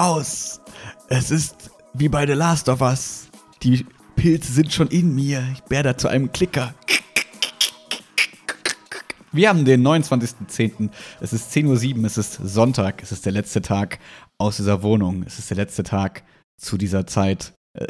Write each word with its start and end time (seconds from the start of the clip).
raus. 0.00 0.60
Es 1.08 1.30
ist 1.30 1.70
wie 1.92 2.08
bei 2.08 2.26
The 2.26 2.32
Last 2.32 2.68
of 2.70 2.80
Us. 2.80 3.28
Die 3.62 3.84
Pilze 4.16 4.52
sind 4.52 4.72
schon 4.72 4.88
in 4.88 5.14
mir. 5.14 5.44
Ich 5.52 5.70
werde 5.70 5.94
zu 5.96 6.08
einem 6.08 6.32
Klicker. 6.32 6.74
Wir 9.32 9.50
haben 9.50 9.64
den 9.64 9.86
29.10. 9.86 10.90
Es 11.20 11.32
ist 11.32 11.52
10.07 11.52 11.98
Uhr, 11.98 12.04
es 12.04 12.16
ist 12.16 12.32
Sonntag, 12.32 13.02
es 13.02 13.12
ist 13.12 13.26
der 13.26 13.32
letzte 13.32 13.60
Tag 13.60 13.98
aus 14.38 14.56
dieser 14.56 14.82
Wohnung. 14.82 15.22
Es 15.24 15.38
ist 15.38 15.50
der 15.50 15.58
letzte 15.58 15.82
Tag 15.82 16.24
zu 16.56 16.78
dieser 16.78 17.06
Zeit, 17.06 17.52
äh, 17.74 17.86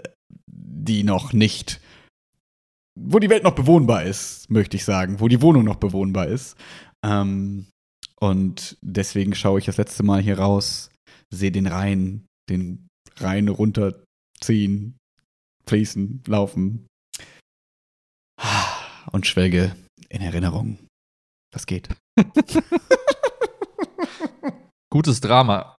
die 0.46 1.04
noch 1.04 1.32
nicht, 1.32 1.80
wo 2.96 3.20
die 3.20 3.30
Welt 3.30 3.44
noch 3.44 3.54
bewohnbar 3.54 4.02
ist, 4.02 4.50
möchte 4.50 4.76
ich 4.76 4.84
sagen, 4.84 5.20
wo 5.20 5.28
die 5.28 5.40
Wohnung 5.40 5.64
noch 5.64 5.76
bewohnbar 5.76 6.26
ist. 6.26 6.56
Ähm, 7.04 7.66
und 8.16 8.76
deswegen 8.82 9.34
schaue 9.34 9.60
ich 9.60 9.64
das 9.64 9.78
letzte 9.78 10.02
Mal 10.02 10.20
hier 10.20 10.38
raus, 10.38 10.89
sehe 11.32 11.52
den 11.52 11.66
Rhein, 11.66 12.26
den 12.48 12.88
Rhein 13.18 13.48
runterziehen, 13.48 14.96
fließen, 15.66 16.22
laufen 16.26 16.86
und 19.12 19.26
schwelge 19.26 19.74
in 20.08 20.20
Erinnerung. 20.22 20.78
Was 21.52 21.66
geht? 21.66 21.88
Gutes 24.92 25.20
Drama. 25.20 25.76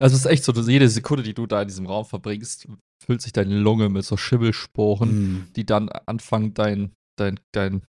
Also 0.00 0.14
es 0.16 0.24
ist 0.24 0.30
echt 0.30 0.44
so, 0.44 0.52
dass 0.52 0.68
jede 0.68 0.88
Sekunde, 0.88 1.22
die 1.22 1.34
du 1.34 1.46
da 1.46 1.62
in 1.62 1.68
diesem 1.68 1.86
Raum 1.86 2.04
verbringst, 2.04 2.68
füllt 3.04 3.20
sich 3.22 3.32
deine 3.32 3.58
Lunge 3.58 3.88
mit 3.88 4.04
so 4.04 4.16
Schimmelsporen, 4.16 5.10
Mm. 5.10 5.52
die 5.56 5.66
dann 5.66 5.88
anfangen, 5.88 6.54
dein, 6.54 6.92
dein, 7.18 7.38
dein, 7.52 7.82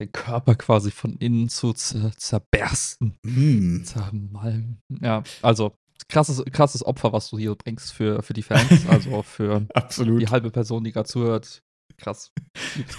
dein 0.00 0.10
Körper 0.12 0.54
quasi 0.56 0.90
von 0.90 1.16
innen 1.18 1.48
zu 1.48 1.72
zer 1.74 2.12
zerbersten. 2.16 3.14
Mm. 3.24 3.84
Zermalmen. 3.84 4.80
Ja, 5.00 5.22
also 5.42 5.76
krasses, 6.08 6.42
krasses 6.52 6.84
Opfer, 6.84 7.12
was 7.12 7.30
du 7.30 7.38
hier 7.38 7.54
bringst 7.54 7.92
für, 7.92 8.22
für 8.22 8.32
die 8.32 8.42
Fans, 8.42 8.86
also 8.88 9.22
für 9.22 9.66
die 9.98 10.28
halbe 10.28 10.50
Person, 10.50 10.84
die 10.84 10.92
gerade 10.92 11.08
zuhört. 11.08 11.62
Krass. 11.98 12.32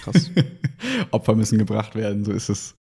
Krass. 0.03 0.31
Opfer 1.11 1.35
müssen 1.35 1.57
gebracht 1.57 1.95
werden, 1.95 2.23
so 2.23 2.31
ist 2.31 2.49
es. 2.49 2.75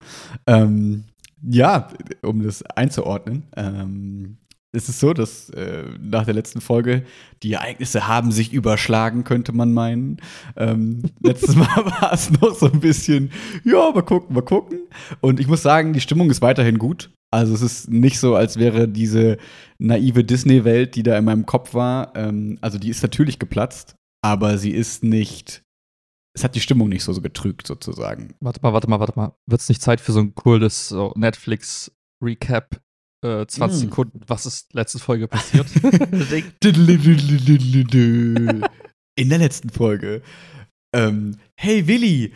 Ähm, 0.48 1.06
ja, 1.42 1.88
um 2.22 2.44
das 2.44 2.64
einzuordnen, 2.64 3.48
ähm, 3.56 4.38
ist 4.72 4.90
es 4.90 5.00
so, 5.00 5.14
dass 5.14 5.50
äh, 5.50 5.84
nach 6.00 6.26
der 6.26 6.34
letzten 6.34 6.62
Folge 6.62 7.04
die 7.42 7.54
Ereignisse 7.54 8.08
haben 8.08 8.32
sich 8.32 8.54
überschlagen, 8.54 9.24
könnte 9.24 9.52
man 9.52 9.74
meinen. 9.74 10.18
Ähm, 10.56 11.02
letztes 11.22 11.56
Mal 11.56 11.68
war 11.68 12.14
es 12.14 12.30
noch 12.32 12.56
so 12.56 12.68
ein 12.68 12.80
bisschen, 12.80 13.32
ja, 13.64 13.92
mal 13.92 14.04
gucken, 14.04 14.36
mal 14.36 14.42
gucken. 14.42 14.82
Und 15.22 15.40
ich 15.40 15.48
muss 15.48 15.64
sagen, 15.64 15.94
die 15.94 16.02
Stimmung 16.02 16.30
ist 16.30 16.42
weiterhin 16.42 16.78
gut. 16.78 17.12
Also 17.32 17.54
es 17.54 17.62
ist 17.62 17.92
nicht 17.92 18.20
so, 18.20 18.36
als 18.36 18.58
wäre 18.58 18.88
diese 18.88 19.38
naive 19.80 20.24
Disney-Welt, 20.24 20.96
die 20.96 21.04
da 21.04 21.18
in 21.18 21.26
meinem 21.26 21.46
Kopf 21.46 21.74
war, 21.74 22.16
ähm, 22.16 22.58
also 22.62 22.78
die 22.78 22.90
ist 22.90 23.04
natürlich 23.04 23.40
geplatzt, 23.40 23.96
aber 24.24 24.58
sie 24.58 24.72
ist 24.72 25.04
nicht 25.04 25.64
es 26.36 26.44
hat 26.44 26.56
die 26.56 26.62
Stimmung 26.62 26.90
nicht 26.90 27.04
so, 27.04 27.12
so 27.12 27.22
getrügt, 27.22 27.68
sozusagen. 27.68 28.36
Warte 28.40 28.62
mal, 28.62 28.72
warte 28.72 28.90
mal, 28.90 29.00
warte 29.00 29.14
mal. 29.16 29.34
Wird 29.48 29.62
es 29.62 29.68
nicht 29.68 29.82
Zeit 29.82 30.00
für 30.00 30.12
so 30.12 30.20
ein 30.20 30.36
cooles 30.36 30.88
so 30.88 31.12
Netflix-Recap? 31.18 32.80
Äh, 33.26 33.46
20 33.46 33.78
Mm. 33.78 33.82
Sekunden, 33.90 34.22
was 34.28 34.46
ist 34.46 34.74
letzte 34.74 35.00
Folge 35.00 35.28
passiert? 35.28 35.68
In 39.16 39.30
der 39.30 39.38
letzten 39.40 39.70
Folge. 39.70 40.22
Ähm, 40.96 41.38
hey 41.60 41.88
Willi, 41.88 42.34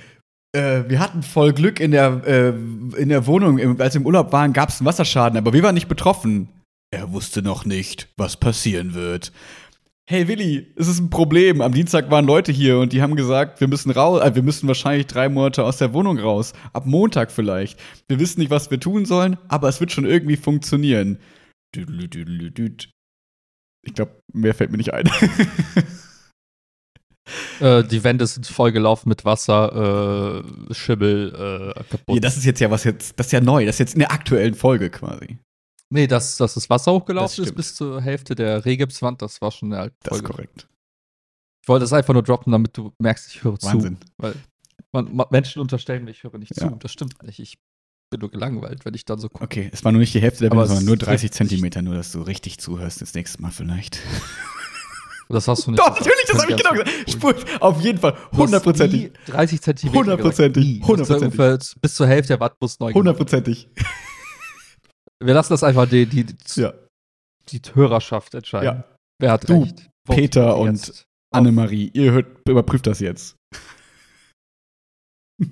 äh, 0.55 0.83
wir 0.87 0.99
hatten 0.99 1.23
voll 1.23 1.53
Glück 1.53 1.79
in 1.79 1.91
der, 1.91 2.21
äh, 2.27 2.49
in 2.99 3.09
der 3.09 3.25
Wohnung. 3.25 3.57
Im- 3.57 3.79
Als 3.79 3.93
wir 3.95 4.01
im 4.01 4.05
Urlaub 4.05 4.31
waren, 4.33 4.53
gab 4.53 4.69
es 4.69 4.79
einen 4.79 4.85
Wasserschaden, 4.87 5.37
aber 5.37 5.53
wir 5.53 5.63
waren 5.63 5.75
nicht 5.75 5.87
betroffen. 5.87 6.49
Er 6.91 7.11
wusste 7.11 7.41
noch 7.41 7.65
nicht, 7.65 8.09
was 8.17 8.37
passieren 8.37 8.93
wird. 8.93 9.31
Hey 10.09 10.27
Willi, 10.27 10.73
es 10.75 10.89
ist 10.89 10.99
ein 10.99 11.09
Problem. 11.09 11.61
Am 11.61 11.73
Dienstag 11.73 12.11
waren 12.11 12.25
Leute 12.25 12.51
hier 12.51 12.77
und 12.79 12.91
die 12.91 13.01
haben 13.01 13.15
gesagt, 13.15 13.61
wir 13.61 13.69
müssen 13.69 13.89
raus, 13.89 14.21
äh, 14.21 14.35
wir 14.35 14.43
müssen 14.43 14.67
wahrscheinlich 14.67 15.07
drei 15.07 15.29
Monate 15.29 15.63
aus 15.63 15.77
der 15.77 15.93
Wohnung 15.93 16.19
raus. 16.19 16.51
Ab 16.73 16.85
Montag 16.85 17.31
vielleicht. 17.31 17.79
Wir 18.09 18.19
wissen 18.19 18.41
nicht, 18.41 18.49
was 18.49 18.69
wir 18.69 18.81
tun 18.81 19.05
sollen, 19.05 19.37
aber 19.47 19.69
es 19.69 19.79
wird 19.79 19.93
schon 19.93 20.05
irgendwie 20.05 20.35
funktionieren. 20.35 21.19
Ich 21.73 21.85
glaube, 23.93 24.19
mehr 24.33 24.53
fällt 24.53 24.71
mir 24.71 24.77
nicht 24.77 24.93
ein. 24.93 25.05
äh, 27.61 27.85
die 27.85 28.03
Wände 28.03 28.27
sind 28.27 28.45
vollgelaufen 28.45 29.07
mit 29.07 29.23
Wasser, 29.23 30.43
äh, 30.69 30.73
Schimmel, 30.73 31.73
äh, 31.77 31.83
kaputt. 31.89 32.15
Ja, 32.15 32.19
das 32.19 32.35
ist 32.35 32.43
jetzt 32.43 32.59
ja 32.59 32.69
was 32.69 32.83
jetzt, 32.83 33.17
das 33.17 33.27
ist 33.27 33.31
ja 33.31 33.39
neu, 33.39 33.65
das 33.65 33.75
ist 33.75 33.79
jetzt 33.79 33.93
in 33.93 33.99
der 33.99 34.11
aktuellen 34.11 34.53
Folge 34.53 34.89
quasi. 34.89 35.37
Nee, 35.93 36.07
dass, 36.07 36.37
dass 36.37 36.53
das 36.55 36.69
Wasser 36.69 36.91
Das 36.91 36.99
hochgelaufen 37.01 37.43
ist 37.43 37.47
stimmt. 37.47 37.55
bis 37.57 37.75
zur 37.75 38.01
Hälfte 38.01 38.35
der 38.35 38.65
Rehgipswand, 38.65 39.21
das 39.21 39.41
war 39.41 39.51
schon 39.51 39.73
alten 39.73 39.95
Das 40.03 40.17
ist 40.17 40.23
korrekt. 40.23 40.67
Ich 41.61 41.67
wollte 41.69 41.83
das 41.83 41.93
einfach 41.93 42.13
nur 42.13 42.23
droppen, 42.23 42.51
damit 42.51 42.75
du 42.77 42.91
merkst, 42.99 43.29
ich 43.33 43.43
höre 43.43 43.57
Wahnsinn. 43.61 43.97
zu. 44.01 44.07
Weil 44.17 44.35
man, 44.91 45.15
man, 45.15 45.27
Menschen 45.31 45.61
unterstellen 45.61 46.03
mir, 46.03 46.11
ich 46.11 46.23
höre 46.23 46.37
nicht 46.37 46.55
Ja. 46.59 46.69
zu. 46.69 46.75
Das 46.75 46.91
stimmt 46.91 47.21
nicht. 47.23 47.39
Ich 47.39 47.57
bin 48.09 48.19
nur 48.19 48.29
gelangweilt, 48.29 48.83
wenn 48.85 48.93
ich 48.93 49.05
dann 49.05 49.17
so 49.19 49.29
gucke. 49.29 49.45
Okay, 49.45 49.69
es 49.71 49.83
war 49.85 49.91
nur 49.91 49.99
nicht 50.01 50.13
die 50.13 50.21
Hälfte 50.21 50.41
der 50.43 50.51
Wände, 50.51 50.67
sondern 50.67 50.85
nur 50.85 50.97
30 50.97 51.29
trifft 51.29 51.37
sich. 51.37 51.47
Zentimeter, 51.49 51.81
nur 51.81 51.95
dass 51.95 52.11
du 52.11 52.21
richtig 52.21 52.59
zuhörst 52.59 53.01
das 53.01 53.13
nächste 53.13 53.41
Mal 53.41 53.51
vielleicht. 53.51 53.99
Das 55.29 55.47
hast 55.47 55.65
du 55.65 55.71
nicht. 55.71 55.79
Doch, 55.79 55.97
gesagt. 55.97 56.05
natürlich, 56.05 56.25
das 56.27 56.41
habe 56.41 56.51
ich 56.51 56.57
genau 56.57 56.83
gesagt. 56.83 57.09
Spur, 57.09 57.35
auf 57.61 57.81
jeden 57.81 57.97
Fall, 57.97 58.15
hundertprozentig. 58.33 59.01
nie 59.03 59.11
30 59.27 59.61
Zentimeter. 59.61 59.99
Hundertprozentig, 59.99 60.81
hundertprozentig. 60.83 61.81
Bis 61.81 61.95
zur 61.95 62.07
Hälfte 62.07 62.33
der 62.33 62.39
Watt 62.41 62.57
muss 62.59 62.77
neu. 62.79 62.93
Hundertprozentig. 62.93 63.67
Wir 65.25 65.33
lassen 65.33 65.53
das 65.53 65.63
einfach 65.63 65.87
die, 65.87 66.05
die, 66.05 66.23
die, 66.25 66.59
Ja. 66.61 66.73
die 67.49 67.61
Hörerschaft 67.73 68.33
entscheiden. 68.33 68.65
Ja. 68.77 68.83
Wer 69.21 69.31
hat 69.31 69.49
Du, 69.49 69.61
recht? 69.63 69.89
Vote 70.05 70.19
Peter 70.21 70.57
und. 70.57 71.05
Annemarie, 71.33 71.89
ihr 71.93 72.11
hört, 72.11 72.47
überprüft 72.47 72.85
das 72.85 72.99
jetzt. 72.99 73.35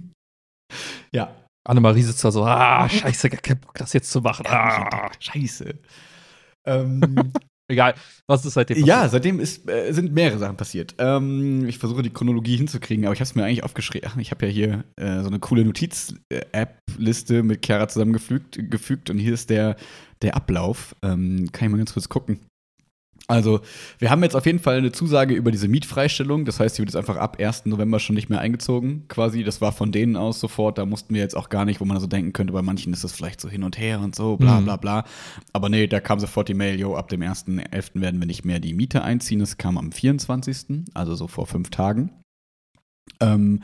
ja. 1.14 1.36
Annemarie 1.68 2.04
sitzt 2.04 2.24
da 2.24 2.32
so, 2.32 2.44
ah, 2.44 2.88
scheiße, 2.90 3.30
gar 3.30 3.42
keinen 3.42 3.62
Bock, 3.62 3.76
das 3.76 3.94
jetzt 3.94 4.12
zu 4.12 4.22
machen. 4.22 4.46
Ah. 4.48 5.12
Scheiße. 5.20 5.80
Ähm, 6.68 7.34
Egal, 7.72 7.96
was 8.28 8.46
ist 8.46 8.54
seitdem 8.54 8.78
Ja, 8.86 8.96
passiert? 9.02 9.12
seitdem 9.12 9.40
ist, 9.40 9.70
äh, 9.70 9.92
sind 9.92 10.14
mehrere 10.14 10.38
Sachen 10.40 10.58
passiert. 10.58 10.96
Ähm, 11.00 11.68
ich 11.68 11.78
versuche 11.78 12.02
die 12.04 12.10
Chronologie 12.12 12.58
hinzukriegen, 12.58 13.06
aber 13.06 13.14
ich 13.14 13.20
habe 13.20 13.28
es 13.30 13.36
mir 13.36 13.44
eigentlich 13.46 13.64
aufgeschrieben. 13.64 14.10
Ach, 14.12 14.18
Ich 14.18 14.32
habe 14.32 14.46
ja 14.46 14.52
hier 14.52 14.84
äh, 14.98 15.22
so 15.22 15.28
eine 15.28 15.40
coole 15.40 15.64
Notiz-App-Liste 15.66 17.44
mit 17.44 17.66
Chiara 17.66 17.88
zusammengefügt 17.88 18.60
gefügt, 18.70 19.10
und 19.10 19.18
hier 19.18 19.34
ist 19.34 19.50
der, 19.50 19.76
der 20.22 20.36
Ablauf. 20.36 20.96
Ähm, 21.02 21.50
kann 21.52 21.68
ich 21.68 21.72
mal 21.72 21.78
ganz 21.78 21.94
kurz 21.94 22.10
gucken. 22.10 22.40
Also, 23.32 23.62
wir 24.00 24.10
haben 24.10 24.22
jetzt 24.24 24.36
auf 24.36 24.46
jeden 24.46 24.60
Fall 24.60 24.78
eine 24.78 24.92
Zusage 24.92 25.34
über 25.34 25.52
diese 25.52 25.70
Mietfreistellung. 25.70 26.44
Das 26.44 26.60
heißt, 26.60 26.78
die 26.78 26.80
wird 26.82 26.90
jetzt 26.90 26.98
einfach 26.98 27.16
ab 27.16 27.38
1. 27.40 27.66
November 27.66 28.00
schon 28.00 28.16
nicht 28.16 28.30
mehr 28.30 28.42
eingezogen, 28.42 29.06
quasi. 29.08 29.44
Das 29.46 29.62
war 29.62 29.72
von 29.72 29.94
denen 29.94 30.18
aus 30.18 30.42
sofort. 30.42 30.78
Da 30.78 30.86
mussten 30.86 31.14
wir 31.14 31.22
jetzt 31.22 31.38
auch 31.38 31.48
gar 31.48 31.64
nicht, 31.64 31.80
wo 31.80 31.86
man 31.86 32.00
so 32.02 32.08
denken 32.08 32.34
könnte, 32.34 32.52
bei 32.52 32.62
manchen 32.62 32.92
ist 32.92 33.06
das 33.06 33.14
vielleicht 33.14 33.40
so 33.40 33.48
hin 33.48 33.64
und 33.64 33.80
her 33.80 34.02
und 34.02 34.16
so, 34.16 34.36
bla 34.36 34.60
Mhm. 34.60 34.66
bla 34.66 34.76
bla. 34.76 35.06
Aber 35.54 35.70
nee, 35.70 35.88
da 35.88 36.02
kam 36.02 36.20
sofort 36.20 36.50
die 36.50 36.54
Mail, 36.54 36.78
jo, 36.78 36.96
ab 36.96 37.08
dem 37.08 37.22
1.11. 37.22 38.02
werden 38.02 38.20
wir 38.20 38.28
nicht 38.28 38.44
mehr 38.44 38.60
die 38.60 38.74
Miete 38.74 39.02
einziehen. 39.02 39.40
Das 39.40 39.58
kam 39.58 39.78
am 39.78 39.94
24., 39.94 40.84
also 40.94 41.16
so 41.16 41.28
vor 41.28 41.48
fünf 41.48 41.70
Tagen. 41.70 42.12
Ähm, 43.22 43.62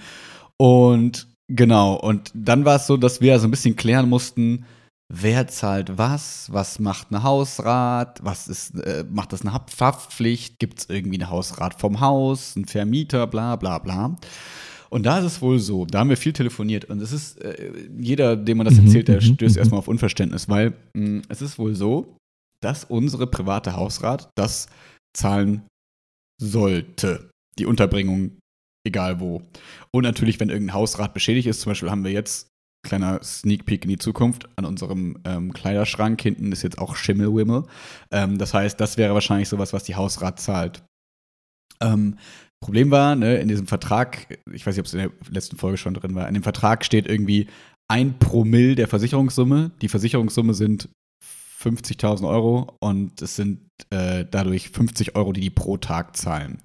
und 0.58 1.28
genau, 1.48 1.96
und 1.96 2.32
dann 2.34 2.64
war 2.64 2.78
es 2.78 2.88
so, 2.88 2.96
dass 2.96 3.22
wir 3.22 3.38
so 3.40 3.48
ein 3.48 3.52
bisschen 3.52 3.76
klären 3.76 4.08
mussten, 4.08 4.66
wer 5.14 5.48
zahlt 5.48 5.98
was, 5.98 6.52
was 6.52 6.80
macht 6.80 7.12
ein 7.12 7.24
Hausrat, 7.24 8.20
was 8.24 8.48
ist, 8.48 8.76
äh, 8.80 9.06
macht 9.10 9.34
das 9.34 9.42
eine 9.42 9.54
Haftpflicht, 9.54 10.60
gibt 10.60 10.80
es 10.80 10.90
irgendwie 10.90 11.20
einen 11.22 11.30
Hausrat 11.30 11.80
vom 11.80 12.02
Haus, 12.02 12.56
einen 12.56 12.66
Vermieter, 12.66 13.28
bla 13.28 13.56
bla 13.56 13.80
bla. 13.80 14.16
Und 14.90 15.06
da 15.06 15.20
ist 15.20 15.26
es 15.26 15.42
wohl 15.42 15.60
so, 15.60 15.86
da 15.86 16.00
haben 16.00 16.10
wir 16.10 16.18
viel 16.18 16.34
telefoniert 16.34 16.86
und 16.86 17.02
es 17.02 17.12
ist, 17.12 17.42
äh, 17.42 17.72
jeder, 18.00 18.36
dem 18.36 18.58
man 18.58 18.66
das 18.66 18.76
Mhm, 18.76 18.86
erzählt, 18.86 19.08
der 19.08 19.18
mhm, 19.18 19.36
stößt 19.36 19.56
mhm. 19.56 19.60
erstmal 19.60 19.80
auf 19.80 19.88
Unverständnis, 19.88 20.48
weil 20.50 20.74
mh, 20.94 21.24
es 21.30 21.42
ist 21.42 21.60
wohl 21.60 21.76
so, 21.76 22.18
dass 22.62 22.86
unsere 22.86 23.28
private 23.28 23.76
Hausrat 23.76 24.30
das 24.36 24.68
zahlen 25.16 25.64
sollte. 26.42 27.30
Die 27.60 27.66
Unterbringung, 27.66 28.38
egal 28.86 29.20
wo. 29.20 29.42
Und 29.92 30.04
natürlich, 30.04 30.40
wenn 30.40 30.50
irgendein 30.50 30.76
Hausrat 30.76 31.14
beschädigt 31.14 31.48
ist, 31.48 31.62
zum 31.62 31.72
Beispiel 31.72 31.90
haben 31.90 32.04
wir 32.04 32.12
jetzt, 32.12 32.50
kleiner 32.84 33.22
Sneak 33.24 33.66
Peek 33.66 33.84
in 33.84 33.90
die 33.90 33.98
Zukunft, 33.98 34.48
an 34.56 34.66
unserem 34.66 35.18
ähm, 35.26 35.54
Kleiderschrank 35.54 36.22
hinten 36.22 36.52
ist 36.52 36.64
jetzt 36.64 36.78
auch 36.78 36.96
Schimmelwimmel. 36.96 37.64
Ähm, 38.12 38.38
das 38.38 38.54
heißt, 38.54 38.80
das 38.80 38.98
wäre 38.98 39.14
wahrscheinlich 39.14 39.50
sowas, 39.50 39.74
was 39.74 39.84
die 39.84 39.96
Hausrat 39.96 40.40
zahlt. 40.40 40.84
Ähm, 41.82 42.18
Problem 42.60 42.90
war, 42.90 43.16
ne, 43.16 43.38
in 43.38 43.48
diesem 43.48 43.68
Vertrag, 43.68 44.40
ich 44.52 44.66
weiß 44.66 44.76
nicht, 44.76 44.80
ob 44.80 44.88
es 44.88 44.94
in 44.94 45.00
der 45.00 45.12
letzten 45.30 45.58
Folge 45.58 45.78
schon 45.78 45.94
drin 45.94 46.16
war, 46.16 46.28
in 46.28 46.34
dem 46.34 46.44
Vertrag 46.44 46.84
steht 46.84 47.08
irgendwie 47.08 47.48
ein 47.88 48.18
Promille 48.20 48.76
der 48.76 48.88
Versicherungssumme. 48.88 49.72
Die 49.82 49.90
Versicherungssumme 49.90 50.54
sind 50.54 50.90
50.000 51.62 52.28
Euro 52.28 52.76
und 52.80 53.22
es 53.22 53.36
sind 53.36 53.60
äh, 53.90 54.26
dadurch 54.30 54.70
50 54.70 55.16
Euro, 55.16 55.34
die 55.34 55.42
die 55.42 55.50
pro 55.50 55.78
Tag 55.78 56.16
zahlen. 56.16 56.60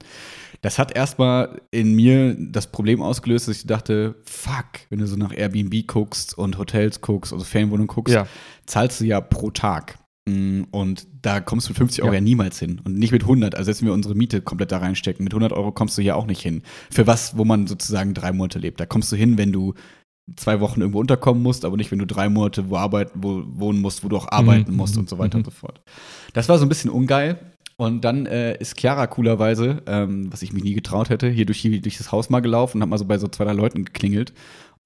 Das 0.60 0.78
hat 0.78 0.94
erstmal 0.94 1.60
in 1.72 1.94
mir 1.94 2.36
das 2.38 2.68
Problem 2.70 3.02
ausgelöst, 3.02 3.48
dass 3.48 3.56
ich 3.56 3.66
dachte, 3.66 4.14
fuck, 4.24 4.66
wenn 4.90 5.00
du 5.00 5.06
so 5.06 5.16
nach 5.16 5.32
Airbnb 5.36 5.86
guckst 5.88 6.36
und 6.38 6.56
Hotels 6.58 7.00
guckst, 7.00 7.32
also 7.32 7.44
Ferienwohnungen 7.44 7.88
guckst, 7.88 8.14
Ja. 8.14 8.26
zahlst 8.66 9.00
du 9.00 9.04
ja 9.04 9.20
pro 9.20 9.50
Tag. 9.50 9.98
Mm, 10.28 10.62
Und 10.70 11.08
da 11.20 11.40
kommst 11.40 11.66
du 11.66 11.70
mit 11.72 11.78
50 11.78 12.02
Euro 12.04 12.12
Ja. 12.12 12.18
ja. 12.18 12.20
niemals 12.20 12.60
hin. 12.60 12.80
Und 12.84 12.96
nicht 12.96 13.10
mit 13.10 13.22
100. 13.22 13.56
Also, 13.56 13.72
jetzt 13.72 13.80
wenn 13.82 13.88
wir 13.88 13.92
unsere 13.94 14.14
Miete 14.14 14.40
komplett 14.40 14.70
da 14.70 14.78
reinstecken, 14.78 15.24
mit 15.24 15.32
100 15.32 15.52
Euro 15.52 15.72
kommst 15.72 15.98
du 15.98 16.02
hier 16.02 16.16
auch 16.16 16.26
nicht 16.26 16.40
hin. 16.42 16.62
Für 16.92 17.08
was, 17.08 17.36
wo 17.36 17.44
man 17.44 17.66
sozusagen 17.66 18.14
drei 18.14 18.30
Monate 18.32 18.60
lebt. 18.60 18.78
Da 18.78 18.86
kommst 18.86 19.10
du 19.10 19.16
hin, 19.16 19.36
wenn 19.36 19.50
du 19.50 19.74
zwei 20.36 20.60
Wochen 20.60 20.80
irgendwo 20.80 21.00
unterkommen 21.00 21.42
musst, 21.42 21.64
aber 21.64 21.76
nicht, 21.76 21.90
wenn 21.90 21.98
du 21.98 22.06
drei 22.06 22.28
Monate 22.28 22.70
wo 22.70 22.76
arbeiten, 22.76 23.22
wo 23.22 23.42
wohnen 23.46 23.80
musst, 23.80 24.04
wo 24.04 24.08
du 24.08 24.16
auch 24.16 24.28
arbeiten 24.30 24.70
Mhm, 24.70 24.76
musst 24.76 24.96
und 24.96 25.08
so 25.08 25.18
weiter 25.18 25.36
mhm. 25.38 25.44
und 25.44 25.44
so 25.46 25.50
fort. 25.50 25.80
Das 26.32 26.48
war 26.48 26.58
so 26.58 26.64
ein 26.64 26.68
bisschen 26.68 26.90
ungeil. 26.90 27.38
Und 27.76 28.04
dann 28.04 28.26
äh, 28.26 28.56
ist 28.58 28.78
Chiara 28.78 29.06
coolerweise, 29.08 29.82
ähm, 29.86 30.32
was 30.32 30.42
ich 30.42 30.52
mich 30.52 30.62
nie 30.62 30.74
getraut 30.74 31.08
hätte, 31.10 31.28
hier 31.28 31.46
durch, 31.46 31.58
hier 31.58 31.80
durch 31.80 31.98
das 31.98 32.12
Haus 32.12 32.30
mal 32.30 32.40
gelaufen 32.40 32.78
und 32.78 32.82
hat 32.82 32.88
mal 32.88 32.98
so 32.98 33.06
bei 33.06 33.18
so 33.18 33.26
zwei, 33.26 33.44
drei 33.44 33.54
Leuten 33.54 33.84
geklingelt, 33.84 34.32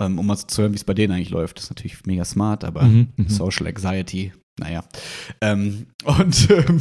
ähm, 0.00 0.18
um 0.18 0.26
mal 0.26 0.36
so 0.36 0.46
zu 0.46 0.62
hören, 0.62 0.72
wie 0.72 0.76
es 0.76 0.84
bei 0.84 0.94
denen 0.94 1.12
eigentlich 1.12 1.30
läuft. 1.30 1.58
Das 1.58 1.64
ist 1.64 1.70
natürlich 1.70 2.06
mega 2.06 2.24
smart, 2.24 2.64
aber 2.64 2.82
Mhm, 2.84 3.08
mhm. 3.16 3.28
Social 3.28 3.66
Anxiety, 3.66 4.32
naja. 4.58 4.84
Ähm, 5.42 5.88
und 6.04 6.48
ähm, 6.50 6.80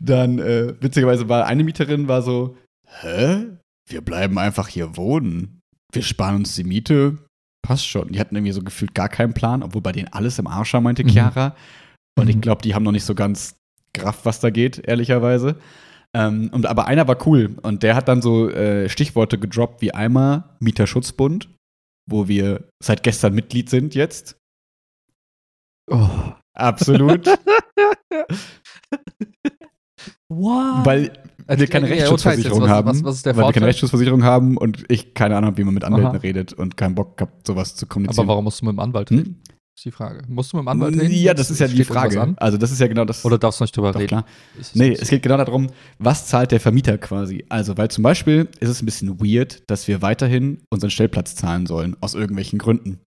dann, 0.00 0.38
äh, 0.40 0.74
witzigerweise 0.80 1.28
war 1.28 1.46
eine 1.46 1.64
Mieterin 1.64 2.08
war 2.08 2.20
so, 2.22 2.56
hä? 3.00 3.46
Wir 3.88 4.00
bleiben 4.02 4.36
einfach 4.38 4.68
hier 4.68 4.96
wohnen. 4.96 5.60
Wir 5.92 6.02
sparen 6.02 6.36
uns 6.36 6.54
die 6.56 6.64
Miete. 6.64 7.18
Passt 7.66 7.86
schon. 7.88 8.12
Die 8.12 8.20
hatten 8.20 8.36
irgendwie 8.36 8.52
so 8.52 8.62
gefühlt 8.62 8.94
gar 8.94 9.08
keinen 9.08 9.34
Plan, 9.34 9.62
obwohl 9.64 9.82
bei 9.82 9.90
denen 9.92 10.06
alles 10.12 10.38
im 10.38 10.46
Arsch 10.46 10.72
war, 10.72 10.80
meinte 10.80 11.02
Mhm. 11.02 11.08
Chiara. 11.08 11.56
Und 12.18 12.28
ich 12.28 12.36
Mhm. 12.36 12.40
glaube, 12.42 12.62
die 12.62 12.74
haben 12.74 12.84
noch 12.84 12.92
nicht 12.92 13.04
so 13.04 13.14
ganz 13.16 13.56
gerafft, 13.92 14.24
was 14.24 14.38
da 14.40 14.50
geht, 14.50 14.78
ehrlicherweise. 14.86 15.56
Ähm, 16.14 16.48
und, 16.52 16.66
aber 16.66 16.86
einer 16.86 17.08
war 17.08 17.26
cool 17.26 17.56
und 17.62 17.82
der 17.82 17.96
hat 17.96 18.06
dann 18.08 18.22
so 18.22 18.48
äh, 18.48 18.88
Stichworte 18.88 19.36
gedroppt 19.38 19.82
wie 19.82 19.92
einmal 19.92 20.44
Mieterschutzbund, 20.60 21.48
wo 22.08 22.28
wir 22.28 22.68
seit 22.82 23.02
gestern 23.02 23.34
Mitglied 23.34 23.68
sind 23.68 23.94
jetzt. 23.96 24.36
Oh. 25.90 26.08
Absolut. 26.54 27.28
Wow. 30.28 30.84
weil 30.84 31.12
Also, 31.46 31.60
wir 31.60 31.68
keine 31.68 31.88
ja, 31.88 31.94
Rechtsschutzversicherung 31.94 32.62
was, 32.62 32.68
haben. 32.68 32.88
Was, 32.88 33.04
was 33.04 33.16
ist 33.16 33.26
der 33.26 33.36
weil 33.36 33.44
wir 33.44 33.52
keine? 33.52 33.66
Rechtsschutzversicherung 33.66 34.24
haben 34.24 34.56
und 34.56 34.84
ich 34.88 35.14
keine 35.14 35.36
Ahnung 35.36 35.48
habe, 35.48 35.58
wie 35.58 35.64
man 35.64 35.74
mit 35.74 35.84
Anwälten 35.84 36.08
Aha. 36.08 36.16
redet 36.16 36.52
und 36.52 36.76
keinen 36.76 36.94
Bock 36.94 37.20
habe, 37.20 37.32
sowas 37.46 37.76
zu 37.76 37.86
Aber 37.86 37.94
kommunizieren. 37.94 38.28
warum 38.28 38.44
musst 38.44 38.60
du 38.60 38.66
mit 38.66 38.72
dem 38.72 38.80
Anwalt 38.80 39.10
reden? 39.10 39.24
Hm? 39.24 39.36
Ist 39.76 39.84
die 39.84 39.90
Frage. 39.90 40.22
Musst 40.26 40.52
du 40.52 40.56
mit 40.56 40.64
dem 40.64 40.68
Anwalt 40.68 40.98
reden? 40.98 41.12
Ja, 41.12 41.34
das 41.34 41.50
ist 41.50 41.58
ja 41.58 41.68
die 41.68 41.84
Frage. 41.84 42.34
Also 42.38 42.56
das 42.56 42.72
ist 42.72 42.80
ja 42.80 42.86
genau 42.86 43.04
das. 43.04 43.24
Oder 43.26 43.36
darfst 43.36 43.60
du 43.60 43.64
nicht 43.64 43.76
drüber 43.76 43.94
reden? 43.94 44.06
klar. 44.06 44.24
Nee, 44.72 44.92
es 44.92 45.10
geht 45.10 45.22
genau 45.22 45.36
darum, 45.36 45.68
was 45.98 46.26
zahlt 46.26 46.50
der 46.50 46.60
Vermieter 46.60 46.96
quasi. 46.96 47.44
Also, 47.50 47.76
weil 47.76 47.90
zum 47.90 48.02
Beispiel 48.02 48.48
ist 48.58 48.70
es 48.70 48.80
ein 48.80 48.86
bisschen 48.86 49.20
weird, 49.20 49.62
dass 49.70 49.86
wir 49.86 50.00
weiterhin 50.00 50.62
unseren 50.70 50.90
Stellplatz 50.90 51.34
zahlen 51.34 51.66
sollen, 51.66 51.94
aus 52.00 52.14
irgendwelchen 52.14 52.58
Gründen. 52.58 53.00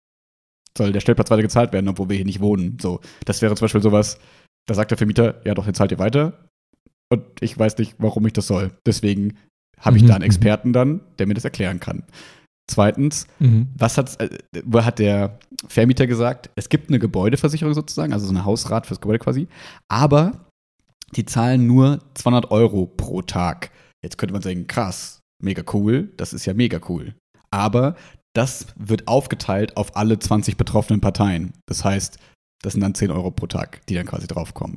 Soll 0.76 0.92
der 0.92 1.00
Stellplatz 1.00 1.30
weiter 1.30 1.42
gezahlt 1.42 1.72
werden, 1.72 1.88
obwohl 1.88 2.10
wir 2.10 2.16
hier 2.16 2.26
nicht 2.26 2.40
wohnen. 2.40 2.76
So, 2.80 3.00
das 3.24 3.40
wäre 3.40 3.54
zum 3.54 3.64
Beispiel 3.64 3.82
sowas, 3.82 4.18
da 4.66 4.74
sagt 4.74 4.90
der 4.90 4.98
Vermieter, 4.98 5.40
ja 5.46 5.54
doch, 5.54 5.64
den 5.64 5.72
zahlt 5.72 5.90
ihr 5.90 5.98
weiter. 5.98 6.47
Und 7.10 7.24
ich 7.40 7.58
weiß 7.58 7.78
nicht, 7.78 7.94
warum 7.98 8.26
ich 8.26 8.32
das 8.32 8.46
soll. 8.46 8.72
Deswegen 8.86 9.36
habe 9.80 9.96
ich 9.96 10.02
Mhm, 10.02 10.08
da 10.08 10.14
einen 10.14 10.22
mhm. 10.22 10.26
Experten 10.26 10.72
dann, 10.72 11.00
der 11.18 11.26
mir 11.26 11.34
das 11.34 11.44
erklären 11.44 11.80
kann. 11.80 12.04
Zweitens, 12.70 13.26
Mhm. 13.38 13.68
was 13.76 13.96
hat, 13.96 14.20
äh, 14.20 14.28
hat 14.82 14.98
der 14.98 15.38
Vermieter 15.68 16.06
gesagt? 16.06 16.50
Es 16.56 16.68
gibt 16.68 16.90
eine 16.90 16.98
Gebäudeversicherung 16.98 17.72
sozusagen, 17.72 18.12
also 18.12 18.26
so 18.26 18.32
eine 18.32 18.44
Hausrat 18.44 18.86
fürs 18.86 19.00
Gebäude 19.00 19.20
quasi, 19.20 19.48
aber 19.88 20.46
die 21.16 21.24
zahlen 21.24 21.66
nur 21.66 22.00
200 22.14 22.50
Euro 22.50 22.84
pro 22.86 23.22
Tag. 23.22 23.70
Jetzt 24.04 24.18
könnte 24.18 24.34
man 24.34 24.42
sagen, 24.42 24.66
krass, 24.66 25.20
mega 25.42 25.62
cool, 25.72 26.12
das 26.18 26.34
ist 26.34 26.44
ja 26.44 26.52
mega 26.52 26.78
cool. 26.90 27.14
Aber 27.50 27.96
das 28.36 28.66
wird 28.76 29.08
aufgeteilt 29.08 29.76
auf 29.78 29.96
alle 29.96 30.18
20 30.18 30.58
betroffenen 30.58 31.00
Parteien. 31.00 31.54
Das 31.66 31.84
heißt, 31.84 32.18
das 32.62 32.74
sind 32.74 32.82
dann 32.82 32.94
10 32.94 33.10
Euro 33.10 33.30
pro 33.30 33.46
Tag, 33.46 33.80
die 33.86 33.94
dann 33.94 34.04
quasi 34.06 34.26
draufkommen. 34.26 34.76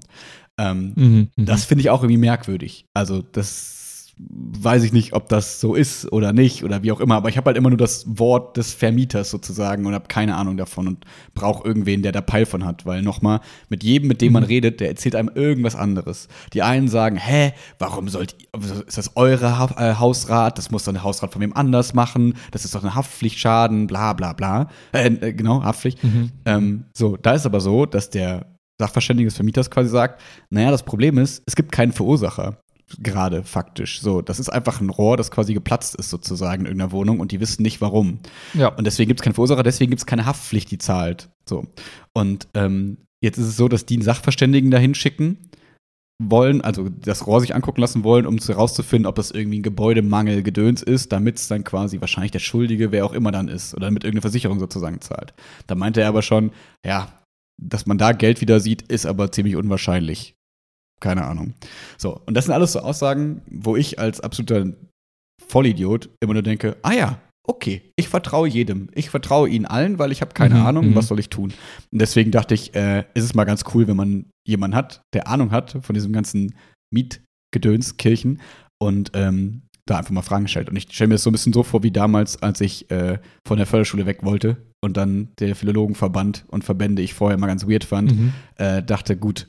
Ähm, 0.57 0.93
Mhm. 0.95 1.27
Mhm. 1.35 1.45
das 1.45 1.65
finde 1.65 1.81
ich 1.81 1.89
auch 1.89 2.03
irgendwie 2.03 2.17
merkwürdig. 2.17 2.85
Also, 2.93 3.21
das 3.21 3.77
weiß 4.23 4.83
ich 4.83 4.93
nicht, 4.93 5.13
ob 5.13 5.29
das 5.29 5.59
so 5.59 5.73
ist 5.73 6.11
oder 6.11 6.31
nicht 6.31 6.63
oder 6.63 6.83
wie 6.83 6.91
auch 6.91 6.99
immer. 6.99 7.15
Aber 7.15 7.29
ich 7.29 7.37
habe 7.37 7.47
halt 7.47 7.57
immer 7.57 7.69
nur 7.69 7.77
das 7.77 8.05
Wort 8.19 8.55
des 8.55 8.71
Vermieters 8.71 9.31
sozusagen 9.31 9.83
und 9.87 9.95
habe 9.95 10.09
keine 10.09 10.35
Ahnung 10.35 10.57
davon 10.57 10.87
und 10.87 11.05
brauche 11.33 11.65
irgendwen, 11.67 12.03
der 12.03 12.11
da 12.11 12.21
Peil 12.21 12.45
von 12.45 12.63
hat. 12.63 12.85
Weil 12.85 13.01
nochmal, 13.01 13.39
mit 13.69 13.83
jedem, 13.83 14.07
mit 14.09 14.21
dem 14.21 14.33
man 14.33 14.43
Mhm. 14.43 14.47
redet, 14.49 14.79
der 14.79 14.89
erzählt 14.89 15.15
einem 15.15 15.31
irgendwas 15.33 15.75
anderes. 15.75 16.27
Die 16.53 16.61
einen 16.61 16.87
sagen, 16.87 17.15
hä, 17.15 17.53
warum 17.79 18.09
sollt 18.09 18.35
ihr, 18.53 18.83
ist 18.85 18.97
das 18.99 19.15
eure 19.15 19.57
ha 19.57 19.73
äh, 19.79 19.95
Hausrat? 19.95 20.55
Das 20.59 20.69
muss 20.69 20.83
doch 20.83 20.93
ein 20.93 21.01
Hausrat 21.01 21.33
von 21.33 21.41
wem 21.41 21.55
anders 21.55 21.95
machen. 21.95 22.35
Das 22.51 22.63
ist 22.63 22.75
doch 22.75 22.83
eine 22.83 22.93
Haftpflichtschaden, 22.93 23.87
bla 23.87 24.13
bla 24.13 24.33
bla. 24.33 24.69
Äh, 24.91 25.07
äh, 25.07 25.33
genau, 25.33 25.63
Haftpflicht. 25.63 26.03
Mhm. 26.03 26.31
Ähm, 26.45 26.83
so, 26.93 27.17
da 27.17 27.31
ist 27.33 27.47
aber 27.47 27.59
so, 27.61 27.87
dass 27.87 28.11
der 28.11 28.45
Sachverständige 28.81 29.27
des 29.27 29.35
Vermieters 29.35 29.69
quasi 29.69 29.89
sagt, 29.89 30.21
naja, 30.49 30.71
das 30.71 30.83
Problem 30.83 31.17
ist, 31.17 31.43
es 31.45 31.55
gibt 31.55 31.71
keinen 31.71 31.91
Verursacher. 31.91 32.57
Gerade 32.99 33.43
faktisch. 33.43 34.01
So, 34.01 34.21
das 34.21 34.39
ist 34.39 34.49
einfach 34.49 34.81
ein 34.81 34.89
Rohr, 34.89 35.17
das 35.17 35.31
quasi 35.31 35.53
geplatzt 35.53 35.95
ist, 35.95 36.09
sozusagen 36.09 36.61
in 36.61 36.65
irgendeiner 36.67 36.91
Wohnung 36.91 37.19
und 37.19 37.31
die 37.31 37.39
wissen 37.39 37.61
nicht 37.61 37.81
warum. 37.81 38.19
Ja. 38.53 38.67
Und 38.67 38.85
deswegen 38.85 39.07
gibt 39.07 39.21
es 39.21 39.23
keinen 39.23 39.33
Verursacher, 39.33 39.63
deswegen 39.63 39.91
gibt 39.91 40.01
es 40.01 40.05
keine 40.05 40.25
Haftpflicht, 40.25 40.69
die 40.71 40.77
zahlt. 40.77 41.29
So. 41.45 41.65
Und 42.13 42.47
ähm, 42.53 42.97
jetzt 43.21 43.37
ist 43.37 43.47
es 43.47 43.57
so, 43.57 43.67
dass 43.67 43.85
die 43.85 43.95
einen 43.95 44.03
Sachverständigen 44.03 44.71
dahin 44.71 44.95
schicken 44.95 45.37
wollen, 46.29 46.61
also 46.61 46.89
das 46.89 47.25
Rohr 47.25 47.41
sich 47.41 47.55
angucken 47.55 47.81
lassen 47.81 48.03
wollen, 48.03 48.27
um 48.27 48.37
herauszufinden, 48.37 49.07
ob 49.07 49.15
das 49.15 49.31
irgendwie 49.31 49.59
ein 49.59 49.63
Gebäudemangel 49.63 50.43
Gedöns 50.43 50.83
ist, 50.83 51.11
damit 51.11 51.37
es 51.37 51.47
dann 51.47 51.63
quasi 51.63 51.99
wahrscheinlich 51.99 52.31
der 52.31 52.39
Schuldige, 52.39 52.91
wer 52.91 53.05
auch 53.05 53.13
immer 53.13 53.31
dann 53.31 53.47
ist, 53.47 53.73
oder 53.73 53.87
damit 53.87 54.03
irgendeine 54.03 54.21
Versicherung 54.21 54.59
sozusagen 54.59 55.01
zahlt. 55.01 55.33
Da 55.67 55.75
meinte 55.75 56.01
er 56.01 56.09
aber 56.09 56.21
schon, 56.21 56.51
ja, 56.85 57.07
dass 57.61 57.85
man 57.85 57.97
da 57.97 58.11
Geld 58.11 58.41
wieder 58.41 58.59
sieht, 58.59 58.81
ist 58.83 59.05
aber 59.05 59.31
ziemlich 59.31 59.55
unwahrscheinlich. 59.55 60.35
Keine 60.99 61.23
Ahnung. 61.23 61.53
So, 61.97 62.21
und 62.25 62.35
das 62.35 62.45
sind 62.45 62.53
alles 62.53 62.73
so 62.73 62.79
Aussagen, 62.79 63.41
wo 63.49 63.75
ich 63.75 63.97
als 63.99 64.19
absoluter 64.19 64.73
Vollidiot 65.47 66.09
immer 66.21 66.33
nur 66.33 66.43
denke, 66.43 66.77
ah 66.83 66.93
ja, 66.93 67.19
okay, 67.47 67.91
ich 67.95 68.07
vertraue 68.07 68.47
jedem. 68.47 68.89
Ich 68.93 69.09
vertraue 69.09 69.49
ihnen 69.49 69.65
allen, 69.65 69.99
weil 69.99 70.11
ich 70.11 70.21
habe 70.21 70.33
keine 70.33 70.55
Mhm, 70.55 70.65
Ahnung, 70.65 70.89
mhm. 70.89 70.95
was 70.95 71.07
soll 71.07 71.19
ich 71.19 71.29
tun. 71.29 71.53
Und 71.91 71.99
deswegen 72.01 72.31
dachte 72.31 72.53
ich, 72.53 72.75
äh, 72.75 73.05
ist 73.13 73.23
es 73.23 73.33
mal 73.33 73.45
ganz 73.45 73.63
cool, 73.73 73.87
wenn 73.87 73.97
man 73.97 74.25
jemanden 74.47 74.75
hat, 74.75 75.01
der 75.13 75.27
Ahnung 75.27 75.51
hat 75.51 75.77
von 75.81 75.93
diesem 75.93 76.13
ganzen 76.13 76.55
Mietgedöns, 76.93 77.97
Kirchen 77.97 78.41
und 78.79 79.11
ähm, 79.15 79.63
da 79.85 79.97
einfach 79.97 80.11
mal 80.11 80.21
Fragen 80.21 80.47
stellt. 80.47 80.69
Und 80.69 80.75
ich 80.75 80.87
stelle 80.91 81.09
mir 81.09 81.15
das 81.15 81.23
so 81.23 81.29
ein 81.29 81.33
bisschen 81.33 81.53
so 81.53 81.63
vor 81.63 81.83
wie 81.83 81.91
damals, 81.91 82.41
als 82.41 82.61
ich 82.61 82.89
äh, 82.91 83.19
von 83.47 83.57
der 83.57 83.65
Förderschule 83.67 84.05
weg 84.05 84.19
wollte 84.23 84.57
und 84.83 84.97
dann 84.97 85.29
der 85.39 85.55
Philologenverband 85.55 86.45
und 86.49 86.63
Verbände 86.63 87.01
ich 87.01 87.13
vorher 87.13 87.37
mal 87.37 87.47
ganz 87.47 87.67
weird 87.67 87.83
fand, 87.83 88.11
Mhm. 88.15 88.33
äh, 88.57 88.83
dachte, 88.83 89.17
gut, 89.17 89.47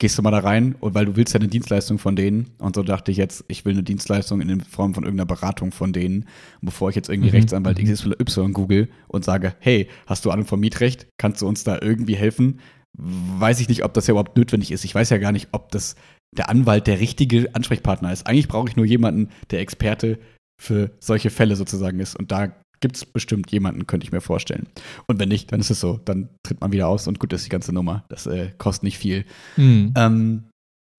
gehst 0.00 0.16
du 0.16 0.22
mal 0.22 0.30
da 0.30 0.38
rein, 0.38 0.76
und 0.78 0.94
weil 0.94 1.06
du 1.06 1.16
willst 1.16 1.34
ja 1.34 1.40
eine 1.40 1.48
Dienstleistung 1.48 1.98
von 1.98 2.14
denen. 2.14 2.50
Und 2.58 2.76
so 2.76 2.84
dachte 2.84 3.10
ich 3.10 3.16
jetzt, 3.16 3.44
ich 3.48 3.64
will 3.64 3.72
eine 3.72 3.82
Dienstleistung 3.82 4.40
in 4.40 4.60
Form 4.60 4.94
von 4.94 5.02
irgendeiner 5.02 5.26
Beratung 5.26 5.72
von 5.72 5.92
denen. 5.92 6.22
Und 6.22 6.66
bevor 6.66 6.90
ich 6.90 6.94
jetzt 6.96 7.08
irgendwie 7.08 7.30
Mhm. 7.30 7.36
Rechtsanwalt 7.36 7.78
XY 7.82 8.52
google 8.52 8.88
und 9.08 9.24
sage, 9.24 9.54
hey, 9.58 9.88
hast 10.06 10.24
du 10.24 10.30
Ahnung 10.30 10.46
vom 10.46 10.60
Mietrecht? 10.60 11.08
Kannst 11.18 11.42
du 11.42 11.48
uns 11.48 11.64
da 11.64 11.78
irgendwie 11.82 12.14
helfen? 12.14 12.60
Weiß 12.96 13.58
ich 13.60 13.68
nicht, 13.68 13.84
ob 13.84 13.92
das 13.94 14.06
ja 14.06 14.12
überhaupt 14.12 14.36
notwendig 14.36 14.70
ist. 14.70 14.84
Ich 14.84 14.94
weiß 14.94 15.10
ja 15.10 15.18
gar 15.18 15.32
nicht, 15.32 15.48
ob 15.52 15.70
das 15.72 15.96
der 16.36 16.48
Anwalt 16.48 16.86
der 16.86 17.00
richtige 17.00 17.54
Ansprechpartner 17.54 18.12
ist. 18.12 18.26
Eigentlich 18.26 18.48
brauche 18.48 18.68
ich 18.68 18.76
nur 18.76 18.86
jemanden, 18.86 19.30
der 19.50 19.60
Experte 19.60 20.18
für 20.60 20.90
solche 21.00 21.30
Fälle 21.30 21.56
sozusagen 21.56 22.00
ist. 22.00 22.16
Und 22.16 22.30
da 22.32 22.52
gibt 22.80 22.96
es 22.96 23.04
bestimmt 23.04 23.50
jemanden, 23.50 23.86
könnte 23.86 24.04
ich 24.04 24.12
mir 24.12 24.20
vorstellen. 24.20 24.66
Und 25.06 25.18
wenn 25.18 25.28
nicht, 25.28 25.50
dann 25.52 25.60
ist 25.60 25.70
es 25.70 25.80
so. 25.80 25.98
Dann 26.04 26.28
tritt 26.44 26.60
man 26.60 26.72
wieder 26.72 26.88
aus 26.88 27.08
und 27.08 27.18
gut 27.18 27.32
ist 27.32 27.44
die 27.44 27.50
ganze 27.50 27.72
Nummer. 27.72 28.04
Das 28.08 28.26
äh, 28.26 28.52
kostet 28.58 28.84
nicht 28.84 28.98
viel. 28.98 29.24
Mhm. 29.56 29.92
Ähm, 29.96 30.44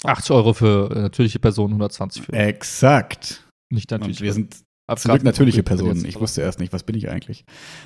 80 0.03 0.31
Euro 0.31 0.53
für 0.53 0.91
äh, 0.95 1.01
natürliche 1.01 1.39
Personen, 1.39 1.73
120 1.73 2.23
für 2.23 2.33
exakt. 2.33 3.47
nicht 3.71 3.91
Und 3.91 3.99
natürliche 3.99 4.23
wir 4.23 4.33
sind 4.33 4.57
Ab- 4.87 4.99
zum 4.99 5.11
Glück 5.11 5.23
natürliche 5.23 5.63
Personen. 5.63 6.03
Ich 6.05 6.19
wusste 6.19 6.41
erst 6.41 6.59
nicht, 6.59 6.73
was 6.73 6.83
bin 6.83 6.95
ich 6.97 7.09
eigentlich. 7.09 7.45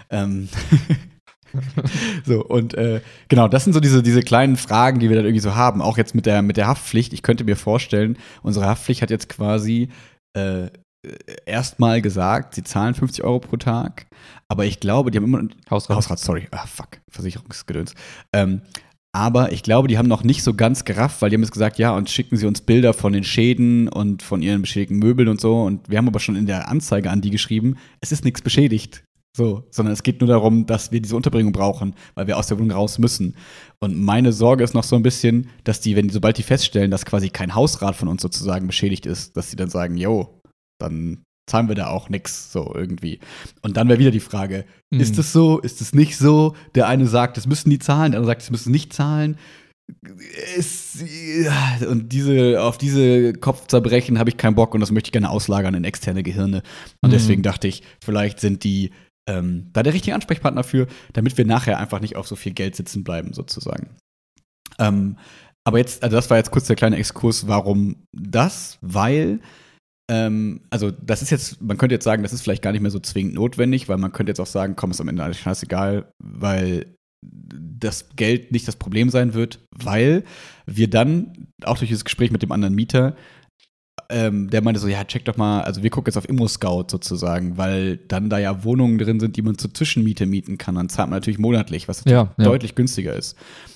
Ähm, 0.09 0.47
so, 2.25 2.43
und 2.43 2.73
äh, 2.73 3.01
genau, 3.27 3.47
das 3.47 3.63
sind 3.63 3.73
so 3.73 3.79
diese, 3.79 4.03
diese 4.03 4.21
kleinen 4.21 4.57
Fragen, 4.57 4.99
die 4.99 5.09
wir 5.09 5.15
dann 5.15 5.25
irgendwie 5.25 5.41
so 5.41 5.55
haben. 5.55 5.81
Auch 5.81 5.97
jetzt 5.97 6.15
mit 6.15 6.25
der, 6.25 6.41
mit 6.41 6.57
der 6.57 6.67
Haftpflicht. 6.67 7.13
Ich 7.13 7.23
könnte 7.23 7.43
mir 7.43 7.55
vorstellen, 7.55 8.17
unsere 8.41 8.65
Haftpflicht 8.65 9.01
hat 9.01 9.09
jetzt 9.09 9.29
quasi 9.29 9.89
äh, 10.35 10.67
erstmal 11.45 12.01
gesagt, 12.01 12.55
sie 12.55 12.63
zahlen 12.63 12.93
50 12.93 13.23
Euro 13.23 13.39
pro 13.39 13.57
Tag. 13.57 14.07
Aber 14.47 14.65
ich 14.65 14.79
glaube, 14.79 15.11
die 15.11 15.17
haben 15.17 15.25
immer. 15.25 15.47
Hausrat. 15.69 15.97
Hausrat, 15.97 16.19
sorry. 16.19 16.47
Ah, 16.51 16.65
fuck. 16.65 16.99
Versicherungsgedöns. 17.09 17.93
Ähm, 18.33 18.61
aber 19.15 19.51
ich 19.51 19.61
glaube, 19.61 19.87
die 19.87 19.99
haben 19.99 20.07
noch 20.07 20.23
nicht 20.23 20.41
so 20.41 20.55
ganz 20.55 20.85
gerafft, 20.85 21.21
weil 21.21 21.29
die 21.29 21.35
haben 21.35 21.43
jetzt 21.43 21.51
gesagt, 21.51 21.77
ja, 21.77 21.95
und 21.95 22.09
schicken 22.09 22.35
sie 22.35 22.47
uns 22.47 22.61
Bilder 22.61 22.93
von 22.93 23.13
den 23.13 23.23
Schäden 23.23 23.87
und 23.87 24.23
von 24.23 24.41
ihren 24.41 24.61
beschädigten 24.61 24.97
Möbeln 24.97 25.29
und 25.29 25.39
so. 25.39 25.61
Und 25.61 25.87
wir 25.87 25.99
haben 25.99 26.07
aber 26.07 26.19
schon 26.19 26.35
in 26.35 26.47
der 26.47 26.67
Anzeige 26.67 27.11
an 27.11 27.21
die 27.21 27.29
geschrieben, 27.29 27.77
es 28.01 28.11
ist 28.11 28.25
nichts 28.25 28.41
beschädigt. 28.41 29.03
So, 29.35 29.63
sondern 29.71 29.93
es 29.93 30.03
geht 30.03 30.21
nur 30.21 30.27
darum, 30.27 30.67
dass 30.67 30.91
wir 30.91 31.01
diese 31.01 31.15
Unterbringung 31.15 31.53
brauchen, 31.53 31.95
weil 32.13 32.27
wir 32.27 32.37
aus 32.37 32.47
der 32.47 32.59
Wohnung 32.59 32.71
raus 32.71 32.99
müssen. 32.99 33.35
Und 33.79 33.97
meine 33.99 34.31
Sorge 34.31 34.63
ist 34.63 34.75
noch 34.75 34.83
so 34.83 34.95
ein 34.95 35.01
bisschen, 35.03 35.49
dass 35.63 35.81
die, 35.81 35.95
wenn 35.95 36.09
sobald 36.09 36.37
die 36.37 36.43
feststellen, 36.43 36.91
dass 36.91 37.05
quasi 37.05 37.29
kein 37.29 37.55
Hausrat 37.55 37.95
von 37.95 38.07
uns 38.07 38.21
sozusagen 38.21 38.67
beschädigt 38.67 39.07
ist, 39.07 39.35
dass 39.35 39.49
sie 39.49 39.55
dann 39.55 39.69
sagen, 39.69 39.97
yo, 39.97 40.39
dann 40.79 41.23
zahlen 41.49 41.67
wir 41.67 41.75
da 41.75 41.87
auch 41.87 42.09
nix, 42.09 42.51
so 42.51 42.71
irgendwie. 42.75 43.19
Und 43.63 43.75
dann 43.75 43.89
wäre 43.89 43.99
wieder 43.99 44.11
die 44.11 44.19
Frage, 44.19 44.65
Mhm. 44.91 44.99
ist 44.99 45.17
es 45.17 45.33
so, 45.33 45.59
ist 45.59 45.81
es 45.81 45.93
nicht 45.93 46.15
so? 46.15 46.55
Der 46.75 46.87
eine 46.87 47.07
sagt, 47.07 47.37
es 47.39 47.47
müssen 47.47 47.71
die 47.71 47.79
zahlen, 47.79 48.11
der 48.11 48.19
andere 48.19 48.31
sagt, 48.33 48.43
es 48.43 48.51
müssen 48.51 48.71
nicht 48.71 48.93
zahlen. 48.93 49.37
ja, 51.43 51.87
und 51.89 52.13
diese, 52.13 52.61
auf 52.61 52.77
diese 52.77 53.33
Kopfzerbrechen 53.33 54.19
habe 54.19 54.29
ich 54.29 54.37
keinen 54.37 54.55
Bock 54.55 54.73
und 54.73 54.79
das 54.79 54.91
möchte 54.91 55.07
ich 55.09 55.11
gerne 55.11 55.29
auslagern 55.29 55.73
in 55.73 55.83
externe 55.83 56.23
Gehirne. 56.23 56.61
Und 57.01 57.09
Mhm. 57.09 57.13
deswegen 57.13 57.41
dachte 57.41 57.67
ich, 57.67 57.83
vielleicht 58.03 58.39
sind 58.39 58.63
die 58.63 58.91
ähm, 59.27 59.69
da 59.73 59.83
der 59.83 59.93
richtige 59.93 60.15
Ansprechpartner 60.15 60.63
für, 60.63 60.87
damit 61.13 61.37
wir 61.37 61.45
nachher 61.45 61.79
einfach 61.79 61.99
nicht 61.99 62.15
auf 62.15 62.27
so 62.27 62.35
viel 62.35 62.53
Geld 62.53 62.75
sitzen 62.75 63.03
bleiben, 63.03 63.33
sozusagen. 63.33 63.89
Ähm, 64.79 65.17
aber 65.65 65.77
jetzt, 65.77 66.03
also 66.03 66.15
das 66.15 66.29
war 66.29 66.37
jetzt 66.37 66.51
kurz 66.51 66.67
der 66.67 66.75
kleine 66.75 66.97
Exkurs, 66.97 67.47
warum 67.47 68.05
das? 68.11 68.77
Weil, 68.81 69.39
ähm, 70.11 70.61
also 70.69 70.91
das 70.91 71.21
ist 71.21 71.29
jetzt, 71.29 71.61
man 71.61 71.77
könnte 71.77 71.95
jetzt 71.95 72.03
sagen, 72.03 72.23
das 72.23 72.33
ist 72.33 72.41
vielleicht 72.41 72.63
gar 72.63 72.73
nicht 72.73 72.81
mehr 72.81 72.91
so 72.91 72.99
zwingend 72.99 73.35
notwendig, 73.35 73.87
weil 73.87 73.97
man 73.97 74.11
könnte 74.11 74.31
jetzt 74.31 74.41
auch 74.41 74.47
sagen, 74.47 74.75
komm, 74.75 74.91
ist 74.91 74.99
am 74.99 75.07
Ende 75.07 75.23
alles 75.23 75.37
scheißegal, 75.37 76.11
weil 76.21 76.95
das 77.25 78.09
Geld 78.15 78.51
nicht 78.51 78.67
das 78.67 78.75
Problem 78.75 79.09
sein 79.09 79.33
wird, 79.33 79.59
weil 79.73 80.25
wir 80.65 80.89
dann, 80.89 81.47
auch 81.63 81.77
durch 81.77 81.89
dieses 81.89 82.03
Gespräch 82.03 82.31
mit 82.31 82.43
dem 82.43 82.51
anderen 82.51 82.75
Mieter, 82.75 83.15
ähm, 84.13 84.49
der 84.49 84.61
meinte 84.61 84.79
so, 84.79 84.87
ja, 84.87 85.03
check 85.03 85.25
doch 85.25 85.35
mal, 85.37 85.61
also 85.61 85.83
wir 85.83 85.89
gucken 85.89 86.09
jetzt 86.11 86.17
auf 86.17 86.29
Immo-Scout 86.29 86.85
sozusagen, 86.89 87.57
weil 87.57 87.97
dann 87.97 88.29
da 88.29 88.37
ja 88.37 88.63
Wohnungen 88.63 88.97
drin 88.97 89.19
sind, 89.19 89.35
die 89.35 89.41
man 89.41 89.57
zur 89.57 89.73
Zwischenmiete 89.73 90.25
mieten 90.25 90.57
kann. 90.57 90.75
Dann 90.75 90.87
zahlt 90.87 91.09
man 91.09 91.17
natürlich 91.17 91.39
monatlich, 91.39 91.87
was 91.87 92.03
Ja, 92.05 92.33
ja. 92.37 92.43
deutlich 92.43 92.75
günstiger 92.75 93.13
ist. 93.15 93.35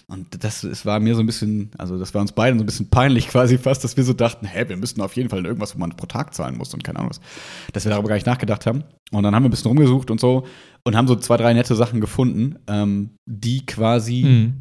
Und 0.09 0.43
das, 0.43 0.63
es 0.63 0.85
war 0.85 0.99
mir 1.01 1.15
so 1.15 1.19
ein 1.21 1.25
bisschen, 1.25 1.71
also 1.77 1.97
das 1.97 2.13
war 2.13 2.21
uns 2.21 2.31
beiden 2.31 2.57
so 2.59 2.63
ein 2.63 2.65
bisschen 2.65 2.89
peinlich 2.89 3.27
quasi 3.29 3.57
fast, 3.57 3.83
dass 3.83 3.97
wir 3.97 4.03
so 4.05 4.13
dachten, 4.13 4.45
hä, 4.45 4.63
wir 4.67 4.77
müssten 4.77 5.01
auf 5.01 5.15
jeden 5.17 5.29
Fall 5.29 5.39
in 5.39 5.45
irgendwas, 5.45 5.75
wo 5.75 5.79
man 5.79 5.89
pro 5.97 6.05
Tag 6.05 6.33
zahlen 6.33 6.55
muss 6.57 6.73
und 6.73 6.83
keine 6.83 6.99
Ahnung 6.99 7.09
was. 7.09 7.19
Dass 7.73 7.83
wir 7.83 7.89
darüber 7.89 8.07
gar 8.09 8.15
nicht 8.15 8.27
nachgedacht 8.27 8.65
haben. 8.65 8.83
Und 9.11 9.23
dann 9.23 9.35
haben 9.35 9.43
wir 9.43 9.49
ein 9.49 9.51
bisschen 9.51 9.67
rumgesucht 9.69 10.09
und 10.11 10.19
so 10.21 10.45
und 10.85 10.95
haben 10.95 11.07
so 11.07 11.15
zwei, 11.17 11.37
drei 11.37 11.53
nette 11.53 11.75
Sachen 11.75 11.99
gefunden, 11.99 12.55
ähm, 12.67 13.09
die 13.25 13.65
quasi 13.65 14.23
Mhm. 14.23 14.53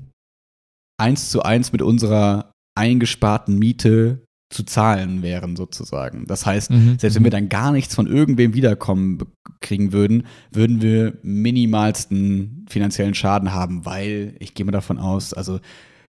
eins 1.01 1.31
zu 1.31 1.43
eins 1.43 1.71
mit 1.73 1.83
unserer 1.83 2.51
eingesparten 2.77 3.59
Miete 3.59 4.23
zu 4.49 4.63
zahlen 4.63 5.23
wären, 5.23 5.57
sozusagen. 5.57 6.27
Das 6.27 6.47
heißt, 6.47 6.71
Mhm. 6.71 6.99
selbst 6.99 7.17
wenn 7.17 7.25
wir 7.25 7.31
dann 7.33 7.49
gar 7.49 7.73
nichts 7.73 7.95
von 7.95 8.07
irgendwem 8.07 8.55
wiederkommen 8.55 9.19
kriegen 9.61 9.93
würden, 9.93 10.25
würden 10.53 10.81
wir 10.81 11.19
minimalsten 11.23 12.65
finanziellen 12.69 13.15
Schaden 13.15 13.53
haben, 13.53 13.85
weil 13.85 14.37
ich 14.39 14.55
gehe 14.55 14.65
mal 14.65 14.73
davon 14.73 14.99
aus, 14.99 15.33
also 15.35 15.59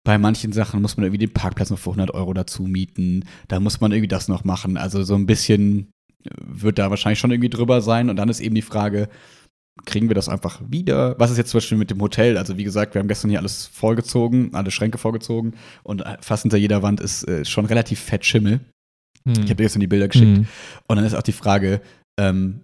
bei 0.03 0.19
manchen 0.19 0.53
Sachen 0.53 0.83
muss 0.83 0.97
man 0.97 1.05
irgendwie 1.05 1.27
den 1.27 1.33
Parkplatz 1.33 1.71
noch 1.71 1.79
für 1.79 1.91
100 1.91 2.13
Euro 2.13 2.35
dazu 2.35 2.65
mieten, 2.65 3.25
da 3.49 3.61
muss 3.61 3.81
man 3.81 3.93
irgendwie 3.93 4.09
das 4.09 4.29
noch 4.29 4.45
machen. 4.45 4.77
Also 4.77 5.03
so 5.03 5.15
ein 5.15 5.27
bisschen 5.27 5.89
wird 6.41 6.79
da 6.79 6.91
wahrscheinlich 6.91 7.19
schon 7.19 7.31
irgendwie 7.31 7.51
drüber 7.51 7.81
sein 7.83 8.11
und 8.11 8.17
dann 8.17 8.29
ist 8.29 8.41
eben 8.41 8.55
die 8.55 8.63
Frage, 8.63 9.09
kriegen 9.85 10.09
wir 10.09 10.15
das 10.15 10.29
einfach 10.29 10.61
wieder? 10.69 11.19
Was 11.19 11.31
ist 11.31 11.37
jetzt 11.37 11.51
zum 11.51 11.59
Beispiel 11.59 11.79
mit 11.79 11.91
dem 11.91 12.01
Hotel? 12.01 12.39
Also 12.39 12.57
wie 12.57 12.65
gesagt, 12.65 12.95
wir 12.95 13.01
haben 13.01 13.09
gestern 13.09 13.31
hier 13.31 13.41
alles 13.41 13.67
vollgezogen, 13.67 14.55
alle 14.55 14.71
Schränke 14.71 14.99
vorgezogen 14.99 15.55
und 15.83 16.03
äh, 16.03 16.17
fast 16.21 16.43
hinter 16.43 16.57
jeder 16.57 16.83
Wand 16.83 17.01
ist 17.01 17.27
äh, 17.29 17.45
schon 17.45 17.67
relativ 17.67 18.01
fett 18.01 18.25
Schimmel. 18.25 18.61
Mhm. 19.25 19.33
Ich 19.33 19.39
habe 19.41 19.57
dir 19.57 19.65
gestern 19.65 19.81
die 19.81 19.87
Bilder 19.87 20.09
geschickt. 20.09 20.39
Mhm. 20.39 20.47
Und 20.87 20.97
dann 20.97 21.05
ist 21.05 21.15
auch 21.15 21.23
die 21.23 21.33
Frage, 21.33 21.81
ähm, 22.19 22.61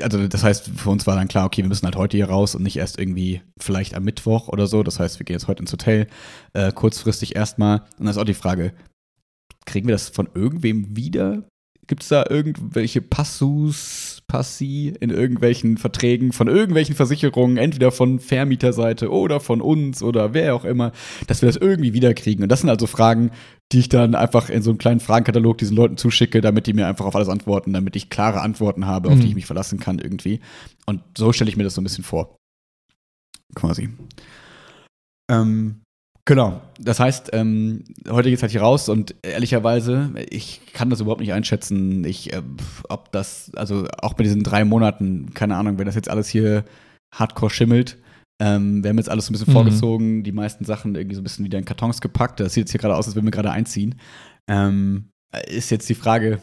also 0.00 0.28
das 0.28 0.44
heißt, 0.44 0.70
für 0.76 0.90
uns 0.90 1.06
war 1.06 1.16
dann 1.16 1.28
klar, 1.28 1.44
okay, 1.44 1.62
wir 1.62 1.68
müssen 1.68 1.84
halt 1.84 1.96
heute 1.96 2.16
hier 2.16 2.28
raus 2.28 2.54
und 2.54 2.62
nicht 2.62 2.76
erst 2.76 2.98
irgendwie 2.98 3.42
vielleicht 3.58 3.94
am 3.94 4.04
Mittwoch 4.04 4.48
oder 4.48 4.66
so. 4.66 4.82
Das 4.82 5.00
heißt, 5.00 5.18
wir 5.18 5.24
gehen 5.24 5.34
jetzt 5.34 5.48
heute 5.48 5.62
ins 5.62 5.72
Hotel, 5.72 6.06
äh, 6.52 6.72
kurzfristig 6.72 7.36
erstmal. 7.36 7.80
Und 7.80 8.00
dann 8.00 8.08
ist 8.08 8.18
auch 8.18 8.24
die 8.24 8.34
Frage, 8.34 8.72
kriegen 9.66 9.88
wir 9.88 9.94
das 9.94 10.08
von 10.08 10.28
irgendwem 10.34 10.96
wieder? 10.96 11.44
Gibt 11.86 12.02
es 12.02 12.08
da 12.08 12.24
irgendwelche 12.28 13.02
Passus, 13.02 14.19
Passi 14.30 14.94
in 15.00 15.10
irgendwelchen 15.10 15.76
Verträgen 15.76 16.32
von 16.32 16.46
irgendwelchen 16.46 16.94
Versicherungen, 16.94 17.56
entweder 17.56 17.90
von 17.90 18.20
Vermieterseite 18.20 19.10
oder 19.10 19.40
von 19.40 19.60
uns 19.60 20.04
oder 20.04 20.34
wer 20.34 20.54
auch 20.54 20.64
immer, 20.64 20.92
dass 21.26 21.42
wir 21.42 21.48
das 21.48 21.56
irgendwie 21.56 21.94
wiederkriegen? 21.94 22.44
Und 22.44 22.48
das 22.48 22.60
sind 22.60 22.70
also 22.70 22.86
Fragen, 22.86 23.32
die 23.72 23.80
ich 23.80 23.88
dann 23.88 24.14
einfach 24.14 24.48
in 24.48 24.62
so 24.62 24.70
einem 24.70 24.78
kleinen 24.78 25.00
Fragenkatalog 25.00 25.58
diesen 25.58 25.76
Leuten 25.76 25.96
zuschicke, 25.96 26.40
damit 26.40 26.68
die 26.68 26.74
mir 26.74 26.86
einfach 26.86 27.06
auf 27.06 27.16
alles 27.16 27.28
antworten, 27.28 27.72
damit 27.72 27.96
ich 27.96 28.08
klare 28.08 28.40
Antworten 28.40 28.86
habe, 28.86 29.08
auf 29.08 29.16
Mhm. 29.16 29.20
die 29.22 29.28
ich 29.28 29.34
mich 29.34 29.46
verlassen 29.46 29.80
kann 29.80 29.98
irgendwie. 29.98 30.38
Und 30.86 31.02
so 31.18 31.32
stelle 31.32 31.50
ich 31.50 31.56
mir 31.56 31.64
das 31.64 31.74
so 31.74 31.80
ein 31.80 31.84
bisschen 31.84 32.04
vor. 32.04 32.36
Quasi. 33.56 33.88
Ähm, 35.28 35.82
genau. 36.30 36.60
Das 36.78 37.00
heißt, 37.00 37.30
ähm, 37.32 37.82
heute 38.08 38.30
geht's 38.30 38.42
halt 38.42 38.52
hier 38.52 38.60
raus 38.62 38.88
und 38.88 39.16
ehrlicherweise, 39.22 40.12
ich 40.30 40.60
kann 40.72 40.88
das 40.88 41.00
überhaupt 41.00 41.20
nicht 41.20 41.32
einschätzen, 41.32 42.04
ich, 42.04 42.32
äh, 42.32 42.42
ob 42.88 43.10
das, 43.10 43.50
also 43.56 43.86
auch 44.00 44.14
bei 44.14 44.22
diesen 44.22 44.44
drei 44.44 44.64
Monaten, 44.64 45.34
keine 45.34 45.56
Ahnung, 45.56 45.78
wenn 45.78 45.86
das 45.86 45.96
jetzt 45.96 46.08
alles 46.08 46.28
hier 46.28 46.64
hardcore 47.12 47.50
schimmelt, 47.50 47.98
ähm, 48.40 48.84
wir 48.84 48.90
haben 48.90 48.98
jetzt 48.98 49.10
alles 49.10 49.26
so 49.26 49.32
ein 49.32 49.34
bisschen 49.34 49.48
Mhm. 49.48 49.56
vorgezogen, 49.56 50.22
die 50.22 50.30
meisten 50.32 50.64
Sachen 50.64 50.94
irgendwie 50.94 51.16
so 51.16 51.20
ein 51.20 51.24
bisschen 51.24 51.44
wieder 51.44 51.58
in 51.58 51.64
Kartons 51.64 52.00
gepackt. 52.00 52.38
Das 52.38 52.54
sieht 52.54 52.62
jetzt 52.62 52.70
hier 52.70 52.80
gerade 52.80 52.94
aus, 52.96 53.06
als 53.06 53.16
würden 53.16 53.26
wir 53.26 53.32
gerade 53.32 53.50
einziehen. 53.50 53.96
Ähm, 54.48 55.10
ist 55.48 55.70
jetzt 55.70 55.88
die 55.88 55.94
Frage, 55.94 56.40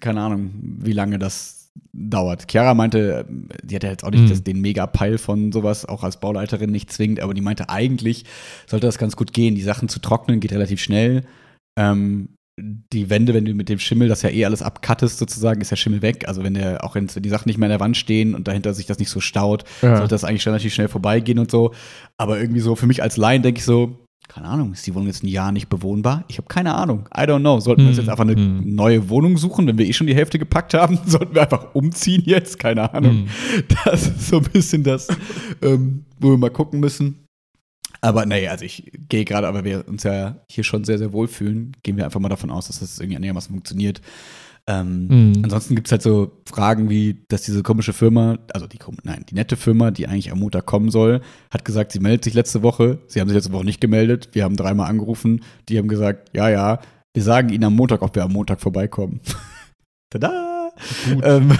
keine 0.00 0.22
Ahnung, 0.22 0.50
wie 0.62 0.92
lange 0.92 1.18
das 1.18 1.67
dauert. 1.92 2.46
Chiara 2.50 2.74
meinte, 2.74 3.26
die 3.62 3.74
hat 3.74 3.82
ja 3.84 3.90
jetzt 3.90 4.04
auch 4.04 4.10
nicht 4.10 4.24
Mhm. 4.24 4.28
das, 4.28 4.44
den 4.44 4.60
Mega-Peil 4.60 5.18
von 5.18 5.52
sowas, 5.52 5.84
auch 5.84 6.02
als 6.04 6.18
Bauleiterin 6.20 6.70
nicht 6.70 6.92
zwingend, 6.92 7.20
aber 7.20 7.34
die 7.34 7.40
meinte, 7.40 7.68
eigentlich 7.68 8.24
sollte 8.66 8.86
das 8.86 8.98
ganz 8.98 9.16
gut 9.16 9.32
gehen. 9.32 9.54
Die 9.54 9.62
Sachen 9.62 9.88
zu 9.88 10.00
trocknen 10.00 10.40
geht 10.40 10.52
relativ 10.52 10.80
schnell. 10.80 11.24
Ähm, 11.78 12.30
die 12.60 13.08
Wände, 13.08 13.34
wenn 13.34 13.44
du 13.44 13.54
mit 13.54 13.68
dem 13.68 13.78
Schimmel 13.78 14.08
das 14.08 14.22
ja 14.22 14.30
eh 14.30 14.44
alles 14.44 14.62
abcuttest, 14.62 15.18
sozusagen, 15.18 15.60
ist 15.60 15.70
der 15.70 15.76
Schimmel 15.76 16.02
weg. 16.02 16.26
Also 16.26 16.42
wenn 16.42 16.54
der, 16.54 16.82
auch 16.82 16.96
wenn 16.96 17.06
die 17.06 17.28
Sachen 17.28 17.48
nicht 17.48 17.56
mehr 17.58 17.68
in 17.68 17.72
der 17.72 17.78
Wand 17.80 17.96
stehen 17.96 18.34
und 18.34 18.48
dahinter 18.48 18.74
sich 18.74 18.86
das 18.86 18.98
nicht 18.98 19.10
so 19.10 19.20
staut, 19.20 19.62
Ja. 19.80 19.96
sollte 19.96 20.10
das 20.14 20.24
eigentlich 20.24 20.46
relativ 20.46 20.74
schnell 20.74 20.88
vorbeigehen 20.88 21.38
und 21.38 21.50
so. 21.52 21.72
Aber 22.16 22.40
irgendwie 22.40 22.60
so, 22.60 22.74
für 22.74 22.88
mich 22.88 23.00
als 23.00 23.16
Laien 23.16 23.42
denke 23.42 23.58
ich 23.60 23.64
so, 23.64 23.96
keine 24.28 24.46
Ahnung, 24.46 24.72
ist 24.72 24.86
die 24.86 24.94
Wohnung 24.94 25.06
jetzt 25.06 25.24
ein 25.24 25.28
Jahr 25.28 25.52
nicht 25.52 25.68
bewohnbar? 25.68 26.24
Ich 26.28 26.36
habe 26.36 26.48
keine 26.48 26.74
Ahnung. 26.74 27.08
I 27.16 27.22
don't 27.22 27.40
know. 27.40 27.60
Sollten 27.60 27.82
wir 27.82 27.88
uns 27.88 27.96
Hm, 27.96 28.04
jetzt 28.04 28.10
einfach 28.10 28.24
eine 28.24 28.34
hm. 28.34 28.74
neue 28.74 29.08
Wohnung 29.08 29.38
suchen, 29.38 29.66
wenn 29.66 29.78
wir 29.78 29.86
eh 29.86 29.92
schon 29.92 30.06
die 30.06 30.14
Hälfte 30.14 30.38
gepackt 30.38 30.74
haben? 30.74 30.98
Sollten 31.06 31.34
wir 31.34 31.42
einfach 31.42 31.74
umziehen 31.74 32.22
jetzt? 32.26 32.58
Keine 32.58 32.92
Ahnung. 32.92 33.22
Mhm. 33.22 33.28
Das 33.84 34.06
ist 34.06 34.28
so 34.28 34.38
ein 34.38 34.44
bisschen 34.44 34.84
das, 34.84 35.08
ähm, 35.62 36.04
wo 36.20 36.30
wir 36.30 36.38
mal 36.38 36.50
gucken 36.50 36.78
müssen. 36.78 37.24
Aber 38.00 38.26
nee, 38.26 38.46
also 38.46 38.64
ich 38.64 38.92
gehe 39.08 39.24
gerade, 39.24 39.48
aber 39.48 39.64
wir 39.64 39.88
uns 39.88 40.04
ja 40.04 40.36
hier 40.48 40.62
schon 40.62 40.84
sehr, 40.84 40.98
sehr 40.98 41.12
wohlfühlen, 41.12 41.76
gehen 41.82 41.96
wir 41.96 42.04
einfach 42.04 42.20
mal 42.20 42.28
davon 42.28 42.50
aus, 42.50 42.68
dass 42.68 42.80
das 42.80 43.00
irgendwie 43.00 43.16
einigermaßen 43.16 43.50
funktioniert. 43.50 44.00
Ähm, 44.68 45.08
Mhm. 45.08 45.44
Ansonsten 45.44 45.74
gibt 45.74 45.88
es 45.88 45.92
halt 45.92 46.02
so 46.02 46.30
Fragen 46.46 46.90
wie, 46.90 47.24
dass 47.28 47.42
diese 47.42 47.62
komische 47.62 47.94
Firma, 47.94 48.38
also 48.52 48.66
die, 48.66 48.78
nein, 49.02 49.24
die 49.28 49.34
nette 49.34 49.56
Firma, 49.56 49.90
die 49.90 50.06
eigentlich 50.06 50.30
am 50.30 50.38
Montag 50.40 50.66
kommen 50.66 50.90
soll, 50.90 51.22
hat 51.50 51.64
gesagt, 51.64 51.92
sie 51.92 52.00
meldet 52.00 52.22
sich 52.22 52.34
letzte 52.34 52.62
Woche. 52.62 52.98
Sie 53.06 53.20
haben 53.20 53.28
sich 53.28 53.34
letzte 53.34 53.52
Woche 53.52 53.64
nicht 53.64 53.80
gemeldet. 53.80 54.28
Wir 54.32 54.44
haben 54.44 54.56
dreimal 54.56 54.90
angerufen. 54.90 55.42
Die 55.70 55.78
haben 55.78 55.88
gesagt, 55.88 56.30
ja, 56.36 56.50
ja, 56.50 56.80
wir 57.14 57.22
sagen 57.22 57.48
ihnen 57.48 57.64
am 57.64 57.74
Montag, 57.74 58.02
ob 58.02 58.14
wir 58.14 58.24
am 58.24 58.32
Montag 58.32 58.60
vorbeikommen. 58.60 59.20
Tada! 60.10 60.70
Ähm, 61.22 61.52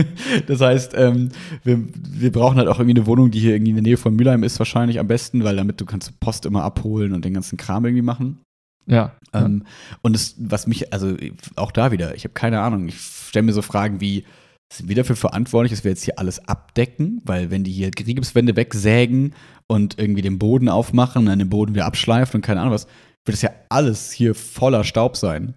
das 0.46 0.60
heißt, 0.60 0.92
ähm, 0.96 1.30
wir, 1.64 1.78
wir 1.94 2.32
brauchen 2.32 2.58
halt 2.58 2.68
auch 2.68 2.78
irgendwie 2.78 2.98
eine 2.98 3.06
Wohnung, 3.06 3.30
die 3.30 3.38
hier 3.38 3.54
irgendwie 3.54 3.70
in 3.70 3.76
der 3.76 3.82
Nähe 3.82 3.96
von 3.96 4.14
Mülheim 4.14 4.42
ist, 4.42 4.58
wahrscheinlich 4.58 4.98
am 4.98 5.06
besten, 5.06 5.44
weil 5.44 5.56
damit 5.56 5.80
du 5.80 5.86
kannst 5.86 6.18
Post 6.20 6.46
immer 6.46 6.64
abholen 6.64 7.12
und 7.12 7.24
den 7.24 7.32
ganzen 7.32 7.56
Kram 7.56 7.84
irgendwie 7.84 8.02
machen. 8.02 8.40
Ja. 8.86 9.12
Ähm, 9.32 9.64
und 10.02 10.14
das, 10.14 10.34
was 10.38 10.66
mich, 10.66 10.92
also 10.92 11.16
auch 11.56 11.72
da 11.72 11.92
wieder, 11.92 12.14
ich 12.14 12.24
habe 12.24 12.34
keine 12.34 12.60
Ahnung, 12.60 12.88
ich 12.88 13.00
stelle 13.00 13.44
mir 13.44 13.52
so 13.52 13.62
Fragen 13.62 14.00
wie, 14.00 14.24
sind 14.72 14.88
wir 14.88 14.96
dafür 14.96 15.16
verantwortlich, 15.16 15.72
dass 15.72 15.84
wir 15.84 15.92
jetzt 15.92 16.04
hier 16.04 16.18
alles 16.18 16.48
abdecken? 16.48 17.20
Weil 17.24 17.50
wenn 17.50 17.64
die 17.64 17.72
hier 17.72 17.90
Gipswände 17.90 18.56
wegsägen 18.56 19.34
und 19.68 19.98
irgendwie 19.98 20.22
den 20.22 20.38
Boden 20.38 20.68
aufmachen 20.68 21.20
und 21.20 21.26
dann 21.26 21.38
den 21.38 21.50
Boden 21.50 21.74
wieder 21.74 21.86
abschleifen 21.86 22.38
und 22.38 22.42
keine 22.42 22.60
Ahnung 22.60 22.74
was, 22.74 22.86
wird 23.24 23.34
das 23.34 23.42
ja 23.42 23.50
alles 23.68 24.12
hier 24.12 24.34
voller 24.34 24.84
Staub 24.84 25.16
sein. 25.16 25.54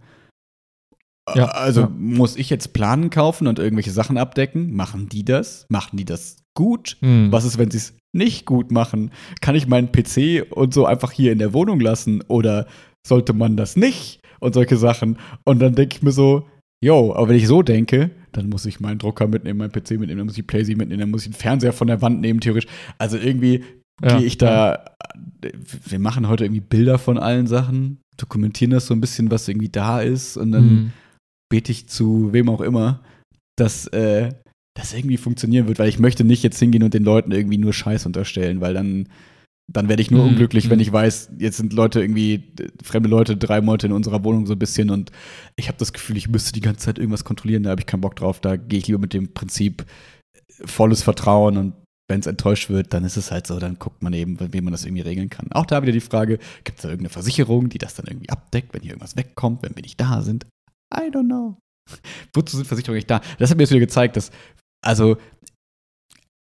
Ja, 1.35 1.45
also 1.49 1.81
ja. 1.81 1.91
muss 1.95 2.35
ich 2.35 2.49
jetzt 2.49 2.73
Planen 2.73 3.09
kaufen 3.09 3.47
und 3.47 3.59
irgendwelche 3.59 3.91
Sachen 3.91 4.17
abdecken? 4.17 4.73
Machen 4.73 5.09
die 5.09 5.23
das? 5.23 5.65
Machen 5.69 5.97
die 5.97 6.05
das 6.05 6.37
gut? 6.55 6.97
Mhm. 7.01 7.31
Was 7.31 7.45
ist, 7.45 7.57
wenn 7.57 7.69
sie 7.69 7.77
es 7.77 7.93
nicht 8.13 8.45
gut 8.45 8.71
machen? 8.71 9.11
Kann 9.41 9.55
ich 9.55 9.67
meinen 9.67 9.91
PC 9.91 10.45
und 10.51 10.73
so 10.73 10.85
einfach 10.85 11.11
hier 11.11 11.31
in 11.31 11.39
der 11.39 11.53
Wohnung 11.53 11.79
lassen 11.79 12.23
oder 12.27 12.67
sollte 13.05 13.33
man 13.33 13.57
das 13.57 13.75
nicht? 13.75 14.21
Und 14.39 14.53
solche 14.53 14.77
Sachen. 14.77 15.17
Und 15.43 15.59
dann 15.59 15.75
denke 15.75 15.97
ich 15.97 16.01
mir 16.03 16.11
so, 16.13 16.47
yo, 16.83 17.13
aber 17.13 17.29
wenn 17.29 17.35
ich 17.35 17.47
so 17.47 17.61
denke, 17.61 18.11
dann 18.31 18.47
muss 18.47 18.65
ich 18.65 18.79
meinen 18.79 18.99
Drucker 18.99 19.27
mitnehmen, 19.27 19.59
meinen 19.59 19.71
PC 19.71 19.91
mitnehmen, 19.91 20.19
dann 20.19 20.27
muss 20.27 20.37
ich 20.37 20.47
Playsee 20.47 20.75
mitnehmen, 20.75 21.01
dann 21.01 21.11
muss 21.11 21.21
ich 21.23 21.27
einen 21.27 21.33
Fernseher 21.33 21.73
von 21.73 21.87
der 21.87 22.01
Wand 22.01 22.21
nehmen, 22.21 22.39
theoretisch. 22.39 22.71
Also 22.97 23.17
irgendwie 23.17 23.63
Ja, 24.01 24.17
gehe 24.17 24.25
ich 24.25 24.37
da, 24.37 24.85
wir 25.41 25.99
machen 25.99 26.29
heute 26.29 26.45
irgendwie 26.45 26.61
Bilder 26.61 26.97
von 26.99 27.17
allen 27.17 27.47
Sachen, 27.47 27.99
dokumentieren 28.15 28.71
das 28.71 28.87
so 28.87 28.93
ein 28.93 29.01
bisschen, 29.01 29.29
was 29.29 29.47
irgendwie 29.47 29.69
da 29.69 29.99
ist 29.99 30.37
und 30.37 30.53
dann 30.53 30.69
Mhm. 30.69 30.91
bete 31.49 31.71
ich 31.73 31.89
zu 31.89 32.31
wem 32.31 32.47
auch 32.47 32.61
immer, 32.61 33.01
dass 33.57 33.87
äh, 33.87 34.29
das 34.79 34.93
irgendwie 34.93 35.17
funktionieren 35.17 35.67
wird, 35.67 35.79
weil 35.79 35.89
ich 35.89 35.99
möchte 35.99 36.23
nicht 36.23 36.43
jetzt 36.43 36.59
hingehen 36.59 36.83
und 36.83 36.93
den 36.93 37.03
Leuten 37.03 37.31
irgendwie 37.31 37.57
nur 37.57 37.73
Scheiß 37.73 38.05
unterstellen, 38.05 38.61
weil 38.61 38.73
dann, 38.73 39.09
dann 39.71 39.89
werde 39.89 40.01
ich 40.01 40.09
nur 40.09 40.23
Mhm, 40.23 40.29
unglücklich, 40.29 40.69
wenn 40.69 40.77
mhm. 40.77 40.83
ich 40.83 40.91
weiß, 40.91 41.31
jetzt 41.37 41.57
sind 41.57 41.73
Leute 41.73 42.01
irgendwie, 42.01 42.53
fremde 42.81 43.09
Leute, 43.09 43.35
drei 43.35 43.61
Monate 43.61 43.87
in 43.87 43.93
unserer 43.93 44.23
Wohnung 44.23 44.45
so 44.45 44.53
ein 44.53 44.59
bisschen 44.59 44.89
und 44.89 45.11
ich 45.57 45.67
habe 45.67 45.77
das 45.77 45.93
Gefühl, 45.93 46.17
ich 46.17 46.29
müsste 46.29 46.53
die 46.53 46.61
ganze 46.61 46.85
Zeit 46.85 46.97
irgendwas 46.97 47.25
kontrollieren, 47.25 47.63
da 47.63 47.71
habe 47.71 47.81
ich 47.81 47.87
keinen 47.87 48.01
Bock 48.01 48.15
drauf, 48.15 48.39
da 48.39 48.55
gehe 48.55 48.79
ich 48.79 48.87
lieber 48.87 48.99
mit 48.99 49.13
dem 49.13 49.33
Prinzip 49.33 49.85
volles 50.65 51.03
Vertrauen 51.03 51.57
und 51.57 51.73
wenn 52.09 52.21
es 52.21 52.25
enttäuscht 52.25 52.69
wird, 52.69 52.93
dann 52.93 53.03
ist 53.03 53.17
es 53.17 53.31
halt 53.31 53.45
so, 53.45 53.59
dann 53.59 53.77
guckt 53.77 54.01
man 54.01 54.13
eben, 54.13 54.37
wie 54.51 54.61
man 54.61 54.71
das 54.71 54.83
irgendwie 54.83 55.03
regeln 55.03 55.29
kann. 55.29 55.51
Auch 55.51 55.65
da 55.65 55.81
wieder 55.81 55.91
die 55.91 55.99
Frage, 55.99 56.39
gibt 56.63 56.79
es 56.79 56.81
da 56.81 56.89
irgendeine 56.89 57.09
Versicherung, 57.13 57.69
die 57.69 57.77
das 57.77 57.93
dann 57.93 58.07
irgendwie 58.07 58.29
abdeckt, 58.29 58.73
wenn 58.73 58.81
hier 58.81 58.91
irgendwas 58.91 59.15
wegkommt, 59.15 59.61
wenn 59.61 59.75
wir 59.75 59.83
nicht 59.83 60.01
da 60.01 60.21
sind? 60.23 60.47
I 60.91 61.11
don't 61.11 61.25
know. 61.25 61.59
Wozu 62.33 62.57
sind 62.57 62.65
Versicherungen 62.65 62.97
nicht 62.97 63.11
da? 63.11 63.21
Das 63.37 63.49
hat 63.49 63.57
mir 63.57 63.63
jetzt 63.63 63.71
wieder 63.71 63.79
gezeigt, 63.79 64.17
dass, 64.17 64.31
also, 64.81 65.17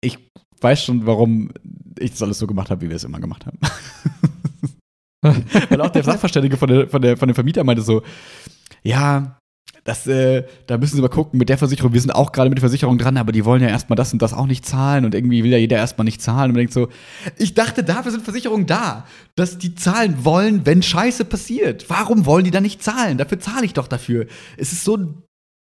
ich 0.00 0.19
weiß 0.61 0.85
schon, 0.85 1.07
warum 1.07 1.50
ich 1.99 2.12
das 2.12 2.23
alles 2.23 2.38
so 2.38 2.47
gemacht 2.47 2.71
habe, 2.71 2.81
wie 2.83 2.88
wir 2.88 2.97
es 2.97 3.05
immer 3.05 3.21
gemacht 3.21 3.47
haben. 3.47 3.59
Weil 5.69 5.81
auch 5.81 5.91
der 5.91 6.02
Sachverständige 6.02 6.57
von, 6.57 6.69
der, 6.69 6.88
von, 6.88 7.00
der, 7.00 7.17
von 7.17 7.29
dem 7.29 7.35
Vermieter 7.35 7.62
meinte 7.62 7.83
so, 7.83 8.02
ja, 8.83 9.38
das, 9.85 10.07
äh, 10.07 10.45
da 10.67 10.79
müssen 10.79 10.95
Sie 10.95 11.02
mal 11.02 11.09
gucken 11.09 11.38
mit 11.38 11.49
der 11.49 11.59
Versicherung. 11.59 11.93
Wir 11.93 12.00
sind 12.00 12.12
auch 12.12 12.31
gerade 12.31 12.49
mit 12.49 12.59
der 12.59 12.62
Versicherung 12.62 12.99
dran, 12.99 13.17
aber 13.17 13.33
die 13.33 13.45
wollen 13.45 13.62
ja 13.62 13.69
erstmal 13.69 13.97
das 13.97 14.12
und 14.12 14.23
das 14.23 14.33
auch 14.33 14.47
nicht 14.47 14.64
zahlen 14.64 15.05
und 15.05 15.14
irgendwie 15.14 15.43
will 15.43 15.50
ja 15.50 15.59
jeder 15.59 15.76
erstmal 15.76 16.05
nicht 16.05 16.23
zahlen. 16.23 16.50
Und 16.50 16.52
man 16.52 16.61
denkt 16.61 16.73
so, 16.73 16.88
ich 17.37 17.55
dachte, 17.55 17.83
dafür 17.83 18.12
sind 18.12 18.23
Versicherungen 18.23 18.67
da, 18.67 19.07
dass 19.37 19.59
die 19.59 19.75
zahlen 19.75 20.25
wollen, 20.25 20.67
wenn 20.67 20.83
Scheiße 20.83 21.25
passiert. 21.25 21.91
Warum 21.91 22.26
wollen 22.26 22.45
die 22.45 22.52
dann 22.52 22.62
nicht 22.62 22.83
zahlen? 22.83 23.19
Dafür 23.19 23.41
zahle 23.41 23.64
ich 23.64 23.73
doch 23.73 23.88
dafür. 23.88 24.26
Es 24.57 24.73
ist 24.73 24.85
so 24.85 24.97
ein 24.97 25.23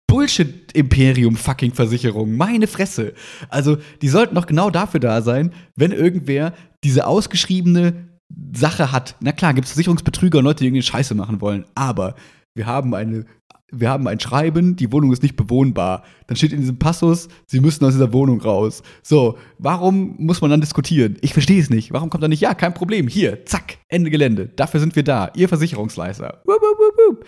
Bullshit-Imperium 0.08 1.36
fucking 1.36 1.72
Versicherung. 1.72 2.36
Meine 2.36 2.66
Fresse. 2.66 3.14
Also, 3.48 3.76
die 4.02 4.08
sollten 4.08 4.34
doch 4.34 4.46
genau 4.46 4.70
dafür 4.70 5.00
da 5.00 5.22
sein, 5.22 5.52
wenn 5.76 5.92
irgendwer 5.92 6.54
diese 6.82 7.06
ausgeschriebene 7.06 8.08
Sache 8.52 8.90
hat. 8.90 9.16
Na 9.20 9.32
klar, 9.32 9.54
gibt 9.54 9.66
es 9.66 9.72
Versicherungsbetrüger 9.72 10.38
und 10.38 10.44
Leute, 10.44 10.60
die 10.60 10.66
irgendwie 10.66 10.82
Scheiße 10.82 11.14
machen 11.14 11.40
wollen. 11.40 11.64
Aber 11.74 12.16
wir 12.54 12.66
haben 12.66 12.94
eine 12.94 13.24
wir 13.70 13.90
haben 13.90 14.08
ein 14.08 14.18
Schreiben, 14.18 14.76
die 14.76 14.92
Wohnung 14.92 15.12
ist 15.12 15.22
nicht 15.22 15.36
bewohnbar. 15.36 16.02
Dann 16.26 16.36
steht 16.36 16.52
in 16.52 16.60
diesem 16.60 16.78
Passus, 16.78 17.28
Sie 17.46 17.60
müssen 17.60 17.84
aus 17.84 17.92
dieser 17.92 18.12
Wohnung 18.12 18.40
raus. 18.40 18.82
So, 19.02 19.36
warum 19.58 20.16
muss 20.18 20.40
man 20.40 20.50
dann 20.50 20.60
diskutieren? 20.60 21.18
Ich 21.20 21.34
verstehe 21.34 21.60
es 21.60 21.68
nicht. 21.68 21.92
Warum 21.92 22.08
kommt 22.08 22.22
da 22.22 22.28
nicht, 22.28 22.40
ja, 22.40 22.54
kein 22.54 22.72
Problem, 22.72 23.08
hier, 23.08 23.44
zack, 23.44 23.78
Ende 23.88 24.10
Gelände. 24.10 24.48
Dafür 24.56 24.80
sind 24.80 24.96
wir 24.96 25.02
da, 25.02 25.30
Ihr 25.34 25.48
Versicherungsleister. 25.48 26.42
Wup, 26.46 26.60
wup, 26.60 26.96
wup, 26.96 27.24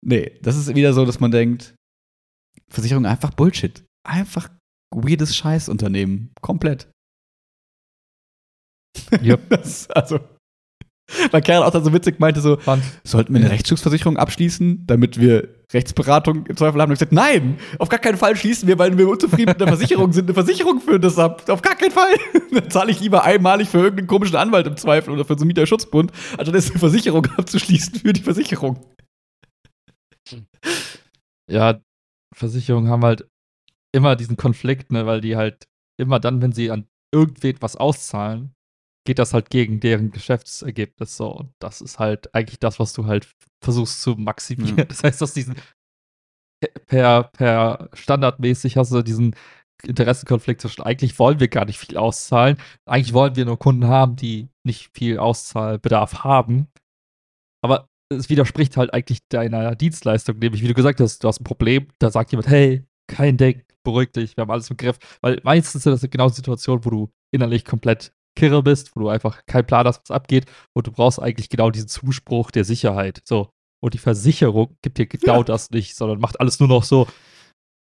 nee, 0.00 0.32
das 0.42 0.56
ist 0.56 0.74
wieder 0.74 0.94
so, 0.94 1.04
dass 1.04 1.20
man 1.20 1.30
denkt, 1.30 1.74
Versicherung 2.74 3.06
einfach 3.06 3.30
Bullshit. 3.30 3.84
Einfach 4.06 4.48
weirdes 4.94 5.36
Scheißunternehmen. 5.36 6.32
Komplett. 6.40 6.88
Ja. 9.22 9.36
Das, 9.48 9.90
also, 9.90 10.20
weil 11.30 11.42
Kerl 11.42 11.62
auch 11.62 11.70
dann 11.70 11.84
so 11.84 11.92
witzig 11.92 12.18
meinte 12.18 12.40
so, 12.40 12.56
Fand. 12.56 12.82
sollten 13.04 13.34
wir 13.34 13.40
eine 13.40 13.50
Rechtsschutzversicherung 13.50 14.16
abschließen, 14.16 14.86
damit 14.86 15.20
wir 15.20 15.48
Rechtsberatung 15.72 16.46
im 16.46 16.56
Zweifel 16.56 16.80
haben? 16.80 16.90
Und 16.90 16.94
ich 16.94 17.00
gesagt, 17.00 17.12
nein, 17.12 17.58
auf 17.78 17.88
gar 17.88 18.00
keinen 18.00 18.16
Fall 18.16 18.36
schließen 18.36 18.66
wir, 18.66 18.78
weil 18.78 18.96
wir 18.96 19.08
unzufrieden 19.08 19.50
mit 19.50 19.60
der 19.60 19.68
Versicherung 19.68 20.12
sind, 20.12 20.26
eine 20.26 20.34
Versicherung 20.34 20.80
führen 20.80 21.02
das 21.02 21.18
ab. 21.18 21.48
Auf 21.48 21.62
gar 21.62 21.76
keinen 21.76 21.90
Fall. 21.90 22.14
Dann 22.52 22.70
zahle 22.70 22.90
ich 22.90 23.00
lieber 23.00 23.22
einmalig 23.24 23.68
für 23.68 23.78
irgendeinen 23.78 24.06
komischen 24.06 24.36
Anwalt 24.36 24.66
im 24.66 24.76
Zweifel 24.76 25.12
oder 25.12 25.24
für 25.24 25.34
so 25.34 25.42
einen 25.42 25.48
Mieterschutzbund, 25.48 26.10
anstatt 26.38 26.54
eine 26.54 26.62
Versicherung 26.62 27.26
abzuschließen 27.36 28.00
für 28.00 28.12
die 28.12 28.22
Versicherung. 28.22 28.82
Ja, 31.50 31.80
Versicherungen 32.34 32.90
haben 32.90 33.04
halt 33.04 33.28
immer 33.94 34.16
diesen 34.16 34.36
Konflikt, 34.36 34.92
ne, 34.92 35.06
weil 35.06 35.20
die 35.20 35.36
halt 35.36 35.66
immer 36.00 36.20
dann, 36.20 36.42
wenn 36.42 36.52
sie 36.52 36.70
an 36.70 36.88
irgendwen 37.12 37.56
was 37.60 37.76
auszahlen, 37.76 38.54
geht 39.06 39.18
das 39.18 39.34
halt 39.34 39.50
gegen 39.50 39.80
deren 39.80 40.10
Geschäftsergebnis 40.10 41.16
so. 41.16 41.28
Und 41.30 41.52
das 41.60 41.80
ist 41.80 41.98
halt 41.98 42.34
eigentlich 42.34 42.58
das, 42.58 42.80
was 42.80 42.92
du 42.92 43.06
halt 43.06 43.30
versuchst 43.62 44.02
zu 44.02 44.16
maximieren. 44.16 44.76
Mhm. 44.76 44.88
Das 44.88 45.04
heißt, 45.04 45.20
dass 45.20 45.34
diesen 45.34 45.54
per, 46.86 47.24
per 47.24 47.90
standardmäßig 47.92 48.76
hast 48.76 48.92
du 48.92 49.02
diesen 49.02 49.36
Interessenkonflikt 49.82 50.60
zwischen 50.60 50.82
eigentlich 50.82 51.18
wollen 51.18 51.40
wir 51.40 51.48
gar 51.48 51.66
nicht 51.66 51.78
viel 51.78 51.98
auszahlen, 51.98 52.56
eigentlich 52.86 53.12
wollen 53.12 53.36
wir 53.36 53.44
nur 53.44 53.58
Kunden 53.58 53.86
haben, 53.86 54.16
die 54.16 54.48
nicht 54.64 54.90
viel 54.94 55.18
Auszahlbedarf 55.18 56.24
haben. 56.24 56.68
Aber 57.62 57.88
es 58.14 58.30
widerspricht 58.30 58.76
halt 58.76 58.92
eigentlich 58.94 59.20
deiner 59.28 59.74
Dienstleistung, 59.74 60.38
nämlich 60.38 60.62
wie 60.62 60.68
du 60.68 60.74
gesagt 60.74 61.00
hast, 61.00 61.22
du 61.22 61.28
hast 61.28 61.40
ein 61.40 61.44
Problem, 61.44 61.88
da 61.98 62.10
sagt 62.10 62.32
jemand, 62.32 62.48
hey, 62.48 62.84
kein 63.06 63.36
Ding, 63.36 63.62
beruhig 63.82 64.12
dich, 64.12 64.36
wir 64.36 64.42
haben 64.42 64.50
alles 64.50 64.70
im 64.70 64.76
Griff. 64.76 64.98
Weil 65.20 65.40
meistens 65.44 65.82
sind 65.82 65.92
das 65.92 66.08
genau 66.10 66.28
Situationen, 66.28 66.84
wo 66.84 66.90
du 66.90 67.12
innerlich 67.32 67.64
komplett 67.64 68.12
kirre 68.36 68.62
bist, 68.62 68.96
wo 68.96 69.00
du 69.00 69.08
einfach 69.08 69.44
keinen 69.46 69.66
Plan 69.66 69.86
hast, 69.86 70.00
was 70.08 70.10
abgeht 70.14 70.46
und 70.72 70.86
du 70.86 70.92
brauchst 70.92 71.20
eigentlich 71.20 71.48
genau 71.48 71.70
diesen 71.70 71.88
Zuspruch 71.88 72.50
der 72.50 72.64
Sicherheit. 72.64 73.20
So. 73.24 73.50
Und 73.80 73.94
die 73.94 73.98
Versicherung 73.98 74.76
gibt 74.82 74.98
dir 74.98 75.06
genau 75.06 75.38
Ja. 75.38 75.44
das 75.44 75.70
nicht, 75.70 75.94
sondern 75.94 76.18
macht 76.18 76.40
alles 76.40 76.58
nur 76.58 76.68
noch 76.68 76.84
so, 76.84 77.06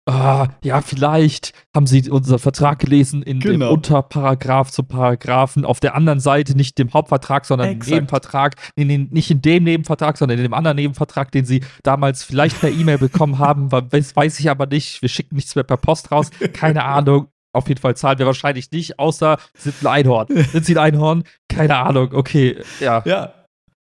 ah, 0.08 0.48
ja, 0.63 0.82
vielleicht 0.82 1.52
haben 1.76 1.88
sie 1.88 2.10
unseren 2.10 2.39
Vertrag 2.39 2.80
gelesen 2.80 3.24
in 3.24 3.39
dem 3.39 3.52
Genau. 3.54 3.74
Unterparagraph 3.74 4.72
zum 4.72 4.88
Paragraphen 4.88 5.65
auf 5.65 5.80
der 5.80 5.96
anderen 5.96 6.20
Seite, 6.20 6.56
nicht 6.56 6.78
dem 6.78 6.94
Hauptvertrag, 6.94 7.46
sondern 7.46 7.70
im 7.70 7.76
Exakt. 7.78 7.91
Nebenvertrag, 7.96 8.56
nee, 8.76 8.86
nee, 8.86 9.08
nicht 9.10 9.32
in 9.32 9.41
dem 9.41 9.63
Nebenvertrag, 9.63 10.18
sondern 10.18 10.38
in 10.38 10.44
dem 10.44 10.54
anderen 10.54 10.76
Nebenvertrag, 10.78 11.32
den 11.32 11.46
sie 11.46 11.63
damals 11.84 12.24
vielleicht 12.24 12.60
per 12.60 12.70
E-Mail 12.70 12.98
bekommen 13.00 13.39
haben, 13.39 13.72
weiß, 13.91 14.15
weiß 14.15 14.39
ich 14.39 14.50
aber 14.50 14.68
nicht, 14.68 15.02
wir 15.02 15.10
schicken 15.10 15.36
nichts 15.36 15.56
mehr 15.56 15.63
per 15.63 15.78
Post 15.78 16.12
raus, 16.12 16.30
keine 16.54 16.84
Ahnung. 16.84 17.28
Auf 17.54 17.70
jeden 17.70 17.80
Fall 17.80 17.96
zahlen 17.96 18.20
wir 18.20 18.26
wahrscheinlich 18.26 18.70
nicht, 18.72 19.00
außer 19.00 19.38
sind 19.58 19.76
ein 19.82 19.88
Einhorn. 19.88 20.28
Sind 20.52 20.65
sie 20.65 20.74
ein 20.78 20.94
Einhorn? 20.94 21.24
Keine 21.48 21.78
Ahnung. 21.78 22.10
Okay, 22.13 22.58
ja, 22.82 23.02
Ja. 23.06 23.34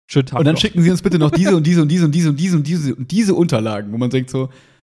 schönen 0.08 0.26
Tag. 0.26 0.40
Und 0.40 0.46
dann 0.46 0.56
noch. 0.56 0.62
schicken 0.62 0.82
sie 0.82 0.92
uns 0.92 1.02
bitte 1.02 1.18
noch 1.18 1.32
diese 1.32 1.56
und 1.56 1.66
diese 1.66 1.82
und 1.82 1.88
diese 1.88 2.04
und 2.06 2.12
diese 2.12 2.28
und 2.30 2.36
diese 2.38 2.58
und 2.58 2.68
diese 2.68 2.96
und 2.96 3.10
diese 3.12 3.34
Unterlagen, 3.34 3.94
wo 3.94 3.98
man 3.98 4.10
denkt 4.10 4.30
so, 4.30 4.50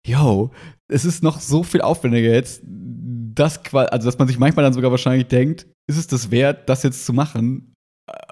yo, 0.05 0.51
es 0.87 1.05
ist 1.05 1.23
noch 1.23 1.39
so 1.39 1.63
viel 1.63 1.81
aufwendiger 1.81 2.29
jetzt, 2.31 2.61
das 2.65 3.63
qua- 3.63 3.85
also 3.85 4.07
dass 4.07 4.17
man 4.17 4.27
sich 4.27 4.39
manchmal 4.39 4.63
dann 4.63 4.73
sogar 4.73 4.91
wahrscheinlich 4.91 5.27
denkt, 5.27 5.67
ist 5.87 5.97
es 5.97 6.07
das 6.07 6.31
wert, 6.31 6.69
das 6.69 6.83
jetzt 6.83 7.05
zu 7.05 7.13
machen? 7.13 7.73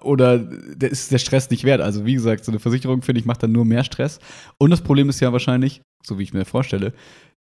Oder 0.04 0.38
der- 0.38 0.92
ist 0.92 1.12
der 1.12 1.18
Stress 1.18 1.50
nicht 1.50 1.64
wert? 1.64 1.82
Also, 1.82 2.06
wie 2.06 2.14
gesagt, 2.14 2.46
so 2.46 2.52
eine 2.52 2.60
Versicherung, 2.60 3.02
finde 3.02 3.20
ich, 3.20 3.26
macht 3.26 3.42
dann 3.42 3.52
nur 3.52 3.66
mehr 3.66 3.84
Stress. 3.84 4.20
Und 4.60 4.70
das 4.70 4.82
Problem 4.82 5.10
ist 5.10 5.20
ja 5.20 5.32
wahrscheinlich, 5.34 5.82
so 6.06 6.20
wie 6.20 6.24
ich 6.24 6.34
mir 6.34 6.46
vorstelle, 6.46 6.94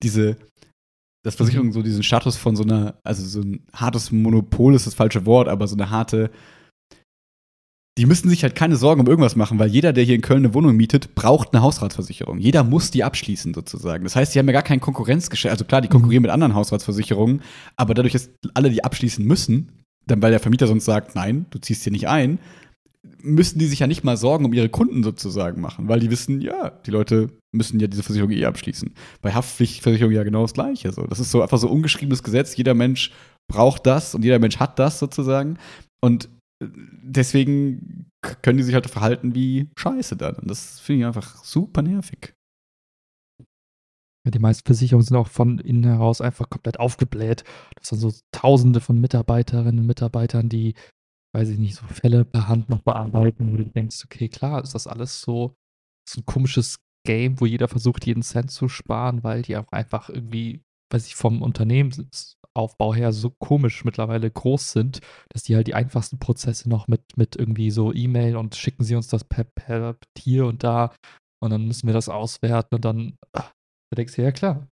diese, 0.03 0.37
dass 1.25 1.35
Versicherungen 1.35 1.73
so 1.73 1.83
diesen 1.83 2.03
Status 2.03 2.37
von 2.39 2.57
so 2.57 2.63
einer, 2.63 2.99
also 3.05 3.23
so 3.25 3.41
ein 3.43 3.67
hartes 3.75 4.11
Monopol 4.13 4.75
ist 4.75 4.87
das 4.87 4.95
falsche 4.95 5.27
Wort, 5.27 5.47
aber 5.49 5.69
so 5.69 5.77
eine 5.77 5.91
harte, 5.91 6.31
die 7.99 8.07
müssen 8.07 8.31
sich 8.31 8.43
halt 8.43 8.55
keine 8.55 8.77
Sorgen 8.77 9.03
um 9.03 9.07
irgendwas 9.07 9.37
machen, 9.37 9.59
weil 9.59 9.69
jeder, 9.69 9.93
der 9.93 10.05
hier 10.05 10.15
in 10.15 10.23
Köln 10.23 10.45
eine 10.45 10.55
Wohnung 10.55 10.75
mietet, 10.77 11.15
braucht 11.15 11.53
eine 11.53 11.63
Hausratsversicherung. 11.63 12.39
Jeder 12.39 12.65
muss 12.65 12.91
die 12.91 13.05
abschließen 13.05 13.53
sozusagen. 13.53 14.05
Das 14.05 14.17
heißt, 14.17 14.35
die 14.35 14.39
haben 14.39 14.47
ja 14.47 14.53
gar 14.53 14.63
kein 14.63 14.81
Konkurrenzgeschäft. 14.81 15.53
Also 15.53 15.65
klar, 15.65 15.83
die 15.83 15.89
konkurrieren 15.89 16.23
mit 16.23 16.31
anderen 16.31 16.55
Hausratsversicherungen, 16.55 17.43
aber 17.77 17.93
dadurch, 17.93 18.15
dass 18.15 18.31
alle 18.55 18.71
die 18.71 18.83
abschließen 18.83 19.25
müssen, 19.25 19.85
dann 20.07 20.23
weil 20.23 20.31
der 20.31 20.41
Vermieter 20.41 20.67
sonst 20.67 20.87
sagt, 20.87 21.15
nein, 21.15 21.47
du 21.51 21.59
ziehst 21.59 21.83
hier 21.83 21.93
nicht 21.93 22.09
ein, 22.09 22.39
müssen 23.21 23.59
die 23.59 23.67
sich 23.67 23.81
ja 23.81 23.87
nicht 23.87 24.05
mal 24.05 24.17
Sorgen 24.17 24.45
um 24.45 24.53
ihre 24.53 24.69
Kunden 24.69 25.03
sozusagen 25.03 25.61
machen, 25.61 25.89
weil 25.89 26.01
die 26.01 26.11
wissen, 26.11 26.41
ja, 26.41 26.71
die 26.71 26.91
Leute 26.91 27.31
müssen 27.53 27.79
ja 27.79 27.89
diese 27.89 28.03
Versicherung 28.03 28.33
eh 28.33 28.47
abschließen. 28.47 28.95
Bei 29.21 29.33
Haftpflichtversicherung 29.33 30.13
ja 30.13 30.23
genau 30.25 30.43
das 30.43 30.55
Gleiche. 30.55 30.93
So. 30.93 31.03
Das 31.07 31.21
ist 31.21 31.31
so 31.31 31.43
einfach 31.43 31.59
so 31.59 31.69
ungeschriebenes 31.69 32.23
Gesetz. 32.23 32.57
Jeder 32.57 32.75
Mensch 32.75 33.13
braucht 33.49 33.87
das 33.87 34.15
und 34.15 34.25
jeder 34.25 34.39
Mensch 34.39 34.59
hat 34.59 34.79
das 34.79 34.99
sozusagen. 34.99 35.59
Und 36.01 36.29
deswegen 36.71 38.11
können 38.43 38.59
die 38.59 38.65
sich 38.65 38.75
halt 38.75 38.89
verhalten 38.89 39.35
wie 39.35 39.71
Scheiße 39.77 40.17
dann. 40.17 40.37
Und 40.37 40.49
das 40.49 40.81
finde 40.81 41.01
ich 41.01 41.07
einfach 41.07 41.43
super 41.45 41.83
nervig. 41.83 42.35
Ja, 44.25 44.31
die 44.31 44.39
meisten 44.39 44.65
Versicherungen 44.65 45.05
sind 45.05 45.17
auch 45.17 45.29
von 45.29 45.59
innen 45.59 45.85
heraus 45.85 46.21
einfach 46.21 46.49
komplett 46.49 46.79
aufgebläht. 46.79 47.43
Das 47.75 47.89
sind 47.89 47.99
so 47.99 48.13
tausende 48.31 48.81
von 48.81 49.01
Mitarbeiterinnen 49.01 49.81
und 49.81 49.87
Mitarbeitern, 49.87 50.49
die, 50.49 50.75
weiß 51.35 51.49
ich 51.49 51.59
nicht, 51.59 51.75
so 51.75 51.87
Fälle 51.87 52.25
per 52.25 52.47
Hand 52.47 52.69
noch 52.69 52.83
bearbeiten, 52.83 53.53
wo 53.53 53.57
du 53.57 53.65
denkst, 53.65 54.05
okay, 54.05 54.29
klar, 54.29 54.63
ist 54.63 54.75
das 54.75 54.87
alles 54.87 55.21
so, 55.23 55.57
so 56.09 56.21
ein 56.21 56.25
komisches 56.25 56.77
Game, 57.05 57.41
wo 57.41 57.47
jeder 57.47 57.67
versucht, 57.67 58.07
jeden 58.07 58.23
Cent 58.23 58.53
zu 58.53 58.69
sparen, 58.69 59.25
weil 59.25 59.43
die 59.43 59.57
auch 59.57 59.67
einfach 59.73 60.09
irgendwie, 60.09 60.63
weiß 60.93 61.07
ich, 61.07 61.15
vom 61.15 61.43
Unternehmensaufbau 61.43 62.95
her 62.95 63.13
so 63.13 63.31
komisch 63.31 63.85
mittlerweile 63.85 64.31
groß 64.31 64.73
sind, 64.73 65.01
dass 65.31 65.43
die 65.43 65.57
halt 65.57 65.67
die 65.67 65.75
einfachsten 65.75 66.19
Prozesse 66.19 66.69
noch 66.69 66.89
mit, 66.89 67.03
mit 67.17 67.37
irgendwie 67.37 67.71
so 67.71 67.93
E-Mail 67.93 68.37
und 68.37 68.55
schicken 68.57 68.85
sie 68.85 68.95
uns 68.95 69.09
das 69.09 69.25
per, 69.25 69.45
per 69.45 69.97
hier 70.19 70.47
und 70.47 70.63
da 70.63 70.95
und 71.43 71.51
dann 71.51 71.67
müssen 71.67 71.87
wir 71.87 71.95
das 71.95 72.09
auswerten 72.09 72.75
und 72.77 72.85
dann 72.85 73.17
ah, 73.33 73.51
da 73.91 73.97
denkst 73.97 74.15
du, 74.17 74.23
ja 74.23 74.33
klar. 74.33 74.69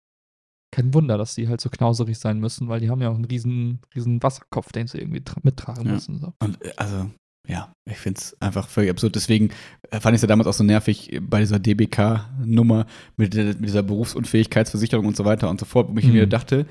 Kein 0.74 0.94
Wunder, 0.94 1.18
dass 1.18 1.36
die 1.36 1.48
halt 1.48 1.62
so 1.62 1.70
knauserig 1.70 2.18
sein 2.20 2.40
müssen, 2.40 2.68
weil 2.68 2.82
die 2.82 2.90
haben 2.90 3.02
ja 3.02 3.10
auch 3.10 3.16
einen 3.16 3.26
riesen, 3.26 3.80
riesen 3.96 4.22
Wasserkopf, 4.22 4.74
den 4.74 4.88
sie 4.88 4.98
irgendwie 4.98 5.22
tra- 5.22 5.40
mittragen 5.44 5.86
Ja. 5.86 5.94
müssen. 5.94 6.20
So. 6.20 6.34
Und 6.42 6.62
äh, 6.66 6.74
also, 6.76 7.12
ja, 7.48 7.72
ich 7.90 7.98
finde 7.98 8.20
es 8.20 8.36
einfach 8.42 8.68
völlig 8.70 8.90
absurd. 8.90 9.16
Deswegen 9.16 9.50
äh, 9.92 10.00
fand 10.00 10.14
ich 10.14 10.20
es 10.20 10.22
ja 10.24 10.28
damals 10.28 10.48
auch 10.48 10.54
so 10.54 10.64
nervig 10.64 11.20
bei 11.22 11.40
dieser 11.40 11.60
DBK-Nummer 11.60 12.86
mit, 13.18 13.36
mit 13.36 13.66
dieser 13.66 13.84
Berufsunfähigkeitsversicherung 13.84 15.06
und 15.06 15.16
so 15.16 15.26
weiter 15.26 15.50
und 15.50 15.60
so 15.60 15.66
fort, 15.66 15.90
wo 15.92 15.98
ich 15.98 16.06
Mhm. 16.08 16.14
mir 16.14 16.28
dachte, 16.28 16.66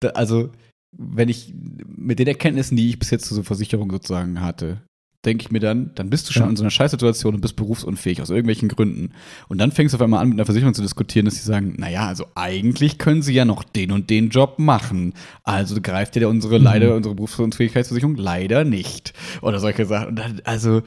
da, 0.00 0.08
also, 0.10 0.50
wenn 0.96 1.28
ich 1.28 1.54
mit 1.86 2.18
den 2.18 2.26
Erkenntnissen, 2.26 2.76
die 2.76 2.88
ich 2.88 2.98
bis 2.98 3.10
jetzt 3.10 3.26
zu 3.26 3.34
so 3.34 3.42
Versicherung 3.42 3.90
sozusagen 3.90 4.40
hatte, 4.40 4.82
denke 5.26 5.42
ich 5.42 5.50
mir 5.50 5.60
dann, 5.60 5.90
dann 5.96 6.08
bist 6.08 6.28
du 6.28 6.32
schon 6.32 6.44
Ja. 6.44 6.48
in 6.50 6.56
so 6.56 6.62
einer 6.62 6.70
Scheißsituation 6.70 7.34
und 7.34 7.40
bist 7.40 7.56
berufsunfähig 7.56 8.22
aus 8.22 8.30
irgendwelchen 8.30 8.68
Gründen. 8.68 9.10
Und 9.48 9.58
dann 9.58 9.72
fängst 9.72 9.92
du 9.92 9.96
auf 9.96 10.02
einmal 10.02 10.20
an, 10.22 10.28
mit 10.30 10.38
einer 10.38 10.46
Versicherung 10.46 10.72
zu 10.72 10.82
diskutieren, 10.82 11.24
dass 11.26 11.34
sie 11.34 11.42
sagen, 11.42 11.74
naja, 11.78 12.06
also 12.06 12.26
eigentlich 12.36 12.98
können 12.98 13.20
sie 13.22 13.34
ja 13.34 13.44
noch 13.44 13.64
den 13.64 13.92
und 13.92 14.08
den 14.08 14.30
Job 14.30 14.58
machen. 14.58 15.12
Also 15.42 15.80
greift 15.82 16.16
ja 16.16 16.28
unsere 16.28 16.58
Mhm. 16.58 16.64
leider, 16.64 16.94
unsere 16.94 17.14
Berufsunfähigkeitsversicherung 17.16 18.16
leider 18.16 18.64
nicht. 18.64 19.12
Oder 19.42 19.58
solche 19.58 19.84
Sachen. 19.84 20.16
Dann, 20.16 20.40
also 20.44 20.82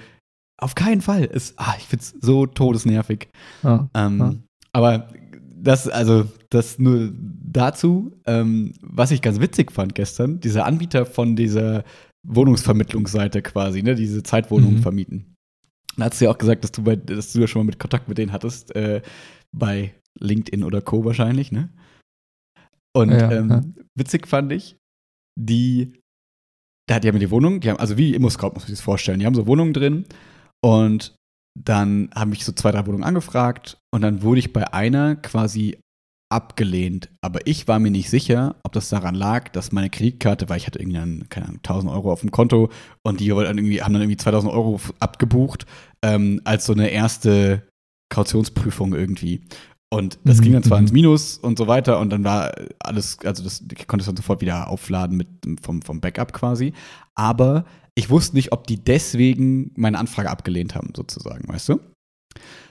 auf 0.58 0.75
keinen 0.75 1.02
Fall. 1.02 1.30
Es, 1.32 1.54
ah, 1.58 1.75
ich 1.78 1.86
find's 1.86 2.15
so 2.21 2.45
todesnervig. 2.45 3.28
Ja. 3.63 3.89
Ähm, 3.93 4.17
Ja. 4.19 4.34
Aber 4.71 5.08
das, 5.62 5.88
also, 5.88 6.25
das 6.49 6.80
nur 6.80 7.12
dazu, 7.13 8.13
ähm, 8.25 8.73
was 8.82 9.12
ich 9.12 9.21
ganz 9.21 9.39
witzig 9.39 9.71
fand 9.71 9.95
gestern, 9.95 10.39
dieser 10.39 10.65
Anbieter 10.65 11.06
von 11.06 11.36
dieser 11.36 11.84
Wohnungsvermittlungsseite 12.27 13.41
quasi, 13.41 13.82
ne, 13.84 13.95
diese 13.95 14.23
Zeitwohnungen 14.23 14.77
Mhm. 14.77 14.82
vermieten. 14.84 15.36
Da 15.97 16.05
hast 16.05 16.19
du 16.21 16.25
ja 16.25 16.32
auch 16.32 16.38
gesagt, 16.38 16.63
dass 16.63 16.71
du, 16.71 16.84
bei, 16.84 16.95
dass 16.95 17.34
du 17.34 17.39
ja 17.39 17.47
schon 17.47 17.62
mal 17.62 17.65
mit 17.67 17.79
Kontakt 17.79 18.08
mit 18.08 18.17
denen 18.17 18.32
hattest, 18.32 18.75
äh, 18.75 19.01
bei 19.55 19.93
LinkedIn 20.19 20.63
oder 20.63 20.82
Co. 20.82 21.03
wahrscheinlich, 21.05 21.51
ne? 21.51 21.69
Und 22.95 23.12
Ja, 23.12 23.32
ähm, 23.32 23.49
ja. 23.49 23.62
witzig 23.95 24.27
fand 24.27 24.51
ich, 24.51 24.77
die, 25.39 25.93
da, 26.88 26.99
die 26.99 27.08
haben 27.08 27.19
die 27.19 27.32
Wohnung, 27.32 27.60
die 27.60 27.69
haben, 27.69 27.79
also 27.79 27.97
wie 27.97 28.13
Immo-Scout 28.15 28.47
muss 28.53 28.63
man 28.63 28.67
sich 28.67 28.75
das 28.77 28.82
vorstellen, 28.82 29.19
die 29.19 29.25
haben 29.25 29.36
so 29.36 29.47
Wohnungen 29.47 29.73
drin 29.73 30.05
und 30.63 31.15
dann 31.60 32.10
habe 32.15 32.34
ich 32.34 32.45
so 32.45 32.51
zwei, 32.51 32.71
drei 32.71 32.86
Wohnungen 32.86 33.03
angefragt 33.03 33.77
und 33.93 34.01
dann 34.01 34.21
wurde 34.21 34.39
ich 34.39 34.53
bei 34.53 34.71
einer 34.73 35.15
quasi 35.15 35.79
abgelehnt. 36.29 37.09
Aber 37.21 37.39
ich 37.45 37.67
war 37.67 37.79
mir 37.79 37.91
nicht 37.91 38.09
sicher, 38.09 38.55
ob 38.63 38.71
das 38.73 38.89
daran 38.89 39.15
lag, 39.15 39.49
dass 39.49 39.71
meine 39.71 39.89
Kreditkarte, 39.89 40.47
weil 40.49 40.57
ich 40.57 40.67
hatte 40.67 40.79
irgendwie 40.79 40.97
dann, 40.97 41.29
keine 41.29 41.47
Ahnung, 41.47 41.59
1000 41.63 41.91
Euro 41.91 42.11
auf 42.11 42.21
dem 42.21 42.31
Konto 42.31 42.69
und 43.03 43.19
die 43.19 43.33
wollten 43.33 43.49
dann 43.49 43.57
irgendwie, 43.57 43.81
haben 43.81 43.93
dann 43.93 44.03
irgendwie 44.03 44.17
2000 44.17 44.53
Euro 44.53 44.79
abgebucht, 44.99 45.65
ähm, 46.03 46.41
als 46.43 46.65
so 46.65 46.73
eine 46.73 46.89
erste 46.89 47.67
Kautionsprüfung 48.13 48.93
irgendwie. 48.93 49.41
Und 49.91 50.19
das 50.23 50.37
Mhm, 50.37 50.43
ging 50.43 50.53
dann 50.53 50.63
zwar 50.63 50.77
mhm. 50.77 50.85
ins 50.85 50.93
Minus 50.93 51.37
und 51.39 51.57
so 51.57 51.65
weiter 51.67 51.99
und 51.99 52.11
dann 52.11 52.23
war 52.23 52.51
alles, 52.79 53.17
also 53.25 53.43
das 53.43 53.61
ich 53.61 53.87
konnte 53.87 54.01
es 54.01 54.05
dann 54.05 54.17
sofort 54.17 54.41
wieder 54.41 54.67
aufladen 54.69 55.17
mit 55.17 55.27
vom, 55.63 55.81
vom 55.81 55.99
Backup 55.99 56.31
quasi. 56.31 56.73
Aber 57.15 57.65
ich 57.95 58.09
wusste 58.11 58.35
nicht, 58.35 58.51
ob 58.51 58.67
die 58.67 58.77
deswegen 58.83 59.71
meine 59.75 59.97
Anfrage 59.97 60.29
abgelehnt 60.29 60.75
haben, 60.75 60.93
sozusagen, 60.95 61.47
weißt 61.47 61.69
du? 61.69 61.79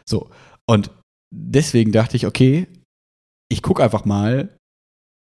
So. 0.04 0.30
Und 0.66 0.90
deswegen 1.34 1.90
dachte 1.92 2.16
ich, 2.16 2.26
okay, 2.26 2.68
ich 3.48 3.62
gucke 3.62 3.82
einfach 3.82 4.04
mal, 4.04 4.54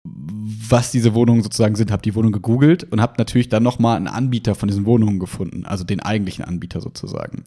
was 0.07 0.91
diese 0.91 1.15
Wohnungen 1.15 1.43
sozusagen 1.43 1.75
sind. 1.77 1.91
Habe 1.91 2.03
die 2.03 2.15
Wohnung 2.15 2.33
gegoogelt 2.33 2.85
und 2.85 3.01
habe 3.01 3.15
natürlich 3.19 3.49
dann 3.49 3.63
noch 3.63 3.79
mal 3.79 3.97
einen 3.97 4.09
Anbieter 4.09 4.55
von 4.55 4.69
diesen 4.69 4.87
Wohnungen 4.87 5.19
gefunden, 5.19 5.67
also 5.67 5.85
den 5.85 6.01
eigentlichen 6.01 6.45
Anbieter 6.45 6.81
sozusagen. 6.81 7.45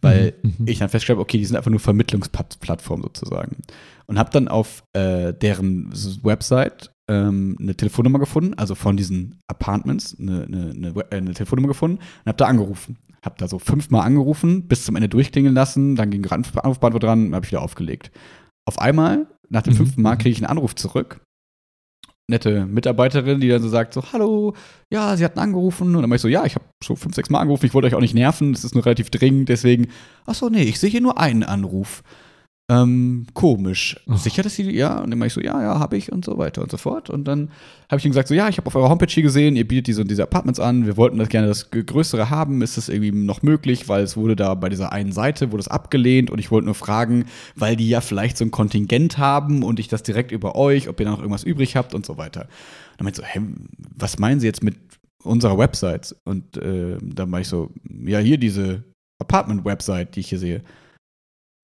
Weil 0.00 0.34
Mhm, 0.42 0.54
mhm. 0.58 0.68
ich 0.68 0.78
dann 0.80 0.88
festgestellt 0.88 1.16
habe, 1.18 1.22
okay, 1.22 1.38
die 1.38 1.44
sind 1.44 1.56
einfach 1.56 1.70
nur 1.70 1.78
Vermittlungsplattformen 1.78 3.04
sozusagen. 3.04 3.58
Und 4.06 4.18
habe 4.18 4.30
dann 4.30 4.48
auf 4.48 4.82
äh, 4.94 5.32
deren 5.32 5.92
Website 6.24 6.90
ähm, 7.08 7.56
eine 7.60 7.76
Telefonnummer 7.76 8.18
gefunden, 8.18 8.54
also 8.54 8.74
von 8.74 8.96
diesen 8.96 9.38
Apartments, 9.46 10.16
eine, 10.18 10.44
eine, 10.44 10.70
eine, 10.70 10.88
äh, 11.10 11.16
eine 11.16 11.34
Telefonnummer 11.34 11.68
gefunden 11.68 11.98
und 11.98 12.26
habe 12.26 12.36
da 12.36 12.46
angerufen. 12.46 12.98
Habe 13.24 13.36
da 13.38 13.46
so 13.46 13.60
fünfmal 13.60 14.04
angerufen, 14.04 14.66
bis 14.66 14.84
zum 14.84 14.96
Ende 14.96 15.08
durchklingeln 15.08 15.54
lassen, 15.54 15.94
dann 15.94 16.10
ging 16.10 16.24
Anruf- 16.26 16.58
Anrufbeantworter 16.58 17.06
dran 17.06 17.26
und 17.26 17.34
habe 17.36 17.44
ich 17.44 17.52
wieder 17.52 17.62
aufgelegt. 17.62 18.10
Auf 18.66 18.80
einmal, 18.80 19.26
nach 19.52 19.62
dem 19.62 19.74
Mhm, 19.74 19.78
fünften 19.78 20.02
Mal, 20.02 20.14
mhm. 20.14 20.18
kriege 20.18 20.30
ich 20.32 20.38
einen 20.38 20.50
Anruf 20.50 20.74
zurück. 20.74 21.20
Nette 22.28 22.66
Mitarbeiterin, 22.66 23.40
die 23.40 23.48
dann 23.48 23.62
so 23.62 23.68
sagt: 23.68 23.92
so, 23.94 24.02
Hallo, 24.12 24.54
ja, 24.90 25.16
sie 25.16 25.24
hatten 25.24 25.38
angerufen. 25.38 25.94
Und 25.94 26.02
dann 26.02 26.10
war 26.10 26.16
ich 26.16 26.22
so, 26.22 26.28
ja, 26.28 26.44
ich 26.44 26.54
habe 26.54 26.64
schon 26.82 26.96
fünf, 26.96 27.14
sechs 27.14 27.30
Mal 27.30 27.40
angerufen, 27.40 27.66
ich 27.66 27.74
wollte 27.74 27.86
euch 27.86 27.94
auch 27.94 28.00
nicht 28.00 28.14
nerven, 28.14 28.52
es 28.52 28.64
ist 28.64 28.74
nur 28.74 28.86
relativ 28.86 29.10
dringend, 29.10 29.48
deswegen, 29.48 29.88
ach 30.24 30.34
so, 30.34 30.48
nee, 30.48 30.62
ich 30.62 30.80
sehe 30.80 30.90
hier 30.90 31.00
nur 31.00 31.18
einen 31.18 31.42
Anruf. 31.42 32.02
Ähm, 32.72 33.26
komisch. 33.34 34.00
Oh. 34.08 34.14
Sicher, 34.14 34.42
dass 34.42 34.54
sie, 34.54 34.70
ja? 34.70 35.00
Und 35.00 35.10
dann 35.10 35.20
war 35.20 35.26
ich 35.26 35.34
so, 35.34 35.42
ja, 35.42 35.60
ja, 35.60 35.78
habe 35.78 35.96
ich 35.98 36.10
und 36.10 36.24
so 36.24 36.38
weiter 36.38 36.62
und 36.62 36.70
so 36.70 36.78
fort. 36.78 37.10
Und 37.10 37.24
dann 37.24 37.50
habe 37.90 37.98
ich 37.98 38.06
ihm 38.06 38.12
gesagt, 38.12 38.28
so, 38.28 38.34
ja, 38.34 38.48
ich 38.48 38.56
habe 38.56 38.66
auf 38.66 38.74
eurer 38.74 38.88
Homepage 38.88 39.12
hier 39.12 39.22
gesehen, 39.22 39.56
ihr 39.56 39.68
bietet 39.68 39.88
diese 39.88 40.00
und 40.00 40.10
diese 40.10 40.22
Apartments 40.22 40.58
an, 40.58 40.86
wir 40.86 40.96
wollten 40.96 41.18
das 41.18 41.28
gerne 41.28 41.48
das 41.48 41.70
Größere 41.70 42.30
haben, 42.30 42.62
ist 42.62 42.78
das 42.78 42.88
irgendwie 42.88 43.12
noch 43.12 43.42
möglich, 43.42 43.88
weil 43.88 44.02
es 44.02 44.16
wurde 44.16 44.36
da 44.36 44.54
bei 44.54 44.70
dieser 44.70 44.90
einen 44.90 45.12
Seite, 45.12 45.52
wurde 45.52 45.60
es 45.60 45.68
abgelehnt 45.68 46.30
und 46.30 46.38
ich 46.38 46.50
wollte 46.50 46.64
nur 46.64 46.74
fragen, 46.74 47.26
weil 47.56 47.76
die 47.76 47.88
ja 47.88 48.00
vielleicht 48.00 48.38
so 48.38 48.44
ein 48.44 48.50
Kontingent 48.50 49.18
haben 49.18 49.62
und 49.64 49.78
ich 49.78 49.88
das 49.88 50.02
direkt 50.02 50.32
über 50.32 50.54
euch, 50.56 50.88
ob 50.88 50.98
ihr 50.98 51.04
da 51.04 51.12
noch 51.12 51.18
irgendwas 51.18 51.44
übrig 51.44 51.76
habt 51.76 51.94
und 51.94 52.06
so 52.06 52.16
weiter. 52.16 52.48
Dann 52.96 53.04
meinte 53.04 53.20
ich 53.20 53.26
so, 53.26 53.32
hä, 53.40 53.44
was 53.96 54.18
meinen 54.18 54.40
Sie 54.40 54.46
jetzt 54.46 54.62
mit 54.62 54.76
unserer 55.24 55.58
Website? 55.58 56.16
Und 56.24 56.56
äh, 56.56 56.96
dann 57.02 57.30
war 57.30 57.40
ich 57.40 57.48
so, 57.48 57.70
ja, 58.06 58.18
hier 58.18 58.38
diese 58.38 58.84
Apartment-Website, 59.18 60.16
die 60.16 60.20
ich 60.20 60.28
hier 60.30 60.38
sehe. 60.38 60.62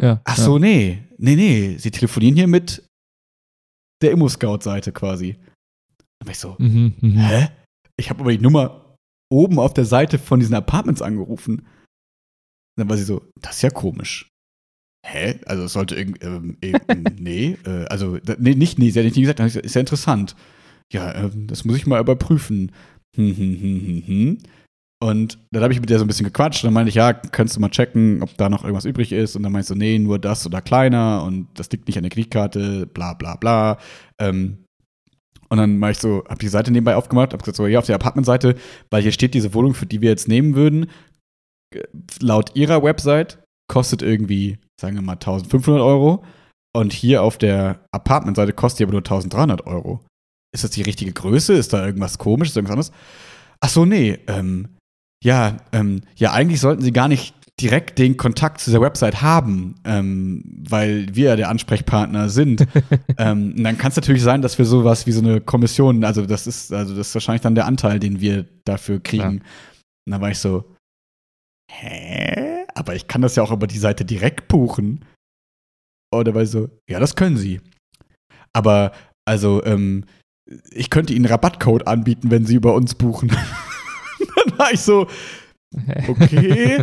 Ja, 0.00 0.20
Ach 0.24 0.36
so, 0.36 0.58
nee. 0.58 1.02
Nee, 1.18 1.36
nee. 1.36 1.76
Sie 1.78 1.90
telefonieren 1.90 2.36
hier 2.36 2.46
mit 2.46 2.84
der 4.02 4.12
Immo-Scout-Seite 4.12 4.92
quasi. 4.92 5.36
Dann 6.18 6.26
war 6.26 6.32
ich 6.32 6.38
so, 6.38 6.56
Ja. 6.58 6.64
Mhm, 6.64 6.94
mhm. 7.00 7.18
hä? 7.18 7.48
Ich 7.96 8.10
habe 8.10 8.20
aber 8.20 8.30
die 8.30 8.38
Nummer 8.38 8.96
oben 9.30 9.58
auf 9.58 9.74
der 9.74 9.84
Seite 9.84 10.18
von 10.18 10.40
diesen 10.40 10.54
Apartments 10.54 11.02
angerufen. 11.02 11.66
Dann 12.76 12.88
war 12.88 12.96
sie 12.96 13.04
so, 13.04 13.28
das 13.40 13.56
ist 13.56 13.62
ja 13.62 13.70
komisch. 13.70 14.30
Hä? 15.04 15.40
Also 15.46 15.64
es 15.64 15.72
sollte 15.72 15.96
irgendwie, 15.96 16.24
ähm, 16.24 16.56
ähm, 16.62 17.04
nee, 17.18 17.56
äh, 17.64 17.86
also, 17.86 18.18
nee, 18.38 18.54
nicht, 18.54 18.78
nee, 18.78 18.90
sie 18.90 19.00
hat 19.00 19.04
nicht 19.04 19.16
gesagt, 19.16 19.40
ist 19.40 19.74
ja 19.74 19.80
interessant. 19.80 20.36
Ja, 20.92 21.14
ähm, 21.14 21.46
das 21.46 21.64
muss 21.64 21.76
ich 21.76 21.86
mal 21.86 22.00
überprüfen. 22.00 22.72
Hm, 23.16 23.36
hm, 23.36 23.60
hm, 23.60 23.80
hm, 23.86 24.02
hm. 24.06 24.38
Und 25.00 25.38
dann 25.52 25.62
habe 25.62 25.72
ich 25.72 25.80
mit 25.80 25.90
der 25.90 25.98
so 25.98 26.04
ein 26.04 26.08
bisschen 26.08 26.26
gequatscht. 26.26 26.64
Dann 26.64 26.72
meinte 26.72 26.88
ich, 26.88 26.96
ja, 26.96 27.12
kannst 27.12 27.54
du 27.54 27.60
mal 27.60 27.70
checken, 27.70 28.22
ob 28.22 28.36
da 28.36 28.48
noch 28.48 28.64
irgendwas 28.64 28.84
übrig 28.84 29.12
ist. 29.12 29.36
Und 29.36 29.44
dann 29.44 29.52
meinst 29.52 29.70
du, 29.70 29.74
nee, 29.74 29.98
nur 29.98 30.18
das 30.18 30.44
oder 30.44 30.60
kleiner 30.60 31.22
und 31.24 31.46
das 31.54 31.70
liegt 31.70 31.86
nicht 31.86 31.96
an 31.96 32.02
der 32.02 32.10
Kreditkarte, 32.10 32.86
bla 32.86 33.14
bla 33.14 33.36
bla. 33.36 33.78
Ähm, 34.20 34.64
und 35.48 35.58
dann 35.58 35.78
mach 35.78 35.90
ich 35.90 35.98
so, 35.98 36.24
habe 36.28 36.38
die 36.38 36.48
Seite 36.48 36.70
nebenbei 36.72 36.96
aufgemacht, 36.96 37.32
habe 37.32 37.42
gesagt, 37.42 37.56
so, 37.56 37.66
hier 37.66 37.78
auf 37.78 37.86
der 37.86 37.94
Apartmentseite, 37.94 38.56
weil 38.90 39.02
hier 39.02 39.12
steht 39.12 39.34
diese 39.34 39.54
Wohnung, 39.54 39.74
für 39.74 39.86
die 39.86 40.00
wir 40.00 40.10
jetzt 40.10 40.28
nehmen 40.28 40.56
würden, 40.56 40.90
äh, 41.74 41.82
laut 42.20 42.54
ihrer 42.54 42.82
Website 42.82 43.38
kostet 43.70 44.02
irgendwie, 44.02 44.58
sagen 44.80 44.96
wir 44.96 45.02
mal, 45.02 45.12
1500 45.14 45.82
Euro. 45.82 46.24
Und 46.76 46.92
hier 46.92 47.22
auf 47.22 47.38
der 47.38 47.80
Apartmentseite 47.92 48.52
kostet 48.52 48.80
die 48.80 48.84
aber 48.84 48.92
nur 48.92 49.00
1300 49.00 49.66
Euro. 49.66 50.00
Ist 50.54 50.64
das 50.64 50.70
die 50.72 50.82
richtige 50.82 51.12
Größe? 51.12 51.54
Ist 51.54 51.72
da 51.72 51.84
irgendwas 51.84 52.18
komisches, 52.18 52.56
irgendwas 52.56 52.72
anderes? 52.72 52.92
Ach 53.60 53.68
so, 53.68 53.84
nee, 53.84 54.18
ähm, 54.26 54.68
ja, 55.22 55.56
ähm, 55.72 56.02
ja, 56.16 56.32
eigentlich 56.32 56.60
sollten 56.60 56.82
sie 56.82 56.92
gar 56.92 57.08
nicht 57.08 57.34
direkt 57.60 57.98
den 57.98 58.16
Kontakt 58.16 58.60
zu 58.60 58.70
der 58.70 58.80
Website 58.80 59.20
haben, 59.20 59.74
ähm, 59.84 60.44
weil 60.68 61.14
wir 61.14 61.30
ja 61.30 61.36
der 61.36 61.48
Ansprechpartner 61.48 62.28
sind. 62.28 62.66
ähm, 63.18 63.60
dann 63.62 63.78
kann 63.78 63.90
es 63.90 63.96
natürlich 63.96 64.22
sein, 64.22 64.42
dass 64.42 64.58
wir 64.58 64.64
sowas 64.64 65.06
wie 65.06 65.12
so 65.12 65.20
eine 65.20 65.40
Kommission, 65.40 66.04
also 66.04 66.24
das 66.24 66.46
ist, 66.46 66.72
also 66.72 66.94
das 66.94 67.08
ist 67.08 67.14
wahrscheinlich 67.14 67.42
dann 67.42 67.56
der 67.56 67.66
Anteil, 67.66 67.98
den 67.98 68.20
wir 68.20 68.46
dafür 68.64 69.00
kriegen. 69.00 69.40
Klar. 69.40 69.50
Und 70.06 70.12
dann 70.12 70.20
war 70.20 70.30
ich 70.30 70.38
so, 70.38 70.64
hä? 71.70 72.64
Aber 72.74 72.94
ich 72.94 73.08
kann 73.08 73.22
das 73.22 73.34
ja 73.34 73.42
auch 73.42 73.50
über 73.50 73.66
die 73.66 73.78
Seite 73.78 74.04
direkt 74.04 74.46
buchen. 74.46 75.04
Oder 76.14 76.34
war 76.34 76.42
ich 76.42 76.50
so, 76.50 76.68
ja, 76.88 77.00
das 77.00 77.16
können 77.16 77.36
sie. 77.36 77.60
Aber, 78.52 78.92
also, 79.26 79.64
ähm, 79.64 80.04
ich 80.70 80.88
könnte 80.90 81.12
ihnen 81.12 81.26
einen 81.26 81.32
Rabattcode 81.32 81.86
anbieten, 81.86 82.30
wenn 82.30 82.46
sie 82.46 82.54
über 82.54 82.74
uns 82.74 82.94
buchen. 82.94 83.32
dann 84.46 84.58
war 84.58 84.72
ich 84.72 84.80
so, 84.80 85.06
okay. 86.08 86.82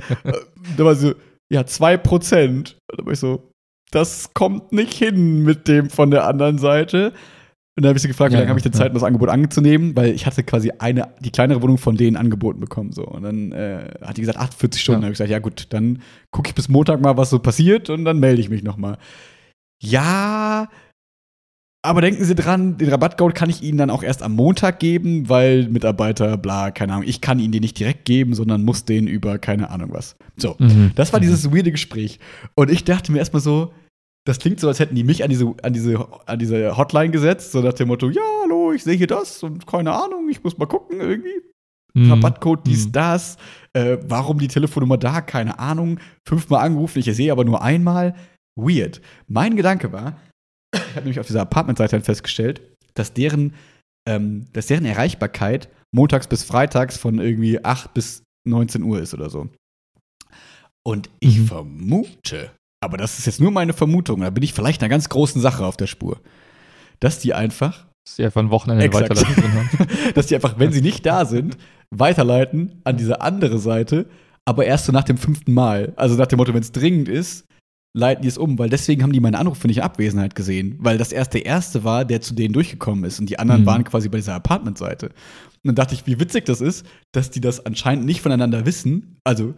Da 0.78 0.86
war 0.86 0.96
so, 0.96 1.14
ja, 1.50 1.62
2%. 1.62 2.76
Da 2.88 3.06
war 3.06 3.14
ich 3.14 3.20
so, 3.20 3.52
das 3.92 4.34
kommt 4.34 4.72
nicht 4.72 4.94
hin 4.94 5.44
mit 5.44 5.68
dem 5.68 5.90
von 5.90 6.12
der 6.12 6.26
anderen 6.26 6.58
Seite. 6.58 7.14
Und 7.78 7.84
dann 7.84 7.90
habe 7.90 7.98
ich 7.98 8.04
sie 8.04 8.08
gefragt, 8.08 8.32
wie 8.32 8.36
Ja, 8.36 8.40
lange 8.40 8.50
habe 8.50 8.60
ich 8.60 8.64
denn. 8.64 8.72
Zeit, 8.72 8.90
um 8.90 8.94
das 8.94 9.04
Angebot 9.04 9.28
anzunehmen, 9.28 9.98
weil 9.98 10.14
ich 10.14 10.26
hatte 10.26 10.44
quasi 10.44 10.72
eine, 10.80 11.10
die 11.20 11.30
kleinere 11.32 11.62
Wohnung 11.62 11.78
von 11.78 11.98
denen 11.98 12.16
angeboten 12.16 12.62
bekommen. 12.62 12.94
So. 12.94 13.06
Und 13.06 13.24
dann 13.24 13.52
äh, 13.52 13.90
hat 14.02 14.16
die 14.16 14.22
gesagt, 14.22 14.40
48 14.40 14.82
Stunden. 14.82 15.02
Ja. 15.02 15.06
Habe 15.08 15.12
ich 15.12 15.18
gesagt, 15.18 15.30
ja 15.30 15.40
gut, 15.40 15.68
dann 15.72 16.02
gucke 16.32 16.48
ich 16.50 16.56
bis 16.56 16.70
Montag 16.70 17.02
mal, 17.02 17.18
was 17.18 17.30
so 17.30 17.40
passiert 17.40 17.90
und 17.90 18.06
dann 18.06 18.20
melde 18.20 18.40
ich 18.40 18.50
mich 18.50 18.64
nochmal. 18.64 18.98
Ja, 19.82 20.70
aber 21.86 22.02
denken 22.02 22.24
Sie 22.24 22.36
dran, 22.36 22.78
den 22.78 22.90
Rabattcode 22.90 23.34
kann 23.36 23.50
ich 23.50 23.62
Ihnen 23.64 23.78
dann 23.78 23.90
auch 23.90 24.04
erst 24.04 24.22
am 24.24 24.34
Montag 24.36 24.80
geben, 24.80 25.30
weil 25.30 25.68
Mitarbeiter, 25.70 26.38
bla, 26.38 26.72
keine 26.72 26.94
Ahnung, 26.94 27.08
ich 27.08 27.22
kann 27.22 27.40
Ihnen 27.40 27.52
den 27.52 27.62
nicht 27.62 27.80
direkt 27.80 28.06
geben, 28.06 28.34
sondern 28.36 28.64
muss 28.64 28.86
den 28.86 29.08
über 29.08 29.38
keine 29.38 29.70
Ahnung 29.70 29.90
was. 29.94 30.16
So, 30.38 30.56
Mhm. 30.60 30.92
das 30.96 31.14
war 31.14 31.20
dieses 31.20 31.52
weirde 31.54 31.72
Gespräch. 31.72 32.20
Und 32.56 32.70
ich 32.72 32.84
dachte 32.84 33.12
mir 33.12 33.20
erstmal 33.20 33.42
so, 33.42 33.72
das 34.28 34.40
klingt 34.40 34.60
so, 34.60 34.68
als 34.68 34.80
hätten 34.80 34.96
die 34.96 35.04
mich 35.04 35.24
an 35.24 35.30
diese, 35.30 35.54
an 35.62 35.74
diese, 35.74 36.06
an 36.26 36.40
diese 36.40 36.76
Hotline 36.78 37.12
gesetzt, 37.12 37.52
so 37.52 37.62
nach 37.62 37.74
dem 37.74 37.88
Motto, 37.88 38.10
ja, 38.10 38.22
hallo, 38.44 38.72
ich 38.74 38.84
sehe 38.84 38.96
hier 38.96 39.08
das 39.08 39.42
und 39.44 39.68
keine 39.68 39.92
Ahnung, 39.94 40.28
ich 40.30 40.44
muss 40.44 40.58
mal 40.58 40.66
gucken 40.66 41.00
irgendwie. 41.00 41.42
Mhm. 41.94 42.12
Rabattcode, 42.12 42.66
dies, 42.66 42.88
Mhm. 42.88 42.92
das. 42.92 43.38
Äh, 43.74 43.98
warum 44.08 44.40
die 44.40 44.48
Telefonnummer 44.50 44.98
da? 44.98 45.22
Keine 45.22 45.60
Ahnung. 45.60 46.00
Fünfmal 46.28 46.66
angerufen, 46.66 47.00
ich 47.00 47.06
sehe 47.16 47.32
aber 47.32 47.46
nur 47.46 47.62
einmal. 47.62 48.16
Weird. 48.58 49.02
Mein 49.28 49.56
Gedanke 49.56 49.92
war, 49.94 50.18
ich 50.76 50.90
habe 50.96 51.02
nämlich 51.02 51.20
auf 51.20 51.28
dieser 51.28 51.42
Apartmentseite 51.42 52.00
festgestellt, 52.02 52.62
dass 52.94 53.14
deren, 53.14 53.54
ähm, 54.08 54.46
dass 54.54 54.68
deren 54.68 54.86
Erreichbarkeit 54.86 55.70
montags 55.94 56.28
bis 56.28 56.44
freitags 56.44 56.98
von 56.98 57.20
irgendwie 57.20 57.64
8 57.64 57.94
bis 57.94 58.24
19 58.48 58.84
Uhr 58.84 59.02
ist 59.02 59.14
oder 59.14 59.30
so. 59.30 59.50
Und 60.88 61.10
ich 61.20 61.40
Mhm. 61.40 61.48
vermute, 61.48 62.52
aber 62.84 62.98
das 62.98 63.18
ist 63.18 63.26
jetzt 63.26 63.40
nur 63.42 63.52
meine 63.52 63.74
Vermutung, 63.74 64.22
da 64.22 64.30
bin 64.30 64.44
ich 64.44 64.54
vielleicht 64.54 64.82
einer 64.82 64.90
ganz 64.90 65.10
großen 65.10 65.42
Sache 65.42 65.66
auf 65.66 65.78
der 65.78 65.88
Spur, 65.88 66.20
dass 67.00 67.20
die 67.20 67.34
einfach, 67.34 67.86
Dass 68.06 68.18
sie 68.18 68.26
einfach 68.26 68.42
ein 68.42 68.52
Wochenende 68.52 68.86
Exakt. 68.86 69.10
weiterleiten 69.10 69.36
drin 69.42 69.54
haben. 69.54 69.88
dass 70.14 70.28
die 70.28 70.36
einfach, 70.36 70.60
wenn 70.60 70.72
sie 70.72 70.82
nicht 70.82 71.06
da 71.06 71.26
sind, 71.26 71.58
weiterleiten 71.90 72.82
an 72.84 72.98
diese 72.98 73.22
andere 73.22 73.58
Seite, 73.58 74.08
aber 74.48 74.66
erst 74.66 74.86
so 74.86 74.92
nach 74.92 75.04
dem 75.06 75.18
fünften 75.18 75.54
Mal. 75.54 75.94
Also 75.96 76.16
nach 76.16 76.28
dem 76.28 76.38
Motto, 76.38 76.54
wenn 76.54 76.62
es 76.62 76.72
dringend 76.72 77.10
ist, 77.10 77.46
leiten 77.98 78.22
die 78.24 78.28
es 78.28 78.38
um, 78.38 78.60
weil 78.60 78.70
deswegen 78.70 79.02
haben 79.04 79.14
die 79.14 79.20
meine 79.22 79.40
Anrufe 79.40 79.68
nicht 79.68 79.78
in 79.78 79.84
Abwesenheit 79.84 80.36
gesehen, 80.36 80.76
weil 80.80 80.98
das 80.98 81.12
erst 81.12 81.34
der 81.34 81.46
erste 81.46 81.84
war, 81.84 82.04
der 82.06 82.20
zu 82.22 82.34
denen 82.36 82.54
durchgekommen 82.54 83.04
ist 83.06 83.20
und 83.20 83.30
die 83.30 83.40
anderen 83.40 83.62
Mhm. 83.62 83.66
waren 83.68 83.84
quasi 83.86 84.10
bei 84.10 84.18
dieser 84.18 84.36
Apartmentseite. 84.36 85.08
Und 85.08 85.14
dann 85.64 85.76
dachte 85.76 85.96
ich, 85.96 86.06
wie 86.06 86.20
witzig 86.20 86.46
das 86.46 86.62
ist, 86.62 86.86
dass 87.14 87.32
die 87.32 87.42
das 87.42 87.66
anscheinend 87.66 88.06
nicht 88.06 88.22
voneinander 88.22 88.66
wissen. 88.66 89.18
Also 89.24 89.54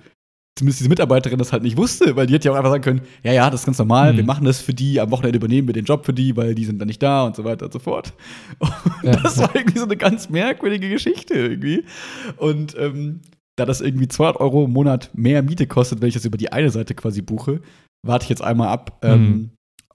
zumindest 0.57 0.79
diese 0.79 0.89
Mitarbeiterin 0.89 1.37
das 1.37 1.51
halt 1.51 1.63
nicht 1.63 1.77
wusste, 1.77 2.15
weil 2.15 2.25
die 2.27 2.33
hätte 2.33 2.47
ja 2.47 2.51
auch 2.51 2.55
einfach 2.57 2.71
sagen 2.71 2.83
können, 2.83 3.01
ja, 3.23 3.31
ja, 3.33 3.49
das 3.49 3.61
ist 3.61 3.65
ganz 3.65 3.77
normal, 3.79 4.13
Mhm. 4.13 4.17
wir 4.17 4.23
machen 4.25 4.45
das 4.45 4.61
für 4.61 4.73
die, 4.73 4.99
am 4.99 5.11
Wochenende 5.11 5.37
übernehmen 5.37 5.67
wir 5.67 5.73
den 5.73 5.85
Job 5.85 6.05
für 6.05 6.13
die, 6.13 6.35
weil 6.37 6.55
die 6.55 6.65
sind 6.65 6.79
dann 6.79 6.87
nicht 6.87 7.01
da 7.03 7.25
und 7.25 7.35
so 7.35 7.43
weiter 7.43 7.65
und 7.65 7.73
so 7.73 7.79
fort. 7.79 8.13
Und 8.59 9.03
Ja. 9.03 9.15
das 9.17 9.37
war 9.37 9.55
irgendwie 9.55 9.79
so 9.79 9.85
eine 9.85 9.97
ganz 9.97 10.29
merkwürdige 10.29 10.89
Geschichte 10.89 11.33
irgendwie. 11.33 11.83
Und 12.37 12.75
ähm, 12.77 13.21
da 13.55 13.65
das 13.65 13.81
irgendwie 13.81 14.07
200 14.07 14.39
Euro 14.39 14.65
im 14.65 14.71
Monat 14.73 15.09
mehr 15.15 15.41
Miete 15.41 15.65
kostet, 15.67 16.01
wenn 16.01 16.07
ich 16.09 16.13
das 16.13 16.25
über 16.25 16.37
die 16.37 16.51
eine 16.51 16.69
Seite 16.69 16.93
quasi 16.95 17.21
buche, 17.23 17.61
warte 18.07 18.23
ich 18.23 18.29
jetzt 18.29 18.41
einmal 18.41 18.69
ab, 18.69 18.99
ähm, 19.03 19.29
Mhm. 19.29 19.49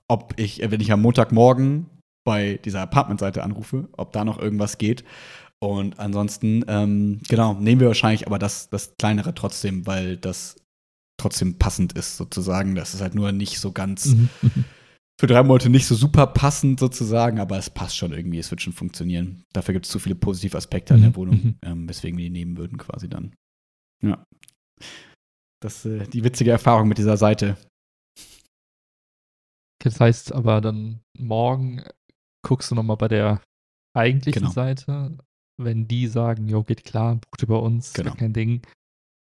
ob 0.09 0.35
ich, 0.39 0.63
äh, 0.63 0.71
wenn 0.71 0.81
ich 0.81 0.93
am 0.93 1.03
Montagmorgen 1.03 1.87
bei 2.25 2.59
dieser 2.65 2.81
Apartmentseite 2.83 3.43
anrufe, 3.43 3.89
ob 3.97 4.13
da 4.13 4.25
noch 4.25 4.39
irgendwas 4.39 4.79
geht. 4.79 5.05
Und 5.61 5.99
ansonsten, 5.99 6.65
ähm, 6.69 7.21
genau, 7.29 7.55
nehmen 7.55 7.81
wir 7.81 7.89
wahrscheinlich 7.89 8.27
aber 8.27 8.39
das, 8.39 8.69
das 8.71 8.95
kleinere 8.99 9.35
trotzdem, 9.35 9.87
weil 9.87 10.17
das 10.17 10.57
trotzdem 11.21 11.59
passend 11.59 11.93
ist, 11.93 12.17
sozusagen. 12.17 12.75
Das 12.75 12.95
ist 12.95 13.01
halt 13.01 13.15
nur 13.15 13.31
nicht 13.33 13.59
so 13.61 13.71
ganz 13.73 14.07
Mhm. 14.07 14.29
Mhm. 14.43 14.65
für 15.21 15.27
drei 15.29 15.43
Monate 15.45 15.69
nicht 15.71 15.87
so 15.87 15.95
super 15.95 16.27
passend 16.27 16.81
sozusagen, 16.81 17.39
aber 17.39 17.57
es 17.59 17.71
passt 17.71 17.97
schon 17.97 18.13
irgendwie, 18.13 18.39
es 18.39 18.51
wird 18.51 18.61
schon 18.61 18.73
funktionieren. 18.73 19.45
Dafür 19.53 19.75
gibt 19.75 19.87
es 19.87 19.93
zu 19.93 20.01
viele 20.01 20.17
positive 20.17 20.57
Aspekte 20.57 20.95
an 20.95 21.01
der 21.01 21.11
Mhm, 21.11 21.17
Wohnung, 21.17 21.35
mhm. 21.37 21.55
ähm, 21.63 21.89
weswegen 21.89 22.19
wir 22.19 22.25
die 22.25 22.31
nehmen 22.31 22.57
würden 22.57 22.77
quasi 22.79 23.09
dann. 23.09 23.33
Ja. 24.03 24.25
Das 25.63 25.85
äh, 25.87 26.07
die 26.09 26.25
witzige 26.25 26.51
Erfahrung 26.51 26.89
mit 26.89 26.99
dieser 26.99 27.17
Seite. 27.17 27.57
Das 29.83 29.99
heißt 30.01 30.33
aber 30.33 30.61
dann 30.61 31.01
morgen 31.19 31.83
guckst 32.47 32.71
du 32.71 32.75
nochmal 32.75 32.97
bei 32.97 33.09
der 33.09 33.41
eigentlichen 33.97 34.43
Genau. 34.43 34.53
Seite. 34.53 35.17
Wenn 35.61 35.87
die 35.87 36.07
sagen, 36.07 36.49
jo, 36.49 36.63
geht 36.63 36.85
klar, 36.85 37.17
bucht 37.17 37.43
über 37.43 37.63
uns, 37.63 37.93
Genau. 37.93 38.15
kein 38.15 38.33
Ding, 38.33 38.63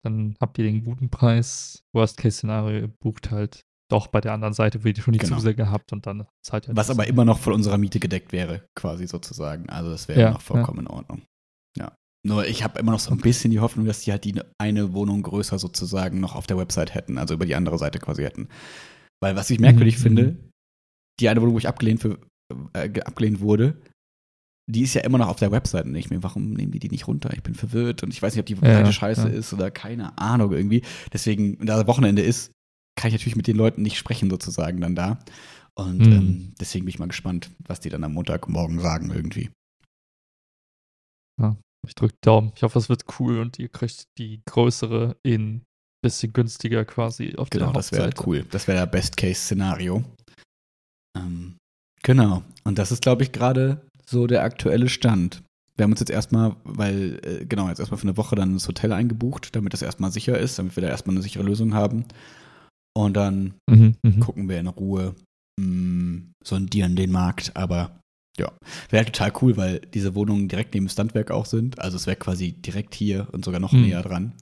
dann 0.04 0.36
habt 0.42 0.58
ihr 0.58 0.66
den 0.66 0.84
guten 0.84 1.10
Preis. 1.10 1.84
Worst-Case-Szenario, 1.94 2.88
bucht 3.00 3.32
halt 3.32 3.62
doch 3.92 4.08
bei 4.08 4.20
der 4.22 4.34
anderen 4.34 4.54
Seite, 4.54 4.84
wo 4.84 4.88
ihr 4.88 4.96
schon 4.96 5.14
die 5.14 5.20
Genau. 5.20 5.36
Zusage 5.36 5.70
habt 5.70 5.94
und 5.94 6.08
dann 6.08 6.26
zahlt 6.44 6.66
ihr 6.66 6.70
halt 6.70 6.78
Was 6.78 6.90
aber 6.90 7.08
immer 7.08 7.24
noch 7.26 7.38
von 7.40 7.54
unserer 7.54 7.78
Miete 7.78 8.00
gedeckt 8.00 8.32
wäre, 8.32 8.66
quasi 8.76 9.08
sozusagen. 9.08 9.70
Also 9.70 9.92
das 9.92 10.08
wäre 10.08 10.20
Ja, 10.22 10.32
noch 10.32 10.42
vollkommen 10.42 10.80
in 10.80 10.88
Ordnung. 10.88 11.22
Ja. 11.78 11.96
Nur 12.26 12.48
ich 12.48 12.64
habe 12.64 12.80
immer 12.80 12.94
noch 12.94 13.00
so 13.00 13.12
ein 13.12 13.20
bisschen 13.20 13.52
die 13.52 13.60
Hoffnung, 13.60 13.86
dass 13.86 14.02
die 14.02 14.12
halt 14.12 14.26
die 14.26 14.42
eine 14.58 14.94
Wohnung 14.94 15.22
größer 15.22 15.60
sozusagen 15.60 16.20
noch 16.20 16.36
auf 16.36 16.48
der 16.48 16.58
Website 16.58 16.96
hätten, 16.96 17.20
also 17.20 17.36
über 17.36 17.46
die 17.46 17.56
andere 17.56 17.78
Seite 17.78 18.00
quasi 18.00 18.24
hätten. 18.24 18.50
Weil 19.22 19.36
was 19.36 19.50
ich 19.50 19.60
merkwürdig 19.60 19.96
Mhm, 19.96 20.02
finde, 20.02 20.38
die 21.20 21.30
eine 21.30 21.42
Wohnung, 21.42 21.56
wo 21.56 21.60
ich 21.60 21.68
abgelehnt, 21.68 22.02
für, 22.02 22.20
äh, 22.74 22.90
ge- 22.90 23.04
abgelehnt 23.04 23.40
wurde, 23.40 23.82
die 24.68 24.82
ist 24.82 24.96
ja 24.96 25.02
immer 25.02 25.18
noch 25.20 25.28
auf 25.28 25.38
der 25.38 25.52
Website 25.52 25.86
und 25.86 25.96
ich 25.96 26.10
mir, 26.10 26.24
warum 26.24 26.52
nehmen 26.54 26.72
die 26.72 26.80
die 26.80 26.90
nicht 26.90 27.08
runter? 27.08 27.32
Ich 27.34 27.44
bin 27.44 27.54
verwirrt 27.54 28.04
und 28.04 28.12
ich 28.12 28.22
weiß 28.22 28.34
nicht, 28.34 28.40
ob 28.40 28.46
die 28.48 28.56
Ja, 28.56 28.74
Seite 28.74 28.94
scheiße 28.94 29.30
ja. 29.30 29.34
ist 29.34 29.54
oder 29.54 29.70
keine 29.72 30.18
Ahnung 30.18 30.52
irgendwie. 30.54 30.82
Deswegen, 31.14 31.64
da 31.66 31.86
Wochenende 31.88 32.22
ist, 32.24 32.52
kann 32.98 33.10
ich 33.10 33.14
natürlich 33.14 33.36
mit 33.36 33.48
den 33.48 33.58
Leuten 33.58 33.82
nicht 33.84 33.98
sprechen 33.98 34.30
sozusagen 34.30 34.82
dann 34.82 34.96
da. 34.96 35.20
Und 35.76 36.00
Mhm. 36.00 36.14
ähm, 36.14 36.54
deswegen 36.60 36.86
bin 36.86 36.90
ich 36.90 37.00
mal 37.00 37.08
gespannt, 37.08 37.52
was 37.68 37.80
die 37.80 37.90
dann 37.90 38.04
am 38.04 38.14
Montagmorgen 38.14 38.80
sagen 38.80 39.12
irgendwie. 39.12 39.52
Ich 41.88 41.94
drücke 41.94 42.16
Daumen. 42.22 42.52
Ich 42.56 42.64
hoffe, 42.64 42.80
es 42.80 42.90
wird 42.90 43.06
cool 43.20 43.40
und 43.40 43.60
ihr 43.60 43.70
kriegt 43.70 44.08
die 44.18 44.42
größere 44.46 45.18
in 45.24 45.62
bisschen 46.06 46.34
günstiger 46.34 46.86
quasi 46.86 47.36
auf 47.36 47.50
Genau, 47.50 47.66
der 47.66 47.74
das 47.74 47.92
wäre 47.92 48.04
halt 48.04 48.18
Hauptseite. 48.18 48.30
cool. 48.42 48.46
Das 48.52 48.68
wäre 48.68 48.80
der 48.80 48.86
Best-Case-Szenario. 48.88 50.04
Ähm, 51.18 51.56
genau. 52.04 52.44
Und 52.64 52.78
das 52.78 52.92
ist, 52.92 53.02
glaube 53.02 53.24
ich, 53.24 53.32
gerade 53.32 53.82
so 54.06 54.28
der 54.28 54.44
aktuelle 54.44 54.90
Stand. 54.90 55.42
Wir 55.78 55.84
haben 55.84 55.92
uns 55.92 56.00
jetzt 56.00 56.10
erstmal, 56.12 56.56
weil, 56.64 57.20
äh, 57.24 57.46
genau, 57.46 57.68
jetzt 57.68 57.80
erstmal 57.80 57.98
für 57.98 58.08
eine 58.08 58.18
Woche 58.18 58.36
dann 58.36 58.54
das 58.54 58.68
Hotel 58.68 58.94
eingebucht, 58.94 59.56
damit 59.56 59.74
das 59.74 59.82
erstmal 59.82 60.12
sicher 60.12 60.38
ist, 60.40 60.58
damit 60.58 60.76
wir 60.78 60.82
da 60.82 60.88
erstmal 60.90 61.16
eine 61.16 61.24
sichere 61.24 61.44
Lösung 61.44 61.74
haben. 61.74 62.06
Und 62.98 63.16
dann 63.18 63.56
Mhm, 63.70 63.96
mhm. 64.04 64.20
gucken 64.22 64.48
wir 64.48 64.60
in 64.60 64.68
Ruhe, 64.68 65.16
mh, 65.60 66.22
sondieren 66.44 66.96
den 66.96 67.12
Markt, 67.12 67.52
aber 67.58 68.00
ja, 68.38 68.52
wäre 68.90 69.04
halt 69.06 69.14
total 69.14 69.34
cool, 69.42 69.58
weil 69.58 69.80
diese 69.94 70.16
Wohnungen 70.16 70.48
direkt 70.48 70.74
neben 70.74 70.86
dem 70.86 70.90
Standwerk 70.92 71.32
auch 71.32 71.46
sind. 71.46 71.80
Also 71.80 71.98
es 71.98 72.06
wäre 72.08 72.18
quasi 72.18 72.52
direkt 72.54 72.94
hier 72.96 73.28
und 73.34 73.44
sogar 73.44 73.60
noch 73.60 73.74
Mhm. 73.74 73.82
näher 73.82 74.02
dran. 74.04 74.34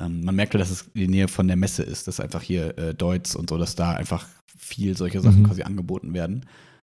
Ähm, 0.00 0.24
man 0.24 0.34
merkt 0.34 0.54
ja, 0.54 0.58
dass 0.58 0.70
es 0.70 0.82
in 0.94 1.00
der 1.02 1.08
Nähe 1.08 1.28
von 1.28 1.46
der 1.46 1.56
Messe 1.56 1.82
ist, 1.82 2.08
dass 2.08 2.20
einfach 2.20 2.42
hier 2.42 2.76
äh, 2.78 2.94
Deutz 2.94 3.34
und 3.34 3.48
so, 3.50 3.58
dass 3.58 3.74
da 3.76 3.92
einfach 3.92 4.26
viel 4.56 4.96
solche 4.96 5.20
Sachen 5.20 5.42
Mhm. 5.42 5.46
quasi 5.46 5.62
angeboten 5.62 6.14
werden. 6.14 6.46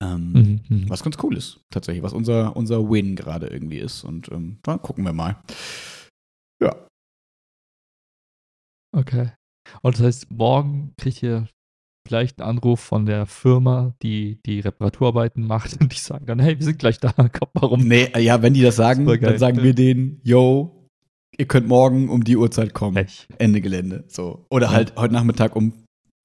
Ähm, 0.03 0.33
Mhm, 0.33 0.61
mhm. 0.69 0.91
Was 0.91 1.03
ganz 1.03 1.17
cool 1.23 1.37
ist, 1.37 1.61
tatsächlich, 1.71 2.03
was 2.03 2.13
unser, 2.13 2.57
unser 2.57 2.89
Win 2.91 3.17
gerade 3.17 3.47
irgendwie 3.49 3.79
ist. 3.79 4.05
Und 4.05 4.31
ähm, 4.33 4.59
da 4.63 4.77
gucken 4.79 5.05
wir 5.05 5.13
mal. 5.13 5.43
Ja, 6.63 6.75
Okay. 8.97 9.33
Und 9.83 9.97
das 9.99 10.05
heißt, 10.05 10.31
morgen 10.31 10.95
kriegt 10.99 11.23
ihr 11.23 11.49
vielleicht 12.07 12.41
einen 12.41 12.49
Anruf 12.51 12.81
von 12.81 13.07
der 13.07 13.27
Firma, 13.27 13.95
die 14.03 14.39
die 14.47 14.61
Reparaturarbeiten 14.61 15.45
macht 15.47 15.77
und 15.81 15.93
die 15.93 15.99
sagen 15.99 16.27
dann, 16.27 16.39
hey, 16.39 16.59
wir 16.59 16.65
sind 16.65 16.79
gleich 16.79 17.01
da, 17.01 17.11
kommt 17.13 17.55
mal 17.55 17.67
rum. 17.67 17.81
nee, 17.89 18.09
ja, 18.21 18.41
wenn 18.43 18.55
die 18.55 18.63
das 18.63 18.77
sagen, 18.77 19.07
dann 19.07 19.39
sagen 19.39 19.63
wir 19.63 19.75
denen, 19.75 20.21
yo, 20.23 20.84
ihr 21.39 21.47
könnt 21.47 21.67
morgen 21.69 22.09
um 22.09 22.25
die 22.25 22.37
Uhrzeit 22.37 22.75
kommen. 22.75 22.95
Pech. 22.95 23.27
Ende 23.39 23.61
Gelände. 23.61 24.05
So. 24.09 24.47
Oder 24.51 24.67
Ja. 24.67 24.73
halt 24.73 24.95
heute 24.97 25.15
Nachmittag 25.15 25.57
um 25.57 25.73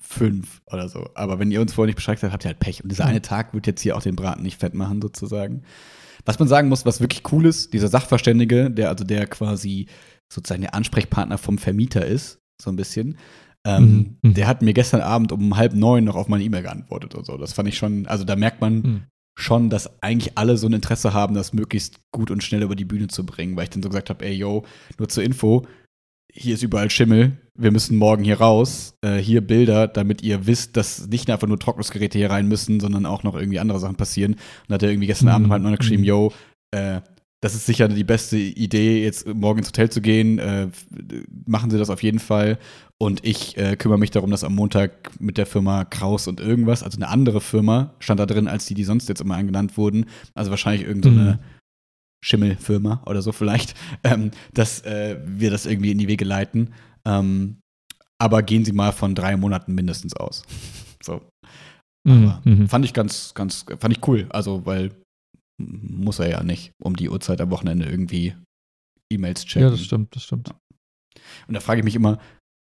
fünf 0.01 0.61
oder 0.71 0.89
so. 0.89 1.09
Aber 1.15 1.39
wenn 1.39 1.51
ihr 1.51 1.61
uns 1.61 1.73
vorher 1.73 1.87
nicht 1.87 1.95
Bescheid 1.97 2.19
sagt, 2.19 2.33
habt 2.33 2.45
ihr 2.45 2.49
halt 2.49 2.59
Pech. 2.59 2.83
Und 2.83 2.89
dieser 2.91 3.05
eine 3.05 3.21
Tag 3.21 3.53
wird 3.53 3.67
jetzt 3.67 3.81
hier 3.81 3.95
auch 3.97 4.01
den 4.01 4.15
Braten 4.15 4.43
nicht 4.43 4.59
fett 4.59 4.73
machen, 4.73 5.01
sozusagen. 5.01 5.63
Was 6.25 6.39
man 6.39 6.47
sagen 6.47 6.69
muss, 6.69 6.85
was 6.85 6.99
wirklich 7.01 7.21
cool 7.31 7.45
ist, 7.45 7.73
dieser 7.73 7.87
Sachverständige, 7.89 8.71
der 8.71 8.89
also 8.89 9.03
der 9.03 9.27
quasi 9.27 9.87
sozusagen 10.31 10.61
der 10.61 10.73
Ansprechpartner 10.75 11.37
vom 11.37 11.57
Vermieter 11.57 12.05
ist, 12.05 12.39
so 12.61 12.69
ein 12.69 12.75
bisschen, 12.75 13.17
ähm, 13.65 13.83
Mhm, 13.83 14.29
mhm. 14.29 14.33
der 14.35 14.47
hat 14.47 14.61
mir 14.61 14.73
gestern 14.73 15.01
Abend 15.01 15.31
um 15.31 15.57
halb 15.57 15.73
neun 15.73 16.03
noch 16.05 16.15
auf 16.15 16.27
meine 16.27 16.43
E-Mail 16.43 16.63
geantwortet 16.63 17.15
und 17.15 17.25
so. 17.25 17.37
Das 17.37 17.53
fand 17.53 17.67
ich 17.67 17.77
schon, 17.77 18.05
also 18.07 18.23
da 18.23 18.35
merkt 18.35 18.61
man, 18.61 18.75
Mhm. 18.75 19.01
Schon, 19.39 19.69
dass 19.69 20.01
eigentlich 20.01 20.37
alle 20.37 20.57
so 20.57 20.67
ein 20.67 20.73
Interesse 20.73 21.13
haben, 21.13 21.33
das 21.35 21.53
möglichst 21.53 21.99
gut 22.11 22.31
und 22.31 22.43
schnell 22.43 22.61
über 22.63 22.75
die 22.75 22.85
Bühne 22.85 23.07
zu 23.07 23.25
bringen, 23.25 23.55
weil 23.55 23.63
ich 23.63 23.69
dann 23.69 23.83
so 23.83 23.89
gesagt 23.89 24.09
habe, 24.09 24.25
ey, 24.25 24.33
yo, 24.33 24.65
nur 24.97 25.09
zur 25.09 25.23
Info, 25.23 25.65
hier 26.31 26.53
ist 26.53 26.63
überall 26.63 26.89
Schimmel, 26.89 27.37
wir 27.57 27.71
müssen 27.71 27.97
morgen 27.97 28.23
hier 28.23 28.39
raus, 28.39 28.93
äh, 29.01 29.17
hier 29.17 29.41
Bilder, 29.41 29.87
damit 29.87 30.21
ihr 30.21 30.45
wisst, 30.45 30.77
dass 30.77 31.07
nicht 31.07 31.29
einfach 31.29 31.47
nur 31.47 31.59
Trocknungsgeräte 31.59 32.17
hier 32.17 32.29
rein 32.29 32.47
müssen, 32.47 32.79
sondern 32.79 33.05
auch 33.05 33.23
noch 33.23 33.35
irgendwie 33.35 33.59
andere 33.59 33.79
Sachen 33.79 33.95
passieren. 33.95 34.33
Und 34.33 34.39
dann 34.67 34.75
hat 34.75 34.83
er 34.83 34.89
irgendwie 34.91 35.07
gestern 35.07 35.29
Mhm. 35.29 35.33
Abend 35.33 35.51
halt 35.51 35.63
noch 35.63 35.77
geschrieben, 35.77 36.03
Mhm. 36.03 36.07
yo, 36.07 36.33
äh, 36.71 37.01
das 37.41 37.55
ist 37.55 37.65
sicher 37.65 37.87
die 37.87 38.03
beste 38.03 38.37
Idee, 38.37 39.01
jetzt 39.03 39.25
morgen 39.33 39.59
ins 39.59 39.69
Hotel 39.69 39.89
zu 39.89 40.01
gehen. 40.01 40.39
Äh, 40.39 40.67
machen 41.45 41.71
Sie 41.71 41.77
das 41.77 41.89
auf 41.89 42.03
jeden 42.03 42.19
Fall. 42.19 42.59
Und 43.01 43.25
ich 43.25 43.57
äh, 43.57 43.77
kümmere 43.77 43.97
mich 43.97 44.11
darum, 44.11 44.29
dass 44.29 44.43
am 44.43 44.55
Montag 44.55 45.19
mit 45.21 45.37
der 45.37 45.45
Firma 45.45 45.85
Kraus 45.85 46.27
und 46.27 46.41
irgendwas, 46.41 46.83
also 46.83 46.97
eine 46.97 47.07
andere 47.07 47.39
Firma, 47.39 47.93
stand 47.99 48.19
da 48.19 48.25
drin, 48.25 48.49
als 48.49 48.65
die, 48.65 48.73
die 48.73 48.83
sonst 48.83 49.07
jetzt 49.07 49.21
immer 49.21 49.35
angenannt 49.35 49.77
wurden. 49.77 50.05
Also 50.35 50.51
wahrscheinlich 50.51 50.85
irgendeine 50.85 51.33
Mhm. 51.35 51.39
Schimmelfirma 52.25 53.01
oder 53.05 53.21
so 53.21 53.31
vielleicht, 53.31 53.75
ähm, 54.03 54.31
dass 54.53 54.81
äh, 54.81 55.17
wir 55.25 55.49
das 55.49 55.65
irgendwie 55.65 55.91
in 55.91 55.97
die 55.97 56.09
Wege 56.09 56.25
leiten. 56.25 56.73
Ähm, 57.05 57.61
aber 58.21 58.43
gehen 58.43 58.65
Sie 58.65 58.73
mal 58.73 58.91
von 58.91 59.15
drei 59.15 59.37
Monaten 59.37 59.73
mindestens 59.73 60.13
aus. 60.15 60.43
so. 61.01 61.21
Aber 62.07 62.41
Mhm, 62.43 62.61
mhm. 62.61 62.67
fand 62.67 62.85
ich 62.85 62.93
ganz, 62.93 63.33
ganz, 63.33 63.65
fand 63.77 63.95
ich 63.95 64.05
cool. 64.07 64.25
Also, 64.29 64.65
weil 64.65 64.91
muss 65.61 66.19
er 66.19 66.29
ja 66.29 66.43
nicht 66.43 66.71
um 66.81 66.95
die 66.95 67.09
Uhrzeit 67.09 67.41
am 67.41 67.51
Wochenende 67.51 67.85
irgendwie 67.85 68.35
E-Mails 69.11 69.45
checken. 69.45 69.63
Ja, 69.63 69.69
das 69.69 69.83
stimmt, 69.83 70.15
das 70.15 70.23
stimmt. 70.23 70.53
Und 71.47 71.53
da 71.53 71.59
frage 71.59 71.79
ich 71.79 71.85
mich 71.85 71.95
immer, 71.95 72.19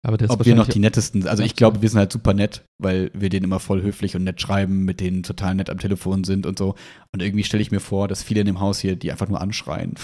Aber 0.05 0.19
ist 0.19 0.29
ob 0.29 0.45
wir 0.45 0.55
noch 0.55 0.67
die 0.67 0.79
nettesten, 0.79 1.25
also 1.27 1.43
ich 1.43 1.55
glaube, 1.55 1.81
wir 1.81 1.89
sind 1.89 1.97
halt 1.97 2.11
super 2.11 2.33
nett, 2.33 2.65
weil 2.77 3.09
wir 3.13 3.29
denen 3.29 3.45
immer 3.45 3.61
voll 3.61 3.81
höflich 3.81 4.17
und 4.17 4.25
nett 4.25 4.41
schreiben, 4.41 4.83
mit 4.83 4.99
denen 4.99 5.23
total 5.23 5.55
nett 5.55 5.69
am 5.69 5.77
Telefon 5.77 6.25
sind 6.25 6.45
und 6.45 6.57
so. 6.57 6.75
Und 7.13 7.21
irgendwie 7.21 7.45
stelle 7.45 7.61
ich 7.63 7.71
mir 7.71 7.79
vor, 7.79 8.09
dass 8.09 8.21
viele 8.21 8.41
in 8.41 8.45
dem 8.45 8.59
Haus 8.59 8.79
hier, 8.79 8.97
die 8.97 9.11
einfach 9.11 9.29
nur 9.29 9.41
anschreien. 9.41 9.95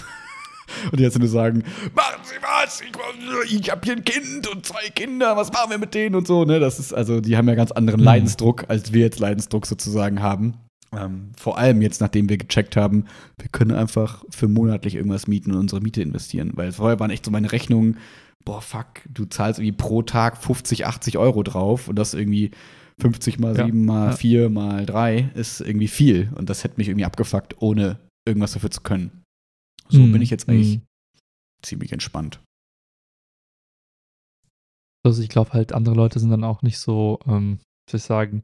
Und 0.91 0.99
die 0.99 1.03
jetzt 1.03 1.17
nur 1.17 1.27
sagen, 1.27 1.63
machen 1.95 2.21
Sie 2.21 2.35
was, 2.43 2.79
ich, 2.81 3.59
ich 3.59 3.71
habe 3.71 3.81
hier 3.83 3.93
ein 3.95 4.03
Kind 4.03 4.47
und 4.47 4.63
zwei 4.67 4.87
Kinder, 4.93 5.35
was 5.35 5.51
machen 5.51 5.71
wir 5.71 5.79
mit 5.79 5.95
denen 5.95 6.13
und 6.13 6.27
so, 6.27 6.45
ne? 6.45 6.59
Das 6.59 6.77
ist, 6.77 6.93
also, 6.93 7.21
die 7.21 7.35
haben 7.35 7.49
ja 7.49 7.55
ganz 7.55 7.71
anderen 7.71 8.01
Mhm. 8.01 8.05
Leidensdruck, 8.05 8.65
als 8.67 8.93
wir 8.93 9.01
jetzt 9.01 9.17
Leidensdruck 9.19 9.65
sozusagen 9.65 10.21
haben. 10.21 10.53
Ähm, 10.95 11.31
vor 11.37 11.57
allem 11.57 11.81
jetzt, 11.81 12.01
nachdem 12.01 12.29
wir 12.29 12.37
gecheckt 12.37 12.75
haben, 12.75 13.05
wir 13.39 13.49
können 13.51 13.71
einfach 13.71 14.23
für 14.29 14.47
monatlich 14.47 14.93
irgendwas 14.93 15.25
mieten 15.25 15.51
und 15.51 15.57
unsere 15.57 15.81
Miete 15.81 16.03
investieren. 16.03 16.51
Weil 16.53 16.71
vorher 16.71 16.99
waren 16.99 17.09
echt 17.09 17.25
so 17.25 17.31
meine 17.31 17.51
Rechnungen, 17.51 17.97
boah, 18.49 18.61
fuck, 18.63 19.03
du 19.07 19.25
zahlst 19.25 19.59
irgendwie 19.59 19.77
pro 19.77 20.01
Tag 20.01 20.37
50, 20.41 20.87
80 20.87 21.19
Euro 21.19 21.43
drauf 21.43 21.87
und 21.87 21.95
das 21.97 22.15
irgendwie 22.15 22.49
50 22.99 23.37
mal 23.37 23.55
Ja. 23.55 23.65
7 23.65 23.85
mal 23.85 24.09
Ja. 24.09 24.15
4 24.15 24.49
mal 24.49 24.87
3 24.87 25.29
ist 25.35 25.61
irgendwie 25.61 25.87
viel. 25.87 26.33
Und 26.35 26.49
das 26.49 26.63
hätte 26.63 26.77
mich 26.77 26.87
irgendwie 26.87 27.05
abgefuckt, 27.05 27.61
ohne 27.61 27.99
irgendwas 28.27 28.53
dafür 28.53 28.71
zu 28.71 28.81
können. 28.81 29.23
So 29.87 29.99
Mhm. 30.01 30.11
bin 30.13 30.21
ich 30.23 30.31
jetzt 30.31 30.49
eigentlich 30.49 30.77
Mhm. 30.77 30.81
ziemlich 31.61 31.91
entspannt. 31.93 32.41
Also 35.05 35.21
ich 35.21 35.29
glaube 35.29 35.53
halt, 35.53 35.73
andere 35.73 35.93
Leute 35.95 36.19
sind 36.19 36.31
dann 36.31 36.43
auch 36.43 36.63
nicht 36.63 36.79
so, 36.79 37.19
ähm, 37.27 37.59
wie 37.85 37.91
soll 37.91 37.97
ich 37.99 38.03
sagen, 38.03 38.41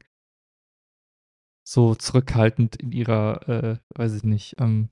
so 1.68 1.96
zurückhaltend 1.96 2.76
in 2.76 2.92
ihrer, 2.92 3.48
äh, 3.48 3.78
weiß 3.96 4.14
ich 4.14 4.22
nicht, 4.22 4.54
ähm, 4.60 4.88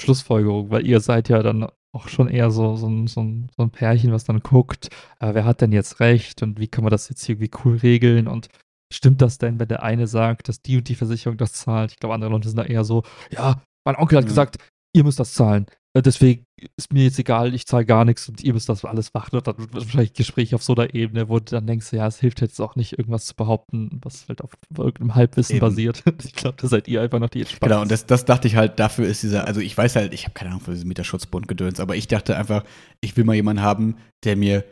Schlussfolgerung, 0.00 0.70
weil 0.70 0.86
ihr 0.86 1.00
seid 1.00 1.30
ja 1.30 1.42
dann 1.42 1.66
auch 1.94 2.08
schon 2.08 2.28
eher 2.28 2.50
so, 2.50 2.76
so, 2.76 2.88
ein, 2.88 3.06
so, 3.06 3.20
ein, 3.22 3.50
so 3.56 3.62
ein 3.62 3.70
Pärchen, 3.70 4.12
was 4.12 4.24
dann 4.24 4.40
guckt, 4.40 4.88
äh, 5.20 5.34
wer 5.34 5.44
hat 5.44 5.60
denn 5.60 5.72
jetzt 5.72 6.00
recht 6.00 6.42
und 6.42 6.58
wie 6.58 6.68
kann 6.68 6.84
man 6.84 6.90
das 6.90 7.08
jetzt 7.08 7.28
irgendwie 7.28 7.50
cool 7.64 7.76
regeln 7.76 8.28
und 8.28 8.48
stimmt 8.92 9.20
das 9.22 9.38
denn, 9.38 9.60
wenn 9.60 9.68
der 9.68 9.82
eine 9.82 10.06
sagt, 10.06 10.48
dass 10.48 10.62
die 10.62 10.78
und 10.78 10.88
die 10.88 10.94
Versicherung 10.94 11.36
das 11.36 11.52
zahlt? 11.52 11.92
Ich 11.92 11.98
glaube, 11.98 12.14
andere 12.14 12.30
Leute 12.30 12.48
sind 12.48 12.56
da 12.58 12.64
eher 12.64 12.84
so, 12.84 13.02
ja, 13.30 13.62
mein 13.84 13.96
Onkel 13.96 14.18
hat 14.18 14.24
Ja. 14.24 14.28
gesagt, 14.28 14.56
ihr 14.94 15.04
müsst 15.04 15.20
das 15.20 15.34
zahlen. 15.34 15.66
Äh, 15.94 16.02
Deswegen 16.02 16.44
ist 16.76 16.92
mir 16.92 17.04
jetzt 17.04 17.18
egal, 17.18 17.54
ich 17.54 17.66
zahle 17.66 17.84
gar 17.84 18.04
nichts 18.04 18.28
und 18.28 18.42
ihr 18.42 18.52
müsst 18.52 18.68
das 18.68 18.84
alles 18.84 19.12
machen. 19.12 19.36
Und 19.36 19.46
dann 19.46 19.58
wird 19.58 19.74
wahrscheinlich 19.74 20.12
Gespräch 20.14 20.54
auf 20.54 20.62
so 20.62 20.74
einer 20.74 20.94
Ebene, 20.94 21.28
wo 21.28 21.38
du 21.38 21.44
dann 21.44 21.66
denkst, 21.66 21.92
ja, 21.92 22.06
es 22.06 22.20
hilft 22.20 22.40
jetzt 22.40 22.60
auch 22.60 22.76
nicht, 22.76 22.98
irgendwas 22.98 23.26
zu 23.26 23.34
behaupten, 23.34 24.00
was 24.02 24.28
halt 24.28 24.42
auf 24.42 24.52
irgendeinem 24.76 25.14
Halbwissen 25.14 25.56
Eben. 25.56 25.60
basiert. 25.60 26.02
Ich 26.24 26.34
glaube, 26.34 26.56
da 26.60 26.68
seid 26.68 26.88
ihr 26.88 27.02
einfach 27.02 27.18
noch 27.18 27.28
die 27.28 27.40
entspanntesten. 27.40 27.68
Genau, 27.68 27.82
und 27.82 27.90
das, 27.90 28.06
das 28.06 28.24
dachte 28.24 28.48
ich 28.48 28.56
halt, 28.56 28.78
dafür 28.78 29.06
ist 29.06 29.22
dieser, 29.22 29.46
also 29.46 29.60
ich 29.60 29.76
weiß 29.76 29.96
halt, 29.96 30.14
ich 30.14 30.24
habe 30.24 30.34
keine 30.34 30.50
Ahnung 30.50 30.62
von 30.62 30.74
diesem 30.74 30.88
Mieterschutzbund 30.88 31.48
gedöns, 31.48 31.80
aber 31.80 31.96
ich 31.96 32.08
dachte 32.08 32.36
einfach, 32.36 32.64
ich 33.00 33.16
will 33.16 33.24
mal 33.24 33.34
jemanden 33.34 33.62
haben, 33.62 33.96
der 34.24 34.36
mir 34.36 34.64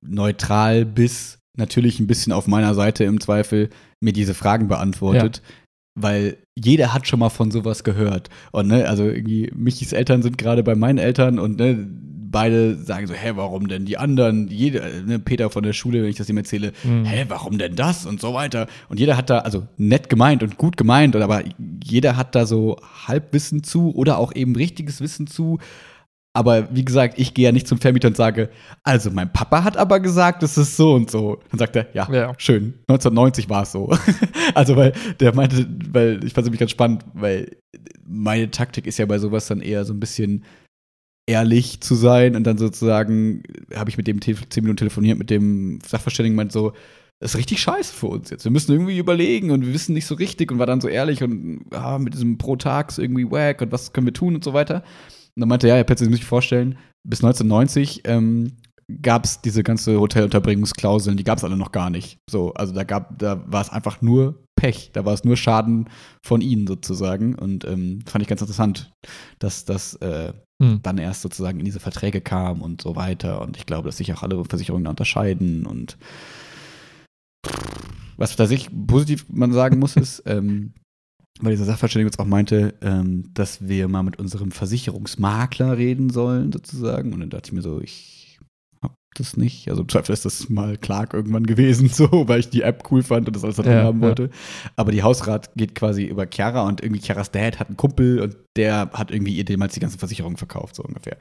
neutral 0.00 0.84
bis 0.84 1.38
natürlich 1.56 2.00
ein 2.00 2.06
bisschen 2.06 2.32
auf 2.32 2.46
meiner 2.46 2.74
Seite 2.74 3.04
im 3.04 3.20
Zweifel 3.20 3.70
mir 4.00 4.12
diese 4.12 4.34
Fragen 4.34 4.68
beantwortet. 4.68 5.42
Weil 5.94 6.38
jeder 6.56 6.92
hat 6.92 7.06
schon 7.06 7.20
mal 7.20 7.28
von 7.30 7.50
sowas 7.50 7.84
gehört. 7.84 8.28
Und 8.52 8.68
ne, 8.68 8.88
also 8.88 9.04
irgendwie, 9.04 9.50
Michis 9.54 9.92
Eltern 9.92 10.22
sind 10.22 10.38
gerade 10.38 10.62
bei 10.62 10.74
meinen 10.74 10.98
Eltern 10.98 11.38
und 11.38 11.58
ne, 11.58 11.86
beide 12.34 12.74
sagen 12.74 13.06
so, 13.06 13.14
hä, 13.14 13.32
warum 13.36 13.68
denn 13.68 13.84
die 13.84 13.96
anderen? 13.96 14.48
Jeder, 14.48 14.82
ne, 15.06 15.20
Peter 15.20 15.50
von 15.50 15.62
der 15.62 15.72
Schule, 15.72 16.02
wenn 16.02 16.10
ich 16.10 16.16
das 16.16 16.28
ihm 16.28 16.36
erzähle, 16.36 16.72
Mhm. 16.82 17.04
hä, 17.04 17.24
warum 17.28 17.58
denn 17.58 17.76
das 17.76 18.06
und 18.06 18.20
so 18.20 18.34
weiter. 18.34 18.66
Und 18.88 18.98
jeder 18.98 19.16
hat 19.16 19.30
da, 19.30 19.38
also 19.38 19.68
nett 19.76 20.10
gemeint 20.10 20.42
und 20.42 20.58
gut 20.58 20.76
gemeint, 20.76 21.14
aber 21.14 21.42
jeder 21.84 22.16
hat 22.16 22.34
da 22.34 22.44
so 22.44 22.76
Halbwissen 23.06 23.62
zu 23.62 23.94
oder 23.94 24.18
auch 24.18 24.34
eben 24.34 24.56
richtiges 24.56 25.00
Wissen 25.00 25.28
zu. 25.28 25.58
Aber 26.36 26.74
wie 26.74 26.84
gesagt, 26.84 27.18
ich 27.18 27.32
gehe 27.32 27.44
ja 27.44 27.52
nicht 27.52 27.68
zum 27.68 27.78
Vermieter 27.78 28.08
und 28.08 28.16
sage, 28.16 28.50
also 28.82 29.10
mein 29.12 29.32
Papa 29.32 29.62
hat 29.62 29.76
aber 29.76 30.00
gesagt, 30.00 30.42
es 30.42 30.58
ist 30.58 30.76
so 30.76 30.94
und 30.94 31.08
so. 31.10 31.40
Dann 31.50 31.58
sagt 31.60 31.76
er, 31.76 31.86
ja, 31.94 32.08
Ja. 32.12 32.32
schön, 32.38 32.74
1990 32.88 33.48
war 33.48 33.62
es 33.62 33.72
so. 33.72 33.90
also 34.54 34.76
weil 34.76 34.92
der 35.20 35.34
meinte, 35.34 35.66
weil 35.90 36.24
ich 36.24 36.32
fand 36.32 36.38
es 36.38 36.46
nämlich 36.46 36.60
ganz 36.60 36.72
spannend, 36.72 37.04
weil 37.14 37.56
meine 38.04 38.50
Taktik 38.50 38.86
ist 38.86 38.98
ja 38.98 39.06
bei 39.06 39.18
sowas 39.18 39.46
dann 39.46 39.60
eher 39.60 39.84
so 39.84 39.94
ein 39.94 40.00
bisschen 40.00 40.44
ehrlich 41.26 41.80
zu 41.80 41.94
sein 41.94 42.36
und 42.36 42.44
dann 42.44 42.58
sozusagen 42.58 43.42
habe 43.74 43.88
ich 43.88 43.96
mit 43.96 44.06
dem 44.06 44.20
zehn 44.20 44.36
Minuten 44.56 44.76
telefoniert 44.76 45.16
mit 45.18 45.30
dem 45.30 45.78
Sachverständigen 45.86 46.36
meint 46.36 46.52
so 46.52 46.72
das 47.20 47.30
ist 47.32 47.38
richtig 47.38 47.60
scheiße 47.60 47.94
für 47.94 48.08
uns 48.08 48.28
jetzt. 48.28 48.44
Wir 48.44 48.50
müssen 48.50 48.72
irgendwie 48.72 48.98
überlegen 48.98 49.50
und 49.50 49.64
wir 49.64 49.72
wissen 49.72 49.94
nicht 49.94 50.04
so 50.04 50.14
richtig 50.14 50.50
und 50.50 50.58
war 50.58 50.66
dann 50.66 50.80
so 50.80 50.88
ehrlich 50.88 51.22
und 51.22 51.64
ah, 51.70 51.98
mit 51.98 52.12
diesem 52.12 52.36
pro 52.38 52.56
Tags 52.56 52.98
irgendwie 52.98 53.30
wack 53.30 53.62
und 53.62 53.72
was 53.72 53.92
können 53.92 54.06
wir 54.06 54.12
tun 54.12 54.34
und 54.34 54.44
so 54.44 54.52
weiter. 54.52 54.82
Und 55.36 55.40
dann 55.40 55.48
meinte 55.48 55.66
er, 55.66 55.70
ja, 55.70 55.76
Herr 55.76 55.84
Petze, 55.84 56.04
Sie 56.04 56.10
müssen 56.10 56.20
sich 56.22 56.28
vorstellen, 56.28 56.78
bis 57.06 57.22
1990 57.22 58.02
ähm, 58.04 58.52
gab 59.02 59.24
es 59.24 59.40
diese 59.40 59.62
ganze 59.62 59.98
Hotelunterbringungsklauseln, 59.98 61.16
die 61.16 61.24
gab 61.24 61.38
es 61.38 61.44
alle 61.44 61.56
noch 61.56 61.72
gar 61.72 61.90
nicht. 61.90 62.18
So, 62.30 62.52
also 62.54 62.72
da 62.72 62.84
gab, 62.84 63.18
da 63.18 63.42
war 63.46 63.62
es 63.62 63.70
einfach 63.70 64.02
nur 64.02 64.44
Pech, 64.56 64.90
da 64.92 65.04
war 65.04 65.14
es 65.14 65.24
nur 65.24 65.36
Schaden 65.36 65.88
von 66.24 66.40
ihnen 66.40 66.66
sozusagen. 66.66 67.34
Und 67.34 67.64
ähm, 67.64 68.00
fand 68.06 68.22
ich 68.22 68.28
ganz 68.28 68.40
interessant, 68.40 68.92
dass 69.38 69.64
das 69.64 69.94
äh, 69.96 70.32
Mhm. 70.60 70.80
dann 70.82 70.98
erst 70.98 71.22
sozusagen 71.22 71.58
in 71.58 71.64
diese 71.64 71.80
Verträge 71.80 72.20
kam 72.20 72.62
und 72.62 72.80
so 72.80 72.94
weiter. 72.94 73.40
Und 73.40 73.56
ich 73.56 73.66
glaube, 73.66 73.88
dass 73.88 73.96
sich 73.96 74.12
auch 74.12 74.22
alle 74.22 74.44
Versicherungen 74.44 74.84
da 74.84 74.90
unterscheiden. 74.90 75.66
Und 75.66 75.96
was 78.16 78.36
da 78.36 78.46
sich 78.46 78.70
positiv 78.86 79.26
man 79.28 79.52
sagen 79.52 79.78
muss, 79.78 79.96
ist, 79.96 80.22
ähm, 80.26 80.74
weil 81.40 81.52
dieser 81.52 81.64
Sachverständige 81.64 82.08
uns 82.08 82.18
auch 82.18 82.26
meinte, 82.26 82.74
ähm, 82.80 83.30
dass 83.34 83.66
wir 83.66 83.88
mal 83.88 84.02
mit 84.02 84.18
unserem 84.18 84.52
Versicherungsmakler 84.52 85.76
reden 85.76 86.10
sollen, 86.10 86.52
sozusagen. 86.52 87.12
Und 87.12 87.20
dann 87.20 87.30
dachte 87.30 87.48
ich 87.48 87.52
mir 87.52 87.62
so, 87.62 87.80
ich 87.80 88.38
hab 88.82 88.94
das 89.16 89.36
nicht. 89.36 89.68
Also 89.68 89.82
im 89.82 89.88
Zweifel 89.88 90.12
ist 90.12 90.24
das 90.24 90.48
mal 90.48 90.76
Clark 90.76 91.12
irgendwann 91.12 91.44
gewesen, 91.44 91.88
so, 91.92 92.28
weil 92.28 92.40
ich 92.40 92.50
die 92.50 92.62
App 92.62 92.84
cool 92.90 93.02
fand 93.02 93.26
und 93.26 93.34
das 93.34 93.42
alles 93.42 93.56
da 93.56 93.64
drin 93.64 93.72
Ja, 93.72 93.82
haben 93.82 94.00
ja. 94.00 94.06
wollte. 94.06 94.30
Aber 94.76 94.92
die 94.92 95.02
Hausrat 95.02 95.50
geht 95.56 95.74
quasi 95.74 96.04
über 96.04 96.26
Chiara 96.32 96.66
und 96.68 96.82
irgendwie 96.82 97.00
Chiaras 97.00 97.32
Dad 97.32 97.58
hat 97.58 97.66
einen 97.66 97.76
Kumpel 97.76 98.20
und 98.20 98.36
der 98.56 98.90
hat 98.92 99.10
irgendwie 99.10 99.34
ihr 99.34 99.44
damals 99.44 99.74
die 99.74 99.80
ganzen 99.80 99.98
Versicherungen 99.98 100.36
verkauft, 100.36 100.76
so 100.76 100.84
ungefähr. 100.84 101.16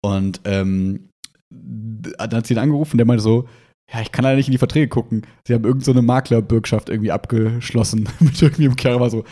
Und 0.00 0.40
ähm, 0.44 1.10
dann 1.50 2.30
hat 2.32 2.46
sie 2.46 2.54
ihn 2.54 2.60
angerufen, 2.60 2.96
der 2.96 3.06
meinte 3.06 3.22
so, 3.22 3.46
ja, 3.92 4.00
ich 4.00 4.12
kann 4.12 4.22
leider 4.22 4.36
nicht 4.36 4.48
in 4.48 4.52
die 4.52 4.58
Verträge 4.58 4.88
gucken. 4.88 5.22
Sie 5.46 5.54
haben 5.54 5.64
irgendeine 5.64 5.84
so 5.84 5.90
eine 5.92 6.02
Maklerbürgschaft 6.02 6.88
irgendwie 6.88 7.12
abgeschlossen 7.12 8.08
mit 8.20 8.40
irgendwie 8.40 8.66
im 8.66 8.76
Chiara 8.76 9.00
war 9.00 9.10
so, 9.10 9.24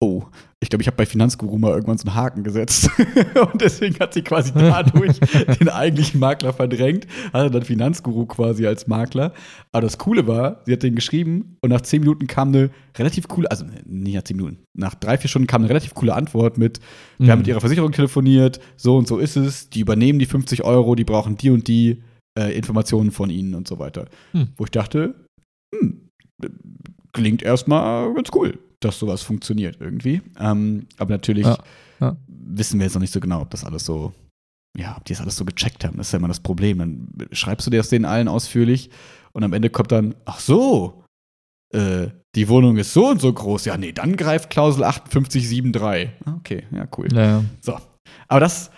oh, 0.00 0.24
ich 0.60 0.70
glaube, 0.70 0.82
ich 0.82 0.86
habe 0.86 0.96
bei 0.96 1.04
Finanzguru 1.04 1.58
mal 1.58 1.72
irgendwann 1.72 1.98
so 1.98 2.08
einen 2.08 2.14
Haken 2.14 2.42
gesetzt. 2.42 2.88
und 3.52 3.60
deswegen 3.60 3.98
hat 3.98 4.14
sie 4.14 4.22
quasi 4.22 4.52
dadurch 4.54 5.18
den 5.60 5.68
eigentlichen 5.68 6.20
Makler 6.20 6.52
verdrängt, 6.52 7.06
hatte 7.32 7.50
dann 7.50 7.62
Finanzguru 7.62 8.26
quasi 8.26 8.66
als 8.66 8.86
Makler. 8.86 9.32
Aber 9.72 9.82
das 9.82 9.98
Coole 9.98 10.26
war, 10.26 10.62
sie 10.64 10.72
hat 10.72 10.82
den 10.82 10.94
geschrieben 10.94 11.56
und 11.60 11.70
nach 11.70 11.82
zehn 11.82 12.00
Minuten 12.00 12.26
kam 12.26 12.48
eine 12.48 12.70
relativ 12.96 13.28
coole, 13.28 13.50
also 13.50 13.66
nicht 13.84 14.14
nach 14.14 14.22
zehn 14.22 14.36
Minuten, 14.36 14.58
nach 14.74 14.94
drei, 14.94 15.18
vier 15.18 15.28
Stunden 15.28 15.46
kam 15.46 15.62
eine 15.62 15.70
relativ 15.70 15.94
coole 15.94 16.14
Antwort 16.14 16.56
mit, 16.56 16.80
wir 17.18 17.30
haben 17.30 17.40
mit 17.40 17.48
ihrer 17.48 17.60
Versicherung 17.60 17.92
telefoniert, 17.92 18.60
so 18.76 18.96
und 18.96 19.06
so 19.06 19.18
ist 19.18 19.36
es, 19.36 19.68
die 19.68 19.80
übernehmen 19.80 20.18
die 20.18 20.26
50 20.26 20.64
Euro, 20.64 20.94
die 20.94 21.04
brauchen 21.04 21.36
die 21.36 21.50
und 21.50 21.68
die 21.68 22.02
äh, 22.38 22.56
Informationen 22.56 23.10
von 23.10 23.30
ihnen 23.30 23.54
und 23.54 23.68
so 23.68 23.78
weiter. 23.78 24.06
Hm. 24.32 24.48
Wo 24.56 24.64
ich 24.64 24.70
dachte, 24.70 25.14
hm, 25.74 26.08
klingt 27.12 27.42
erstmal 27.42 28.12
ganz 28.14 28.28
cool, 28.34 28.58
dass 28.80 28.98
sowas 28.98 29.22
funktioniert 29.22 29.76
irgendwie. 29.80 30.20
Ähm, 30.38 30.86
aber 30.98 31.10
natürlich 31.14 31.46
Ja, 31.46 31.58
ja. 32.00 32.16
wissen 32.26 32.78
wir 32.80 32.86
jetzt 32.86 32.94
noch 32.94 33.00
nicht 33.00 33.12
so 33.12 33.20
genau, 33.20 33.40
ob 33.42 33.50
das 33.50 33.64
alles 33.64 33.84
so, 33.84 34.12
ja, 34.76 34.96
ob 34.96 35.04
die 35.04 35.12
das 35.12 35.22
alles 35.22 35.36
so 35.36 35.44
gecheckt 35.44 35.84
haben. 35.84 35.96
Das 35.96 36.08
ist 36.08 36.12
ja 36.12 36.18
immer 36.18 36.28
das 36.28 36.40
Problem. 36.40 36.78
Dann 36.78 37.08
schreibst 37.32 37.66
du 37.66 37.70
dir 37.70 37.78
das 37.78 37.88
denen 37.88 38.04
allen 38.04 38.28
ausführlich 38.28 38.90
und 39.32 39.44
am 39.44 39.52
Ende 39.52 39.70
kommt 39.70 39.92
dann, 39.92 40.14
ach 40.24 40.40
so, 40.40 41.04
äh, 41.74 42.08
die 42.34 42.48
Wohnung 42.48 42.76
ist 42.78 42.92
so 42.92 43.08
und 43.08 43.20
so 43.20 43.32
groß. 43.32 43.64
Ja, 43.64 43.76
nee, 43.76 43.92
dann 43.92 44.16
greift 44.16 44.50
Klausel 44.50 44.82
5873. 44.82 46.10
Ah, 46.24 46.34
Okay, 46.38 46.64
ja, 46.72 46.86
cool. 46.98 47.08
Ja, 47.12 47.44
So. 47.60 47.78
Aber 48.28 48.40
das 48.40 48.70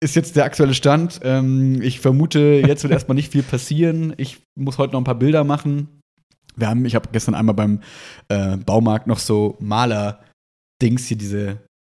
ist 0.00 0.14
jetzt 0.14 0.36
der 0.36 0.44
aktuelle 0.44 0.74
Stand. 0.74 1.20
Ähm, 1.22 1.82
ich 1.82 2.00
vermute, 2.00 2.62
jetzt 2.66 2.82
wird 2.82 2.92
erstmal 2.92 3.16
nicht 3.16 3.32
viel 3.32 3.42
passieren. 3.42 4.14
Ich 4.16 4.40
muss 4.58 4.78
heute 4.78 4.92
noch 4.92 5.00
ein 5.00 5.04
paar 5.04 5.18
Bilder 5.18 5.44
machen. 5.44 5.88
Wir 6.56 6.68
haben, 6.68 6.84
ich 6.84 6.94
habe 6.94 7.08
gestern 7.12 7.34
einmal 7.34 7.54
beim 7.54 7.80
äh, 8.28 8.56
Baumarkt 8.56 9.06
noch 9.06 9.18
so 9.18 9.56
Maler-Dings 9.60 11.06
hier, 11.06 11.16
diese, 11.16 11.48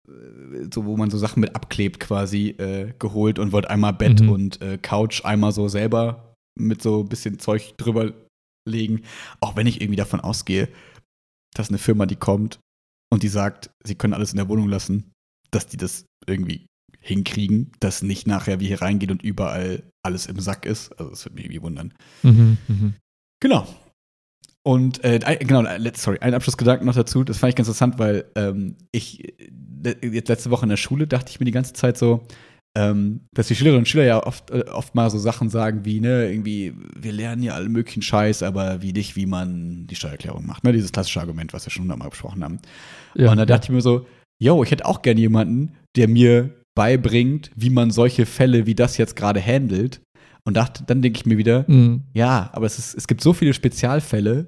äh, 0.07 0.67
so 0.73 0.85
wo 0.85 0.97
man 0.97 1.09
so 1.09 1.17
Sachen 1.17 1.39
mit 1.39 1.55
abklebt 1.55 1.99
quasi, 1.99 2.49
äh, 2.49 2.93
geholt 2.99 3.39
und 3.39 3.51
wollte 3.51 3.69
einmal 3.69 3.93
Bett 3.93 4.21
Mhm. 4.21 4.29
und 4.29 4.61
äh, 4.61 4.77
Couch 4.77 5.23
einmal 5.25 5.51
so 5.51 5.67
selber 5.67 6.33
mit 6.57 6.81
so 6.81 7.01
ein 7.01 7.09
bisschen 7.09 7.39
Zeug 7.39 7.73
drüber 7.77 8.13
legen. 8.67 9.01
Auch 9.39 9.55
wenn 9.55 9.67
ich 9.67 9.81
irgendwie 9.81 9.97
davon 9.97 10.19
ausgehe, 10.19 10.69
dass 11.55 11.69
eine 11.69 11.77
Firma, 11.77 12.05
die 12.05 12.15
kommt 12.15 12.59
und 13.11 13.23
die 13.23 13.27
sagt, 13.29 13.69
sie 13.83 13.95
können 13.95 14.13
alles 14.13 14.31
in 14.31 14.37
der 14.37 14.49
Wohnung 14.49 14.69
lassen, 14.69 15.11
dass 15.51 15.67
die 15.67 15.77
das 15.77 16.05
irgendwie 16.27 16.65
hinkriegen, 17.05 17.71
dass 17.79 18.01
nicht 18.01 18.25
nachher 18.25 18.59
wir 18.59 18.67
hier 18.67 18.81
reingehen 18.81 19.11
und 19.11 19.21
überall 19.21 19.83
alles 20.01 20.25
im 20.25 20.39
Sack 20.39 20.65
ist. 20.65 20.91
Also 20.99 21.11
das 21.11 21.23
würde 21.23 21.35
mich 21.35 21.45
irgendwie 21.45 21.61
wundern. 21.61 21.93
Mhm, 22.23 22.57
mhm. 22.67 22.93
Genau. 23.39 23.67
Und 24.63 25.03
äh, 25.03 25.19
genau, 25.39 25.63
sorry, 25.95 26.17
ein 26.19 26.33
Abschlussgedanken 26.33 26.87
noch 26.87 26.95
dazu. 26.95 27.23
Das 27.23 27.37
fand 27.37 27.49
ich 27.49 27.55
ganz 27.55 27.67
interessant, 27.67 27.99
weil 27.99 28.25
ähm, 28.35 28.77
ich 28.91 29.35
jetzt 30.01 30.29
letzte 30.29 30.49
Woche 30.49 30.65
in 30.65 30.69
der 30.69 30.77
Schule 30.77 31.05
dachte 31.05 31.29
ich 31.29 31.39
mir 31.39 31.45
die 31.45 31.51
ganze 31.51 31.73
Zeit 31.73 31.95
so, 31.95 32.25
ähm, 32.75 33.27
dass 33.31 33.47
die 33.47 33.55
Schülerinnen 33.55 33.81
und 33.81 33.87
Schüler 33.87 34.05
ja 34.05 34.25
oft, 34.25 34.49
äh, 34.49 34.65
oft 34.71 34.95
mal 34.95 35.11
so 35.11 35.19
Sachen 35.19 35.51
sagen 35.51 35.85
wie, 35.85 35.99
ne, 35.99 36.31
irgendwie, 36.31 36.73
wir 36.99 37.11
lernen 37.11 37.43
ja 37.43 37.53
alle 37.53 37.69
möglichen 37.69 38.01
Scheiß, 38.01 38.41
aber 38.41 38.81
wie 38.81 38.93
nicht, 38.93 39.15
wie 39.15 39.27
man 39.27 39.85
die 39.85 39.95
Steuererklärung 39.95 40.47
macht. 40.47 40.63
Ne, 40.63 40.73
dieses 40.73 40.91
klassische 40.91 41.21
Argument, 41.21 41.53
was 41.53 41.67
wir 41.67 41.71
schon 41.71 41.83
hundertmal 41.83 42.09
besprochen 42.09 42.43
haben. 42.43 42.59
Ja, 43.13 43.29
und 43.29 43.37
da 43.37 43.45
dachte 43.45 43.65
ich 43.65 43.69
mir 43.69 43.81
so, 43.81 44.07
yo, 44.41 44.63
ich 44.63 44.71
hätte 44.71 44.85
auch 44.87 45.03
gerne 45.03 45.21
jemanden, 45.21 45.75
der 45.95 46.07
mir 46.07 46.49
beibringt, 46.75 47.51
wie 47.55 47.69
man 47.69 47.89
solche 47.91 48.25
Fälle 48.25 48.65
wie 48.65 48.75
das 48.75 48.97
jetzt 48.97 49.15
gerade 49.15 49.41
handelt. 49.43 50.01
Und 50.47 50.55
dachte, 50.57 50.83
dann 50.85 51.01
denke 51.01 51.17
ich 51.17 51.25
mir 51.25 51.37
wieder, 51.39 51.65
Mhm. 51.67 52.03
ja, 52.13 52.51
aber 52.53 52.67
es, 52.67 52.77
ist, 52.77 52.93
es 52.93 53.07
gibt 53.07 53.21
so 53.21 53.33
viele 53.33 53.53
Spezialfälle, 53.55 54.45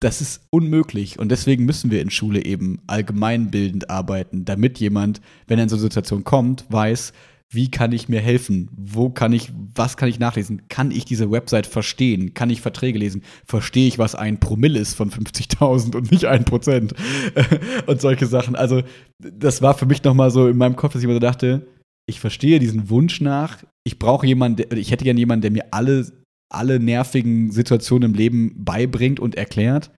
das 0.00 0.20
ist 0.20 0.46
unmöglich. 0.50 1.18
Und 1.18 1.30
deswegen 1.30 1.64
müssen 1.64 1.90
wir 1.90 2.02
in 2.02 2.10
Schule 2.10 2.44
eben 2.44 2.80
allgemeinbildend 2.86 3.88
arbeiten, 3.90 4.44
damit 4.44 4.78
jemand, 4.78 5.20
wenn 5.46 5.58
er 5.58 5.62
in 5.64 5.68
so 5.68 5.76
eine 5.76 5.82
Situation 5.82 6.24
kommt, 6.24 6.64
weiß, 6.70 7.12
wie 7.52 7.68
kann 7.68 7.90
ich 7.90 8.08
mir 8.08 8.20
helfen? 8.20 8.70
Wo 8.76 9.10
kann 9.10 9.32
ich, 9.32 9.52
was 9.74 9.96
kann 9.96 10.08
ich 10.08 10.20
nachlesen? 10.20 10.68
Kann 10.68 10.92
ich 10.92 11.04
diese 11.04 11.32
Website 11.32 11.66
verstehen? 11.66 12.32
Kann 12.32 12.48
ich 12.48 12.60
Verträge 12.60 12.98
lesen? 12.98 13.22
Verstehe 13.44 13.88
ich, 13.88 13.98
was 13.98 14.14
ein 14.14 14.38
Promille 14.38 14.78
ist 14.78 14.94
von 14.94 15.10
50.000 15.10 15.96
und 15.96 16.12
nicht 16.12 16.26
ein 16.26 16.44
Prozent? 16.44 16.94
und 17.86 18.00
solche 18.00 18.26
Sachen. 18.26 18.54
Also, 18.54 18.82
das 19.18 19.62
war 19.62 19.76
für 19.76 19.86
mich 19.86 20.04
nochmal 20.04 20.30
so 20.30 20.46
in 20.46 20.56
meinem 20.56 20.76
Kopf, 20.76 20.92
dass 20.92 21.02
ich 21.02 21.04
immer 21.04 21.14
so 21.14 21.20
dachte, 21.20 21.66
ich 22.08 22.20
verstehe 22.20 22.60
diesen 22.60 22.88
Wunsch 22.88 23.20
nach. 23.20 23.58
Ich 23.84 23.98
brauche 23.98 24.26
jemanden, 24.26 24.76
ich 24.76 24.92
hätte 24.92 25.04
gerne 25.04 25.18
jemanden, 25.18 25.42
der 25.42 25.50
mir 25.50 25.66
alle, 25.72 26.06
alle 26.52 26.78
nervigen 26.78 27.50
Situationen 27.50 28.10
im 28.10 28.16
Leben 28.16 28.64
beibringt 28.64 29.18
und 29.18 29.34
erklärt. 29.34 29.90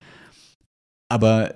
Aber 1.11 1.55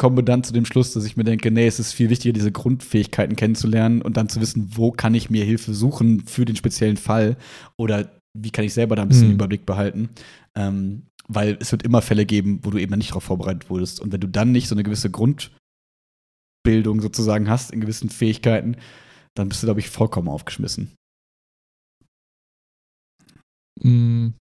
komme 0.00 0.24
dann 0.24 0.42
zu 0.42 0.54
dem 0.54 0.64
Schluss, 0.64 0.94
dass 0.94 1.04
ich 1.04 1.18
mir 1.18 1.24
denke, 1.24 1.50
nee, 1.50 1.66
es 1.66 1.78
ist 1.78 1.92
viel 1.92 2.08
wichtiger, 2.08 2.32
diese 2.32 2.50
Grundfähigkeiten 2.50 3.36
kennenzulernen 3.36 4.00
und 4.00 4.16
dann 4.16 4.30
zu 4.30 4.40
wissen, 4.40 4.70
wo 4.74 4.92
kann 4.92 5.14
ich 5.14 5.28
mir 5.28 5.44
Hilfe 5.44 5.74
suchen 5.74 6.26
für 6.26 6.46
den 6.46 6.56
speziellen 6.56 6.96
Fall 6.96 7.36
oder 7.76 8.10
wie 8.32 8.50
kann 8.50 8.64
ich 8.64 8.72
selber 8.72 8.96
da 8.96 9.02
ein 9.02 9.08
bisschen 9.08 9.28
mhm. 9.28 9.34
Überblick 9.34 9.66
behalten. 9.66 10.08
Ähm, 10.56 11.02
weil 11.28 11.58
es 11.60 11.70
wird 11.70 11.82
immer 11.82 12.00
Fälle 12.00 12.24
geben, 12.24 12.60
wo 12.62 12.70
du 12.70 12.78
eben 12.78 12.96
nicht 12.96 13.10
darauf 13.10 13.24
vorbereitet 13.24 13.68
wurdest. 13.68 14.00
Und 14.00 14.10
wenn 14.10 14.22
du 14.22 14.26
dann 14.26 14.52
nicht 14.52 14.68
so 14.68 14.74
eine 14.74 14.84
gewisse 14.84 15.10
Grundbildung 15.10 15.52
sozusagen 17.02 17.50
hast 17.50 17.70
in 17.70 17.82
gewissen 17.82 18.08
Fähigkeiten, 18.08 18.76
dann 19.36 19.50
bist 19.50 19.62
du, 19.62 19.66
glaube 19.66 19.80
ich, 19.80 19.90
vollkommen 19.90 20.28
aufgeschmissen. 20.28 20.96
Mhm. 23.82 24.32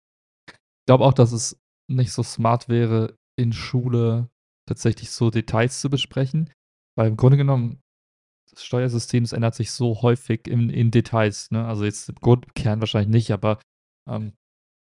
Ich 0.47 0.86
glaube 0.88 1.03
auch, 1.03 1.14
dass 1.14 1.34
es 1.34 1.60
nicht 1.91 2.14
so 2.14 2.24
smart 2.24 2.70
wäre, 2.70 3.18
in 3.38 3.51
Schule 3.51 4.30
tatsächlich 4.70 5.11
so 5.11 5.30
Details 5.30 5.82
zu 5.82 5.89
besprechen, 5.89 6.51
weil 6.95 7.07
im 7.07 7.17
Grunde 7.17 7.38
genommen 7.38 7.82
das 8.51 8.63
Steuersystem 8.63 9.24
das 9.24 9.34
ändert 9.34 9.55
sich 9.55 9.72
so 9.72 10.01
häufig 10.01 10.47
in, 10.47 10.70
in 10.70 10.91
Details. 10.91 11.51
Ne? 11.51 11.65
Also 11.65 11.86
jetzt 11.86 12.09
im 12.09 12.15
Grundkern 12.15 12.80
wahrscheinlich 12.80 13.11
nicht, 13.11 13.32
aber 13.32 13.59
ähm, 14.07 14.34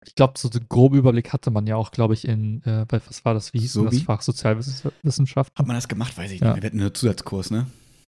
ich 0.06 0.14
glaube, 0.14 0.38
so 0.38 0.48
einen 0.48 0.66
groben 0.68 0.96
Überblick 0.96 1.32
hatte 1.32 1.50
man 1.50 1.66
ja 1.66 1.76
auch, 1.76 1.90
glaube 1.90 2.14
ich, 2.14 2.26
in, 2.26 2.62
äh, 2.64 2.86
bei, 2.88 3.00
was 3.06 3.24
war 3.24 3.34
das, 3.34 3.52
wie 3.52 3.60
hieß 3.60 3.74
so 3.74 3.84
das 3.84 4.00
Fach 4.00 4.22
Sozialwissenschaft? 4.22 5.52
Hat 5.58 5.66
man 5.66 5.76
das 5.76 5.88
gemacht? 5.88 6.16
Weiß 6.16 6.30
ich 6.30 6.40
ja. 6.40 6.52
nicht. 6.52 6.62
Wir 6.62 6.66
hatten 6.68 6.80
einen 6.80 6.94
Zusatzkurs, 6.94 7.50
ne? 7.50 7.66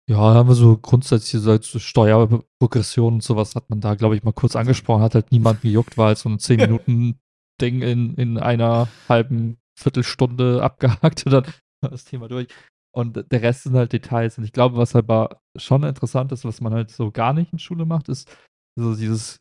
Ja, 0.09 0.17
da 0.17 0.39
haben 0.39 0.49
wir 0.49 0.55
so 0.55 0.77
grundsätzlich 0.79 1.43
so 1.43 1.79
Steuerprogression 1.79 3.15
und 3.15 3.23
sowas 3.23 3.55
hat 3.55 3.71
man 3.71 3.81
da, 3.81 3.95
glaube 3.95 4.17
ich, 4.17 4.23
mal 4.23 4.33
kurz 4.33 4.57
angesprochen. 4.57 5.03
Hat 5.03 5.15
halt 5.15 5.33
niemand 5.33 5.63
gejuckt, 5.63 5.97
weil 5.97 6.09
halt 6.09 6.19
so 6.19 6.29
ein 6.29 6.39
10-Minuten-Ding 6.39 7.83
in, 7.83 8.15
in 8.15 8.39
einer 8.39 8.89
halben 9.09 9.59
Viertelstunde 9.79 10.63
abgehakt 10.63 11.27
und 11.27 11.33
dann 11.33 11.45
das 11.83 12.05
Thema 12.05 12.29
durch. 12.29 12.49
Und 12.95 13.31
der 13.33 13.43
Rest 13.43 13.65
sind 13.65 13.75
halt 13.75 13.93
Details. 13.93 14.39
Und 14.39 14.45
ich 14.45 14.53
glaube, 14.53 14.77
was 14.77 14.95
halt 14.95 15.05
aber 15.05 15.41
schon 15.57 15.83
interessant 15.83 16.31
ist, 16.31 16.45
was 16.45 16.61
man 16.61 16.73
halt 16.73 16.91
so 16.91 17.11
gar 17.11 17.33
nicht 17.33 17.53
in 17.53 17.59
Schule 17.59 17.87
macht, 17.87 18.09
ist 18.09 18.31
so 18.79 18.95
dieses 18.95 19.41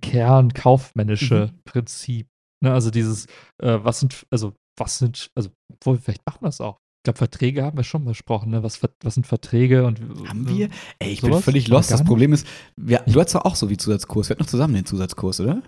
kernkaufmännische 0.00 1.52
mhm. 1.52 1.62
Prinzip. 1.64 2.28
Ne? 2.62 2.72
Also 2.72 2.90
dieses, 2.90 3.26
äh, 3.62 3.78
was 3.82 4.00
sind, 4.00 4.26
also 4.30 4.54
was 4.78 4.98
sind, 4.98 5.30
also 5.34 5.50
obwohl, 5.72 5.98
vielleicht 5.98 6.26
machen 6.26 6.42
wir 6.42 6.48
das 6.48 6.60
auch. 6.60 6.76
Ich 7.00 7.04
glaube, 7.04 7.18
Verträge 7.18 7.64
haben 7.64 7.76
wir 7.76 7.84
schon 7.84 8.04
besprochen, 8.04 8.50
ne? 8.50 8.64
Was, 8.64 8.80
was 8.82 9.14
sind 9.14 9.28
Verträge 9.28 9.86
und 9.86 10.00
Haben 10.28 10.48
wir? 10.48 10.68
Ey, 10.98 11.12
ich 11.12 11.20
sowas? 11.20 11.36
bin 11.36 11.42
völlig 11.42 11.68
lost. 11.68 11.92
Das 11.92 12.04
Problem 12.04 12.32
ist, 12.32 12.46
wir, 12.76 12.98
du 13.06 13.20
hattest 13.20 13.36
auch 13.36 13.54
so 13.54 13.70
wie 13.70 13.76
Zusatzkurs. 13.76 14.28
Wir 14.28 14.34
hatten 14.34 14.42
noch 14.42 14.50
zusammen 14.50 14.74
den 14.74 14.86
Zusatzkurs, 14.86 15.38
oder? 15.38 15.62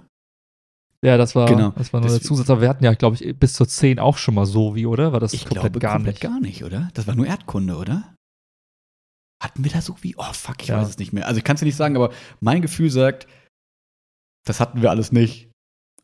Ja, 1.04 1.16
das 1.16 1.34
war, 1.34 1.46
genau. 1.46 1.72
das 1.76 1.92
war 1.92 2.00
nur 2.00 2.10
der 2.10 2.20
Zusatz. 2.20 2.50
Aber 2.50 2.60
wir 2.60 2.68
hatten 2.68 2.84
ja, 2.84 2.92
glaube 2.94 3.16
ich, 3.16 3.38
bis 3.38 3.52
zur 3.52 3.68
10 3.68 3.98
auch 4.00 4.18
schon 4.18 4.34
mal 4.34 4.46
so, 4.46 4.74
wie, 4.74 4.86
oder? 4.86 5.12
War 5.12 5.20
das 5.20 5.32
ich 5.32 5.44
komplett 5.44 5.62
glaube, 5.62 5.78
gar 5.78 5.92
komplett 5.94 6.14
nicht? 6.14 6.22
gar 6.22 6.40
nicht, 6.40 6.64
oder? 6.64 6.90
Das 6.94 7.06
war 7.06 7.14
nur 7.14 7.26
Erdkunde, 7.26 7.76
oder? 7.76 8.14
Hatten 9.40 9.62
wir 9.62 9.70
da 9.70 9.80
so 9.80 9.96
wie? 10.00 10.16
Oh, 10.16 10.32
fuck, 10.32 10.62
ich 10.62 10.68
ja. 10.68 10.78
weiß 10.80 10.88
es 10.88 10.98
nicht 10.98 11.12
mehr. 11.12 11.26
Also 11.26 11.38
ich 11.38 11.44
kann 11.44 11.54
es 11.54 11.60
dir 11.60 11.66
nicht 11.66 11.76
sagen, 11.76 11.94
aber 11.94 12.10
mein 12.40 12.62
Gefühl 12.62 12.90
sagt, 12.90 13.28
das 14.44 14.58
hatten 14.58 14.82
wir 14.82 14.90
alles 14.90 15.12
nicht. 15.12 15.50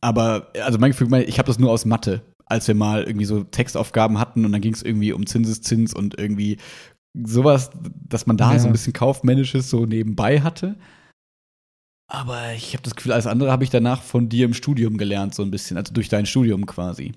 Aber, 0.01 0.53
also 0.63 0.79
mein 0.79 0.93
Gefühl, 0.93 1.13
ich 1.27 1.39
habe 1.39 1.47
das 1.47 1.59
nur 1.59 1.73
aus 1.73 1.87
Mathe, 1.87 2.23
als 2.47 2.69
wir 2.69 2.75
mal 2.77 3.03
irgendwie 3.03 3.25
so 3.25 3.43
Textaufgaben 3.43 4.21
hatten 4.21 4.45
und 4.45 4.53
dann 4.53 4.61
ging 4.61 4.75
es 4.75 4.83
irgendwie 4.83 5.13
um 5.13 5.27
Zinseszins 5.27 5.93
und 5.93 6.19
irgendwie 6.19 6.59
sowas, 7.15 7.71
dass 8.09 8.27
man 8.27 8.37
da 8.37 8.53
ja. 8.53 8.59
so 8.61 8.67
ein 8.69 8.73
bisschen 8.73 8.93
Kaufmännisches 8.93 9.71
so 9.71 9.87
nebenbei 9.87 10.41
hatte. 10.43 10.77
Aber 12.07 12.53
ich 12.53 12.75
habe 12.75 12.83
das 12.83 12.95
Gefühl, 12.95 13.13
alles 13.13 13.27
andere 13.27 13.51
habe 13.51 13.65
ich 13.65 13.71
danach 13.71 14.03
von 14.03 14.29
dir 14.29 14.45
im 14.45 14.55
Studium 14.55 14.99
gelernt, 14.99 15.35
so 15.35 15.43
ein 15.43 15.51
bisschen, 15.51 15.77
also 15.77 15.93
durch 15.93 16.09
dein 16.09 16.27
Studium 16.27 16.67
quasi. 16.67 17.13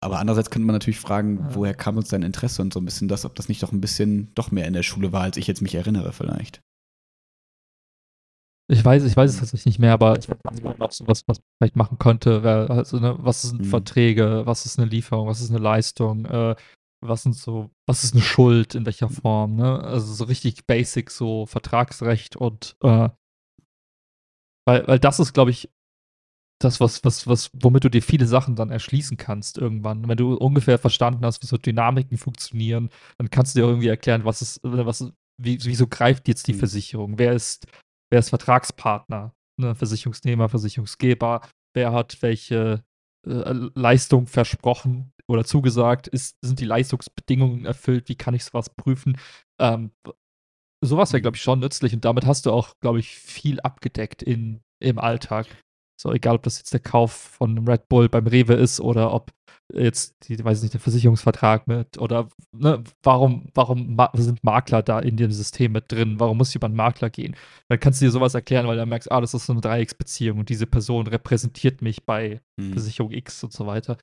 Aber 0.00 0.18
andererseits 0.18 0.50
könnte 0.50 0.66
man 0.66 0.74
natürlich 0.74 1.00
fragen, 1.00 1.38
ja. 1.38 1.54
woher 1.54 1.74
kam 1.74 1.96
uns 1.96 2.08
dein 2.08 2.22
Interesse 2.22 2.62
und 2.62 2.72
so 2.72 2.80
ein 2.80 2.84
bisschen 2.84 3.08
das, 3.08 3.24
ob 3.24 3.34
das 3.34 3.48
nicht 3.48 3.62
doch 3.62 3.72
ein 3.72 3.80
bisschen 3.80 4.32
doch 4.34 4.50
mehr 4.50 4.66
in 4.66 4.72
der 4.72 4.82
Schule 4.82 5.12
war, 5.12 5.22
als 5.22 5.36
ich 5.36 5.46
jetzt 5.46 5.60
mich 5.60 5.74
erinnere, 5.74 6.12
vielleicht. 6.12 6.60
Ich 8.70 8.84
weiß, 8.84 9.04
ich 9.04 9.16
weiß 9.16 9.30
es 9.30 9.38
tatsächlich 9.38 9.64
nicht 9.64 9.78
mehr, 9.78 9.94
aber 9.94 10.18
ich 10.18 10.28
weiß 10.28 10.62
noch 10.78 10.92
so 10.92 11.06
was, 11.06 11.22
was 11.26 11.38
man 11.38 11.46
vielleicht 11.58 11.76
machen 11.76 11.98
könnte. 11.98 12.42
Also, 12.68 13.00
ne, 13.00 13.16
was 13.18 13.42
sind 13.42 13.60
hm. 13.60 13.64
Verträge, 13.64 14.42
was 14.44 14.66
ist 14.66 14.78
eine 14.78 14.88
Lieferung, 14.88 15.26
was 15.26 15.40
ist 15.40 15.50
eine 15.50 15.58
Leistung, 15.58 16.26
äh, 16.26 16.54
was 17.00 17.22
sind 17.22 17.34
so, 17.34 17.70
was 17.86 18.04
ist 18.04 18.14
eine 18.14 18.22
Schuld, 18.22 18.74
in 18.74 18.84
welcher 18.84 19.08
Form, 19.08 19.56
ne? 19.56 19.80
Also 19.80 20.12
so 20.12 20.24
richtig 20.24 20.66
basic, 20.66 21.10
so 21.10 21.46
Vertragsrecht 21.46 22.36
und 22.36 22.76
äh, 22.82 23.08
weil, 24.68 24.86
weil 24.86 24.98
das 24.98 25.18
ist, 25.18 25.32
glaube 25.32 25.50
ich, 25.50 25.70
das, 26.60 26.78
was, 26.78 27.02
was, 27.02 27.26
was, 27.26 27.50
womit 27.54 27.84
du 27.84 27.88
dir 27.88 28.02
viele 28.02 28.26
Sachen 28.26 28.54
dann 28.54 28.70
erschließen 28.70 29.16
kannst 29.16 29.56
irgendwann. 29.56 30.06
Wenn 30.06 30.18
du 30.18 30.34
ungefähr 30.34 30.76
verstanden 30.76 31.24
hast, 31.24 31.42
wie 31.42 31.46
so 31.46 31.56
Dynamiken 31.56 32.18
funktionieren, 32.18 32.90
dann 33.16 33.30
kannst 33.30 33.54
du 33.54 33.60
dir 33.60 33.66
irgendwie 33.66 33.88
erklären, 33.88 34.26
was 34.26 34.42
ist, 34.42 34.60
was, 34.62 35.10
wie, 35.40 35.58
wieso 35.64 35.86
greift 35.86 36.28
jetzt 36.28 36.48
die 36.48 36.52
mhm. 36.52 36.58
Versicherung? 36.58 37.18
Wer 37.18 37.32
ist, 37.32 37.66
wer 38.10 38.18
ist 38.18 38.28
Vertragspartner? 38.28 39.32
Ne? 39.58 39.74
Versicherungsnehmer, 39.74 40.50
Versicherungsgeber, 40.50 41.40
wer 41.74 41.92
hat 41.92 42.18
welche 42.20 42.84
äh, 43.26 43.52
Leistung 43.74 44.26
versprochen 44.26 45.12
oder 45.28 45.46
zugesagt? 45.46 46.08
Ist, 46.08 46.36
sind 46.42 46.60
die 46.60 46.66
Leistungsbedingungen 46.66 47.64
erfüllt? 47.64 48.10
Wie 48.10 48.16
kann 48.16 48.34
ich 48.34 48.44
sowas 48.44 48.68
prüfen? 48.68 49.16
Ähm, 49.58 49.92
sowas 50.80 51.12
wäre, 51.12 51.22
glaube 51.22 51.36
ich, 51.36 51.42
schon 51.42 51.60
nützlich 51.60 51.94
und 51.94 52.04
damit 52.04 52.26
hast 52.26 52.46
du 52.46 52.52
auch, 52.52 52.74
glaube 52.80 53.00
ich, 53.00 53.08
viel 53.16 53.60
abgedeckt 53.60 54.22
in, 54.22 54.60
im 54.80 54.98
Alltag. 54.98 55.46
So, 56.00 56.12
egal, 56.12 56.36
ob 56.36 56.44
das 56.44 56.58
jetzt 56.58 56.72
der 56.72 56.80
Kauf 56.80 57.10
von 57.12 57.50
einem 57.50 57.66
Red 57.66 57.88
Bull 57.88 58.08
beim 58.08 58.28
Rewe 58.28 58.54
ist 58.54 58.80
oder 58.80 59.12
ob 59.12 59.32
jetzt, 59.72 60.28
die, 60.28 60.42
weiß 60.42 60.58
ich 60.58 60.62
nicht, 60.62 60.74
der 60.74 60.80
Versicherungsvertrag 60.80 61.66
mit 61.66 61.98
oder 61.98 62.28
ne, 62.52 62.84
warum, 63.02 63.48
warum 63.54 63.96
ma 63.96 64.10
sind 64.14 64.42
Makler 64.44 64.82
da 64.82 65.00
in 65.00 65.16
dem 65.16 65.32
System 65.32 65.72
mit 65.72 65.90
drin? 65.90 66.20
Warum 66.20 66.38
muss 66.38 66.50
ich 66.50 66.56
über 66.56 66.66
einen 66.66 66.76
Makler 66.76 67.10
gehen? 67.10 67.34
Dann 67.68 67.80
kannst 67.80 68.00
du 68.00 68.06
dir 68.06 68.12
sowas 68.12 68.34
erklären, 68.34 68.68
weil 68.68 68.76
dann 68.76 68.88
merkst, 68.88 69.10
ah, 69.10 69.20
das 69.20 69.34
ist 69.34 69.46
so 69.46 69.52
eine 69.52 69.60
Dreiecksbeziehung 69.60 70.38
und 70.38 70.48
diese 70.48 70.66
Person 70.66 71.08
repräsentiert 71.08 71.82
mich 71.82 72.06
bei 72.06 72.40
hm. 72.60 72.72
Versicherung 72.72 73.10
X 73.10 73.42
und 73.42 73.52
so 73.52 73.66
weiter. 73.66 73.98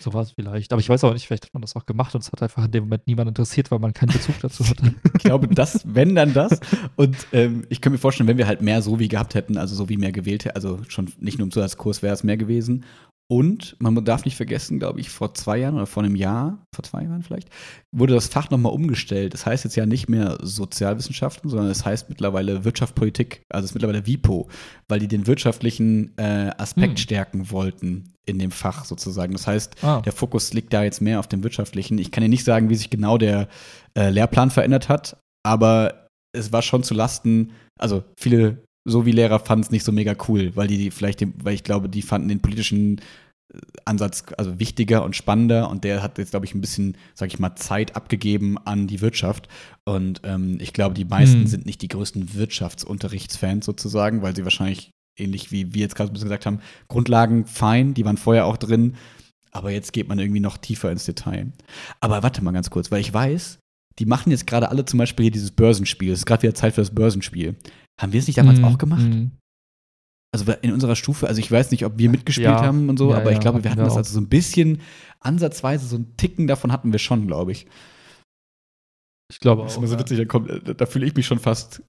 So 0.00 0.12
war 0.12 0.22
es 0.22 0.32
vielleicht. 0.32 0.72
Aber 0.72 0.80
ich 0.80 0.88
weiß 0.88 1.04
auch 1.04 1.12
nicht, 1.12 1.26
vielleicht 1.26 1.46
hat 1.46 1.54
man 1.54 1.62
das 1.62 1.76
auch 1.76 1.86
gemacht 1.86 2.14
und 2.14 2.22
es 2.22 2.32
hat 2.32 2.42
einfach 2.42 2.64
in 2.64 2.70
dem 2.70 2.84
Moment 2.84 3.06
niemand 3.06 3.28
interessiert, 3.28 3.70
weil 3.70 3.78
man 3.78 3.92
keinen 3.92 4.12
Bezug 4.12 4.34
dazu 4.40 4.68
hatte. 4.68 4.94
ich 5.16 5.24
glaube, 5.24 5.48
das, 5.48 5.82
wenn 5.84 6.14
dann 6.14 6.34
das. 6.34 6.60
Und 6.96 7.16
ähm, 7.32 7.64
ich 7.68 7.80
könnte 7.80 7.94
mir 7.94 7.98
vorstellen, 7.98 8.28
wenn 8.28 8.38
wir 8.38 8.46
halt 8.46 8.62
mehr 8.62 8.82
so 8.82 8.98
wie 8.98 9.08
gehabt 9.08 9.34
hätten, 9.34 9.56
also 9.56 9.74
so 9.74 9.88
wie 9.88 9.96
mehr 9.96 10.12
gewählt 10.12 10.42
also 10.54 10.80
schon 10.88 11.12
nicht 11.18 11.38
nur 11.38 11.46
im 11.46 11.50
Zusatzkurs 11.50 12.02
wäre 12.02 12.14
es 12.14 12.24
mehr 12.24 12.36
gewesen. 12.36 12.84
Und 13.32 13.76
man 13.78 14.04
darf 14.04 14.26
nicht 14.26 14.36
vergessen, 14.36 14.78
glaube 14.78 15.00
ich, 15.00 15.08
vor 15.08 15.32
zwei 15.32 15.56
Jahren 15.56 15.76
oder 15.76 15.86
vor 15.86 16.02
einem 16.02 16.16
Jahr, 16.16 16.66
vor 16.74 16.84
zwei 16.84 17.04
Jahren 17.04 17.22
vielleicht, 17.22 17.48
wurde 17.90 18.12
das 18.12 18.26
Fach 18.26 18.50
nochmal 18.50 18.74
umgestellt. 18.74 19.32
Das 19.32 19.46
heißt 19.46 19.64
jetzt 19.64 19.74
ja 19.74 19.86
nicht 19.86 20.06
mehr 20.06 20.36
Sozialwissenschaften, 20.42 21.48
sondern 21.48 21.70
es 21.70 21.82
heißt 21.82 22.10
mittlerweile 22.10 22.66
Wirtschaft, 22.66 22.94
Politik. 22.94 23.40
Also 23.48 23.64
es 23.64 23.70
ist 23.70 23.74
mittlerweile 23.74 24.06
WIPO, 24.06 24.50
weil 24.86 25.00
die 25.00 25.08
den 25.08 25.26
wirtschaftlichen 25.26 26.12
äh, 26.18 26.50
Aspekt 26.58 26.98
hm. 26.98 27.02
stärken 27.02 27.50
wollten 27.50 28.12
in 28.26 28.38
dem 28.38 28.50
Fach 28.50 28.84
sozusagen. 28.84 29.32
Das 29.32 29.46
heißt, 29.46 29.82
ah. 29.82 30.02
der 30.02 30.12
Fokus 30.12 30.52
liegt 30.52 30.74
da 30.74 30.82
jetzt 30.82 31.00
mehr 31.00 31.18
auf 31.18 31.26
dem 31.26 31.42
wirtschaftlichen. 31.42 31.96
Ich 31.96 32.10
kann 32.10 32.20
dir 32.20 32.28
nicht 32.28 32.44
sagen, 32.44 32.68
wie 32.68 32.74
sich 32.74 32.90
genau 32.90 33.16
der 33.16 33.48
äh, 33.96 34.10
Lehrplan 34.10 34.50
verändert 34.50 34.90
hat, 34.90 35.16
aber 35.42 36.06
es 36.36 36.52
war 36.52 36.60
schon 36.60 36.82
zu 36.82 36.92
Lasten, 36.92 37.52
also 37.78 38.04
viele 38.14 38.62
so 38.84 39.06
wie 39.06 39.12
Lehrer 39.12 39.38
fanden 39.38 39.64
es 39.64 39.70
nicht 39.70 39.84
so 39.84 39.92
mega 39.92 40.14
cool, 40.28 40.52
weil 40.54 40.66
die 40.66 40.90
vielleicht, 40.90 41.20
den, 41.20 41.34
weil 41.42 41.54
ich 41.54 41.64
glaube, 41.64 41.88
die 41.88 42.02
fanden 42.02 42.28
den 42.28 42.40
politischen 42.40 42.98
äh, 43.52 43.58
Ansatz 43.84 44.24
also 44.36 44.58
wichtiger 44.58 45.04
und 45.04 45.14
spannender 45.16 45.70
und 45.70 45.84
der 45.84 46.02
hat 46.02 46.18
jetzt, 46.18 46.30
glaube 46.30 46.46
ich, 46.46 46.54
ein 46.54 46.60
bisschen, 46.60 46.96
sag 47.14 47.28
ich 47.28 47.38
mal, 47.38 47.54
Zeit 47.56 47.96
abgegeben 47.96 48.58
an 48.58 48.86
die 48.86 49.00
Wirtschaft. 49.00 49.48
Und 49.84 50.22
ähm, 50.24 50.58
ich 50.60 50.72
glaube, 50.72 50.94
die 50.94 51.04
meisten 51.04 51.40
hm. 51.40 51.46
sind 51.46 51.66
nicht 51.66 51.82
die 51.82 51.88
größten 51.88 52.34
Wirtschaftsunterrichtsfans 52.34 53.64
sozusagen, 53.64 54.22
weil 54.22 54.34
sie 54.34 54.44
wahrscheinlich 54.44 54.90
ähnlich 55.18 55.52
wie 55.52 55.74
wir 55.74 55.82
jetzt 55.82 55.94
gerade 55.94 56.10
ein 56.10 56.14
bisschen 56.14 56.28
gesagt 56.28 56.46
haben, 56.46 56.60
Grundlagen 56.88 57.46
fein, 57.46 57.94
die 57.94 58.04
waren 58.04 58.16
vorher 58.16 58.46
auch 58.46 58.56
drin, 58.56 58.96
aber 59.50 59.70
jetzt 59.70 59.92
geht 59.92 60.08
man 60.08 60.18
irgendwie 60.18 60.40
noch 60.40 60.56
tiefer 60.56 60.90
ins 60.90 61.04
Detail. 61.04 61.52
Aber 62.00 62.22
warte 62.22 62.42
mal 62.42 62.52
ganz 62.52 62.70
kurz, 62.70 62.90
weil 62.90 63.00
ich 63.00 63.12
weiß, 63.12 63.58
die 63.98 64.06
machen 64.06 64.30
jetzt 64.30 64.46
gerade 64.46 64.68
alle 64.68 64.84
zum 64.84 64.98
Beispiel 64.98 65.24
hier 65.24 65.32
dieses 65.32 65.50
Börsenspiel. 65.50 66.12
Es 66.12 66.20
ist 66.20 66.26
gerade 66.26 66.42
wieder 66.42 66.54
Zeit 66.54 66.74
für 66.74 66.80
das 66.80 66.94
Börsenspiel. 66.94 67.56
Haben 68.00 68.12
wir 68.12 68.20
es 68.20 68.26
nicht 68.26 68.38
damals 68.38 68.60
mm, 68.60 68.64
auch 68.64 68.78
gemacht? 68.78 69.02
Mm. 69.02 69.32
Also 70.34 70.50
in 70.62 70.72
unserer 70.72 70.96
Stufe, 70.96 71.28
also 71.28 71.40
ich 71.40 71.50
weiß 71.50 71.70
nicht, 71.72 71.84
ob 71.84 71.98
wir 71.98 72.08
mitgespielt 72.08 72.46
ja, 72.46 72.62
haben 72.62 72.88
und 72.88 72.98
so, 72.98 73.10
ja, 73.10 73.18
aber 73.18 73.30
ich 73.30 73.36
ja, 73.36 73.40
glaube, 73.40 73.64
wir 73.64 73.70
hatten 73.70 73.80
wir 73.80 73.86
das 73.86 73.96
also 73.96 74.14
so 74.14 74.20
ein 74.20 74.28
bisschen 74.28 74.80
ansatzweise, 75.20 75.86
so 75.86 75.96
ein 75.96 76.16
Ticken 76.16 76.46
davon 76.46 76.72
hatten 76.72 76.92
wir 76.92 76.98
schon, 76.98 77.26
glaube 77.26 77.52
ich. 77.52 77.66
Ich 79.30 79.40
glaube 79.40 79.62
auch. 79.62 79.66
Das 79.66 79.74
ist 79.74 79.78
immer 79.78 79.88
so 79.88 79.98
witzig, 79.98 80.18
da, 80.18 80.24
kommt, 80.24 80.50
da 80.80 80.86
fühle 80.86 81.06
ich 81.06 81.14
mich 81.14 81.26
schon 81.26 81.38
fast 81.38 81.82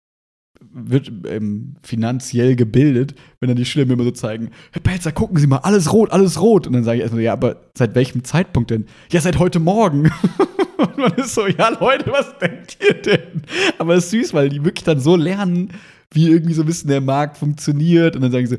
wird 0.71 1.11
ähm, 1.27 1.75
finanziell 1.83 2.55
gebildet, 2.55 3.15
wenn 3.39 3.47
dann 3.47 3.57
die 3.57 3.65
Schüler 3.65 3.85
mir 3.85 3.93
immer 3.93 4.03
so 4.03 4.11
zeigen, 4.11 4.51
Herr 4.71 4.81
Pelzer, 4.81 5.11
gucken 5.11 5.37
Sie 5.37 5.47
mal, 5.47 5.57
alles 5.57 5.91
rot, 5.91 6.11
alles 6.11 6.39
rot. 6.39 6.67
Und 6.67 6.73
dann 6.73 6.83
sage 6.83 6.97
ich 6.97 7.01
erstmal, 7.01 7.23
ja, 7.23 7.33
aber 7.33 7.69
seit 7.77 7.95
welchem 7.95 8.23
Zeitpunkt 8.23 8.71
denn? 8.71 8.85
Ja, 9.11 9.21
seit 9.21 9.39
heute 9.39 9.59
Morgen. 9.59 10.11
Und 10.77 10.97
man 10.97 11.13
ist 11.13 11.35
so, 11.35 11.47
ja, 11.47 11.69
Leute, 11.69 12.11
was 12.11 12.37
denkt 12.37 12.77
ihr 12.85 12.93
denn? 12.93 13.43
Aber 13.77 13.95
es 13.95 14.05
ist 14.05 14.11
süß, 14.11 14.33
weil 14.33 14.49
die 14.49 14.63
wirklich 14.63 14.83
dann 14.83 14.99
so 14.99 15.15
lernen, 15.15 15.71
wie 16.11 16.29
irgendwie 16.29 16.53
so 16.53 16.63
ein 16.63 16.67
bisschen 16.67 16.89
der 16.89 17.01
Markt 17.01 17.37
funktioniert. 17.37 18.15
Und 18.15 18.21
dann 18.21 18.31
sagen 18.31 18.47
sie, 18.47 18.57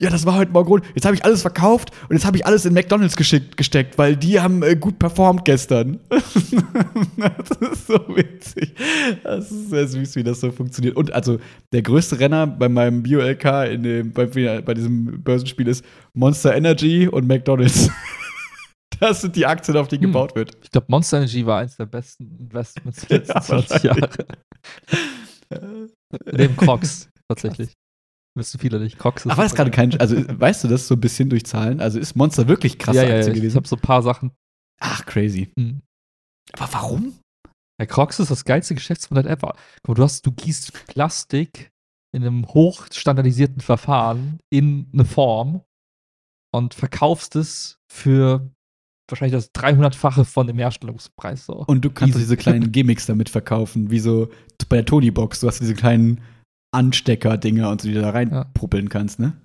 ja, 0.00 0.08
das 0.08 0.24
war 0.24 0.34
heute 0.34 0.50
Morgen. 0.50 0.82
Jetzt 0.94 1.04
habe 1.04 1.14
ich 1.14 1.24
alles 1.26 1.42
verkauft 1.42 1.90
und 2.08 2.16
jetzt 2.16 2.24
habe 2.24 2.38
ich 2.38 2.46
alles 2.46 2.64
in 2.64 2.72
McDonalds 2.72 3.16
geschickt, 3.16 3.58
gesteckt, 3.58 3.98
weil 3.98 4.16
die 4.16 4.40
haben 4.40 4.62
äh, 4.62 4.74
gut 4.74 4.98
performt 4.98 5.44
gestern. 5.44 6.00
das 6.08 7.50
ist 7.60 7.86
so 7.86 8.00
witzig. 8.08 8.74
Das 9.22 9.50
ist 9.50 9.68
sehr 9.68 9.86
süß, 9.86 10.16
wie 10.16 10.24
das 10.24 10.40
so 10.40 10.50
funktioniert. 10.52 10.96
Und 10.96 11.12
also 11.12 11.38
der 11.72 11.82
größte 11.82 12.18
Renner 12.18 12.46
bei 12.46 12.70
meinem 12.70 13.02
Bio-LK 13.02 13.42
bei, 14.14 14.60
bei 14.62 14.74
diesem 14.74 15.22
Börsenspiel 15.22 15.68
ist 15.68 15.84
Monster 16.14 16.56
Energy 16.56 17.06
und 17.06 17.28
McDonalds. 17.28 17.90
das 19.00 19.22
sind 19.22 19.36
die 19.36 19.46
Aktien, 19.46 19.76
auf 19.76 19.88
die 19.88 19.96
hm. 19.96 20.02
gebaut 20.02 20.34
wird. 20.34 20.56
Ich 20.62 20.70
glaube, 20.70 20.86
Monster 20.88 21.18
Energy 21.18 21.44
war 21.46 21.60
eins 21.60 21.76
der 21.76 21.86
besten 21.86 22.36
Investments 22.38 23.06
der 23.06 23.18
letzten 23.18 23.32
ja, 23.32 23.40
20 23.42 23.82
Jahre. 23.82 24.10
Neben 26.32 26.56
Crocs, 26.56 27.10
tatsächlich. 27.28 27.72
Wissen 28.36 28.60
viele 28.60 28.78
nicht. 28.78 28.98
Cox 28.98 29.26
ist. 29.26 29.36
War 29.36 29.44
das 29.44 29.54
gerade 29.54 29.70
kein. 29.72 29.98
Also, 30.00 30.16
weißt 30.16 30.64
du 30.64 30.68
das 30.68 30.86
so 30.86 30.94
ein 30.94 31.00
bisschen 31.00 31.28
durch 31.30 31.44
Zahlen? 31.44 31.80
Also, 31.80 31.98
ist 31.98 32.14
Monster 32.14 32.46
wirklich 32.46 32.78
krass 32.78 32.94
ja, 32.94 33.02
ja, 33.02 33.16
Aktie 33.16 33.32
gewesen? 33.32 33.48
Ich 33.48 33.56
habe 33.56 33.66
so 33.66 33.76
ein 33.76 33.82
paar 33.82 34.02
Sachen. 34.02 34.30
Ach, 34.78 35.04
crazy. 35.04 35.52
Mhm. 35.56 35.82
Aber 36.52 36.72
warum? 36.72 37.18
Ja, 37.80 37.86
Crocs 37.86 38.20
ist 38.20 38.30
das 38.30 38.44
geilste 38.44 38.74
Geschäftsmodell 38.74 39.26
ever. 39.26 39.56
Guck 39.82 39.88
mal, 39.88 39.94
du, 39.94 40.02
hast, 40.04 40.26
du 40.26 40.32
gießt 40.32 40.86
Plastik 40.86 41.70
in 42.12 42.22
einem 42.22 42.46
hochstandardisierten 42.46 43.60
Verfahren 43.60 44.38
in 44.50 44.88
eine 44.92 45.04
Form 45.04 45.62
und 46.52 46.74
verkaufst 46.74 47.36
es 47.36 47.78
für 47.90 48.50
wahrscheinlich 49.10 49.32
das 49.32 49.52
300-fache 49.54 50.24
von 50.24 50.46
dem 50.46 50.58
Herstellungspreis. 50.58 51.46
So. 51.46 51.64
Und 51.66 51.84
du 51.84 51.90
kannst 51.90 52.18
diese 52.18 52.36
kleinen 52.36 52.72
Gimmicks 52.72 53.06
damit 53.06 53.28
verkaufen, 53.28 53.90
wie 53.90 54.00
so 54.00 54.30
bei 54.68 54.76
der 54.76 54.86
Tony-Box. 54.86 55.40
Du 55.40 55.46
hast 55.46 55.60
diese 55.60 55.74
kleinen 55.74 56.20
Anstecker-Dinger 56.72 57.70
und 57.70 57.80
so, 57.80 57.88
die 57.88 57.94
du 57.94 58.00
da 58.00 58.10
reinpuppeln 58.10 58.84
ja. 58.84 58.90
kannst, 58.90 59.18
ne? 59.18 59.36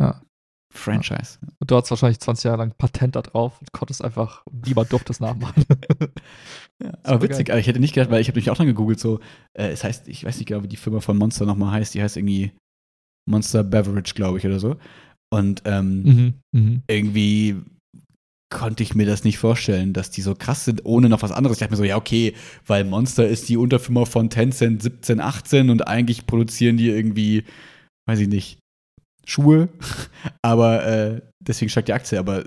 Ja. 0.00 0.22
Franchise. 0.70 1.38
Ja. 1.40 1.48
Und 1.58 1.70
du 1.70 1.76
hattest 1.76 1.90
wahrscheinlich 1.90 2.20
20 2.20 2.44
Jahre 2.44 2.58
lang 2.58 2.74
Patent 2.76 3.16
da 3.16 3.22
drauf 3.22 3.60
und 3.60 3.72
konntest 3.72 4.04
einfach, 4.04 4.44
niemand 4.66 4.92
durfte 4.92 5.12
es 5.12 5.20
nachmachen. 5.20 5.64
ja, 6.82 6.92
aber 7.04 7.22
witzig, 7.22 7.46
geil. 7.46 7.54
aber 7.54 7.60
ich 7.60 7.66
hätte 7.66 7.80
nicht 7.80 7.94
gedacht, 7.94 8.10
weil 8.10 8.20
ich 8.20 8.28
habe 8.28 8.38
mich 8.38 8.50
auch 8.50 8.56
dann 8.56 8.66
gegoogelt, 8.66 9.00
so, 9.00 9.20
äh, 9.54 9.68
es 9.68 9.82
heißt, 9.82 10.08
ich 10.08 10.24
weiß 10.24 10.36
nicht 10.36 10.46
genau, 10.46 10.62
wie 10.62 10.68
die 10.68 10.76
Firma 10.76 11.00
von 11.00 11.16
Monster 11.16 11.46
nochmal 11.46 11.72
heißt, 11.72 11.94
die 11.94 12.02
heißt 12.02 12.18
irgendwie 12.18 12.52
Monster 13.28 13.64
Beverage, 13.64 14.14
glaube 14.14 14.38
ich, 14.38 14.46
oder 14.46 14.60
so. 14.60 14.76
Und 15.30 15.62
ähm, 15.64 16.02
mhm, 16.02 16.34
mh. 16.52 16.80
irgendwie 16.88 17.56
konnte 18.50 18.82
ich 18.82 18.94
mir 18.94 19.06
das 19.06 19.24
nicht 19.24 19.38
vorstellen, 19.38 19.92
dass 19.92 20.10
die 20.10 20.22
so 20.22 20.34
krass 20.34 20.64
sind, 20.64 20.84
ohne 20.84 21.08
noch 21.08 21.22
was 21.22 21.32
anderes. 21.32 21.56
Ich 21.56 21.60
dachte 21.60 21.72
mir 21.72 21.76
so, 21.76 21.84
ja, 21.84 21.96
okay, 21.96 22.34
weil 22.66 22.84
Monster 22.84 23.28
ist 23.28 23.48
die 23.48 23.56
Unterfirma 23.56 24.04
von 24.06 24.30
Tencent 24.30 24.82
17, 24.82 25.20
18 25.20 25.70
und 25.70 25.86
eigentlich 25.86 26.26
produzieren 26.26 26.76
die 26.76 26.88
irgendwie, 26.88 27.44
weiß 28.06 28.20
ich 28.20 28.28
nicht, 28.28 28.58
Schuhe. 29.26 29.68
Aber 30.42 30.84
äh, 30.86 31.20
deswegen 31.40 31.68
steigt 31.68 31.88
die 31.88 31.92
Aktie. 31.92 32.18
Aber 32.18 32.44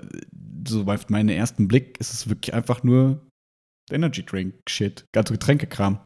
so 0.66 0.84
auf 0.84 1.08
meinen 1.08 1.28
ersten 1.28 1.68
Blick 1.68 1.98
ist 2.00 2.12
es 2.12 2.28
wirklich 2.28 2.52
einfach 2.52 2.82
nur 2.82 3.24
Energy 3.90 4.24
Drink 4.24 4.54
Shit. 4.68 5.04
Ganz 5.12 5.28
so 5.28 5.34
Getränkekram. 5.34 6.00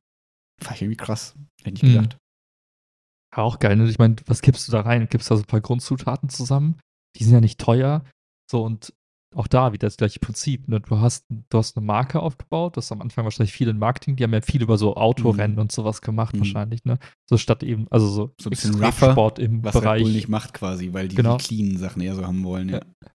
Fand 0.62 0.76
ich 0.76 0.82
irgendwie 0.82 0.97
krass. 0.97 1.34
Hätte 1.62 1.76
ich 1.76 1.82
nicht 1.82 1.94
mhm. 1.94 2.03
gedacht. 2.03 2.18
Ja, 3.34 3.42
auch 3.42 3.59
geil. 3.59 3.76
Ne? 3.76 3.88
Ich 3.88 3.99
meine, 3.99 4.16
was 4.26 4.42
gibst 4.42 4.68
du 4.68 4.72
da 4.72 4.82
rein? 4.82 5.09
Gibst 5.11 5.30
du 5.30 5.34
da 5.34 5.38
so 5.38 5.42
ein 5.42 5.47
paar 5.47 5.61
Grundzutaten 5.61 6.28
zusammen? 6.28 6.78
Die 7.16 7.24
sind 7.24 7.32
ja 7.32 7.40
nicht 7.40 7.59
teuer. 7.59 8.05
So, 8.51 8.62
und 8.62 8.92
auch 9.35 9.47
da 9.47 9.72
wieder 9.72 9.87
das 9.87 9.97
gleiche 9.97 10.18
Prinzip. 10.20 10.68
Ne? 10.68 10.81
Du, 10.81 11.01
hast, 11.01 11.27
du 11.29 11.59
hast 11.59 11.77
eine 11.77 11.85
Marke 11.85 12.20
aufgebaut, 12.20 12.77
das 12.77 12.93
am 12.93 13.01
Anfang 13.01 13.24
wahrscheinlich 13.24 13.53
viel 13.53 13.68
in 13.68 13.79
Marketing, 13.79 14.16
die 14.16 14.24
haben 14.24 14.33
ja 14.33 14.41
viel 14.41 14.62
über 14.62 14.79
so 14.79 14.97
Autorennen 14.97 15.57
mhm. 15.57 15.62
und 15.62 15.72
sowas 15.72 16.01
gemacht, 16.01 16.35
mhm. 16.35 16.41
wahrscheinlich, 16.41 16.85
ne? 16.85 16.99
So 17.29 17.37
statt 17.37 17.62
eben, 17.62 17.87
also 17.91 18.07
so, 18.07 18.35
so 18.41 18.49
ein 18.49 18.51
bisschen 18.51 18.74
rougher, 18.77 19.12
Sport 19.12 19.39
im 19.39 19.64
was 19.64 19.72
Bereich. 19.72 20.05
Was 20.05 20.11
nicht 20.11 20.29
macht 20.29 20.55
quasi, 20.55 20.93
weil 20.93 21.09
die, 21.09 21.16
genau. 21.16 21.37
die 21.37 21.45
cleanen 21.45 21.79
Sachen 21.79 22.03
eher 22.03 22.14
so 22.14 22.27
haben 22.27 22.45
wollen, 22.45 22.68
ja. 22.68 22.79
ja. 22.79 23.09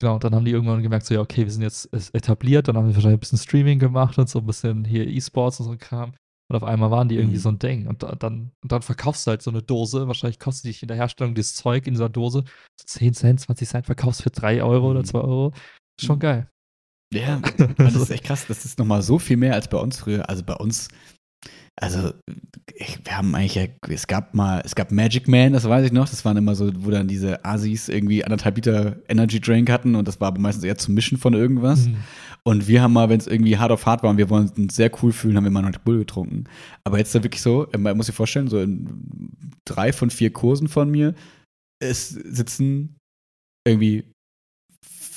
Genau, 0.00 0.14
und 0.14 0.24
dann 0.24 0.34
haben 0.34 0.44
die 0.44 0.50
irgendwann 0.50 0.82
gemerkt, 0.82 1.06
so, 1.06 1.14
ja, 1.14 1.20
okay, 1.20 1.44
wir 1.44 1.50
sind 1.52 1.62
jetzt 1.62 1.88
etabliert, 2.12 2.66
dann 2.66 2.76
haben 2.76 2.88
wir 2.88 2.94
wahrscheinlich 2.94 3.18
ein 3.18 3.20
bisschen 3.20 3.38
Streaming 3.38 3.78
gemacht 3.78 4.18
und 4.18 4.28
so 4.28 4.40
ein 4.40 4.46
bisschen 4.46 4.84
hier 4.84 5.06
E-Sports 5.06 5.60
und 5.60 5.66
so 5.66 5.72
ein 5.72 5.78
Kram. 5.78 6.12
Und 6.52 6.56
auf 6.56 6.64
einmal 6.64 6.90
waren 6.90 7.08
die 7.08 7.16
irgendwie 7.16 7.38
mhm. 7.38 7.40
so 7.40 7.48
ein 7.48 7.58
Ding. 7.58 7.86
Und 7.86 8.02
dann, 8.02 8.52
und 8.62 8.72
dann 8.72 8.82
verkaufst 8.82 9.26
du 9.26 9.30
halt 9.30 9.40
so 9.40 9.50
eine 9.50 9.62
Dose. 9.62 10.06
Wahrscheinlich 10.06 10.38
kostet 10.38 10.66
dich 10.66 10.82
in 10.82 10.88
der 10.88 10.98
Herstellung 10.98 11.34
dieses 11.34 11.54
Zeug 11.54 11.86
in 11.86 11.94
dieser 11.94 12.10
Dose 12.10 12.44
so 12.78 12.86
10 12.86 13.14
Cent, 13.14 13.40
20 13.40 13.66
Cent, 13.66 13.86
verkaufst 13.86 14.22
für 14.22 14.28
3 14.28 14.62
Euro 14.62 14.90
mhm. 14.90 14.96
oder 14.96 15.04
2 15.04 15.18
Euro. 15.18 15.54
Schon 15.98 16.18
geil. 16.18 16.50
Ja, 17.10 17.40
das 17.78 17.94
ist 17.94 18.10
echt 18.10 18.24
krass. 18.24 18.44
Das 18.46 18.66
ist 18.66 18.78
nochmal 18.78 19.00
so 19.00 19.18
viel 19.18 19.38
mehr 19.38 19.54
als 19.54 19.66
bei 19.66 19.78
uns 19.78 19.98
früher. 19.98 20.28
Also 20.28 20.42
bei 20.42 20.56
uns 20.56 20.88
also 21.80 22.12
ich, 22.74 22.98
wir 23.04 23.16
haben 23.16 23.34
eigentlich, 23.34 23.70
es 23.88 24.06
gab 24.06 24.34
mal, 24.34 24.62
es 24.64 24.74
gab 24.74 24.92
Magic 24.92 25.26
Man, 25.26 25.52
das 25.52 25.68
weiß 25.68 25.86
ich 25.86 25.92
noch, 25.92 26.08
das 26.08 26.24
waren 26.24 26.36
immer 26.36 26.54
so, 26.54 26.70
wo 26.84 26.90
dann 26.90 27.08
diese 27.08 27.44
Asis 27.44 27.88
irgendwie 27.88 28.24
anderthalb 28.24 28.56
Liter 28.56 28.96
Energy 29.08 29.40
Drink 29.40 29.70
hatten 29.70 29.94
und 29.94 30.06
das 30.06 30.20
war 30.20 30.28
aber 30.28 30.40
meistens 30.40 30.64
eher 30.64 30.76
zum 30.76 30.94
Mischen 30.94 31.18
von 31.18 31.34
irgendwas. 31.34 31.86
Mhm. 31.86 31.96
Und 32.44 32.68
wir 32.68 32.82
haben 32.82 32.92
mal, 32.92 33.08
wenn 33.08 33.20
es 33.20 33.26
irgendwie 33.26 33.56
hart 33.56 33.70
auf 33.70 33.86
hart 33.86 34.02
war 34.02 34.10
und 34.10 34.18
wir 34.18 34.28
wollen 34.28 34.48
uns 34.48 34.74
sehr 34.74 34.90
cool 35.02 35.12
fühlen, 35.12 35.36
haben 35.36 35.44
wir 35.44 35.50
mal 35.50 35.62
noch 35.62 35.70
Bull 35.78 35.98
getrunken. 35.98 36.44
Aber 36.84 36.98
jetzt 36.98 37.14
da 37.14 37.22
wirklich 37.22 37.42
so, 37.42 37.68
man 37.76 37.96
muss 37.96 38.06
sich 38.06 38.14
vorstellen, 38.14 38.48
so 38.48 38.60
in 38.60 39.30
drei 39.64 39.92
von 39.92 40.10
vier 40.10 40.32
Kursen 40.32 40.68
von 40.68 40.90
mir, 40.90 41.14
es 41.80 42.10
sitzen 42.10 42.96
irgendwie 43.66 44.04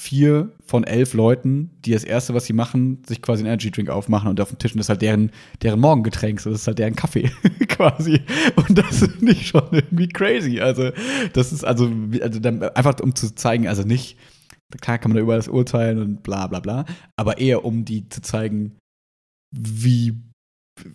vier 0.05 0.51
von 0.65 0.83
elf 0.83 1.13
Leuten, 1.13 1.71
die 1.83 1.91
das 1.91 2.03
erste, 2.03 2.35
was 2.35 2.45
sie 2.45 2.53
machen, 2.53 3.03
sich 3.07 3.23
quasi 3.23 3.41
einen 3.41 3.47
Energy 3.47 3.71
Drink 3.71 3.89
aufmachen 3.89 4.29
und 4.29 4.39
auf 4.39 4.49
dem 4.49 4.59
Tisch 4.59 4.71
und 4.71 4.77
das 4.77 4.85
ist 4.85 4.89
halt 4.89 5.01
deren, 5.01 5.31
deren 5.63 5.79
Morgengetränk, 5.79 6.39
so 6.39 6.51
das 6.51 6.61
ist 6.61 6.67
halt 6.67 6.77
deren 6.77 6.95
Kaffee 6.95 7.31
quasi. 7.67 8.21
Und 8.55 8.77
das 8.77 9.01
ist 9.01 9.21
nicht 9.23 9.47
schon 9.47 9.67
irgendwie 9.71 10.07
crazy. 10.07 10.59
Also, 10.59 10.91
das 11.33 11.51
ist 11.51 11.63
also, 11.63 11.91
also 12.21 12.39
einfach 12.75 12.99
um 13.01 13.15
zu 13.15 13.33
zeigen, 13.33 13.67
also 13.67 13.81
nicht, 13.81 14.17
klar 14.79 14.99
kann 14.99 15.09
man 15.09 15.17
da 15.17 15.23
über 15.23 15.35
das 15.35 15.47
urteilen 15.47 15.99
und 15.99 16.21
bla 16.21 16.45
bla 16.47 16.59
bla, 16.59 16.85
aber 17.17 17.39
eher 17.39 17.65
um 17.65 17.83
die 17.83 18.07
zu 18.07 18.21
zeigen, 18.21 18.77
wie 19.51 20.21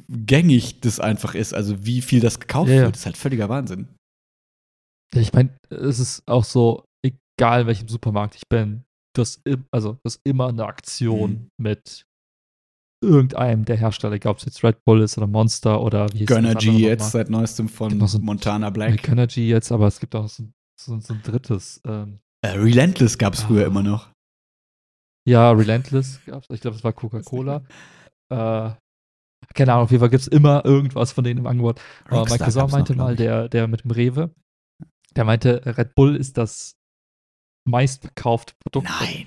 gängig 0.09 0.81
das 0.81 1.01
einfach 1.01 1.35
ist, 1.35 1.53
also 1.53 1.85
wie 1.85 2.01
viel 2.01 2.21
das 2.21 2.39
gekauft 2.39 2.71
ja, 2.71 2.83
wird, 2.83 2.95
das 2.95 3.01
ist 3.01 3.07
halt 3.07 3.17
völliger 3.17 3.49
Wahnsinn. 3.49 3.89
Ich 5.15 5.33
meine, 5.33 5.51
es 5.69 5.99
ist 5.99 6.23
auch 6.27 6.45
so, 6.45 6.85
egal 7.03 7.67
welchem 7.67 7.89
Supermarkt 7.89 8.37
ich 8.37 8.47
bin, 8.49 8.85
du 9.15 9.23
hast, 9.23 9.43
also, 9.71 9.93
du 9.95 10.01
hast 10.05 10.21
immer 10.25 10.49
eine 10.49 10.67
Aktion 10.67 11.31
mhm. 11.31 11.51
mit 11.59 12.07
irgendeinem 13.03 13.65
der 13.65 13.77
Hersteller, 13.77 14.19
ob 14.27 14.39
es 14.39 14.45
jetzt 14.45 14.63
Red 14.63 14.85
Bull 14.85 15.01
ist 15.01 15.17
oder 15.17 15.27
Monster 15.27 15.81
oder 15.81 16.13
wie 16.13 16.27
Gönnergy 16.27 16.79
jetzt 16.79 17.13
seit 17.13 17.31
neuestem 17.31 17.69
von 17.69 18.07
so 18.07 18.19
Montana 18.19 18.71
Black. 18.71 19.03
Gönnergy 19.03 19.49
jetzt, 19.49 19.73
aber 19.73 19.87
es 19.87 20.01
gibt 20.01 20.15
auch 20.15 20.29
so, 20.29 20.45
so, 20.79 21.01
so 21.01 21.15
ein 21.15 21.23
drittes. 21.23 21.81
Ähm, 21.87 22.21
uh, 22.45 22.51
Relentless 22.51 23.17
gab 23.17 23.35
es 23.35 23.43
früher 23.43 23.65
ah. 23.65 23.69
immer 23.69 23.83
noch. 23.83 24.11
Ja, 25.27 25.51
Relentless 25.51 26.21
gab 26.27 26.43
es. 26.43 26.51
Ich 26.51 26.61
glaube, 26.61 26.77
es 26.77 26.85
war 26.85 26.93
Coca-Cola. 26.93 27.63
äh, 28.31 28.71
keine 29.55 29.73
Ahnung, 29.73 29.85
auf 29.85 29.91
jeden 29.91 30.01
Fall 30.01 30.11
gibt 30.11 30.23
es 30.23 30.29
immer 30.29 30.65
irgendwas 30.65 31.13
von 31.13 31.25
denen 31.25 31.41
im 31.41 31.47
Angebot. 31.47 31.81
Aber 32.05 32.29
mein 32.29 32.39
Cousin 32.39 32.71
meinte 32.71 32.95
mal, 32.95 33.17
der, 33.17 33.49
der 33.49 33.67
mit 33.67 33.85
dem 33.85 33.91
Rewe, 33.91 34.35
der 35.17 35.25
meinte, 35.25 35.63
Red 35.65 35.95
Bull 35.95 36.17
ist 36.17 36.37
das 36.37 36.77
meistverkaufte 37.69 38.55
Produkt. 38.63 38.89
Nein. 38.89 39.27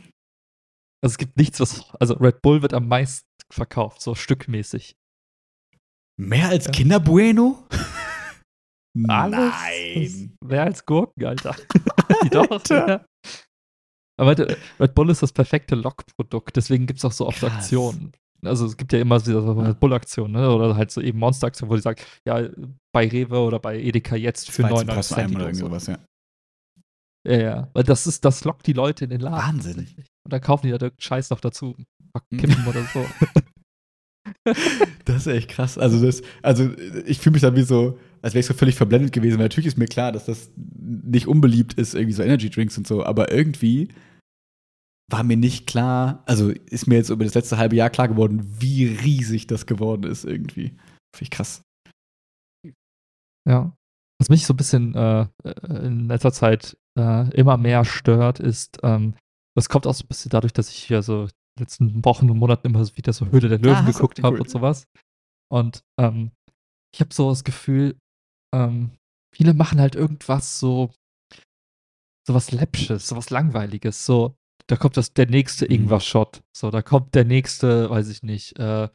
Also 1.03 1.13
es 1.13 1.17
gibt 1.17 1.37
nichts, 1.37 1.59
was. 1.59 1.89
Also 1.99 2.15
Red 2.15 2.41
Bull 2.41 2.61
wird 2.61 2.73
am 2.73 2.87
meisten 2.87 3.27
verkauft, 3.51 4.01
so 4.01 4.15
stückmäßig. 4.15 4.95
Mehr 6.19 6.49
als 6.49 6.65
ja. 6.65 6.71
Kinder 6.71 6.99
Bueno? 6.99 7.67
Nein. 8.95 10.37
Mehr 10.45 10.63
als 10.63 10.85
Gurken, 10.85 11.25
Alter. 11.25 11.55
Doch. 12.31 12.49
Alter. 12.49 13.05
Aber 14.17 14.37
Red 14.79 14.93
Bull 14.93 15.09
ist 15.09 15.23
das 15.23 15.33
perfekte 15.33 15.75
Lockprodukt, 15.75 16.55
deswegen 16.55 16.85
gibt 16.85 16.99
es 16.99 17.05
auch 17.05 17.11
so 17.11 17.27
oft 17.27 17.39
Krass. 17.39 17.53
Aktionen. 17.53 18.13
Also 18.45 18.65
es 18.65 18.77
gibt 18.77 18.93
ja 18.93 18.99
immer 18.99 19.19
so 19.19 19.53
Red 19.61 19.79
Bull-Aktionen, 19.79 20.33
ne? 20.33 20.53
Oder 20.53 20.75
halt 20.75 20.91
so 20.91 21.01
eben 21.01 21.17
Monster-Aktionen, 21.19 21.71
wo 21.71 21.75
die 21.75 21.81
sagen, 21.81 22.01
ja, 22.27 22.47
bei 22.93 23.07
Rewe 23.07 23.39
oder 23.39 23.59
bei 23.59 23.79
Edeka 23.79 24.15
jetzt 24.15 24.51
für 24.51 24.63
99 24.63 25.15
Cent 25.15 25.35
oder 25.35 25.45
irgendwas, 25.47 25.87
ja. 25.87 25.97
Ja, 27.25 27.37
ja. 27.37 27.69
Weil 27.73 27.83
das 27.83 28.07
ist, 28.07 28.25
das 28.25 28.43
lockt 28.43 28.67
die 28.67 28.73
Leute 28.73 29.05
in 29.05 29.09
den 29.09 29.21
Laden. 29.21 29.57
Wahnsinn. 29.57 29.87
Und 30.23 30.33
dann 30.33 30.41
kaufen 30.41 30.67
die 30.67 30.77
da 30.77 30.89
Scheiß 30.97 31.29
noch 31.29 31.39
dazu. 31.39 31.75
Kippen 32.29 32.67
oder 32.67 32.83
so. 32.93 33.05
das 35.05 35.15
ist 35.15 35.27
echt 35.27 35.49
krass. 35.49 35.77
Also, 35.77 36.03
das, 36.05 36.21
also 36.41 36.69
ich 37.05 37.19
fühle 37.19 37.33
mich 37.33 37.41
da 37.41 37.55
wie 37.55 37.63
so, 37.63 37.97
als 38.21 38.33
wäre 38.33 38.41
ich 38.41 38.45
so 38.45 38.53
völlig 38.53 38.75
verblendet 38.75 39.11
gewesen. 39.11 39.37
Weil 39.37 39.45
natürlich 39.45 39.67
ist 39.67 39.77
mir 39.77 39.87
klar, 39.87 40.11
dass 40.11 40.25
das 40.25 40.51
nicht 40.55 41.27
unbeliebt 41.27 41.73
ist, 41.75 41.95
irgendwie 41.95 42.13
so 42.13 42.23
Energy 42.23 42.49
Drinks 42.49 42.77
und 42.77 42.87
so. 42.87 43.03
Aber 43.03 43.31
irgendwie 43.31 43.89
war 45.09 45.23
mir 45.23 45.37
nicht 45.37 45.67
klar, 45.67 46.23
also 46.25 46.49
ist 46.49 46.87
mir 46.87 46.95
jetzt 46.95 47.09
über 47.09 47.23
das 47.23 47.33
letzte 47.33 47.57
halbe 47.57 47.75
Jahr 47.75 47.89
klar 47.89 48.07
geworden, 48.07 48.55
wie 48.59 48.85
riesig 48.85 49.47
das 49.47 49.65
geworden 49.65 50.09
ist 50.09 50.25
irgendwie. 50.25 50.69
Finde 51.15 51.23
ich 51.23 51.31
krass. 51.31 51.61
Ja. 53.47 53.75
Was 54.19 54.29
mich 54.29 54.45
so 54.45 54.53
ein 54.53 54.57
bisschen 54.57 54.95
äh, 54.95 55.27
äh, 55.43 55.85
in 55.85 56.07
letzter 56.07 56.31
Zeit 56.31 56.77
äh, 56.97 57.29
immer 57.35 57.57
mehr 57.57 57.85
stört, 57.85 58.39
ist, 58.39 58.79
ähm, 58.83 59.15
das 59.55 59.69
kommt 59.69 59.87
auch 59.87 59.93
so 59.93 60.03
ein 60.03 60.07
bisschen 60.07 60.29
dadurch, 60.29 60.53
dass 60.53 60.69
ich 60.69 60.77
hier 60.77 61.01
so 61.03 61.27
letzten 61.59 62.03
Wochen 62.03 62.29
und 62.29 62.37
Monaten 62.37 62.67
immer 62.67 62.85
wieder 62.95 63.13
so 63.13 63.27
Höhle 63.27 63.49
der 63.49 63.59
Löwen 63.59 63.75
Ah, 63.75 63.81
geguckt 63.91 64.23
habe 64.23 64.35
cool. 64.35 64.41
und 64.41 64.49
sowas. 64.49 64.85
Und 65.51 65.83
ähm, 65.99 66.31
ich 66.93 66.99
habe 67.01 67.13
so 67.13 67.29
das 67.29 67.43
Gefühl, 67.43 67.95
ähm, 68.55 68.91
viele 69.35 69.53
machen 69.53 69.79
halt 69.79 69.95
irgendwas 69.95 70.59
so, 70.59 70.91
so 72.27 72.33
was 72.33 72.51
Läppsches, 72.51 73.07
so 73.07 73.15
was 73.15 73.29
Langweiliges. 73.29 74.05
So, 74.05 74.35
da 74.67 74.77
kommt 74.77 74.97
das, 74.97 75.13
der 75.13 75.27
nächste 75.27 75.65
Mhm. 75.65 75.71
Ingwer-Shot. 75.71 76.41
So, 76.55 76.71
da 76.71 76.81
kommt 76.81 77.13
der 77.15 77.25
nächste, 77.25 77.89
weiß 77.89 78.09
ich 78.09 78.23
nicht, 78.23 78.57
äh, 78.59 78.89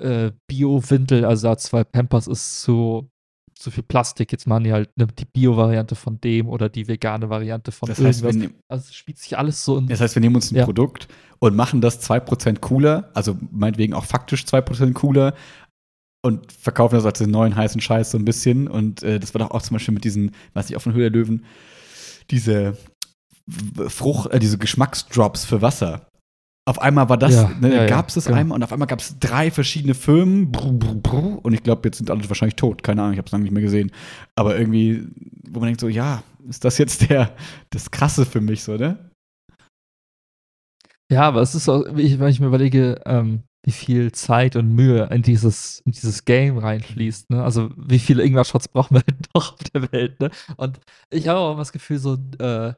äh, 0.00 0.32
Bio-Windelersatz, 0.48 1.72
weil 1.72 1.84
Pampers 1.84 2.26
ist 2.26 2.62
zu, 2.62 3.10
zu 3.54 3.70
viel 3.70 3.82
Plastik. 3.82 4.32
Jetzt 4.32 4.46
machen 4.46 4.64
die 4.64 4.72
halt 4.72 4.90
ne, 4.96 5.06
die 5.06 5.24
Bio-Variante 5.24 5.94
von 5.94 6.20
dem 6.20 6.48
oder 6.48 6.68
die 6.68 6.88
vegane 6.88 7.30
Variante 7.30 7.72
von 7.72 7.88
Das 7.88 7.98
heißt, 7.98 8.22
irgendwas. 8.22 8.36
nehmen, 8.36 8.54
also 8.68 8.84
es 8.88 8.94
spielt 8.94 9.18
sich 9.18 9.36
alles 9.38 9.64
so 9.64 9.78
in. 9.78 9.86
das 9.86 10.00
heißt, 10.00 10.14
wir 10.16 10.20
nehmen 10.20 10.36
uns 10.36 10.50
ein 10.50 10.56
Ja. 10.56 10.64
Produkt 10.64 11.08
und 11.38 11.56
machen 11.56 11.80
das 11.80 12.00
2% 12.08 12.60
cooler, 12.60 13.10
also 13.14 13.36
meinetwegen 13.50 13.94
auch 13.94 14.04
faktisch 14.04 14.44
2% 14.44 14.92
cooler 14.92 15.34
und 16.22 16.52
verkaufen 16.52 16.94
das 16.96 17.04
als 17.04 17.18
den 17.18 17.30
neuen 17.30 17.54
heißen 17.54 17.80
Scheiß 17.80 18.10
so 18.12 18.18
ein 18.18 18.24
bisschen. 18.24 18.66
Und 18.68 19.02
äh, 19.02 19.20
das 19.20 19.34
war 19.34 19.40
doch 19.40 19.50
auch 19.50 19.62
zum 19.62 19.74
Beispiel 19.74 19.94
mit 19.94 20.04
diesen, 20.04 20.30
weiß 20.54 20.70
ich, 20.70 20.76
auch 20.76 20.80
von 20.82 20.94
Höhle 20.94 21.10
Löwen, 21.10 21.44
diese 22.30 22.76
Frucht, 23.88 24.30
äh, 24.32 24.38
diese 24.38 24.56
Geschmacksdrops 24.58 25.44
für 25.44 25.60
Wasser. 25.60 26.06
Auf 26.66 26.80
einmal 26.80 27.08
war 27.10 27.18
das, 27.18 27.34
Ja, 27.34 27.50
ne, 27.60 27.68
ja, 27.74 27.82
ja, 27.82 27.86
gab 27.86 28.08
es 28.08 28.14
das 28.14 28.24
genau. 28.24 28.38
einmal 28.38 28.56
und 28.56 28.62
auf 28.62 28.72
einmal 28.72 28.88
gab 28.88 29.00
es 29.00 29.18
drei 29.18 29.50
verschiedene 29.50 29.94
Firmen. 29.94 30.50
Brr, 30.50 30.72
brr, 30.72 30.94
brr, 30.94 31.44
und 31.44 31.52
ich 31.52 31.62
glaube, 31.62 31.82
jetzt 31.84 31.98
sind 31.98 32.10
alle 32.10 32.26
wahrscheinlich 32.28 32.56
tot. 32.56 32.82
Keine 32.82 33.02
Ahnung, 33.02 33.12
ich 33.12 33.18
habe 33.18 33.26
es 33.26 33.32
lange 33.32 33.44
nicht 33.44 33.52
mehr 33.52 33.62
gesehen. 33.62 33.92
Aber 34.34 34.58
irgendwie, 34.58 35.06
wo 35.50 35.60
man 35.60 35.66
denkt 35.66 35.80
so, 35.80 35.88
ja, 35.88 36.22
ist 36.48 36.64
das 36.64 36.78
jetzt 36.78 37.10
der, 37.10 37.34
das 37.70 37.90
Krasse 37.90 38.24
für 38.24 38.40
mich 38.40 38.62
so, 38.62 38.76
ne? 38.76 39.10
Ja, 41.12 41.22
aber 41.28 41.42
es 41.42 41.54
ist 41.54 41.68
auch, 41.68 41.84
wenn 41.84 41.98
ich, 41.98 42.18
wenn 42.18 42.28
ich 42.28 42.40
mir 42.40 42.46
überlege, 42.46 43.00
ähm, 43.04 43.42
wie 43.64 43.72
viel 43.72 44.12
Zeit 44.12 44.56
und 44.56 44.74
Mühe 44.74 45.08
in 45.10 45.22
dieses, 45.22 45.80
in 45.80 45.92
dieses 45.92 46.24
Game 46.24 46.58
reinfließt, 46.58 47.30
ne? 47.30 47.44
Also 47.44 47.70
wie 47.76 47.98
viele 47.98 48.22
Ingwer-Shots 48.22 48.68
brauchen 48.68 48.96
wir 48.96 49.02
denn 49.06 49.18
noch 49.34 49.52
auf 49.54 49.64
der 49.74 49.92
Welt, 49.92 50.18
ne? 50.20 50.30
Und 50.56 50.80
ich 51.10 51.28
habe 51.28 51.40
auch 51.40 51.52
immer 51.52 51.60
das 51.60 51.72
Gefühl, 51.72 51.98
so 51.98 52.14
äh, 52.38 52.72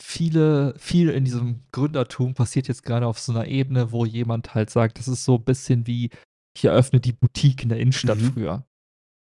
viele, 0.00 0.74
viel 0.78 1.10
in 1.10 1.24
diesem 1.24 1.62
Gründertum 1.72 2.34
passiert 2.34 2.68
jetzt 2.68 2.82
gerade 2.82 3.06
auf 3.06 3.18
so 3.18 3.32
einer 3.32 3.46
Ebene, 3.46 3.92
wo 3.92 4.04
jemand 4.04 4.54
halt 4.54 4.70
sagt, 4.70 4.98
das 4.98 5.08
ist 5.08 5.24
so 5.24 5.36
ein 5.36 5.44
bisschen 5.44 5.86
wie, 5.86 6.10
ich 6.56 6.64
eröffne 6.64 7.00
die 7.00 7.12
Boutique 7.12 7.62
in 7.62 7.68
der 7.68 7.78
Innenstadt 7.78 8.18
Mhm. 8.18 8.32
früher. 8.32 8.66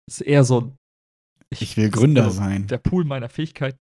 Das 0.08 0.22
ist 0.22 0.28
eher 0.28 0.44
so 0.44 0.62
ein 0.62 0.78
Ich 1.52 1.76
will 1.78 1.90
Gründer 1.90 2.26
also, 2.26 2.38
sein. 2.38 2.68
Der 2.68 2.78
Pool 2.78 3.04
meiner 3.04 3.30
Fähigkeiten 3.30 3.78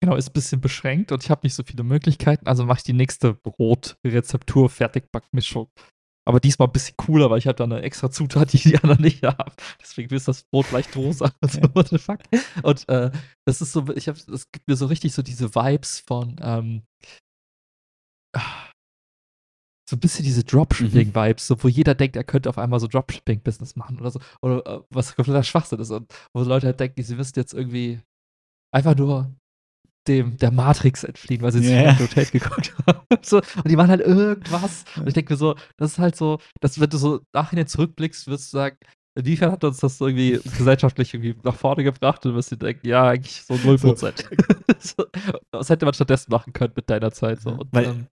genau, 0.00 0.16
ist 0.16 0.30
ein 0.30 0.32
bisschen 0.32 0.60
beschränkt 0.60 1.12
und 1.12 1.24
ich 1.24 1.30
habe 1.30 1.40
nicht 1.44 1.54
so 1.54 1.64
viele 1.64 1.82
Möglichkeiten, 1.82 2.46
also 2.46 2.64
mache 2.64 2.78
ich 2.78 2.84
die 2.84 2.92
nächste 2.92 3.34
Brotrezeptur 3.34 4.70
Fertigbackmischung. 4.70 5.68
Aber 6.28 6.40
diesmal 6.40 6.68
ein 6.68 6.72
bisschen 6.72 6.94
cooler, 6.98 7.30
weil 7.30 7.38
ich 7.38 7.46
habe 7.46 7.56
da 7.56 7.64
eine 7.64 7.80
extra 7.80 8.10
Zutat, 8.10 8.52
die 8.52 8.58
die 8.58 8.76
anderen 8.76 9.00
nicht 9.00 9.22
haben. 9.22 9.52
Deswegen 9.80 10.14
ist 10.14 10.28
das 10.28 10.44
Brot 10.44 10.70
leicht 10.72 10.94
rosa. 10.94 11.32
so, 11.42 11.60
what 11.74 11.88
the 11.88 11.96
fuck? 11.96 12.18
Und 12.62 12.86
äh, 12.90 13.10
das 13.46 13.62
ist 13.62 13.72
so, 13.72 13.88
ich 13.94 14.08
habe, 14.08 14.18
es 14.18 14.50
gibt 14.52 14.68
mir 14.68 14.76
so 14.76 14.86
richtig 14.86 15.14
so 15.14 15.22
diese 15.22 15.54
Vibes 15.54 16.00
von 16.00 16.36
ähm, 16.42 16.82
so 19.88 19.96
ein 19.96 20.00
bisschen 20.00 20.22
diese 20.26 20.44
Dropshipping-Vibes, 20.44 21.46
so, 21.46 21.64
wo 21.64 21.68
jeder 21.68 21.94
denkt, 21.94 22.14
er 22.14 22.24
könnte 22.24 22.50
auf 22.50 22.58
einmal 22.58 22.78
so 22.78 22.88
Dropshipping-Business 22.88 23.74
machen 23.76 23.98
oder 23.98 24.10
so. 24.10 24.20
Oder 24.42 24.66
äh, 24.66 24.82
was 24.90 25.16
kompletter 25.16 25.42
Schwachsinn 25.42 25.80
ist. 25.80 25.90
Und 25.90 26.12
wo 26.34 26.42
Leute 26.42 26.66
halt 26.66 26.78
denken, 26.78 27.02
sie 27.02 27.14
müssten 27.14 27.40
jetzt 27.40 27.54
irgendwie 27.54 28.02
einfach 28.70 28.94
nur 28.94 29.34
dem, 30.08 30.36
der 30.38 30.50
Matrix 30.50 31.04
entfliehen, 31.04 31.42
weil 31.42 31.52
sie 31.52 31.68
yeah. 31.68 31.98
Hotel 31.98 32.24
geguckt 32.26 32.74
haben. 32.86 33.00
so, 33.22 33.36
und 33.36 33.68
die 33.68 33.76
machen 33.76 33.90
halt 33.90 34.00
irgendwas. 34.00 34.84
Und 34.96 35.06
ich 35.06 35.14
denke 35.14 35.32
mir 35.34 35.36
so, 35.36 35.54
das 35.76 35.92
ist 35.92 35.98
halt 35.98 36.16
so, 36.16 36.38
dass 36.60 36.80
wenn 36.80 36.90
du 36.90 36.96
so 36.96 37.20
nachher 37.32 37.66
zurückblickst, 37.66 38.26
wirst 38.26 38.52
du 38.52 38.58
sagen, 38.58 38.76
inwiefern 39.14 39.52
hat 39.52 39.64
uns 39.64 39.78
das 39.78 40.00
irgendwie 40.00 40.40
gesellschaftlich 40.56 41.12
irgendwie 41.12 41.36
nach 41.42 41.56
vorne 41.56 41.84
gebracht 41.84 42.24
und 42.24 42.34
wirst 42.34 42.52
du 42.52 42.56
denken, 42.56 42.86
ja, 42.86 43.08
eigentlich 43.08 43.42
so 43.42 43.54
0%. 43.54 44.24
so, 44.78 45.04
was 45.52 45.68
hätte 45.68 45.84
man 45.84 45.94
stattdessen 45.94 46.30
machen 46.30 46.52
können 46.52 46.72
mit 46.74 46.88
deiner 46.88 47.12
Zeit? 47.12 47.40
So. 47.40 47.50
Und 47.50 47.68
Weil- 47.72 47.84
ähm, 47.84 48.06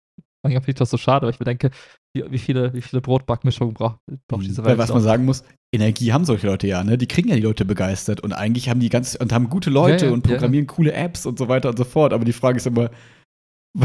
manchmal 0.42 0.62
finde 0.62 0.70
ich 0.70 0.78
das 0.78 0.90
so 0.90 0.97
schade, 0.97 1.26
weil 1.26 1.32
ich 1.32 1.40
mir 1.40 1.45
denke, 1.45 1.70
wie, 2.14 2.24
wie 2.30 2.38
viele, 2.38 2.72
wie 2.72 2.80
viele 2.80 3.02
Brotbackmischungen 3.02 3.74
braucht, 3.74 3.98
braucht 4.28 4.44
diese 4.44 4.62
Weil 4.62 4.72
Welt 4.72 4.78
was 4.78 4.88
noch? 4.88 4.96
man 4.96 5.04
sagen 5.04 5.24
muss, 5.24 5.44
Energie 5.72 6.12
haben 6.12 6.24
solche 6.24 6.46
Leute 6.46 6.66
ja, 6.66 6.84
ne? 6.84 6.96
Die 6.96 7.08
kriegen 7.08 7.28
ja 7.28 7.34
die 7.34 7.42
Leute 7.42 7.64
begeistert 7.64 8.20
und 8.20 8.32
eigentlich 8.32 8.68
haben 8.68 8.80
die 8.80 8.88
ganz 8.88 9.16
und 9.16 9.32
haben 9.32 9.50
gute 9.50 9.70
Leute 9.70 10.04
Ja, 10.04 10.10
ja, 10.10 10.14
und 10.14 10.22
programmieren 10.22 10.66
coole 10.66 10.92
Apps 10.92 11.26
und 11.26 11.38
so 11.38 11.48
weiter 11.48 11.68
und 11.68 11.76
so 11.76 11.84
fort. 11.84 12.12
Aber 12.12 12.24
die 12.24 12.32
Frage 12.32 12.58
ist 12.58 12.66
immer, 12.66 12.90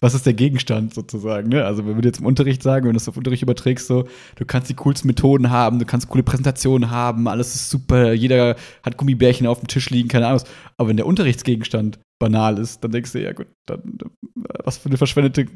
was 0.00 0.14
ist 0.14 0.24
der 0.24 0.34
Gegenstand 0.34 0.94
sozusagen, 0.94 1.48
ne? 1.48 1.64
Also 1.64 1.84
wenn 1.84 1.96
wir 1.96 2.04
jetzt 2.04 2.20
im 2.20 2.26
Unterricht 2.26 2.62
sagen, 2.62 2.84
wenn 2.86 2.92
du 2.92 2.98
das 2.98 3.08
auf 3.08 3.16
Unterricht 3.16 3.42
überträgst, 3.42 3.88
so, 3.88 4.04
du 4.36 4.44
kannst 4.44 4.70
die 4.70 4.74
coolsten 4.74 5.08
Methoden 5.08 5.50
haben, 5.50 5.80
du 5.80 5.84
kannst 5.84 6.08
coole 6.08 6.22
Präsentationen 6.22 6.90
haben, 6.90 7.26
alles 7.26 7.56
ist 7.56 7.70
super, 7.70 8.12
jeder 8.12 8.54
hat 8.84 8.96
Gummibärchen 8.96 9.48
auf 9.48 9.58
dem 9.58 9.66
Tisch 9.66 9.90
liegen, 9.90 10.08
keine 10.08 10.26
Ahnung. 10.28 10.40
was. 10.40 10.48
Aber 10.76 10.88
wenn 10.88 10.96
der 10.96 11.06
Unterrichtsgegenstand 11.06 11.98
banal 12.22 12.56
ist, 12.58 12.84
dann 12.84 12.92
denkst 12.92 13.12
du, 13.12 13.20
ja 13.20 13.32
gut, 13.32 13.48
dann 13.66 13.98
äh, 14.00 14.58
was 14.64 14.78
für 14.78 14.88
eine 14.88 14.96
verschwendete, 14.96 15.46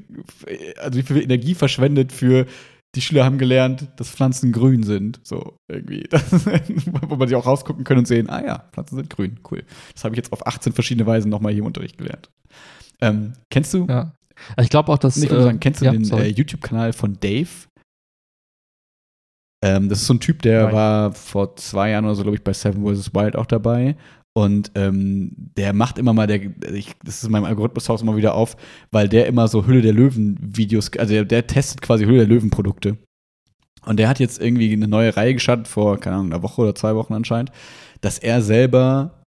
also 0.79 0.99
wie 0.99 1.03
viel 1.03 1.23
Energie 1.23 1.55
verschwendet 1.55 2.11
für 2.11 2.47
die 2.97 3.01
Schüler 3.01 3.25
haben 3.25 3.39
gelernt, 3.39 3.89
dass 3.97 4.11
Pflanzen 4.11 4.51
grün 4.51 4.83
sind. 4.83 5.21
So, 5.23 5.59
irgendwie. 5.69 6.09
Das, 6.11 6.25
wo 7.09 7.15
man 7.15 7.29
sich 7.29 7.37
auch 7.37 7.47
rausgucken 7.47 7.85
können 7.85 8.01
und 8.01 8.09
sehen, 8.09 8.29
ah 8.29 8.45
ja, 8.45 8.69
Pflanzen 8.73 8.97
sind 8.97 9.11
grün, 9.11 9.39
cool. 9.51 9.63
Das 9.95 10.03
habe 10.03 10.15
ich 10.15 10.17
jetzt 10.17 10.33
auf 10.33 10.45
18 10.45 10.73
verschiedene 10.73 11.07
Weisen 11.07 11.31
nochmal 11.31 11.53
hier 11.53 11.61
im 11.61 11.67
Unterricht 11.67 11.99
gelernt. 11.99 12.31
Ähm, 13.01 13.35
kennst 13.51 13.73
du, 13.75 13.87
Ja. 13.89 14.13
Ich 14.61 14.69
glaube 14.69 14.93
auch, 14.93 14.99
dass. 14.99 15.17
ich 15.17 15.31
würde 15.31 15.43
äh, 15.43 15.45
sagen, 15.45 15.61
kennst 15.61 15.81
du 15.81 15.87
ja, 15.87 15.93
den 15.93 16.05
äh, 16.11 16.27
YouTube-Kanal 16.27 16.93
von 16.93 17.19
Dave? 17.21 17.49
Ähm, 19.65 19.89
das 19.89 20.01
ist 20.01 20.07
so 20.07 20.15
ein 20.15 20.21
Typ, 20.21 20.43
der 20.43 20.65
Nein. 20.65 20.75
war 20.75 21.13
vor 21.13 21.57
zwei 21.57 21.91
Jahren 21.91 22.05
oder 22.05 22.15
so, 22.15 22.23
glaube 22.23 22.37
ich, 22.37 22.45
bei 22.45 22.53
Seven 22.53 22.85
vs. 22.85 23.15
Wild 23.15 23.35
auch 23.37 23.47
dabei. 23.47 23.97
Und 24.37 24.73
ähm, 24.75 25.33
der 25.57 25.73
macht 25.73 25.97
immer 25.97 26.13
mal, 26.13 26.27
der, 26.27 26.43
ich, 26.75 26.93
das 27.03 27.17
ist 27.17 27.25
in 27.25 27.33
meinem 27.33 27.47
Algorithmushaus 27.47 28.03
immer 28.03 28.19
wieder 28.19 28.35
auf, 28.35 28.59
weil 28.91 29.09
der 29.09 29.29
immer 29.29 29.49
so 29.49 29.67
Hülle 29.67 29.81
der 29.81 29.95
Löwen-Videos, 29.95 30.91
also 30.99 31.15
der, 31.15 31.25
der 31.25 31.47
testet 31.47 31.81
quasi 31.81 32.05
Hülle 32.05 32.19
der 32.19 32.27
Löwen-Produkte. 32.27 32.99
Und 33.87 33.99
der 33.99 34.11
hat 34.11 34.21
jetzt 34.21 34.39
irgendwie 34.39 34.75
eine 34.75 34.89
neue 34.89 35.17
Reihe 35.17 35.33
gestartet, 35.33 35.69
vor, 35.69 35.99
keine 35.99 36.17
Ahnung, 36.17 36.33
einer 36.33 36.43
Woche 36.43 36.61
oder 36.61 36.75
zwei 36.75 36.95
Wochen 36.97 37.15
anscheinend, 37.15 37.51
dass 38.03 38.19
er 38.19 38.43
selber 38.43 39.23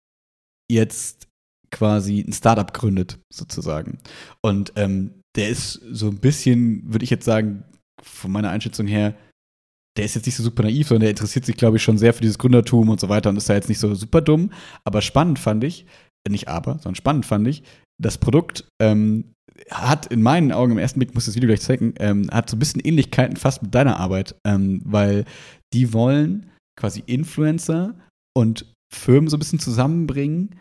jetzt 0.70 1.30
quasi 1.72 2.20
ein 2.20 2.34
Startup 2.34 2.74
gründet, 2.74 3.18
sozusagen. 3.32 4.00
Und 4.42 4.74
ähm, 4.76 5.22
der 5.38 5.48
ist 5.48 5.80
so 5.90 6.10
ein 6.10 6.18
bisschen, 6.18 6.84
würde 6.92 7.06
ich 7.06 7.12
jetzt 7.12 7.24
sagen, 7.24 7.64
von 8.04 8.30
meiner 8.30 8.50
Einschätzung 8.50 8.88
her, 8.88 9.16
der 9.98 10.06
ist 10.06 10.16
jetzt 10.16 10.26
nicht 10.26 10.36
so 10.36 10.44
super 10.44 10.64
naiv, 10.64 10.88
sondern 10.88 11.02
der 11.02 11.10
interessiert 11.10 11.46
sich, 11.46 11.58
glaube 11.58 11.78
ich, 11.78 11.84
schon 11.84 11.98
sehr 11.98 12.14
für 12.14 12.22
dieses 12.22 12.38
Gründertum 12.38 12.90
und 12.90 13.00
so 13.00 13.10
weiter 13.10 13.30
und 13.30 13.38
ist 13.38 13.50
da 13.50 13.56
jetzt 13.56 13.70
nicht 13.70 13.80
so 13.80 13.94
super 13.96 14.22
dumm. 14.22 14.52
Aber 14.84 15.02
spannend 15.02 15.40
fand 15.40 15.64
ich, 15.64 15.86
äh, 16.28 16.32
nicht 16.32 16.48
aber, 16.48 16.74
sondern 16.74 16.96
spannend 16.96 17.26
fand 17.26 17.48
ich, 17.48 17.64
das 18.02 18.18
Produkt 18.18 18.68
ähm, 18.82 19.34
hat 19.72 20.06
in 20.08 20.22
meinen 20.22 20.52
Augen 20.52 20.74
im 20.74 20.78
ersten 20.78 21.00
Blick, 21.00 21.16
muss 21.16 21.26
das 21.26 21.36
Video 21.36 21.48
gleich 21.48 21.62
zeigen, 21.62 21.96
ähm, 22.00 22.30
hat 22.32 22.50
so 22.50 22.56
ein 22.56 22.60
bisschen 22.60 22.82
Ähnlichkeiten 22.82 23.38
fast 23.38 23.64
mit 23.64 23.74
deiner 23.74 24.00
Arbeit, 24.00 24.36
ähm, 24.46 24.82
weil 24.86 25.26
die 25.74 25.94
wollen 25.94 26.52
quasi 26.80 27.04
Influencer 27.06 27.96
und 28.36 28.72
Firmen 28.94 29.30
so 29.30 29.36
ein 29.36 29.40
bisschen 29.40 29.60
zusammenbringen 29.60 30.56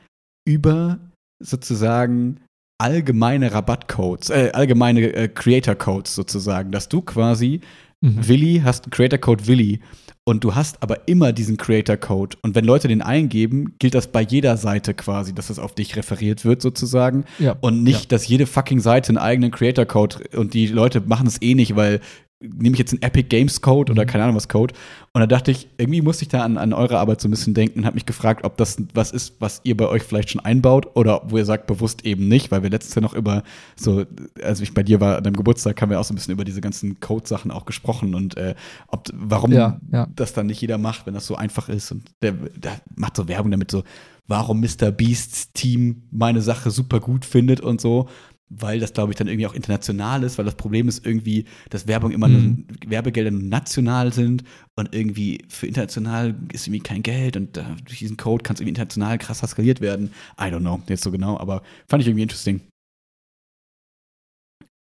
über 0.49 0.99
sozusagen 1.43 2.41
allgemeine 2.79 3.53
Rabattcodes, 3.53 4.31
äh, 4.31 4.51
allgemeine 4.53 5.13
äh, 5.15 5.29
Creator-Codes 5.29 6.15
sozusagen, 6.15 6.73
dass 6.73 6.89
du 6.89 7.03
quasi 7.03 7.61
Mhm. 8.07 8.29
Willi 8.29 8.61
hast 8.65 8.85
einen 8.85 8.91
Creator 8.93 9.19
Code 9.19 9.47
Willi 9.47 9.81
und 10.25 10.43
du 10.45 10.55
hast 10.55 10.83
aber 10.83 11.07
immer 11.09 11.33
diesen 11.33 11.57
Creator 11.57 11.97
Code 11.97 12.37
und 12.43 12.55
wenn 12.55 12.65
Leute 12.65 12.89
den 12.89 13.03
eingeben, 13.03 13.75
gilt 13.79 13.95
das 13.95 14.09
bei 14.09 14.23
jeder 14.23 14.57
Seite 14.57 14.95
quasi, 14.95 15.35
dass 15.35 15.51
es 15.51 15.59
auf 15.59 15.75
dich 15.75 15.97
referiert 15.97 16.45
wird 16.45 16.63
sozusagen 16.63 17.25
Ja. 17.39 17.57
und 17.61 17.83
nicht, 17.83 18.11
dass 18.13 18.27
jede 18.27 18.47
fucking 18.47 18.81
Seite 18.81 19.11
einen 19.11 19.19
eigenen 19.19 19.51
Creator 19.51 19.85
Code 19.87 20.17
und 20.37 20.55
die 20.55 20.67
Leute 20.67 21.01
machen 21.01 21.27
es 21.27 21.41
eh 21.43 21.55
nicht, 21.55 21.77
weil 21.77 22.01
nehme 22.41 22.75
ich 22.75 22.79
jetzt 22.79 22.93
einen 22.93 23.01
Epic 23.03 23.29
Games 23.29 23.63
Code 23.63 23.91
oder 23.91 24.03
Mhm. 24.03 24.07
keine 24.09 24.25
Ahnung 24.25 24.37
was 24.37 24.49
Code 24.49 24.75
und 25.15 25.21
da 25.21 25.27
dachte 25.27 25.51
ich, 25.51 25.69
irgendwie 25.79 26.03
musste 26.03 26.25
ich 26.25 26.29
da 26.29 26.45
an, 26.45 26.59
an 26.59 26.75
eure 26.75 26.99
Arbeit 26.99 27.21
so 27.21 27.29
ein 27.29 27.31
bisschen 27.31 27.55
denken 27.55 27.79
und 27.81 27.87
habe 27.87 27.95
mich 27.95 28.05
gefragt, 28.05 28.45
ob 28.45 28.59
das 28.59 28.77
was 28.93 29.11
ist, 29.11 29.41
was 29.41 29.63
ihr 29.65 29.75
bei 29.75 29.89
euch 29.89 30.03
vielleicht 30.03 30.31
schon 30.31 30.43
einbaut 30.45 30.87
oder 30.97 31.23
wo 31.29 31.39
ihr 31.39 31.47
sagt 31.47 31.67
bewusst 31.67 32.05
eben 32.05 32.29
nicht, 32.29 32.51
weil 32.51 32.63
wir 32.63 32.69
letztes 32.69 32.95
Jahr 32.95 33.03
noch 33.03 33.15
über 33.15 33.43
so, 33.75 34.05
also 34.43 34.63
ich 34.63 34.75
bei 34.75 34.83
dir 34.83 35.01
war 35.01 35.17
an 35.17 35.25
deinem 35.25 35.37
Geburtstag, 35.37 35.81
haben 35.81 35.89
wir 35.91 35.99
auch 35.99 36.05
so 36.05 36.13
ein 36.13 36.17
bisschen 36.17 36.35
über 36.35 36.45
diese 36.45 36.61
ganzen 36.61 37.01
Code-Sachen 37.01 37.51
auch 37.51 37.65
gesprochen 37.65 38.15
und 38.15 38.37
äh, 38.37 38.55
ob, 38.89 39.09
warum 39.15 39.53
Ja, 39.53 39.81
ja. 39.91 40.07
das 40.15 40.35
dann 40.35 40.47
nicht 40.47 40.61
jeder 40.61 40.77
macht, 40.77 41.07
wenn 41.07 41.15
das 41.15 41.27
so 41.27 41.37
einfach 41.37 41.71
ist 41.71 41.91
und 41.91 42.11
der, 42.21 42.33
der 42.33 42.73
macht 42.97 43.17
so 43.17 43.29
Werbung 43.29 43.51
damit 43.51 43.71
so, 43.71 43.83
warum 44.27 44.61
Mr. 44.61 44.91
Beasts 44.91 45.53
Team 45.55 46.03
meine 46.11 46.43
Sache 46.43 46.71
super 46.71 47.01
gut 47.01 47.25
findet 47.25 47.61
und 47.61 47.81
so. 47.81 48.09
Weil 48.49 48.79
das, 48.81 48.93
glaube 48.93 49.13
ich, 49.13 49.17
dann 49.19 49.27
irgendwie 49.29 49.47
auch 49.47 49.55
international 49.55 50.23
ist, 50.23 50.39
weil 50.39 50.45
das 50.45 50.55
Problem 50.55 50.89
ist 50.89 51.05
irgendwie, 51.05 51.47
dass 51.71 51.87
Werbung 51.89 52.13
immer 52.13 52.29
Mhm. 52.29 52.65
nur, 52.81 52.91
Werbegelder 52.91 53.31
nur 53.33 53.43
national 53.43 54.13
sind 54.13 54.45
und 54.77 54.95
irgendwie 54.95 55.45
für 55.49 55.67
international 55.67 56.35
ist 56.53 56.67
irgendwie 56.67 56.83
kein 56.83 57.03
Geld 57.03 57.37
und 57.37 57.57
äh, 57.57 57.65
durch 57.85 57.99
diesen 57.99 58.17
Code 58.17 58.43
kann 58.45 58.55
es 58.55 58.61
irgendwie 58.61 58.71
international 58.71 59.19
krasser 59.19 59.47
skaliert 59.49 59.81
werden. 59.81 60.13
I 60.41 60.45
don't 60.45 60.61
know, 60.61 60.81
jetzt 60.89 61.03
so 61.03 61.11
genau, 61.11 61.39
aber 61.39 61.63
fand 61.89 62.03
ich 62.03 62.09
irgendwie 62.09 62.23
interesting. 62.23 62.61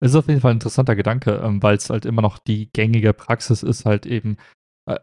Es 0.03 0.13
ist 0.13 0.17
auf 0.17 0.29
jeden 0.29 0.41
Fall 0.41 0.53
ein 0.53 0.57
interessanter 0.57 0.97
Gedanke, 0.97 1.33
ähm, 1.45 1.63
weil 1.63 1.77
es 1.77 1.91
halt 1.91 2.07
immer 2.07 2.23
noch 2.23 2.39
die 2.39 2.71
gängige 2.73 3.13
Praxis 3.13 3.63
ist, 3.63 3.85
halt 3.85 4.07
eben, 4.07 4.37
äh, 4.87 4.99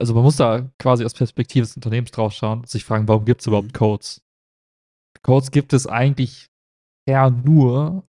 also 0.00 0.14
man 0.14 0.24
muss 0.24 0.36
da 0.36 0.70
quasi 0.78 1.04
aus 1.04 1.14
Perspektive 1.14 1.66
des 1.66 1.76
Unternehmens 1.76 2.10
drauf 2.10 2.32
schauen 2.32 2.60
und 2.60 2.68
sich 2.68 2.84
fragen, 2.84 3.06
warum 3.08 3.24
gibt 3.24 3.42
es 3.42 3.46
überhaupt 3.46 3.68
Mhm. 3.68 3.72
Codes? 3.72 4.22
Codes 5.22 5.50
gibt 5.50 5.72
es 5.72 5.86
eigentlich 5.86 6.48
eher 7.06 7.30
nur 7.30 8.06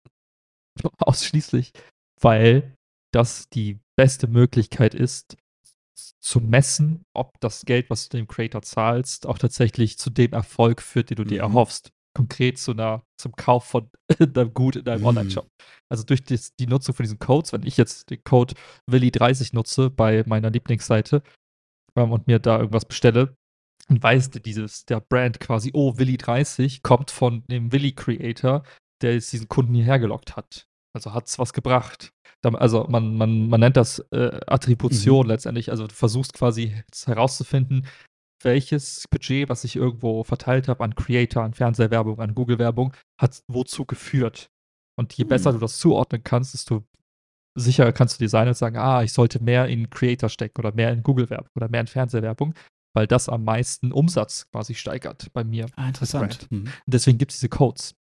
ausschließlich, 0.98 1.72
weil 2.20 2.74
das 3.12 3.48
die 3.50 3.78
beste 3.96 4.26
Möglichkeit 4.26 4.94
ist, 4.94 5.36
zu 6.20 6.40
messen, 6.40 7.04
ob 7.14 7.38
das 7.40 7.64
Geld, 7.64 7.90
was 7.90 8.08
du 8.08 8.16
dem 8.16 8.26
Creator 8.26 8.62
zahlst, 8.62 9.26
auch 9.26 9.38
tatsächlich 9.38 9.98
zu 9.98 10.10
dem 10.10 10.32
Erfolg 10.32 10.80
führt, 10.80 11.10
den 11.10 11.16
du 11.16 11.24
dir 11.24 11.46
Mhm. 11.46 11.54
erhoffst. 11.54 11.90
Konkret 12.16 12.58
zu 12.58 12.72
einer, 12.72 13.02
zum 13.20 13.32
Kauf 13.36 13.64
von 13.64 13.90
einem 14.18 14.52
Gut 14.54 14.76
in 14.76 14.84
deinem 14.84 15.00
Mhm. 15.00 15.06
Online-Shop. 15.06 15.48
Also 15.90 16.04
durch 16.04 16.22
das, 16.24 16.54
die 16.56 16.66
Nutzung 16.66 16.94
von 16.94 17.04
diesen 17.04 17.18
Codes, 17.18 17.52
wenn 17.52 17.64
ich 17.66 17.76
jetzt 17.76 18.10
den 18.10 18.22
Code 18.24 18.54
Willi30 18.90 19.54
nutze 19.54 19.90
bei 19.90 20.22
meiner 20.26 20.50
Lieblingsseite 20.50 21.22
ähm, 21.96 22.12
und 22.12 22.26
mir 22.26 22.38
da 22.38 22.58
irgendwas 22.58 22.84
bestelle, 22.84 23.34
dann 23.88 24.02
weiß 24.02 24.30
dieses, 24.30 24.84
der 24.84 25.00
Brand 25.00 25.40
quasi, 25.40 25.70
oh, 25.74 25.92
Willi30 25.92 26.80
kommt 26.82 27.10
von 27.10 27.44
dem 27.48 27.72
Willi-Creator, 27.72 28.62
der 29.02 29.14
jetzt 29.14 29.32
diesen 29.32 29.48
Kunden 29.48 29.74
hierher 29.74 29.98
gelockt 29.98 30.36
hat. 30.36 30.66
Also 30.94 31.14
hat 31.14 31.26
es 31.26 31.38
was 31.38 31.52
gebracht. 31.52 32.12
Also 32.44 32.86
man, 32.88 33.16
man, 33.16 33.48
man 33.48 33.60
nennt 33.60 33.76
das 33.76 34.00
äh, 34.10 34.40
Attribution 34.46 35.26
letztendlich. 35.26 35.70
Also 35.70 35.86
du 35.86 35.94
versuchst 35.94 36.34
quasi 36.34 36.82
herauszufinden, 37.06 37.86
welches 38.42 39.06
Budget, 39.08 39.48
was 39.48 39.64
ich 39.64 39.76
irgendwo 39.76 40.24
verteilt 40.24 40.68
habe 40.68 40.82
an 40.82 40.94
Creator, 40.94 41.44
an 41.44 41.54
Fernsehwerbung, 41.54 42.18
an 42.18 42.34
Google-Werbung, 42.34 42.92
hat 43.20 43.42
wozu 43.46 43.86
geführt. 43.86 44.50
Und 44.98 45.14
je 45.14 45.22
Hm. 45.24 45.28
besser 45.28 45.52
du 45.52 45.58
das 45.58 45.78
zuordnen 45.78 46.24
kannst, 46.24 46.52
desto 46.54 46.84
sicherer 47.54 47.92
kannst 47.92 48.18
du 48.18 48.24
dir 48.24 48.28
sein 48.28 48.48
und 48.48 48.56
sagen, 48.56 48.76
ah, 48.76 49.02
ich 49.02 49.12
sollte 49.12 49.42
mehr 49.42 49.68
in 49.68 49.88
Creator 49.90 50.28
stecken 50.28 50.58
oder 50.60 50.74
mehr 50.74 50.92
in 50.92 51.02
Google-Werbung 51.02 51.50
oder 51.54 51.68
mehr 51.68 51.82
in 51.82 51.86
Fernsehwerbung, 51.86 52.54
weil 52.94 53.06
das 53.06 53.28
am 53.28 53.44
meisten 53.44 53.92
Umsatz 53.92 54.50
quasi 54.50 54.74
steigert 54.74 55.32
bei 55.32 55.44
mir. 55.44 55.66
Ah, 55.76 55.88
interessant. 55.88 56.50
Mhm. 56.50 56.68
Deswegen 56.86 57.18
gibt 57.18 57.32
es 57.32 57.38
diese 57.38 57.48
Codes. 57.48 57.94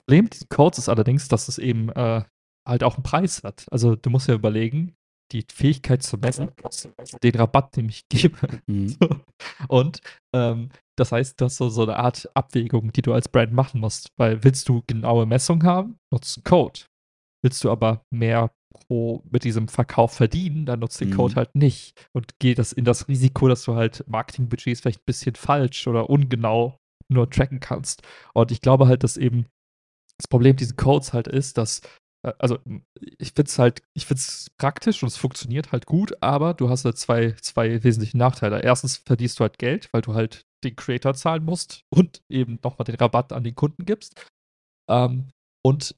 Problem 0.00 0.24
mit 0.24 0.34
diesen 0.34 0.48
Codes 0.48 0.78
ist 0.78 0.88
allerdings, 0.88 1.28
dass 1.28 1.48
es 1.48 1.58
eben 1.58 1.90
äh, 1.90 2.22
halt 2.66 2.82
auch 2.84 2.96
einen 2.96 3.02
Preis 3.02 3.42
hat. 3.44 3.66
Also 3.70 3.96
du 3.96 4.10
musst 4.10 4.28
ja 4.28 4.34
überlegen, 4.34 4.94
die 5.32 5.44
Fähigkeit 5.52 6.02
zu 6.02 6.16
messen, 6.16 6.50
den 7.22 7.34
Rabatt, 7.34 7.76
den 7.76 7.88
ich 7.88 8.08
gebe. 8.08 8.36
Mhm. 8.66 8.96
Und 9.68 10.00
ähm, 10.34 10.70
das 10.96 11.12
heißt, 11.12 11.40
das 11.40 11.52
ist 11.52 11.58
so, 11.58 11.68
so 11.68 11.82
eine 11.82 11.96
Art 11.96 12.28
Abwägung, 12.34 12.92
die 12.92 13.02
du 13.02 13.12
als 13.12 13.28
Brand 13.28 13.52
machen 13.52 13.80
musst. 13.80 14.08
Weil 14.18 14.42
willst 14.42 14.68
du 14.68 14.82
genaue 14.86 15.26
Messung 15.26 15.62
haben, 15.64 15.98
nutzt 16.12 16.38
einen 16.38 16.44
Code. 16.44 16.80
Willst 17.44 17.62
du 17.62 17.70
aber 17.70 18.02
mehr 18.10 18.50
pro 18.70 19.22
mit 19.30 19.44
diesem 19.44 19.68
Verkauf 19.68 20.12
verdienen, 20.12 20.66
dann 20.66 20.80
nutzt 20.80 21.00
den 21.00 21.10
Mhm. 21.10 21.16
Code 21.16 21.34
halt 21.36 21.54
nicht. 21.54 22.08
Und 22.12 22.32
geh 22.38 22.54
das 22.54 22.72
in 22.72 22.84
das 22.84 23.08
Risiko, 23.08 23.48
dass 23.48 23.64
du 23.64 23.74
halt 23.74 24.04
Marketingbudgets 24.08 24.80
vielleicht 24.80 25.00
ein 25.00 25.06
bisschen 25.06 25.34
falsch 25.34 25.86
oder 25.86 26.10
ungenau 26.10 26.78
nur 27.10 27.30
tracken 27.30 27.60
kannst. 27.60 28.02
Und 28.34 28.50
ich 28.50 28.60
glaube 28.60 28.86
halt, 28.88 29.04
dass 29.04 29.16
eben 29.16 29.46
das 30.18 30.28
Problem 30.28 30.52
mit 30.52 30.60
diesen 30.60 30.76
Codes 30.76 31.12
halt 31.12 31.28
ist, 31.28 31.58
dass, 31.58 31.80
äh, 32.24 32.32
also 32.38 32.58
ich 33.18 33.32
finde 33.32 33.48
es 33.48 33.58
halt, 33.58 33.82
ich 33.94 34.06
finde 34.06 34.20
es 34.20 34.50
praktisch 34.58 35.02
und 35.02 35.08
es 35.08 35.16
funktioniert 35.16 35.72
halt 35.72 35.86
gut, 35.86 36.20
aber 36.22 36.54
du 36.54 36.68
hast 36.68 36.84
halt 36.84 36.98
zwei, 36.98 37.32
zwei 37.40 37.82
wesentliche 37.84 38.18
Nachteile. 38.18 38.62
Erstens 38.62 38.98
verdienst 38.98 39.38
du 39.38 39.42
halt 39.42 39.58
Geld, 39.58 39.88
weil 39.92 40.02
du 40.02 40.14
halt 40.14 40.44
den 40.64 40.76
Creator 40.76 41.14
zahlen 41.14 41.44
musst 41.44 41.84
und 41.90 42.22
eben 42.28 42.58
nochmal 42.64 42.84
den 42.84 42.96
Rabatt 42.96 43.32
an 43.32 43.44
den 43.44 43.54
Kunden 43.54 43.84
gibst. 43.84 44.26
Ähm, 44.90 45.30
und 45.64 45.94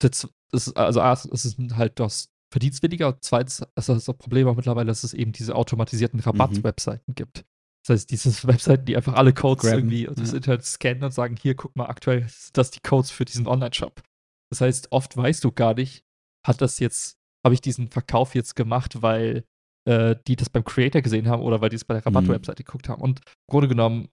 das, 0.00 0.28
ist, 0.52 0.76
also 0.76 1.00
erstens 1.00 1.44
ist 1.44 1.58
es 1.60 1.76
halt 1.76 2.00
das 2.00 2.30
verdienst 2.50 2.82
weniger 2.82 3.08
und 3.08 3.22
zweitens 3.22 3.62
ist 3.76 3.88
das 3.88 4.04
Problem 4.14 4.48
auch 4.48 4.56
mittlerweile, 4.56 4.86
dass 4.86 5.04
es 5.04 5.12
eben 5.12 5.32
diese 5.32 5.54
automatisierten 5.54 6.20
Rabatt-Webseiten 6.20 7.14
gibt. 7.14 7.44
Das 7.88 8.00
heißt, 8.00 8.10
diese 8.10 8.30
Webseiten, 8.48 8.84
die 8.84 8.96
einfach 8.96 9.14
alle 9.14 9.32
Codes 9.32 9.64
Grabben, 9.64 9.90
irgendwie 9.90 10.04
das 10.14 10.30
ja. 10.30 10.36
Internet 10.36 10.64
scannen 10.64 11.04
und 11.04 11.12
sagen, 11.12 11.36
hier, 11.40 11.54
guck 11.54 11.74
mal, 11.76 11.86
aktuell 11.86 12.26
sind 12.28 12.56
das 12.56 12.70
die 12.70 12.80
Codes 12.80 13.10
für 13.10 13.24
diesen 13.24 13.46
Online-Shop. 13.46 14.02
Das 14.50 14.60
heißt, 14.60 14.92
oft 14.92 15.16
weißt 15.16 15.42
du 15.44 15.52
gar 15.52 15.74
nicht, 15.74 16.04
hat 16.46 16.60
das 16.60 16.78
jetzt, 16.78 17.16
habe 17.44 17.54
ich 17.54 17.60
diesen 17.60 17.88
Verkauf 17.88 18.34
jetzt 18.34 18.56
gemacht, 18.56 19.02
weil 19.02 19.44
äh, 19.88 20.16
die 20.26 20.36
das 20.36 20.50
beim 20.50 20.64
Creator 20.64 21.02
gesehen 21.02 21.28
haben 21.28 21.42
oder 21.42 21.60
weil 21.60 21.70
die 21.70 21.76
es 21.76 21.84
bei 21.84 21.94
der 21.94 22.04
Rabatt-Webseite 22.06 22.62
geguckt 22.64 22.88
haben. 22.88 23.02
Und 23.02 23.20
im 23.20 23.50
Grunde 23.50 23.68
genommen 23.68 24.08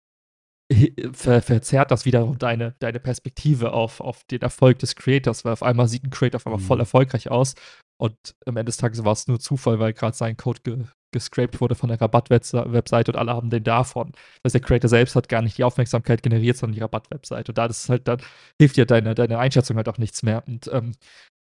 ver 1.13 1.41
verzerrt 1.43 1.91
das 1.91 2.05
wiederum 2.05 2.39
deine, 2.39 2.75
deine 2.79 2.99
Perspektive 2.99 3.71
auf, 3.73 4.01
auf 4.01 4.23
den 4.23 4.41
Erfolg 4.41 4.79
des 4.79 4.95
Creators, 4.95 5.45
weil 5.45 5.53
auf 5.53 5.61
einmal 5.63 5.87
sieht 5.87 6.03
ein 6.03 6.09
Creator 6.09 6.37
auf 6.39 6.47
einmal 6.47 6.59
voll 6.59 6.77
Mhm. 6.77 6.81
erfolgreich 6.81 7.29
aus 7.29 7.53
und 7.97 8.15
am 8.45 8.57
Ende 8.57 8.65
des 8.69 8.77
Tages 8.77 9.03
war 9.05 9.13
es 9.13 9.27
nur 9.27 9.39
Zufall, 9.39 9.79
weil 9.79 9.93
gerade 9.93 10.15
sein 10.15 10.37
Code 10.37 10.61
ge 10.63 10.83
gescraped 11.11 11.61
wurde 11.61 11.75
von 11.75 11.87
der 11.87 12.01
Rabatt-Webseite 12.01 13.11
und 13.11 13.17
alle 13.17 13.33
haben 13.33 13.49
den 13.49 13.63
davon. 13.63 14.11
Das 14.43 14.49
heißt, 14.49 14.55
der 14.55 14.61
Creator 14.61 14.89
selbst 14.89 15.15
hat 15.15 15.29
gar 15.29 15.41
nicht 15.41 15.57
die 15.57 15.63
Aufmerksamkeit 15.63 16.21
generiert, 16.21 16.57
sondern 16.57 16.75
die 16.75 16.81
Rabatt-Webseite. 16.81 17.51
Und 17.51 17.57
da 17.57 17.69
das 17.69 17.87
halt 17.87 18.05
dann 18.09 18.19
hilft 18.59 18.75
dir 18.75 18.85
deine, 18.85 19.15
deine 19.15 19.39
Einschätzung 19.39 19.77
halt 19.77 19.87
auch 19.87 19.97
nichts 19.97 20.23
mehr. 20.23 20.43
Und 20.45 20.69
ähm, 20.73 20.91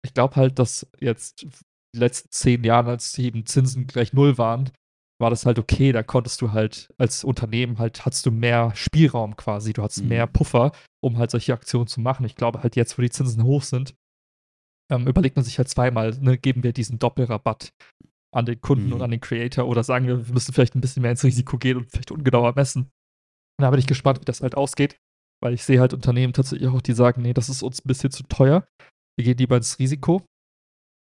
ich 0.05 0.13
glaube 0.13 0.35
halt, 0.35 0.59
dass 0.59 0.85
jetzt 0.99 1.41
die 1.95 1.99
letzten 1.99 2.29
zehn 2.29 2.63
Jahre, 2.63 2.91
als 2.91 3.17
eben 3.17 3.47
Zinsen 3.47 3.87
gleich 3.87 4.13
null 4.13 4.37
waren, 4.37 4.69
war 5.19 5.31
das 5.31 5.47
halt 5.47 5.57
okay. 5.57 5.91
Da 5.91 6.03
konntest 6.03 6.41
du 6.41 6.51
halt 6.51 6.93
als 6.99 7.23
Unternehmen 7.23 7.79
halt, 7.79 8.05
hattest 8.05 8.27
du 8.27 8.31
mehr 8.31 8.73
Spielraum 8.75 9.35
quasi. 9.37 9.73
Du 9.73 9.81
hattest 9.81 10.03
Mhm. 10.03 10.09
mehr 10.09 10.27
Puffer, 10.27 10.71
um 11.03 11.17
halt 11.17 11.31
solche 11.31 11.53
Aktionen 11.53 11.87
zu 11.87 11.99
machen. 11.99 12.27
Ich 12.27 12.35
glaube 12.35 12.61
halt 12.61 12.75
jetzt, 12.75 12.95
wo 12.97 13.01
die 13.01 13.09
Zinsen 13.09 13.43
hoch 13.43 13.63
sind, 13.63 13.95
ähm, 14.91 15.07
überlegt 15.07 15.35
man 15.35 15.45
sich 15.45 15.57
halt 15.57 15.69
zweimal, 15.69 16.11
ne, 16.19 16.37
geben 16.37 16.63
wir 16.63 16.73
diesen 16.73 16.99
Doppelrabatt 16.99 17.73
an 18.33 18.45
den 18.45 18.59
Kunden 18.61 18.87
Mhm. 18.87 18.93
und 18.93 19.01
an 19.01 19.11
den 19.11 19.21
Creator 19.21 19.67
oder 19.67 19.83
sagen 19.83 20.07
wir, 20.07 20.27
wir 20.27 20.33
müssen 20.33 20.53
vielleicht 20.53 20.75
ein 20.75 20.81
bisschen 20.81 21.01
mehr 21.01 21.11
ins 21.11 21.23
Risiko 21.23 21.57
gehen 21.57 21.77
und 21.77 21.91
vielleicht 21.91 22.11
ungenauer 22.11 22.53
messen. 22.55 22.83
Und 22.83 23.63
da 23.63 23.69
bin 23.71 23.79
ich 23.79 23.87
gespannt, 23.87 24.19
wie 24.21 24.25
das 24.25 24.41
halt 24.41 24.55
ausgeht, 24.55 24.97
weil 25.41 25.53
ich 25.53 25.63
sehe 25.63 25.79
halt 25.79 25.93
Unternehmen 25.93 26.33
tatsächlich 26.33 26.67
auch, 26.69 26.81
die 26.81 26.93
sagen, 26.93 27.21
nee, 27.21 27.33
das 27.33 27.49
ist 27.49 27.63
uns 27.63 27.79
ein 27.83 27.87
bisschen 27.87 28.11
zu 28.11 28.23
teuer. 28.23 28.67
Wir 29.17 29.25
gehen 29.25 29.37
lieber 29.37 29.57
ins 29.57 29.79
Risiko. 29.79 30.23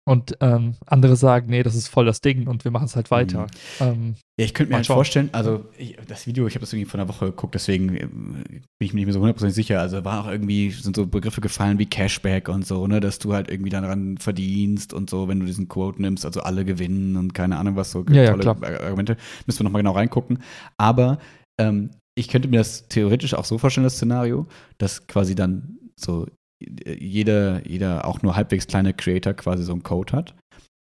Und 0.05 0.37
ähm, 0.41 0.75
andere 0.87 1.15
sagen, 1.15 1.47
nee, 1.49 1.61
das 1.61 1.75
ist 1.75 1.87
voll 1.87 2.05
das 2.05 2.21
Ding 2.21 2.47
und 2.47 2.63
wir 2.63 2.71
machen 2.71 2.85
es 2.85 2.95
halt 2.95 3.11
weiter. 3.11 3.45
Ähm, 3.79 4.15
Ja, 4.39 4.45
ich 4.45 4.55
könnte 4.55 4.71
mir 4.71 4.77
halt 4.77 4.87
vorstellen, 4.87 5.29
also 5.33 5.65
ich, 5.77 5.97
das 6.07 6.25
Video, 6.25 6.47
ich 6.47 6.55
habe 6.55 6.61
das 6.61 6.73
irgendwie 6.73 6.89
vor 6.89 6.99
einer 6.99 7.09
Woche 7.09 7.25
geguckt, 7.27 7.53
deswegen 7.53 7.95
äh, 7.95 8.07
bin 8.07 8.63
ich 8.79 8.93
mir 8.93 9.01
nicht 9.01 9.05
mehr 9.05 9.13
so 9.13 9.19
hundertprozentig 9.19 9.55
sicher. 9.55 9.79
Also 9.79 10.03
war 10.05 10.23
auch 10.23 10.31
irgendwie, 10.31 10.71
sind 10.71 10.95
so 10.95 11.05
Begriffe 11.05 11.41
gefallen 11.41 11.77
wie 11.77 11.85
Cashback 11.85 12.49
und 12.49 12.65
so, 12.65 12.87
ne, 12.87 12.99
dass 13.01 13.19
du 13.19 13.33
halt 13.33 13.51
irgendwie 13.51 13.69
daran 13.69 14.17
verdienst 14.17 14.93
und 14.93 15.11
so, 15.11 15.27
wenn 15.27 15.41
du 15.41 15.45
diesen 15.45 15.67
Quote 15.67 16.01
nimmst, 16.01 16.25
also 16.25 16.41
alle 16.41 16.65
gewinnen 16.65 17.15
und 17.15 17.35
keine 17.35 17.57
Ahnung 17.57 17.75
was, 17.75 17.91
so 17.91 18.03
Ja, 18.09 18.23
ja, 18.23 18.29
tolle 18.31 18.41
klar. 18.41 18.81
Argumente. 18.81 19.15
Müssen 19.45 19.59
wir 19.59 19.65
nochmal 19.65 19.81
genau 19.83 19.93
reingucken. 19.93 20.39
Aber 20.77 21.19
ähm, 21.59 21.91
ich 22.15 22.29
könnte 22.29 22.47
mir 22.47 22.57
das 22.57 22.87
theoretisch 22.87 23.35
auch 23.35 23.45
so 23.45 23.59
vorstellen, 23.59 23.83
das 23.85 23.95
Szenario, 23.97 24.47
dass 24.79 25.05
quasi 25.05 25.35
dann 25.35 25.77
so 25.95 26.25
jeder, 26.59 27.65
jeder 27.67 28.05
auch 28.05 28.21
nur 28.21 28.35
halbwegs 28.35 28.67
kleine 28.67 28.93
Creator 28.93 29.33
quasi 29.33 29.63
so 29.63 29.71
einen 29.71 29.83
Code 29.83 30.13
hat. 30.13 30.35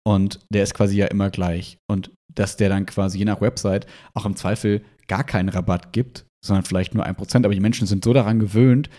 Und 0.07 0.39
der 0.51 0.63
ist 0.63 0.73
quasi 0.73 0.97
ja 0.97 1.07
immer 1.07 1.29
gleich. 1.29 1.77
Und 1.89 2.11
dass 2.33 2.57
der 2.57 2.69
dann 2.69 2.85
quasi 2.85 3.19
je 3.19 3.25
nach 3.25 3.41
Website 3.41 3.85
auch 4.13 4.25
im 4.25 4.35
Zweifel 4.35 4.81
gar 5.07 5.23
keinen 5.23 5.49
Rabatt 5.49 5.93
gibt, 5.93 6.25
sondern 6.45 6.65
vielleicht 6.65 6.95
nur 6.95 7.05
ein 7.05 7.15
Prozent. 7.15 7.45
Aber 7.45 7.53
die 7.53 7.59
Menschen 7.59 7.87
sind 7.87 8.03
so 8.03 8.13
daran 8.13 8.39
gewöhnt, 8.39 8.89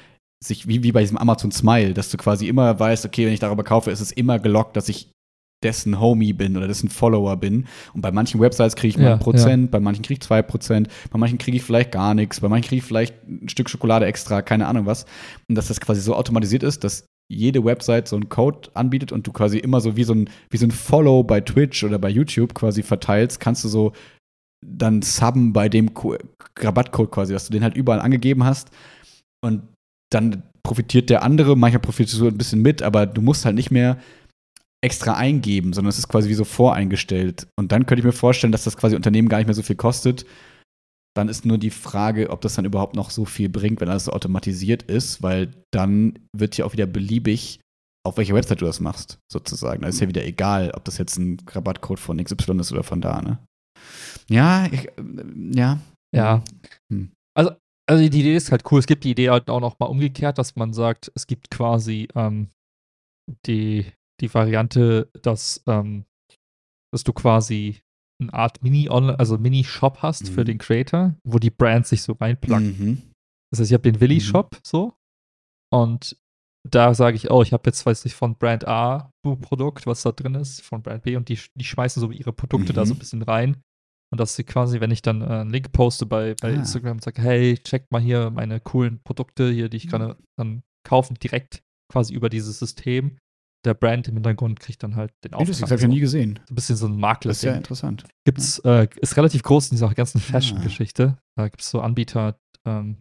sich 0.43 0.69
wie, 0.69 0.83
wie 0.83 0.93
bei 0.93 1.01
diesem 1.01 1.19
Amazon 1.19 1.53
Smile, 1.53 1.95
dass 1.95 2.11
du 2.11 2.17
quasi 2.17 2.49
immer 2.49 2.79
weißt, 2.79 3.05
okay, 3.05 3.27
wenn 3.27 3.33
ich 3.33 3.41
darüber 3.41 3.65
kaufe, 3.65 3.91
ist 3.91 4.01
es 4.01 4.13
immer 4.13 4.39
gelockt, 4.39 4.77
dass 4.77 4.89
ich 4.89 5.11
dessen 5.63 6.01
Homie 6.01 6.33
bin 6.33 6.57
oder 6.57 6.67
dessen 6.69 6.89
Follower 6.89 7.37
bin. 7.37 7.67
Und 7.93 8.01
bei 8.01 8.13
manchen 8.13 8.41
Websites 8.41 8.77
kriege 8.77 8.89
ich 8.89 8.99
mal 8.99 9.05
Ja, 9.05 9.13
ein 9.15 9.19
Prozent, 9.19 9.71
bei 9.71 9.81
manchen 9.81 10.03
kriege 10.03 10.15
ich 10.15 10.21
zwei 10.21 10.43
Prozent, 10.43 10.89
bei 11.11 11.19
manchen 11.19 11.39
kriege 11.39 11.57
ich 11.57 11.63
vielleicht 11.63 11.93
gar 11.93 12.15
nichts, 12.15 12.41
bei 12.41 12.49
manchen 12.49 12.69
kriege 12.69 12.81
ich 12.81 12.87
vielleicht 12.87 13.15
ein 13.29 13.49
Stück 13.49 13.69
Schokolade 13.69 14.07
extra, 14.07 14.43
keine 14.43 14.67
Ahnung 14.67 14.87
was. 14.87 15.05
Und 15.49 15.55
dass 15.57 15.69
das 15.69 15.81
quasi 15.81 16.01
so 16.01 16.15
automatisiert 16.15 16.63
ist, 16.63 16.85
dass 16.85 17.05
jede 17.31 17.65
Website 17.65 18.09
so 18.09 18.17
einen 18.17 18.29
Code 18.29 18.71
anbietet 18.75 19.13
und 19.13 19.27
du 19.27 19.33
quasi 19.33 19.59
immer 19.59 19.81
so 19.81 19.97
wie 19.97 20.05
so 20.05 20.15
ein, 20.15 20.29
wie 20.51 20.57
so 20.57 20.67
ein 20.67 20.73
Follow 20.73 21.23
bei 21.23 21.41
Twitch 21.41 21.85
oder 21.85 21.99
bei 21.99 22.09
YouTube 22.09 22.55
quasi 22.55 22.83
verteilst, 22.83 23.39
kannst 23.39 23.63
du 23.65 23.69
so 23.69 23.93
dann 24.67 25.03
subben 25.03 25.53
bei 25.53 25.69
dem 25.69 25.95
Co 25.95 26.17
Rabattcode 26.59 27.11
quasi, 27.11 27.33
dass 27.33 27.47
du 27.47 27.53
den 27.53 27.63
halt 27.63 27.77
überall 27.77 28.01
angegeben 28.01 28.45
hast. 28.45 28.71
Und 29.43 29.63
dann 30.11 30.43
profitiert 30.63 31.09
der 31.09 31.23
andere, 31.23 31.57
manchmal 31.57 31.81
profitierst 31.81 32.21
du 32.21 32.29
ein 32.29 32.37
bisschen 32.37 32.63
mit, 32.63 32.83
aber 32.83 33.07
du 33.07 33.23
musst 33.23 33.45
halt 33.45 33.55
nicht 33.55 33.71
mehr 33.71 33.97
extra 34.83 35.15
eingeben, 35.15 35.73
sondern 35.73 35.91
es 35.91 35.99
ist 35.99 36.09
quasi 36.09 36.29
wie 36.29 36.35
so 36.35 36.45
voreingestellt. 36.45 37.47
Und 37.59 37.73
dann 37.73 37.87
könnte 37.87 38.01
ich 38.01 38.07
mir 38.07 38.13
vorstellen, 38.13 38.53
dass 38.53 38.65
das 38.65 38.77
quasi 38.77 38.97
Unternehmen 38.97 39.29
gar 39.29 39.39
nicht 39.39 39.47
mehr 39.47 39.55
so 39.55 39.63
viel 39.63 39.77
kostet, 39.77 40.25
dann 41.17 41.29
ist 41.29 41.45
nur 41.45 41.59
die 41.59 41.71
Frage, 41.71 42.31
ob 42.31 42.41
das 42.41 42.55
dann 42.55 42.65
überhaupt 42.65 42.95
noch 42.95 43.11
so 43.11 43.25
viel 43.25 43.49
bringt, 43.49 43.81
wenn 43.81 43.89
alles 43.89 44.05
so 44.05 44.13
automatisiert 44.13 44.85
ist, 44.85 45.23
weil 45.23 45.53
dann 45.73 46.19
wird 46.35 46.57
ja 46.57 46.65
auch 46.65 46.73
wieder 46.73 46.87
beliebig, 46.87 47.61
auf 48.07 48.17
welcher 48.17 48.35
Website 48.35 48.61
du 48.61 48.65
das 48.65 48.81
machst, 48.81 49.19
sozusagen. 49.31 49.83
Da 49.83 49.89
ist 49.89 50.01
ja 50.01 50.09
wieder 50.09 50.25
egal, 50.25 50.71
ob 50.71 50.85
das 50.85 50.99
jetzt 50.99 51.19
ein 51.19 51.39
Rabattcode 51.51 51.99
von 51.99 52.23
XY 52.23 52.61
ist 52.61 52.73
oder 52.73 52.85
von 52.85 53.01
da, 53.01 53.21
ne? 53.21 53.39
Ja, 54.29 54.67
ich, 54.67 54.87
äh, 54.87 54.93
ja. 55.53 55.81
Ja. 56.15 56.43
Hm. 56.93 57.13
Also, 57.37 57.53
also 57.89 58.09
die 58.09 58.21
Idee 58.21 58.37
ist 58.37 58.53
halt 58.53 58.63
cool. 58.71 58.79
Es 58.79 58.87
gibt 58.87 59.05
die 59.05 59.11
Idee 59.11 59.31
halt 59.31 59.51
auch 59.51 59.61
noch 59.61 59.79
mal 59.79 59.87
umgekehrt, 59.87 60.39
dass 60.39 60.57
man 60.57 60.73
sagt, 60.73 61.11
es 61.15 61.27
gibt 61.27 61.51
quasi 61.51 62.09
ähm, 62.15 62.49
die, 63.47 63.87
die 64.21 64.33
Variante, 64.33 65.11
dass, 65.23 65.63
ähm, 65.67 66.05
dass 66.93 67.05
du 67.05 67.13
quasi 67.13 67.81
eine 68.21 68.33
Art 68.35 68.63
Mini 68.63 68.89
also 68.89 69.39
Mini-Shop 69.39 69.99
hast 70.03 70.25
mhm. 70.25 70.35
für 70.35 70.45
den 70.45 70.59
Creator, 70.59 71.15
wo 71.25 71.39
die 71.39 71.51
Brands 71.51 71.89
sich 71.89 72.03
so 72.03 72.13
reinplacken. 72.13 72.79
Mhm. 72.79 73.03
Das 73.51 73.61
heißt, 73.61 73.71
ich 73.71 73.75
habe 73.75 73.91
den 73.91 74.01
Willi-Shop 74.01 74.53
mhm. 74.53 74.61
so 74.63 74.95
und 75.73 76.17
da 76.69 76.93
sage 76.95 77.17
ich, 77.17 77.31
oh, 77.31 77.43
ich 77.43 77.53
habe 77.53 77.63
jetzt, 77.67 77.87
weiß 77.87 78.05
ich, 78.05 78.15
von 78.15 78.37
Brand 78.37 78.69
A 78.69 79.11
ein 79.25 79.41
Produkt, 79.41 79.87
was 79.87 80.03
da 80.03 80.13
drin 80.13 80.35
ist, 80.35 80.61
von 80.61 80.83
Brand 80.83 81.03
B 81.03 81.17
und 81.17 81.29
die, 81.29 81.39
die 81.55 81.65
schmeißen 81.65 82.01
so 82.01 82.11
ihre 82.11 82.33
Produkte 82.33 82.73
da 82.73 82.85
so 82.85 82.93
ein 82.93 82.97
mhm. 82.97 83.01
bisschen 83.01 83.23
rein. 83.23 83.63
Und 84.13 84.19
dass 84.19 84.35
sie 84.35 84.45
quasi, 84.45 84.81
wenn 84.81 84.91
ich 84.91 85.03
dann 85.03 85.23
äh, 85.23 85.27
einen 85.27 85.51
Link 85.51 85.73
poste 85.73 86.05
bei, 86.05 86.35
bei 86.35 86.49
ah. 86.49 86.55
Instagram 86.55 86.97
und 86.97 87.03
sage, 87.03 87.23
hey, 87.23 87.57
checkt 87.59 87.93
mal 87.93 88.01
hier 88.01 88.31
meine 88.31 88.61
coolen 88.61 89.01
Produkte 89.05 89.51
hier, 89.51 89.69
die 89.69 89.77
ich 89.77 89.87
mhm. 89.87 89.91
gerade 89.91 90.17
dann 90.37 90.63
kaufen, 90.87 91.15
direkt 91.15 91.63
quasi 91.91 92.13
über 92.13 92.29
dieses 92.29 92.59
System, 92.59 93.19
der 93.65 93.75
Brand 93.75 94.09
im 94.09 94.15
Hintergrund 94.15 94.61
kriegt 94.61 94.83
dann 94.83 94.97
halt 94.97 95.13
den 95.25 95.35
Auftrag. 95.35 95.49
Das 95.49 95.63
habe 95.63 95.75
ich 95.75 95.83
ja 95.83 95.89
nie 95.89 96.01
gesehen. 96.01 96.39
So 96.47 96.53
ein 96.53 96.55
bisschen 96.55 96.77
so 96.77 96.87
ein 96.87 96.97
Makler. 96.97 97.31
Das 97.31 97.39
ist 97.39 97.45
ja 97.45 97.53
interessant. 97.53 98.05
Gibt's, 98.25 98.61
ja. 98.65 98.83
Äh, 98.83 98.89
ist 98.97 99.17
relativ 99.17 99.43
groß 99.43 99.67
in 99.71 99.77
dieser 99.77 99.89
ganzen 99.91 100.21
Fashion-Geschichte. 100.21 101.19
Da 101.37 101.49
gibt 101.49 101.63
es 101.63 101.71
so 101.71 101.81
Anbieter, 101.81 102.39
ähm, 102.67 102.97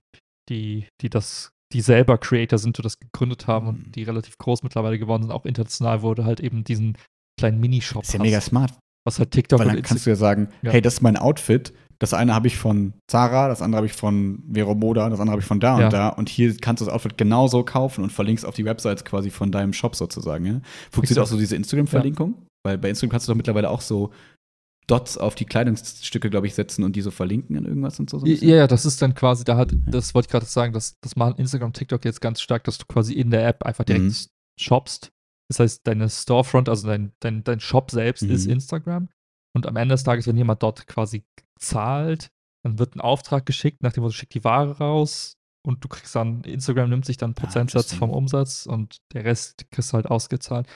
die, 0.50 0.88
die 1.02 1.10
das, 1.10 1.52
die 1.74 1.82
selber 1.82 2.18
Creator 2.18 2.60
sind 2.60 2.78
und 2.78 2.86
das 2.86 3.00
gegründet 3.00 3.48
haben 3.48 3.68
mhm. 3.68 3.70
und 3.70 3.96
die 3.96 4.04
relativ 4.04 4.38
groß 4.38 4.64
mittlerweile 4.64 5.00
geworden 5.00 5.24
sind, 5.24 5.32
auch 5.32 5.46
international, 5.46 6.02
wurde 6.02 6.26
halt 6.26 6.40
eben 6.40 6.64
diesen 6.64 6.98
kleinen 7.40 7.60
Minishop. 7.60 8.04
Ist 8.04 8.14
ja 8.14 8.20
hast, 8.20 8.26
mega 8.26 8.42
smart. 8.42 8.74
Was 9.06 9.18
halt 9.18 9.32
TikTok 9.32 9.60
Weil 9.60 9.68
dann 9.68 9.82
kannst 9.82 10.06
du 10.06 10.10
ja 10.10 10.16
sagen, 10.16 10.50
ja. 10.62 10.72
hey, 10.72 10.82
das 10.82 10.96
ist 10.96 11.02
mein 11.02 11.16
Outfit, 11.16 11.74
das 12.00 12.14
eine 12.14 12.34
habe 12.34 12.48
ich 12.48 12.58
von 12.58 12.94
Zara, 13.08 13.50
das 13.50 13.62
andere 13.62 13.78
habe 13.80 13.88
ich 13.88 13.94
von 13.94 14.42
Vero 14.52 14.74
Moda, 14.74 15.10
das 15.10 15.20
andere 15.20 15.34
habe 15.34 15.42
ich 15.42 15.48
von 15.48 15.60
da 15.60 15.76
und 15.76 15.82
ja. 15.82 15.90
da. 15.90 16.10
Und 16.10 16.30
hier 16.30 16.56
kannst 16.58 16.82
du 16.82 16.86
das 16.86 16.94
Outfit 16.94 17.18
genauso 17.18 17.64
kaufen 17.64 18.04
und 18.04 18.12
verlinkst 18.12 18.46
auf 18.46 18.56
die 18.56 18.64
Websites 18.64 19.04
quasi 19.04 19.30
von 19.30 19.52
deinem 19.52 19.74
Shop 19.74 19.96
sozusagen. 19.96 20.46
Ja? 20.46 20.62
Funktioniert 20.92 21.24
auch 21.24 21.30
so 21.30 21.38
diese 21.38 21.58
Instagram-Verlinkung? 21.58 22.36
Ja. 22.38 22.48
Weil 22.64 22.78
bei 22.78 22.90
Instagram 22.90 23.12
kannst 23.12 23.28
du 23.28 23.34
doch 23.34 23.38
mittlerweile 23.38 23.70
auch 23.70 23.82
so 23.82 24.12
Dots 24.88 25.18
auf 25.18 25.36
die 25.36 25.46
Kleidungsstücke, 25.46 26.30
glaube 26.30 26.48
ich, 26.48 26.56
setzen 26.56 26.84
und 26.84 26.96
die 26.96 27.02
so 27.02 27.12
verlinken 27.12 27.56
in 27.58 27.66
irgendwas 27.66 28.00
und 28.00 28.10
so. 28.10 28.20
so 28.20 28.26
ja, 28.26 28.56
ja, 28.56 28.68
das 28.68 28.86
ist 28.86 29.02
dann 29.02 29.14
quasi, 29.14 29.44
da 29.44 29.58
hat, 29.58 29.72
das 29.86 30.16
wollte 30.16 30.28
ich 30.28 30.32
gerade 30.32 30.46
sagen, 30.46 30.74
das, 30.74 30.96
das 31.02 31.16
machen 31.16 31.36
Instagram, 31.38 31.74
TikTok 31.74 32.06
jetzt 32.06 32.22
ganz 32.22 32.42
stark, 32.42 32.64
dass 32.64 32.78
du 32.78 32.86
quasi 32.88 33.14
in 33.14 33.30
der 33.30 33.46
App 33.46 33.64
einfach 33.64 33.84
direkt 33.84 34.06
mhm. 34.06 34.16
shoppst. 34.60 35.12
Das 35.50 35.60
heißt, 35.60 35.82
deine 35.86 36.10
Storefront, 36.10 36.70
also 36.70 36.88
dein, 36.88 37.12
dein, 37.20 37.44
dein 37.44 37.60
Shop 37.60 37.92
selbst 37.92 38.24
mhm. 38.24 38.32
ist 38.32 38.46
Instagram. 38.46 39.10
Und 39.56 39.68
am 39.68 39.76
Ende 39.76 39.94
des 39.94 40.04
Tages, 40.04 40.28
wenn 40.28 40.38
jemand 40.38 40.64
dort 40.64 40.88
quasi 40.88 41.24
zahlt, 41.60 42.30
dann 42.64 42.80
wird 42.80 42.96
ein 42.96 43.02
Auftrag 43.02 43.46
geschickt, 43.46 43.84
nach 43.84 43.94
dem 43.94 44.04
Motto, 44.04 44.14
schick 44.14 44.30
die 44.30 44.44
Ware 44.44 44.78
raus 44.78 45.38
und 45.66 45.84
du 45.84 45.88
kriegst 45.88 46.16
dann, 46.16 46.44
Instagram 46.44 46.90
nimmt 46.90 47.06
sich 47.06 47.18
dann 47.18 47.30
einen 47.30 47.38
ah, 47.38 47.42
Prozentsatz 47.42 47.94
vom 47.94 48.10
Umsatz 48.10 48.66
und 48.66 48.98
der 49.14 49.26
Rest 49.26 49.70
kriegst 49.72 49.92
du 49.92 49.96
halt 49.96 50.08
ausgezahlt. 50.08 50.68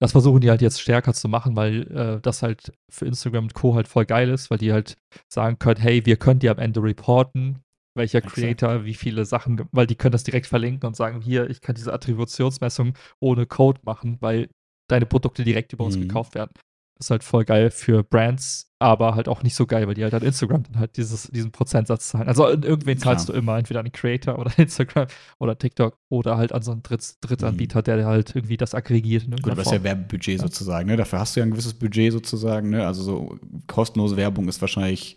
Das 0.00 0.12
versuchen 0.12 0.40
die 0.40 0.50
halt 0.50 0.62
jetzt 0.62 0.80
stärker 0.80 1.12
zu 1.12 1.28
machen, 1.28 1.56
weil 1.56 1.90
äh, 1.90 2.20
das 2.20 2.42
halt 2.42 2.72
für 2.88 3.06
Instagram 3.06 3.44
und 3.44 3.54
Co. 3.54 3.74
halt 3.74 3.88
voll 3.88 4.06
geil 4.06 4.30
ist, 4.30 4.48
weil 4.50 4.58
die 4.58 4.72
halt 4.72 4.96
sagen 5.28 5.58
können, 5.58 5.80
hey, 5.80 6.06
wir 6.06 6.16
können 6.16 6.38
dir 6.38 6.52
am 6.52 6.58
Ende 6.58 6.82
reporten, 6.82 7.62
welcher 7.96 8.20
Creator 8.20 8.84
wie 8.84 8.94
viele 8.94 9.24
Sachen, 9.24 9.68
weil 9.72 9.88
die 9.88 9.96
können 9.96 10.12
das 10.12 10.22
direkt 10.22 10.46
verlinken 10.46 10.86
und 10.86 10.94
sagen, 10.94 11.20
hier, 11.20 11.50
ich 11.50 11.60
kann 11.60 11.74
diese 11.74 11.92
Attributionsmessung 11.92 12.94
ohne 13.18 13.46
Code 13.46 13.80
machen, 13.84 14.18
weil 14.20 14.48
deine 14.88 15.04
Produkte 15.04 15.42
direkt 15.42 15.72
über 15.72 15.84
uns 15.84 15.96
mhm. 15.96 16.02
gekauft 16.02 16.36
werden 16.36 16.52
ist 16.98 17.10
halt 17.10 17.22
voll 17.22 17.44
geil 17.44 17.70
für 17.70 18.02
Brands, 18.02 18.70
aber 18.80 19.14
halt 19.14 19.28
auch 19.28 19.42
nicht 19.42 19.54
so 19.54 19.66
geil, 19.66 19.86
weil 19.86 19.94
die 19.94 20.02
halt 20.02 20.14
an 20.14 20.22
Instagram 20.22 20.64
dann 20.64 20.80
halt 20.80 20.96
dieses, 20.96 21.24
diesen 21.30 21.52
Prozentsatz 21.52 22.08
zahlen. 22.08 22.28
Also 22.28 22.48
irgendwen 22.48 22.98
zahlst 22.98 23.26
Klar. 23.26 23.34
du 23.34 23.38
immer, 23.40 23.58
entweder 23.58 23.80
an 23.80 23.86
den 23.86 23.92
Creator 23.92 24.38
oder 24.38 24.50
Instagram 24.58 25.06
oder 25.38 25.58
TikTok 25.58 25.96
oder 26.10 26.36
halt 26.36 26.52
an 26.52 26.62
so 26.62 26.72
einen 26.72 26.82
Dritt, 26.82 27.16
Drittanbieter, 27.20 27.80
mhm. 27.80 27.84
der 27.84 28.06
halt 28.06 28.34
irgendwie 28.34 28.56
das 28.56 28.74
aggregiert. 28.74 29.26
Gut, 29.42 29.56
das 29.56 29.66
ist 29.66 29.72
ja 29.72 29.82
Werbebudget 29.82 30.40
ja. 30.40 30.42
sozusagen, 30.42 30.88
ne? 30.88 30.96
Dafür 30.96 31.20
hast 31.20 31.36
du 31.36 31.40
ja 31.40 31.46
ein 31.46 31.50
gewisses 31.50 31.74
Budget 31.74 32.12
sozusagen, 32.12 32.70
ne? 32.70 32.86
Also 32.86 33.02
so 33.02 33.38
kostenlose 33.66 34.16
Werbung 34.16 34.48
ist 34.48 34.60
wahrscheinlich 34.60 35.16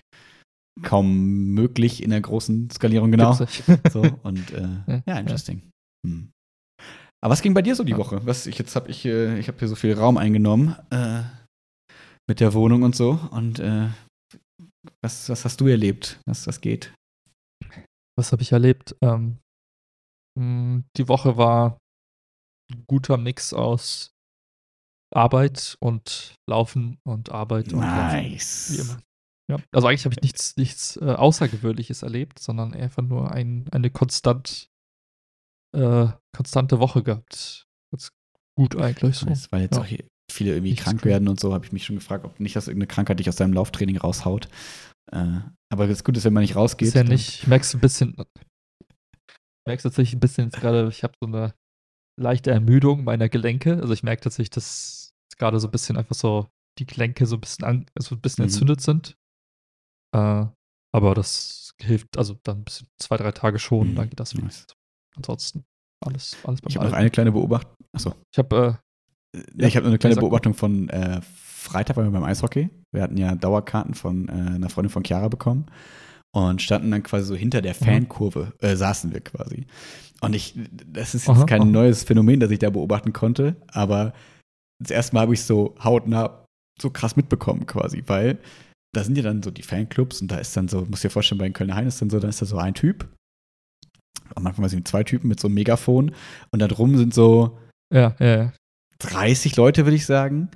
kaum 0.84 1.53
möglich 1.53 2.01
in 2.01 2.11
der 2.11 2.21
großen 2.21 2.69
Skalierung, 2.69 3.11
genau. 3.11 3.34
so, 3.34 4.01
und 4.23 4.51
äh, 4.53 4.61
ja, 4.88 5.03
ja, 5.05 5.19
interesting. 5.19 5.61
Ja. 6.05 6.11
Hm. 6.11 6.32
Aber 7.23 7.34
was 7.34 7.41
ging 7.43 7.53
bei 7.53 7.61
dir 7.61 7.75
so 7.75 7.84
die 7.84 7.97
Woche? 7.97 8.21
Was 8.25 8.47
ich 8.47 8.57
jetzt 8.57 8.75
habe 8.75 8.89
ich 8.89 9.05
äh, 9.05 9.38
ich 9.38 9.47
habe 9.47 9.59
hier 9.59 9.67
so 9.67 9.75
viel 9.75 9.93
Raum 9.93 10.17
eingenommen. 10.17 10.75
Äh, 10.89 11.21
mit 12.28 12.39
der 12.39 12.53
Wohnung 12.53 12.84
und 12.84 12.95
so. 12.95 13.19
Und 13.32 13.59
äh, 13.59 13.89
was, 15.03 15.30
was 15.30 15.45
hast 15.45 15.61
du 15.61 15.67
erlebt, 15.67 16.19
dass 16.26 16.43
das 16.43 16.61
geht? 16.61 16.93
Was 18.17 18.32
habe 18.32 18.41
ich 18.41 18.51
erlebt? 18.51 18.95
Ähm, 19.01 19.39
hm, 20.38 20.86
die 20.97 21.07
Woche 21.07 21.38
war 21.38 21.78
ein 22.72 22.84
guter 22.88 23.17
Mix 23.17 23.53
aus 23.53 24.11
Arbeit 25.13 25.76
und 25.80 26.36
Laufen 26.49 26.97
und 27.03 27.32
Arbeit 27.32 27.74
und 27.74 27.80
nice. 27.80 28.78
Laufen. 28.78 29.01
Ja. 29.49 29.57
Also 29.74 29.88
eigentlich 29.88 30.05
habe 30.05 30.15
ich 30.15 30.22
nichts, 30.22 30.55
nichts 30.55 30.97
äh, 30.97 31.13
Außergewöhnliches 31.13 32.03
erlebt, 32.03 32.39
sondern 32.39 32.74
einfach 32.74 33.03
nur 33.03 33.32
ein, 33.32 33.67
eine 33.72 33.89
konstant, 33.89 34.69
äh, 35.76 36.07
konstante 36.34 36.80
Woche 36.80 37.03
gehabt. 37.03 37.67
Ganz 37.91 38.11
gut 38.57 38.78
eigentlich 38.78 39.17
so. 39.17 39.26
Das 39.26 39.51
war 39.51 39.59
jetzt 39.59 39.76
ja. 39.76 39.82
auch 39.82 39.86
hier 39.86 40.05
viele 40.32 40.51
irgendwie 40.51 40.71
Nichts 40.71 40.86
krank 40.86 41.05
werden 41.05 41.27
und 41.27 41.39
so, 41.39 41.53
habe 41.53 41.65
ich 41.65 41.71
mich 41.71 41.86
schon 41.86 41.95
gefragt, 41.95 42.25
ob 42.25 42.39
nicht, 42.39 42.55
dass 42.55 42.67
irgendeine 42.67 42.88
Krankheit 42.88 43.19
dich 43.19 43.29
aus 43.29 43.36
deinem 43.36 43.53
Lauftraining 43.53 43.97
raushaut. 43.97 44.47
Äh, 45.11 45.39
aber 45.71 45.88
das 45.88 46.03
Gute 46.03 46.17
ist, 46.17 46.25
wenn 46.25 46.34
man 46.34 46.41
nicht 46.41 46.55
rausgeht. 46.55 46.89
Ist 46.89 46.93
ja 46.95 47.03
nicht, 47.03 47.39
ich 47.41 47.47
merke 47.47 47.63
es 47.63 47.73
ein 47.73 47.79
bisschen, 47.79 48.15
ich 48.17 49.67
merke 49.67 49.84
tatsächlich 49.84 50.15
ein 50.15 50.19
bisschen 50.19 50.49
gerade, 50.49 50.88
ich 50.89 51.03
habe 51.03 51.13
so 51.21 51.27
eine 51.27 51.53
leichte 52.19 52.51
Ermüdung 52.51 53.03
meiner 53.03 53.29
Gelenke. 53.29 53.77
Also 53.79 53.93
ich 53.93 54.03
merke 54.03 54.21
tatsächlich, 54.21 54.51
dass 54.51 55.11
gerade 55.38 55.59
so 55.59 55.67
ein 55.67 55.71
bisschen 55.71 55.97
einfach 55.97 56.15
so 56.15 56.49
die 56.79 56.86
Gelenke 56.86 57.25
so 57.25 57.36
ein 57.36 57.41
bisschen, 57.41 57.65
an, 57.65 57.86
also 57.95 58.15
ein 58.15 58.21
bisschen 58.21 58.43
mhm. 58.43 58.49
entzündet 58.49 58.82
sind. 58.82 59.15
Äh, 60.15 60.45
aber 60.93 61.15
das 61.15 61.71
hilft, 61.82 62.17
also 62.17 62.38
dann 62.43 62.59
ein 62.59 62.63
bisschen 62.63 62.88
zwei, 63.01 63.17
drei 63.17 63.32
Tage 63.32 63.59
schon, 63.59 63.91
mhm. 63.91 63.95
dann 63.95 64.09
geht 64.09 64.19
das. 64.19 64.34
Nice. 64.36 64.67
Ansonsten 65.15 65.63
alles, 66.05 66.38
alles 66.43 66.61
beim 66.61 66.69
Ich 66.69 66.77
habe 66.77 66.88
noch 66.88 66.93
eine 66.93 67.09
kleine 67.11 67.32
Beobachtung. 67.32 67.75
Achso. 67.93 68.15
Ich 68.34 68.39
habe 68.39 68.79
äh, 68.79 68.90
ja, 69.55 69.67
ich 69.67 69.77
habe 69.77 69.88
eine 69.88 69.97
kleine 69.97 70.15
Beobachtung 70.15 70.53
von 70.53 70.89
äh, 70.89 71.21
Freitag 71.23 71.95
waren 71.97 72.05
wir 72.05 72.19
beim 72.19 72.23
Eishockey. 72.23 72.69
Wir 72.91 73.03
hatten 73.03 73.17
ja 73.17 73.36
Dauerkarten 73.36 73.93
von 73.93 74.27
äh, 74.27 74.32
einer 74.32 74.69
Freundin 74.69 74.89
von 74.89 75.03
Chiara 75.03 75.27
bekommen 75.27 75.67
und 76.34 76.61
standen 76.61 76.91
dann 76.91 77.03
quasi 77.03 77.25
so 77.25 77.36
hinter 77.36 77.61
der 77.61 77.73
mhm. 77.73 77.86
Fankurve, 77.86 78.53
äh, 78.59 78.75
saßen 78.75 79.13
wir 79.13 79.21
quasi. 79.21 79.65
Und 80.21 80.36
ich, 80.36 80.55
das 80.88 81.15
ist 81.15 81.27
jetzt 81.27 81.38
aha, 81.38 81.45
kein 81.45 81.61
aha. 81.61 81.67
neues 81.67 82.03
Phänomen, 82.03 82.39
das 82.39 82.51
ich 82.51 82.59
da 82.59 82.69
beobachten 82.69 83.13
konnte, 83.13 83.55
aber 83.67 84.13
das 84.82 84.91
erste 84.91 85.15
Mal 85.15 85.21
habe 85.21 85.34
ich 85.34 85.43
so 85.43 85.75
hautnah 85.84 86.45
so 86.82 86.89
krass 86.89 87.15
mitbekommen 87.15 87.65
quasi, 87.67 88.03
weil 88.07 88.39
da 88.93 89.03
sind 89.03 89.17
ja 89.17 89.23
dann 89.23 89.43
so 89.43 89.51
die 89.51 89.61
Fanclubs 89.61 90.21
und 90.21 90.32
da 90.32 90.38
ist 90.38 90.55
dann 90.57 90.67
so, 90.67 90.86
muss 90.86 91.01
dir 91.01 91.09
vorstellen, 91.09 91.39
bei 91.39 91.47
den 91.47 91.53
Kölner 91.53 91.75
Hain 91.75 91.88
ist 91.88 92.01
dann 92.01 92.09
so, 92.09 92.19
da 92.19 92.27
ist 92.27 92.41
da 92.41 92.45
so 92.45 92.57
ein 92.57 92.73
Typ, 92.73 93.07
am 94.36 94.47
Anfang 94.47 94.65
weiß 94.65 94.73
ich 94.73 94.86
zwei 94.86 95.03
Typen 95.03 95.27
mit 95.27 95.39
so 95.39 95.47
einem 95.47 95.55
Megafon 95.55 96.13
und 96.51 96.59
da 96.59 96.67
drum 96.67 96.97
sind 96.97 97.13
so 97.13 97.59
ja, 97.93 98.15
ja, 98.19 98.38
ja. 98.38 98.53
30 99.01 99.55
Leute, 99.55 99.85
würde 99.85 99.95
ich 99.95 100.05
sagen, 100.05 100.49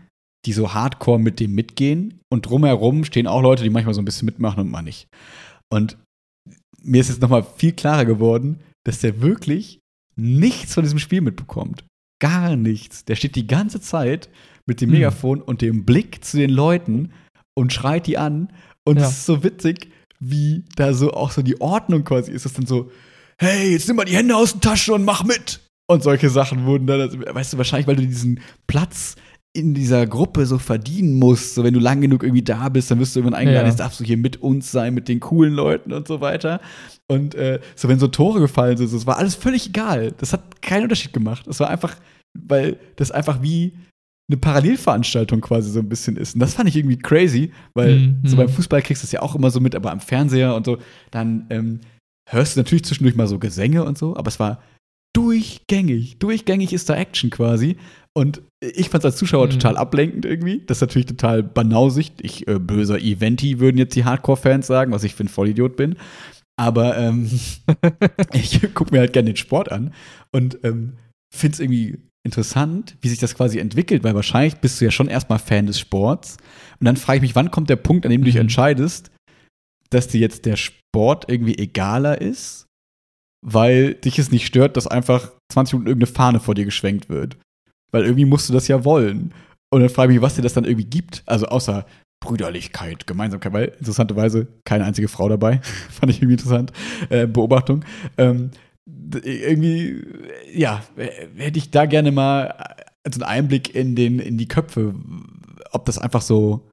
die 0.45 0.53
so 0.53 0.73
hardcore 0.73 1.19
mit 1.19 1.39
dem 1.39 1.53
mitgehen. 1.53 2.19
Und 2.31 2.45
drumherum 2.45 3.03
stehen 3.03 3.27
auch 3.27 3.41
Leute, 3.41 3.63
die 3.63 3.69
manchmal 3.69 3.93
so 3.93 4.01
ein 4.01 4.05
bisschen 4.05 4.25
mitmachen 4.25 4.61
und 4.61 4.69
mal 4.69 4.81
nicht. 4.81 5.07
Und 5.71 5.97
mir 6.81 7.01
ist 7.01 7.09
jetzt 7.09 7.21
nochmal 7.21 7.45
viel 7.57 7.73
klarer 7.73 8.05
geworden, 8.05 8.59
dass 8.85 8.99
der 8.99 9.21
wirklich 9.21 9.79
nichts 10.15 10.73
von 10.73 10.83
diesem 10.83 10.99
Spiel 10.99 11.21
mitbekommt. 11.21 11.83
Gar 12.21 12.55
nichts. 12.55 13.05
Der 13.05 13.15
steht 13.15 13.35
die 13.35 13.47
ganze 13.47 13.81
Zeit 13.81 14.29
mit 14.65 14.81
dem 14.81 14.89
hm. 14.89 14.97
Megafon 14.97 15.39
hm. 15.39 15.45
und 15.45 15.61
dem 15.61 15.85
Blick 15.85 16.23
zu 16.23 16.37
den 16.37 16.51
Leuten 16.51 17.11
und 17.55 17.73
schreit 17.73 18.07
die 18.07 18.17
an. 18.17 18.53
Und 18.87 18.97
es 18.97 19.09
ist 19.09 19.25
so 19.25 19.43
witzig, 19.43 19.91
wie 20.19 20.63
da 20.75 20.93
so 20.93 21.11
auch 21.11 21.31
so 21.31 21.41
die 21.41 21.59
Ordnung 21.59 22.03
quasi 22.03 22.31
ist. 22.31 22.45
Es 22.45 22.53
dann 22.53 22.67
so, 22.67 22.91
hey, 23.39 23.71
jetzt 23.71 23.87
nimm 23.87 23.97
mal 23.97 24.05
die 24.05 24.15
Hände 24.15 24.35
aus 24.35 24.53
den 24.53 24.61
Taschen 24.61 24.93
und 24.93 25.03
mach 25.03 25.23
mit. 25.23 25.59
Und 25.87 26.03
solche 26.03 26.29
Sachen 26.29 26.65
wurden 26.65 26.87
dann, 26.87 27.01
also, 27.01 27.19
weißt 27.19 27.53
du, 27.53 27.57
wahrscheinlich, 27.57 27.87
weil 27.87 27.95
du 27.97 28.07
diesen 28.07 28.39
Platz 28.67 29.15
in 29.53 29.73
dieser 29.73 30.05
Gruppe 30.05 30.45
so 30.45 30.57
verdienen 30.57 31.13
musst. 31.13 31.55
So, 31.55 31.63
wenn 31.63 31.73
du 31.73 31.79
lang 31.79 32.01
genug 32.01 32.23
irgendwie 32.23 32.43
da 32.43 32.67
bist, 32.69 32.91
dann 32.91 32.99
wirst 32.99 33.15
du 33.15 33.21
irgendwann 33.21 33.39
eingeladen, 33.39 33.65
ja. 33.67 33.69
jetzt 33.71 33.79
darfst 33.79 33.99
du 33.99 34.03
hier 34.03 34.17
mit 34.17 34.41
uns 34.41 34.69
sein, 34.71 34.93
mit 34.93 35.07
den 35.07 35.21
coolen 35.21 35.53
Leuten 35.53 35.93
und 35.93 36.07
so 36.07 36.19
weiter. 36.19 36.59
Und 37.07 37.35
äh, 37.35 37.59
so, 37.75 37.87
wenn 37.87 37.99
so 37.99 38.07
Tore 38.07 38.41
gefallen 38.41 38.75
sind, 38.75 38.91
das 38.91 39.05
war 39.07 39.17
alles 39.17 39.35
völlig 39.35 39.67
egal. 39.67 40.13
Das 40.17 40.33
hat 40.33 40.61
keinen 40.61 40.83
Unterschied 40.83 41.13
gemacht. 41.13 41.47
Das 41.47 41.59
war 41.61 41.69
einfach, 41.69 41.95
weil 42.37 42.77
das 42.97 43.11
einfach 43.11 43.41
wie 43.41 43.77
eine 44.27 44.37
Parallelveranstaltung 44.37 45.39
quasi 45.39 45.69
so 45.69 45.79
ein 45.79 45.87
bisschen 45.87 46.17
ist. 46.17 46.33
Und 46.33 46.39
das 46.41 46.55
fand 46.55 46.67
ich 46.67 46.75
irgendwie 46.75 46.97
crazy, 46.97 47.51
weil 47.75 47.99
Mhm. 47.99 48.19
so 48.25 48.35
beim 48.35 48.49
Fußball 48.49 48.81
kriegst 48.81 49.03
du 49.03 49.05
es 49.05 49.11
ja 49.11 49.21
auch 49.21 49.35
immer 49.35 49.51
so 49.51 49.61
mit, 49.61 49.75
aber 49.75 49.91
am 49.91 49.99
Fernseher 50.01 50.55
und 50.55 50.65
so, 50.65 50.79
dann 51.11 51.45
ähm, 51.49 51.79
hörst 52.29 52.55
du 52.55 52.59
natürlich 52.59 52.83
zwischendurch 52.83 53.15
mal 53.15 53.27
so 53.27 53.39
Gesänge 53.39 53.85
und 53.85 53.97
so, 53.97 54.17
aber 54.17 54.27
es 54.27 54.39
war 54.39 54.61
durchgängig. 55.15 56.17
Durchgängig 56.19 56.73
ist 56.73 56.89
da 56.89 56.95
Action 56.95 57.29
quasi. 57.29 57.77
Und 58.17 58.41
ich 58.61 58.89
fand 58.89 59.03
es 59.03 59.05
als 59.11 59.17
Zuschauer 59.17 59.47
Mhm. 59.47 59.51
total 59.51 59.77
ablenkend 59.77 60.25
irgendwie. 60.25 60.61
Das 60.65 60.77
ist 60.77 60.81
natürlich 60.81 61.07
total 61.07 61.43
banausig. 61.43 62.13
Ich, 62.21 62.47
äh, 62.47 62.59
böser 62.59 62.99
Eventi, 62.99 63.59
würden 63.59 63.77
jetzt 63.77 63.95
die 63.95 64.05
Hardcore-Fans 64.05 64.65
sagen, 64.67 64.91
was 64.91 65.03
ich 65.03 65.15
für 65.15 65.23
ein 65.25 65.29
Vollidiot 65.29 65.75
bin. 65.75 65.95
Aber 66.57 66.97
ähm, 66.97 67.29
ich 68.33 68.73
gucke 68.73 68.93
mir 68.93 68.99
halt 68.99 69.13
gerne 69.13 69.31
den 69.31 69.35
Sport 69.35 69.71
an 69.71 69.93
und 70.33 70.57
ähm, 70.63 70.93
finde 71.35 71.53
es 71.55 71.59
irgendwie 71.59 71.97
interessant, 72.25 72.95
wie 73.01 73.09
sich 73.09 73.19
das 73.19 73.35
quasi 73.35 73.59
entwickelt, 73.59 74.03
weil 74.03 74.15
wahrscheinlich 74.15 74.55
bist 74.55 74.79
du 74.79 74.85
ja 74.85 74.91
schon 74.91 75.07
erstmal 75.09 75.37
Fan 75.39 75.67
des 75.67 75.77
Sports. 75.79 76.37
Und 76.79 76.85
dann 76.85 76.95
frage 76.97 77.17
ich 77.17 77.21
mich, 77.21 77.35
wann 77.35 77.51
kommt 77.51 77.69
der 77.69 77.75
Punkt, 77.75 78.05
an 78.05 78.11
dem 78.11 78.21
du 78.21 78.25
dich 78.25 78.35
Mhm. 78.35 78.41
entscheidest, 78.41 79.11
dass 79.89 80.07
dir 80.07 80.21
jetzt 80.21 80.45
der 80.45 80.55
Sport 80.55 81.25
irgendwie 81.27 81.57
egaler 81.57 82.21
ist, 82.21 82.64
weil 83.47 83.93
dich 83.93 84.17
es 84.17 84.31
nicht 84.31 84.47
stört, 84.47 84.75
dass 84.75 84.87
einfach 84.87 85.31
20 85.53 85.73
Minuten 85.73 85.89
irgendeine 85.89 86.13
Fahne 86.13 86.39
vor 86.39 86.55
dir 86.55 86.65
geschwenkt 86.65 87.09
wird. 87.09 87.37
Weil 87.91 88.03
irgendwie 88.03 88.25
musst 88.25 88.49
du 88.49 88.53
das 88.53 88.67
ja 88.67 88.83
wollen. 88.83 89.33
Und 89.71 89.81
dann 89.81 89.89
frage 89.89 90.11
ich 90.11 90.17
mich, 90.17 90.23
was 90.23 90.35
dir 90.35 90.41
das 90.41 90.53
dann 90.53 90.65
irgendwie 90.65 90.89
gibt. 90.89 91.21
Also 91.27 91.45
außer 91.45 91.85
Brüderlichkeit, 92.19 93.05
Gemeinsamkeit, 93.05 93.53
weil 93.53 93.65
interessanterweise 93.77 94.47
keine 94.65 94.85
einzige 94.85 95.07
Frau 95.07 95.29
dabei. 95.29 95.59
Fand 95.91 96.11
ich 96.11 96.17
irgendwie 96.17 96.33
interessant. 96.33 96.73
Äh, 97.09 97.27
Beobachtung. 97.27 97.85
Ähm, 98.17 98.49
irgendwie, 99.23 100.03
ja, 100.51 100.83
äh, 100.97 101.27
hätte 101.37 101.59
ich 101.59 101.69
da 101.69 101.85
gerne 101.85 102.11
mal 102.11 102.47
äh, 103.03 103.11
so 103.11 103.21
einen 103.21 103.29
Einblick 103.29 103.75
in, 103.75 103.95
den, 103.95 104.17
in 104.17 104.39
die 104.39 104.47
Köpfe, 104.47 104.95
ob 105.71 105.85
das 105.85 105.99
einfach 105.99 106.21
so, 106.23 106.67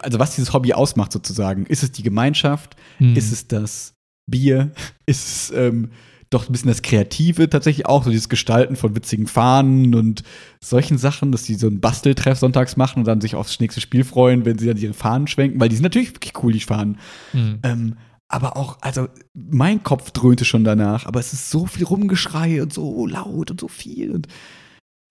also 0.00 0.18
was 0.18 0.34
dieses 0.34 0.52
Hobby 0.52 0.72
ausmacht 0.72 1.12
sozusagen. 1.12 1.66
Ist 1.66 1.84
es 1.84 1.92
die 1.92 2.02
Gemeinschaft? 2.02 2.74
Mhm. 2.98 3.14
Ist 3.14 3.30
es 3.30 3.46
das 3.46 3.94
Bier? 4.26 4.72
Ist 5.06 5.52
ähm, 5.54 5.90
doch 6.30 6.48
ein 6.48 6.52
bisschen 6.52 6.68
das 6.68 6.82
Kreative 6.82 7.50
tatsächlich 7.50 7.86
auch, 7.86 8.04
so 8.04 8.10
dieses 8.10 8.28
Gestalten 8.28 8.76
von 8.76 8.96
witzigen 8.96 9.26
Fahnen 9.26 9.94
und 9.94 10.22
solchen 10.60 10.98
Sachen, 10.98 11.32
dass 11.32 11.42
die 11.42 11.54
so 11.54 11.66
einen 11.66 11.80
Basteltreff 11.80 12.38
sonntags 12.38 12.76
machen 12.76 13.00
und 13.00 13.04
dann 13.06 13.20
sich 13.20 13.34
aufs 13.34 13.60
nächste 13.60 13.80
Spiel 13.80 14.04
freuen, 14.04 14.44
wenn 14.44 14.58
sie 14.58 14.66
dann 14.66 14.76
ihre 14.76 14.94
Fahnen 14.94 15.26
schwenken, 15.26 15.60
weil 15.60 15.68
die 15.68 15.76
sind 15.76 15.82
natürlich 15.82 16.14
wirklich 16.14 16.42
cool, 16.42 16.52
die 16.52 16.60
Fahnen. 16.60 16.98
Mhm. 17.32 17.58
Ähm, 17.62 17.96
aber 18.28 18.56
auch, 18.56 18.78
also 18.80 19.08
mein 19.34 19.82
Kopf 19.82 20.10
dröhnte 20.10 20.46
schon 20.46 20.64
danach, 20.64 21.04
aber 21.04 21.20
es 21.20 21.34
ist 21.34 21.50
so 21.50 21.66
viel 21.66 21.84
Rumgeschrei 21.84 22.62
und 22.62 22.72
so 22.72 23.06
laut 23.06 23.50
und 23.50 23.60
so 23.60 23.68
viel 23.68 24.10
und 24.12 24.26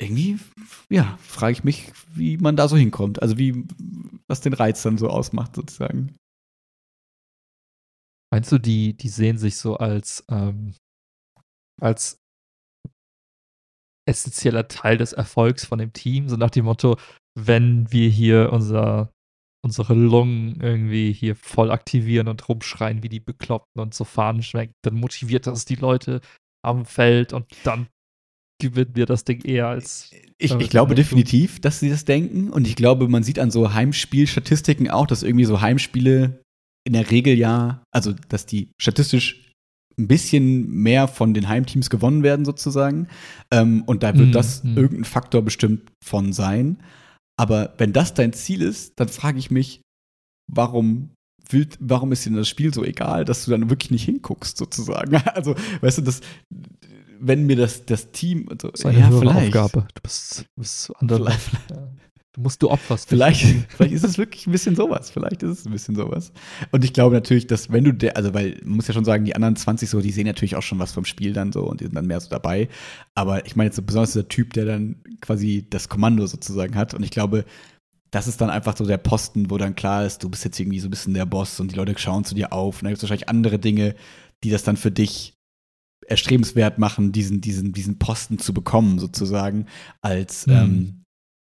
irgendwie, 0.01 0.39
ja, 0.89 1.20
frage 1.22 1.53
ich 1.53 1.64
mich, 1.64 1.91
wie 2.16 2.38
man 2.38 2.55
da 2.55 2.68
so 2.68 2.76
hinkommt. 2.76 3.22
Also 3.22 3.38
wie, 3.38 3.66
was 4.28 4.41
den 4.41 4.53
Reiz 4.53 4.82
dann 4.82 4.97
so 4.97 5.07
ausmacht, 5.09 5.55
sozusagen. 5.55 6.16
Meinst 8.34 8.51
du, 8.51 8.57
die, 8.57 8.95
die 8.95 9.09
sehen 9.09 9.38
sich 9.38 9.57
so 9.57 9.77
als, 9.77 10.23
ähm, 10.29 10.73
als 11.82 12.17
essentieller 14.07 14.67
Teil 14.67 14.97
des 14.97 15.13
Erfolgs 15.13 15.65
von 15.65 15.79
dem 15.79 15.93
Team? 15.93 16.29
So 16.29 16.38
nach 16.38 16.49
dem 16.49 16.65
Motto, 16.65 16.97
wenn 17.38 17.91
wir 17.91 18.09
hier 18.09 18.51
unser, 18.53 19.11
unsere 19.65 19.93
Lungen 19.93 20.61
irgendwie 20.61 21.11
hier 21.11 21.36
voll 21.36 21.71
aktivieren 21.71 22.27
und 22.27 22.47
rumschreien 22.47 23.03
wie 23.03 23.09
die 23.09 23.19
Bekloppten 23.19 23.82
und 23.82 23.93
so 23.93 24.05
Fahnen 24.05 24.43
schwenken, 24.43 24.75
dann 24.84 24.95
motiviert 24.95 25.45
das 25.45 25.65
die 25.65 25.75
Leute 25.75 26.21
am 26.63 26.86
Feld 26.86 27.34
und 27.34 27.45
dann 27.63 27.88
gewinnen 28.61 28.95
wir 28.95 29.07
das 29.07 29.25
Ding 29.25 29.43
eher 29.43 29.67
als. 29.67 30.11
Ich, 30.38 30.53
ich 30.53 30.69
glaube 30.69 30.95
definitiv, 30.95 31.59
dass 31.59 31.79
sie 31.79 31.89
das 31.89 32.05
denken. 32.05 32.49
Und 32.49 32.67
ich 32.67 32.75
glaube, 32.75 33.07
man 33.09 33.23
sieht 33.23 33.39
an 33.39 33.51
so 33.51 33.73
Heimspielstatistiken 33.73 34.89
auch, 34.89 35.07
dass 35.07 35.23
irgendwie 35.23 35.45
so 35.45 35.61
Heimspiele 35.61 36.41
in 36.84 36.93
der 36.93 37.11
Regel 37.11 37.38
ja, 37.38 37.84
also 37.91 38.13
dass 38.29 38.45
die 38.45 38.71
statistisch 38.79 39.51
ein 39.99 40.07
bisschen 40.07 40.69
mehr 40.71 41.07
von 41.07 41.34
den 41.34 41.47
Heimteams 41.47 41.89
gewonnen 41.89 42.23
werden, 42.23 42.45
sozusagen. 42.45 43.07
Ähm, 43.51 43.84
und 43.86 44.03
da 44.03 44.17
wird 44.17 44.29
Mhm, 44.29 44.32
das 44.32 44.63
mhm. 44.63 44.77
irgendein 44.77 45.05
Faktor 45.05 45.41
bestimmt 45.41 45.91
von 46.03 46.34
sein. 46.34 46.82
Aber 47.38 47.73
wenn 47.77 47.93
das 47.93 48.13
dein 48.13 48.34
Ziel 48.34 48.61
ist, 48.61 48.93
dann 48.99 49.09
frage 49.09 49.38
ich 49.39 49.51
mich, 49.51 49.82
warum 50.51 51.11
will, 51.49 51.67
warum 51.79 52.11
ist 52.11 52.25
dir 52.25 52.32
das 52.32 52.47
Spiel 52.47 52.73
so 52.73 52.84
egal, 52.84 53.25
dass 53.25 53.45
du 53.45 53.51
dann 53.51 53.69
wirklich 53.69 53.91
nicht 53.91 54.05
hinguckst, 54.05 54.57
sozusagen? 54.57 55.15
Also, 55.36 55.55
weißt 55.82 55.99
du, 55.99 56.01
das, 56.03 56.21
wenn 57.19 57.45
mir 57.45 57.55
das, 57.55 57.86
das 57.86 58.11
Team, 58.11 58.47
also, 58.49 58.69
Das 58.69 58.82
ist 58.82 58.86
eine 58.86 59.09
höhere 59.09 59.36
Aufgabe. 59.36 59.88
Du 59.93 60.01
bist, 60.01 60.41
du 60.41 60.61
bist 60.61 60.82
zu 60.84 60.95
anderen. 60.95 61.23
Vielleicht, 61.27 61.71
Ja. 61.71 61.91
Du 62.34 62.41
musst, 62.41 62.63
du 62.63 62.69
opferst. 62.69 63.09
Vielleicht, 63.09 63.45
vielleicht 63.69 63.93
ist 63.93 64.05
es 64.05 64.17
wirklich 64.17 64.47
ein 64.47 64.51
bisschen 64.51 64.75
sowas. 64.75 65.09
Vielleicht 65.09 65.43
ist 65.43 65.59
es 65.59 65.65
ein 65.65 65.71
bisschen 65.71 65.95
sowas. 65.95 66.32
Und 66.71 66.86
ich 66.86 66.93
glaube 66.93 67.13
natürlich, 67.15 67.47
dass 67.47 67.71
wenn 67.71 67.84
du 67.84 67.93
der, 67.93 68.15
also 68.15 68.34
weil, 68.34 68.57
man 68.63 68.77
muss 68.77 68.88
ja 68.88 68.93
schon 68.93 69.03
sagen, 69.03 69.25
die 69.25 69.36
anderen 69.36 69.57
20 69.57 69.89
so, 69.89 69.99
die 69.99 70.11
sehen 70.11 70.27
natürlich 70.27 70.55
auch 70.55 70.63
schon 70.63 70.79
was 70.79 70.93
vom 70.93 71.03
Spiel 71.03 71.34
dann 71.34 71.51
so 71.51 71.63
und 71.63 71.82
die 71.82 71.86
sind 71.86 71.95
dann 71.95 72.07
mehr 72.07 72.19
so 72.21 72.29
dabei. 72.29 72.69
Aber 73.15 73.45
ich 73.45 73.55
meine 73.55 73.67
jetzt 73.67 73.75
so 73.75 73.82
besonders 73.82 74.13
der 74.13 74.29
Typ, 74.29 74.53
der 74.53 74.65
dann 74.65 74.95
quasi 75.19 75.67
das 75.69 75.89
Kommando 75.89 76.25
sozusagen 76.25 76.75
hat. 76.75 76.93
Und 76.93 77.03
ich 77.03 77.11
glaube, 77.11 77.43
das 78.11 78.27
ist 78.27 78.39
dann 78.39 78.49
einfach 78.49 78.77
so 78.77 78.86
der 78.86 78.97
Posten, 78.97 79.49
wo 79.49 79.57
dann 79.57 79.75
klar 79.75 80.05
ist, 80.05 80.23
du 80.23 80.29
bist 80.29 80.45
jetzt 80.45 80.59
irgendwie 80.59 80.79
so 80.79 80.88
ein 80.88 80.91
bisschen 80.91 81.13
der 81.13 81.25
Boss 81.25 81.59
und 81.59 81.71
die 81.71 81.75
Leute 81.75 81.97
schauen 81.97 82.23
zu 82.23 82.36
dir 82.36 82.53
auf. 82.53 82.77
Und 82.77 82.84
dann 82.84 82.91
gibt 82.91 82.97
es 82.97 83.03
wahrscheinlich 83.03 83.29
andere 83.29 83.59
Dinge, 83.59 83.95
die 84.43 84.49
das 84.49 84.63
dann 84.63 84.77
für 84.77 84.91
dich 84.91 85.34
erstrebenswert 86.07 86.77
machen, 86.77 87.11
diesen, 87.11 87.41
diesen, 87.41 87.73
diesen 87.73 87.99
Posten 87.99 88.39
zu 88.39 88.53
bekommen, 88.53 88.99
sozusagen, 88.99 89.67
als 90.01 90.47
Mhm. 90.47 90.53
ähm, 90.53 91.00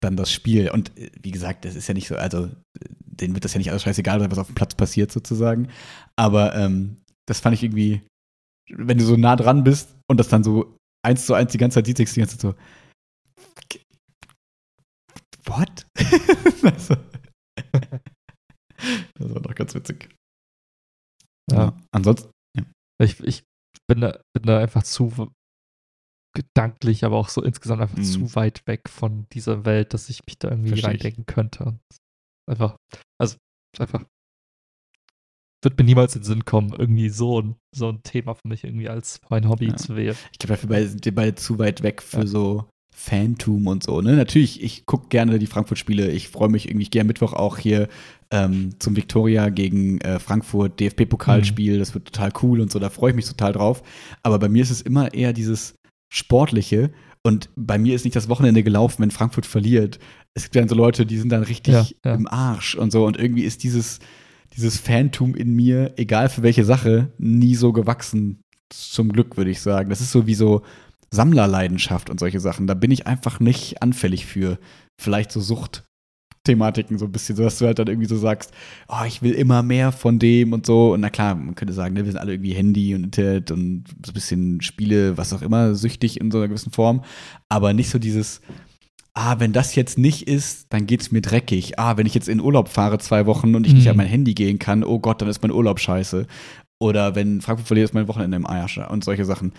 dann 0.04 0.16
das 0.16 0.32
Spiel. 0.32 0.70
Und 0.70 0.98
äh, 0.98 1.12
wie 1.22 1.32
gesagt, 1.32 1.66
das 1.66 1.76
ist 1.76 1.88
ja 1.88 1.94
nicht 1.94 2.08
so, 2.08 2.16
also 2.16 2.46
äh, 2.46 2.50
denen 2.90 3.34
wird 3.34 3.46
das 3.46 3.54
ja 3.54 3.58
nicht 3.60 3.70
alles 3.70 3.84
scheißegal 3.84 4.20
sein, 4.20 4.32
was 4.32 4.40
auf 4.40 4.48
dem 4.48 4.56
Platz 4.56 4.76
passiert, 4.76 5.12
sozusagen. 5.12 5.70
Aber 6.16 6.56
ähm, 6.56 6.98
das 7.28 7.40
fand 7.40 7.56
ich 7.56 7.64
irgendwie, 7.64 8.02
wenn 8.70 8.98
du 8.98 9.06
so 9.06 9.18
nah 9.18 9.36
dran 9.36 9.64
bist 9.64 9.96
und 10.10 10.20
das 10.20 10.30
dann 10.30 10.44
so 10.44 10.78
eins 11.06 11.26
zu 11.26 11.34
eins 11.34 11.52
die 11.52 11.58
ganze 11.58 11.76
Zeit 11.76 11.86
siehst, 11.86 12.16
die 12.16 12.20
ganze 12.20 12.38
Zeit 12.38 12.42
so, 12.42 12.56
what? 15.46 15.86
das 16.64 16.90
war 19.18 19.42
doch 19.42 19.56
ganz 19.56 19.76
witzig. 19.76 20.10
Ja. 21.52 21.78
Ansonsten, 21.92 22.32
Ich, 23.02 23.20
ich 23.20 23.44
bin, 23.88 24.02
da, 24.02 24.20
bin 24.34 24.44
da 24.46 24.60
einfach 24.60 24.84
zu 24.84 25.32
gedanklich, 26.34 27.04
aber 27.04 27.18
auch 27.18 27.30
so 27.30 27.42
insgesamt 27.44 27.82
einfach 27.82 27.98
Mhm. 27.98 28.04
zu 28.04 28.36
weit 28.36 28.66
weg 28.68 28.90
von 28.90 29.28
dieser 29.34 29.66
Welt, 29.66 29.94
dass 29.94 30.10
ich 30.10 30.26
mich 30.26 30.40
da 30.40 30.50
irgendwie 30.50 30.70
Versteh 30.70 30.88
ich. 30.88 30.94
reindenken 30.94 31.26
könnte. 31.26 31.64
Und 31.66 31.80
einfach, 32.50 32.76
also 33.20 33.36
einfach 33.80 34.04
wird 35.64 35.78
mir 35.78 35.86
niemals 35.86 36.16
in 36.16 36.22
den 36.22 36.26
Sinn 36.26 36.46
kommen, 36.46 36.74
irgendwie 36.78 37.08
so 37.10 37.42
ein, 37.42 37.56
so 37.74 37.88
ein 37.90 38.04
Thema 38.04 38.34
für 38.34 38.48
mich 38.48 38.66
irgendwie 38.66 38.90
als 38.90 39.22
mein 39.30 39.48
Hobby 39.48 39.68
Ja. 39.68 39.76
zu 39.78 39.96
wählen. 39.96 40.16
Ich 40.34 40.40
glaube, 40.40 40.54
dafür 40.62 40.88
sind 40.90 41.06
wir 41.06 41.16
beide 41.16 41.36
zu 41.36 41.58
weit 41.58 41.84
weg 41.84 42.02
für 42.02 42.22
Ja. 42.22 42.28
so 42.28 42.66
Fantum 42.94 43.68
und 43.68 43.82
so. 43.84 44.02
Ne? 44.02 44.16
Natürlich, 44.16 44.62
ich 44.62 44.86
gucke 44.86 45.08
gerne 45.08 45.40
die 45.40 45.48
Frankfurt-Spiele. 45.48 46.12
Ich 46.12 46.28
freue 46.28 46.50
mich 46.50 46.68
irgendwie, 46.68 46.84
ich 46.84 46.92
gehe 46.92 47.02
am 47.02 47.08
Mittwoch 47.08 47.34
auch 47.34 47.58
hier 47.58 47.88
ähm, 48.30 48.76
zum 48.80 48.96
Viktoria 48.96 49.50
gegen 49.50 50.00
äh, 50.02 50.20
Frankfurt 50.20 50.80
DFB-Pokalspiel. 50.80 51.80
Das 51.80 51.94
wird 51.94 52.06
total 52.12 52.32
cool 52.44 52.60
und 52.60 52.72
so. 52.72 52.78
Da 52.80 52.90
freue 52.90 53.12
ich 53.12 53.16
mich 53.16 53.26
total 53.28 53.54
drauf. 53.54 53.84
Aber 54.22 54.40
bei 54.40 54.50
mir 54.50 54.62
ist 54.64 54.70
es 54.70 54.82
immer 54.82 55.14
eher 55.14 55.32
dieses 55.34 55.76
Sportliche. 56.14 56.92
Und 57.24 57.50
bei 57.56 57.80
mir 57.80 57.96
ist 57.96 58.04
nicht 58.04 58.16
das 58.16 58.30
Wochenende 58.30 58.62
gelaufen, 58.62 59.02
wenn 59.02 59.10
Frankfurt 59.10 59.48
verliert. 59.48 59.98
Es 60.36 60.44
gibt 60.44 60.56
dann 60.56 60.70
so 60.70 60.76
Leute, 60.76 61.08
die 61.08 61.18
sind 61.18 61.30
dann 61.30 61.42
richtig 61.42 61.74
Ja, 61.74 61.88
ja. 62.06 62.14
im 62.14 62.28
Arsch 62.28 62.76
und 62.76 62.92
so. 62.92 63.06
Und 63.06 63.18
irgendwie 63.18 63.44
ist 63.44 63.64
dieses, 63.64 63.98
dieses 64.56 64.78
Fantum 64.78 65.34
in 65.34 65.56
mir, 65.56 65.94
egal 65.98 66.30
für 66.30 66.44
welche 66.44 66.66
Sache, 66.66 67.12
nie 67.18 67.56
so 67.56 67.74
gewachsen. 67.74 68.42
Zum 68.70 69.12
Glück, 69.12 69.38
würde 69.38 69.50
ich 69.50 69.62
sagen. 69.62 69.90
Das 69.90 70.02
ist 70.02 70.12
so 70.12 70.28
wie 70.28 70.36
so 70.36 70.62
Sammlerleidenschaft 71.10 72.12
und 72.12 72.20
solche 72.20 72.40
Sachen. 72.40 72.68
Da 72.68 72.76
bin 72.76 72.92
ich 72.92 73.08
einfach 73.08 73.40
nicht 73.40 73.82
anfällig 73.82 74.28
für. 74.28 74.60
Vielleicht 75.02 75.32
so 75.32 75.40
Suchtthematiken 76.46 76.98
so 76.98 77.06
ein 77.06 77.12
bisschen, 77.12 77.38
so 77.38 77.44
dass 77.44 77.58
du 77.60 77.66
halt 77.66 77.80
dann 77.80 77.88
irgendwie 77.88 78.08
so 78.08 78.18
sagst, 78.18 78.52
oh, 78.90 79.06
ich 79.08 79.22
will 79.22 79.32
immer 79.32 79.64
mehr 79.64 79.94
von 79.94 80.20
dem 80.20 80.52
und 80.52 80.66
so. 80.66 80.94
Und 80.94 81.00
na 81.00 81.10
klar, 81.10 81.36
man 81.36 81.56
könnte 81.56 81.74
sagen, 81.74 81.94
ne, 81.94 82.04
wir 82.04 82.12
sind 82.12 82.20
alle 82.20 82.34
irgendwie 82.34 82.54
Handy 82.54 82.94
und 82.96 83.06
Internet 83.06 83.50
und 83.52 83.86
so 84.06 84.12
ein 84.12 84.14
bisschen 84.14 84.62
Spiele, 84.62 85.18
was 85.18 85.32
auch 85.32 85.42
immer, 85.42 85.74
süchtig 85.74 86.20
in 86.20 86.32
so 86.32 86.40
einer 86.40 86.50
gewissen 86.50 86.74
Form. 86.74 87.04
Aber 87.48 87.72
nicht 87.72 87.90
so 87.90 87.98
dieses, 87.98 88.42
ah, 89.14 89.40
wenn 89.40 89.54
das 89.54 89.76
jetzt 89.76 89.98
nicht 89.98 90.28
ist, 90.28 90.68
dann 90.74 90.86
geht's 90.86 91.12
mir 91.14 91.22
dreckig. 91.22 91.80
Ah, 91.80 91.96
wenn 91.96 92.06
ich 92.08 92.14
jetzt 92.14 92.28
in 92.28 92.42
Urlaub 92.42 92.68
fahre 92.68 92.98
zwei 93.00 93.26
Wochen 93.26 93.56
und 93.56 93.66
ich 93.66 93.74
nicht 93.74 93.86
Mhm. 93.86 93.92
an 93.92 93.98
mein 93.98 94.08
Handy 94.08 94.34
gehen 94.34 94.60
kann, 94.60 94.84
oh 94.84 95.00
Gott, 95.00 95.22
dann 95.22 95.30
ist 95.30 95.42
mein 95.44 95.52
Urlaub 95.52 95.80
scheiße. 95.80 96.28
Oder 96.78 97.16
wenn 97.16 97.40
Frankfurt 97.40 97.68
verliert, 97.68 97.86
ist 97.86 97.94
mein 97.94 98.10
Wochenende 98.10 98.36
im 98.36 98.46
Arsch 98.46 98.80
und 98.80 99.06
solche 99.06 99.24
Sachen. 99.24 99.54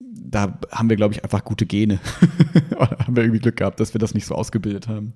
Da 0.00 0.60
haben 0.70 0.88
wir, 0.88 0.96
glaube 0.96 1.14
ich, 1.14 1.24
einfach 1.24 1.44
gute 1.44 1.66
Gene. 1.66 1.98
Oder 2.76 2.96
haben 3.00 3.16
wir 3.16 3.24
irgendwie 3.24 3.40
Glück 3.40 3.56
gehabt, 3.56 3.80
dass 3.80 3.92
wir 3.92 3.98
das 3.98 4.14
nicht 4.14 4.26
so 4.26 4.36
ausgebildet 4.36 4.86
haben. 4.86 5.14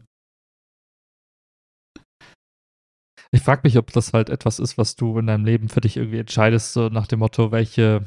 Ich 3.35 3.43
frage 3.43 3.63
mich, 3.65 3.79
ob 3.79 3.91
das 3.93 4.13
halt 4.13 4.29
etwas 4.29 4.59
ist, 4.59 4.77
was 4.77 4.95
du 4.95 5.19
in 5.19 5.27
deinem 5.27 5.45
Leben 5.45 5.69
für 5.69 5.81
dich 5.81 5.97
irgendwie 5.97 6.19
entscheidest, 6.19 6.75
so 6.75 6.89
nach 6.89 7.07
dem 7.07 7.21
Motto, 7.21 7.51
welche, 7.51 8.07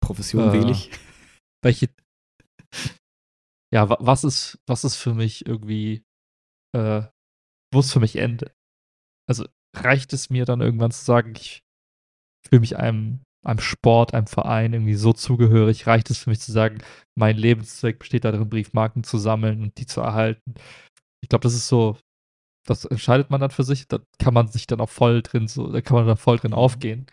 Profession 0.00 0.48
Äh, 0.48 0.52
wähle 0.52 0.72
ich. 0.72 0.90
welche 1.62 1.88
ja, 3.72 3.88
wa- 3.88 3.98
was 4.00 4.24
ist, 4.24 4.58
was 4.66 4.84
ist 4.84 4.96
für 4.96 5.14
mich 5.14 5.46
irgendwie, 5.46 6.04
äh, 6.76 7.02
wo 7.72 7.80
ist 7.80 7.92
für 7.92 8.00
mich 8.00 8.16
Ende? 8.16 8.52
Also 9.28 9.46
reicht 9.74 10.12
es 10.12 10.28
mir 10.28 10.44
dann 10.44 10.60
irgendwann 10.60 10.90
zu 10.90 11.04
sagen, 11.04 11.32
ich 11.36 11.62
fühle 12.46 12.60
mich 12.60 12.76
einem, 12.76 13.22
einem 13.46 13.60
Sport, 13.60 14.12
einem 14.14 14.26
Verein 14.26 14.74
irgendwie 14.74 14.94
so 14.94 15.12
zugehörig? 15.12 15.86
Reicht 15.86 16.10
es 16.10 16.18
für 16.18 16.30
mich 16.30 16.40
zu 16.40 16.52
sagen, 16.52 16.82
mein 17.16 17.36
Lebenszweck 17.38 17.98
besteht 18.00 18.24
darin, 18.24 18.50
Briefmarken 18.50 19.04
zu 19.04 19.16
sammeln 19.16 19.62
und 19.62 19.78
die 19.78 19.86
zu 19.86 20.00
erhalten? 20.00 20.54
Ich 21.22 21.28
glaube, 21.30 21.44
das 21.44 21.54
ist 21.54 21.68
so, 21.68 21.96
das 22.64 22.84
entscheidet 22.84 23.30
man 23.30 23.40
dann 23.40 23.50
für 23.50 23.64
sich. 23.64 23.88
Da 23.88 24.00
kann 24.18 24.34
man 24.34 24.48
sich 24.48 24.66
dann 24.66 24.80
auch 24.80 24.90
voll 24.90 25.22
drin, 25.22 25.48
so, 25.48 25.70
da 25.70 25.80
kann 25.80 25.96
man 25.96 26.06
dann 26.06 26.16
voll 26.16 26.38
drin 26.38 26.52
aufgehen. 26.54 27.06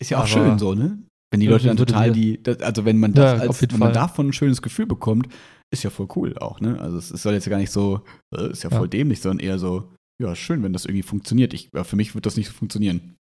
Ist 0.00 0.10
ja 0.10 0.18
auch 0.18 0.22
Aber 0.22 0.28
schön 0.28 0.58
so, 0.58 0.74
ne? 0.74 0.98
Wenn 1.30 1.40
die 1.40 1.46
Leute 1.46 1.66
dann 1.68 1.76
total 1.78 2.12
die, 2.12 2.42
das, 2.42 2.60
also 2.60 2.84
wenn 2.84 3.00
man 3.00 3.14
Ja, 3.14 3.34
das 3.34 3.48
auf 3.48 3.60
als, 3.62 3.72
wenn 3.72 3.78
man 3.78 3.92
davon 3.92 4.28
ein 4.28 4.32
schönes 4.32 4.60
Gefühl 4.60 4.86
bekommt, 4.86 5.28
ist 5.72 5.82
ja 5.82 5.90
voll 5.90 6.08
cool 6.16 6.36
auch, 6.38 6.60
ne? 6.60 6.78
Also 6.78 6.98
es, 6.98 7.10
es 7.10 7.22
soll 7.22 7.32
jetzt 7.32 7.46
ja 7.46 7.50
gar 7.50 7.58
nicht 7.58 7.70
so, 7.70 8.02
äh, 8.34 8.50
ist 8.50 8.64
ja 8.64 8.70
Ja. 8.70 8.78
voll 8.78 8.88
dämlich, 8.88 9.20
sondern 9.20 9.46
eher 9.46 9.58
so, 9.58 9.94
ja, 10.20 10.34
schön, 10.36 10.62
wenn 10.62 10.72
das 10.74 10.84
irgendwie 10.84 11.02
funktioniert. 11.02 11.54
Ich, 11.54 11.70
ja, 11.74 11.84
für 11.84 11.96
mich 11.96 12.14
wird 12.14 12.26
das 12.26 12.36
nicht 12.36 12.48
so 12.48 12.52
funktionieren. 12.52 13.16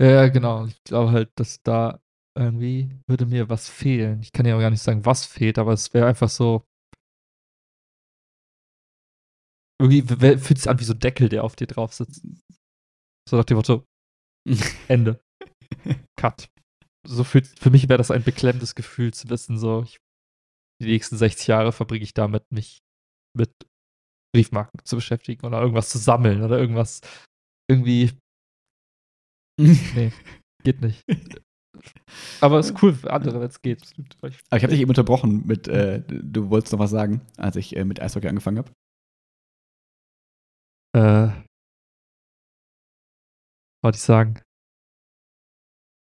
Ja, 0.00 0.06
ja, 0.06 0.28
genau. 0.28 0.66
Ich 0.66 0.82
glaube 0.84 1.12
halt, 1.12 1.30
dass 1.36 1.62
da 1.62 2.00
irgendwie 2.36 2.90
würde 3.06 3.26
mir 3.26 3.48
was 3.48 3.68
fehlen. 3.68 4.20
Ich 4.22 4.32
kann 4.32 4.46
ja 4.46 4.56
auch 4.56 4.60
gar 4.60 4.70
nicht 4.70 4.82
sagen, 4.82 5.04
was 5.04 5.24
fehlt, 5.26 5.58
aber 5.58 5.72
es 5.72 5.92
wäre 5.94 6.06
einfach 6.06 6.28
so. 6.28 6.64
Irgendwie 9.80 10.02
fühlt 10.38 10.58
sich 10.58 10.68
an 10.68 10.80
wie 10.80 10.84
so 10.84 10.94
ein 10.94 11.00
Deckel, 11.00 11.28
der 11.28 11.44
auf 11.44 11.56
dir 11.56 11.66
drauf 11.66 11.92
sitzt. 11.92 12.26
So 13.28 13.36
nach 13.36 13.44
dem 13.44 13.56
Motto, 13.56 13.84
Ende. 14.88 15.20
Cut. 16.16 16.48
So 17.06 17.24
fühlt, 17.24 17.46
für 17.46 17.70
mich 17.70 17.88
wäre 17.88 17.98
das 17.98 18.10
ein 18.10 18.24
beklemmendes 18.24 18.74
Gefühl 18.74 19.12
zu 19.12 19.28
wissen, 19.28 19.58
so, 19.58 19.82
ich, 19.82 19.98
die 20.82 20.88
nächsten 20.88 21.16
60 21.16 21.46
Jahre 21.46 21.72
verbringe 21.72 22.04
ich 22.04 22.14
damit, 22.14 22.44
mich 22.50 22.78
mit 23.36 23.50
Briefmarken 24.34 24.80
zu 24.84 24.96
beschäftigen 24.96 25.46
oder 25.46 25.60
irgendwas 25.60 25.88
zu 25.88 25.98
sammeln 25.98 26.42
oder 26.42 26.58
irgendwas 26.58 27.00
irgendwie 27.70 28.12
Nee, 29.94 30.12
geht 30.62 30.80
nicht. 30.82 31.02
Aber 32.40 32.58
es 32.58 32.70
ist 32.70 32.82
cool 32.82 32.94
für 32.94 33.12
andere, 33.12 33.40
wenn 33.40 33.48
es 33.48 33.62
geht. 33.62 33.94
Aber 34.18 34.28
ich 34.28 34.38
habe 34.50 34.68
dich 34.68 34.80
eben 34.80 34.90
unterbrochen 34.90 35.46
mit, 35.46 35.68
äh, 35.68 36.02
du 36.06 36.50
wolltest 36.50 36.72
noch 36.72 36.80
was 36.80 36.90
sagen, 36.90 37.20
als 37.36 37.56
ich 37.56 37.76
äh, 37.76 37.84
mit 37.84 38.00
Eishockey 38.00 38.28
angefangen 38.28 38.58
habe. 38.58 38.70
Äh, 40.96 41.28
wollte 43.84 43.96
ich 43.96 44.02
sagen. 44.02 44.40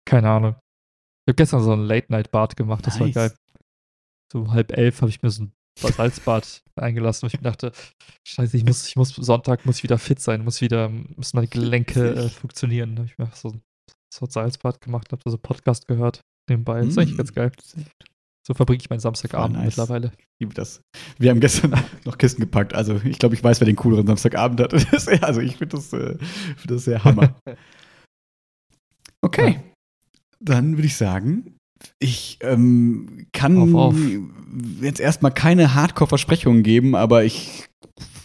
Keine 0.08 0.30
Ahnung. 0.30 0.56
Ich 0.56 1.32
habe 1.32 1.36
gestern 1.36 1.62
so 1.64 1.74
ein 1.74 1.82
Late-Night-Bad 1.82 2.56
gemacht, 2.56 2.86
das 2.88 3.00
war 3.00 3.06
Nice. 3.08 3.16
geil. 3.16 3.36
So 4.32 4.40
um 4.40 4.52
halb 4.52 4.72
elf 4.72 5.02
habe 5.02 5.10
ich 5.10 5.22
mir 5.22 5.30
so 5.30 5.44
ein 5.44 5.54
Salzbad 5.78 6.64
eingelassen, 6.76 7.26
und 7.26 7.34
ich 7.34 7.40
mir 7.40 7.50
dachte, 7.50 7.72
scheiße, 8.28 8.58
ich 8.58 8.66
muss, 8.66 8.88
ich 8.88 8.96
muss 8.96 9.10
Sonntag 9.10 9.66
muss 9.66 9.78
ich 9.78 9.84
wieder 9.84 10.00
fit 10.00 10.20
sein, 10.20 10.44
muss 10.44 10.62
wieder, 10.62 10.90
müssen 10.90 11.38
meine 11.38 11.48
Gelenke 11.48 12.16
äh, 12.16 12.30
funktionieren. 12.30 12.96
Da 12.96 13.02
habe 13.04 13.12
ich 13.12 13.18
mir 13.20 13.32
so, 13.36 13.50
ein- 13.50 13.62
so 14.14 14.26
ein 14.26 14.30
Salzbad 14.32 14.82
gemacht, 14.82 15.12
habe 15.12 15.22
da 15.24 15.30
so 15.30 15.38
einen 15.38 15.44
Podcast 15.44 15.88
gehört 15.88 16.22
nebenbei. 16.50 16.80
Das 16.80 16.88
ist 16.90 16.98
eigentlich 16.98 17.14
Mm. 17.14 17.18
ganz 17.18 17.34
geil. 17.34 17.52
So 18.52 18.56
verbringe 18.56 18.82
ich 18.82 18.90
meinen 18.90 19.00
Samstagabend 19.00 19.56
nice. 19.56 19.78
mittlerweile. 19.78 20.12
Ich 20.18 20.26
liebe 20.42 20.54
das. 20.54 20.82
Wir 21.18 21.30
haben 21.30 21.40
gestern 21.40 21.74
noch 22.06 22.18
Kisten 22.18 22.42
gepackt. 22.42 22.74
Also 22.74 23.00
ich 23.06 23.18
glaube, 23.18 23.34
ich 23.34 23.42
weiß, 23.42 23.62
wer 23.62 23.66
den 23.66 23.78
cooleren 23.78 24.06
Samstagabend 24.08 24.60
hat. 24.60 24.74
Also 25.22 25.40
ich 25.40 25.56
finde 25.56 25.78
das, 25.78 25.94
äh, 25.94 26.18
find 26.58 26.70
das 26.72 26.84
sehr 26.84 27.02
Hammer. 27.06 27.34
Okay. 29.24 29.60
Dann 30.40 30.76
würde 30.78 30.88
ich 30.88 30.98
sagen, 30.98 31.56
ich 32.00 32.40
ähm, 32.42 33.28
kann 33.34 33.76
Auf, 33.76 33.94
auf. 33.94 33.96
jetzt 34.82 35.00
erstmal 35.00 35.32
keine 35.32 35.76
Hardcore-Versprechungen 35.76 36.64
geben, 36.64 36.96
aber 36.96 37.24
ich 37.24 37.70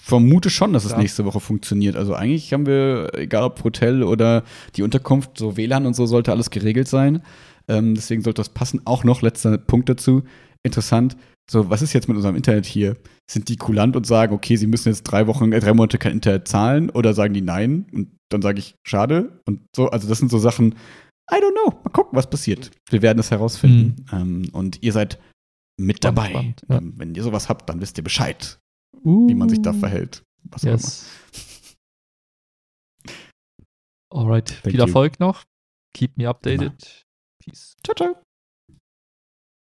vermute 0.03 0.49
schon, 0.49 0.73
dass 0.73 0.87
es 0.87 0.93
Ja. 0.93 0.99
nächste 0.99 1.27
Woche 1.27 1.41
funktioniert. 1.41 1.97
Also 1.97 2.15
eigentlich 2.15 2.53
haben 2.55 2.65
wir, 2.65 3.11
egal 3.15 3.43
ob 3.43 3.63
Hotel 3.63 4.03
oder 4.03 4.43
die 4.77 4.83
Unterkunft, 4.83 5.37
so 5.37 5.59
WLAN 5.59 5.85
und 5.85 5.95
so 5.95 6.07
sollte 6.07 6.33
alles 6.33 6.49
geregelt 6.49 6.89
sein. 6.89 7.23
Ähm, 7.69 7.95
deswegen 7.95 8.23
sollte 8.23 8.41
das 8.41 8.51
passen. 8.51 8.83
Auch 8.85 9.05
noch 9.05 9.23
letzter 9.23 9.59
Punkt 9.59 9.89
dazu. 9.89 10.23
Interessant. 10.63 11.17
So, 11.49 11.71
was 11.71 11.83
ist 11.83 11.93
jetzt 11.93 12.09
mit 12.09 12.17
unserem 12.17 12.35
Internet 12.37 12.67
hier? 12.67 12.97
Sind 13.31 13.49
die 13.49 13.57
kulant 13.57 13.95
und 13.97 14.07
sagen, 14.07 14.35
okay, 14.35 14.57
sie 14.57 14.67
müssen 14.67 14.89
jetzt 14.89 15.05
drei 15.05 15.27
Wochen, 15.27 15.53
äh, 15.53 15.61
drei 15.61 15.75
Monate 15.75 15.99
kein 15.99 16.13
Internet 16.13 16.49
zahlen? 16.49 16.91
Oder 16.91 17.15
sagen 17.15 17.35
die 17.35 17.41
nein? 17.41 17.87
Und 17.93 18.11
dann 18.31 18.43
sage 18.43 18.59
ich, 18.59 18.75
schade. 18.85 19.41
Und 19.47 19.61
so, 19.75 19.89
also 19.89 20.09
das 20.09 20.19
sind 20.19 20.31
so 20.31 20.39
Sachen, 20.39 20.75
I 21.31 21.37
don't 21.37 21.53
know. 21.53 21.71
Mal 21.85 21.91
gucken, 21.91 22.17
was 22.17 22.29
passiert. 22.29 22.71
Wir 22.91 23.03
werden 23.03 23.19
es 23.19 23.31
herausfinden. 23.31 24.07
Ähm, 24.13 24.49
und 24.53 24.83
ihr 24.83 24.93
seid 24.93 25.21
mit 25.79 26.05
dabei. 26.05 26.31
spannend, 26.31 26.63
ja. 26.69 26.79
ähm, 26.79 26.95
wenn 26.97 27.15
ihr 27.15 27.23
sowas 27.23 27.49
habt, 27.49 27.69
dann 27.69 27.81
wisst 27.81 27.99
ihr 27.99 28.05
Bescheid, 28.05 28.59
wie 29.03 29.35
man 29.35 29.49
sich 29.49 29.63
da 29.63 29.71
Uh, 29.71 29.75
verhält. 29.75 30.23
Was 30.45 30.65
auch 30.65 30.69
Yes. 30.69 31.07
Alright, 34.11 34.49
Thank 34.49 34.63
viel 34.71 34.77
you. 34.77 34.87
Erfolg 34.87 35.21
noch. 35.21 35.45
Keep 35.95 36.17
me 36.17 36.29
updated. 36.29 37.06
Peace. 37.47 37.77
Ciao, 37.83 37.95
ciao. 37.95 38.26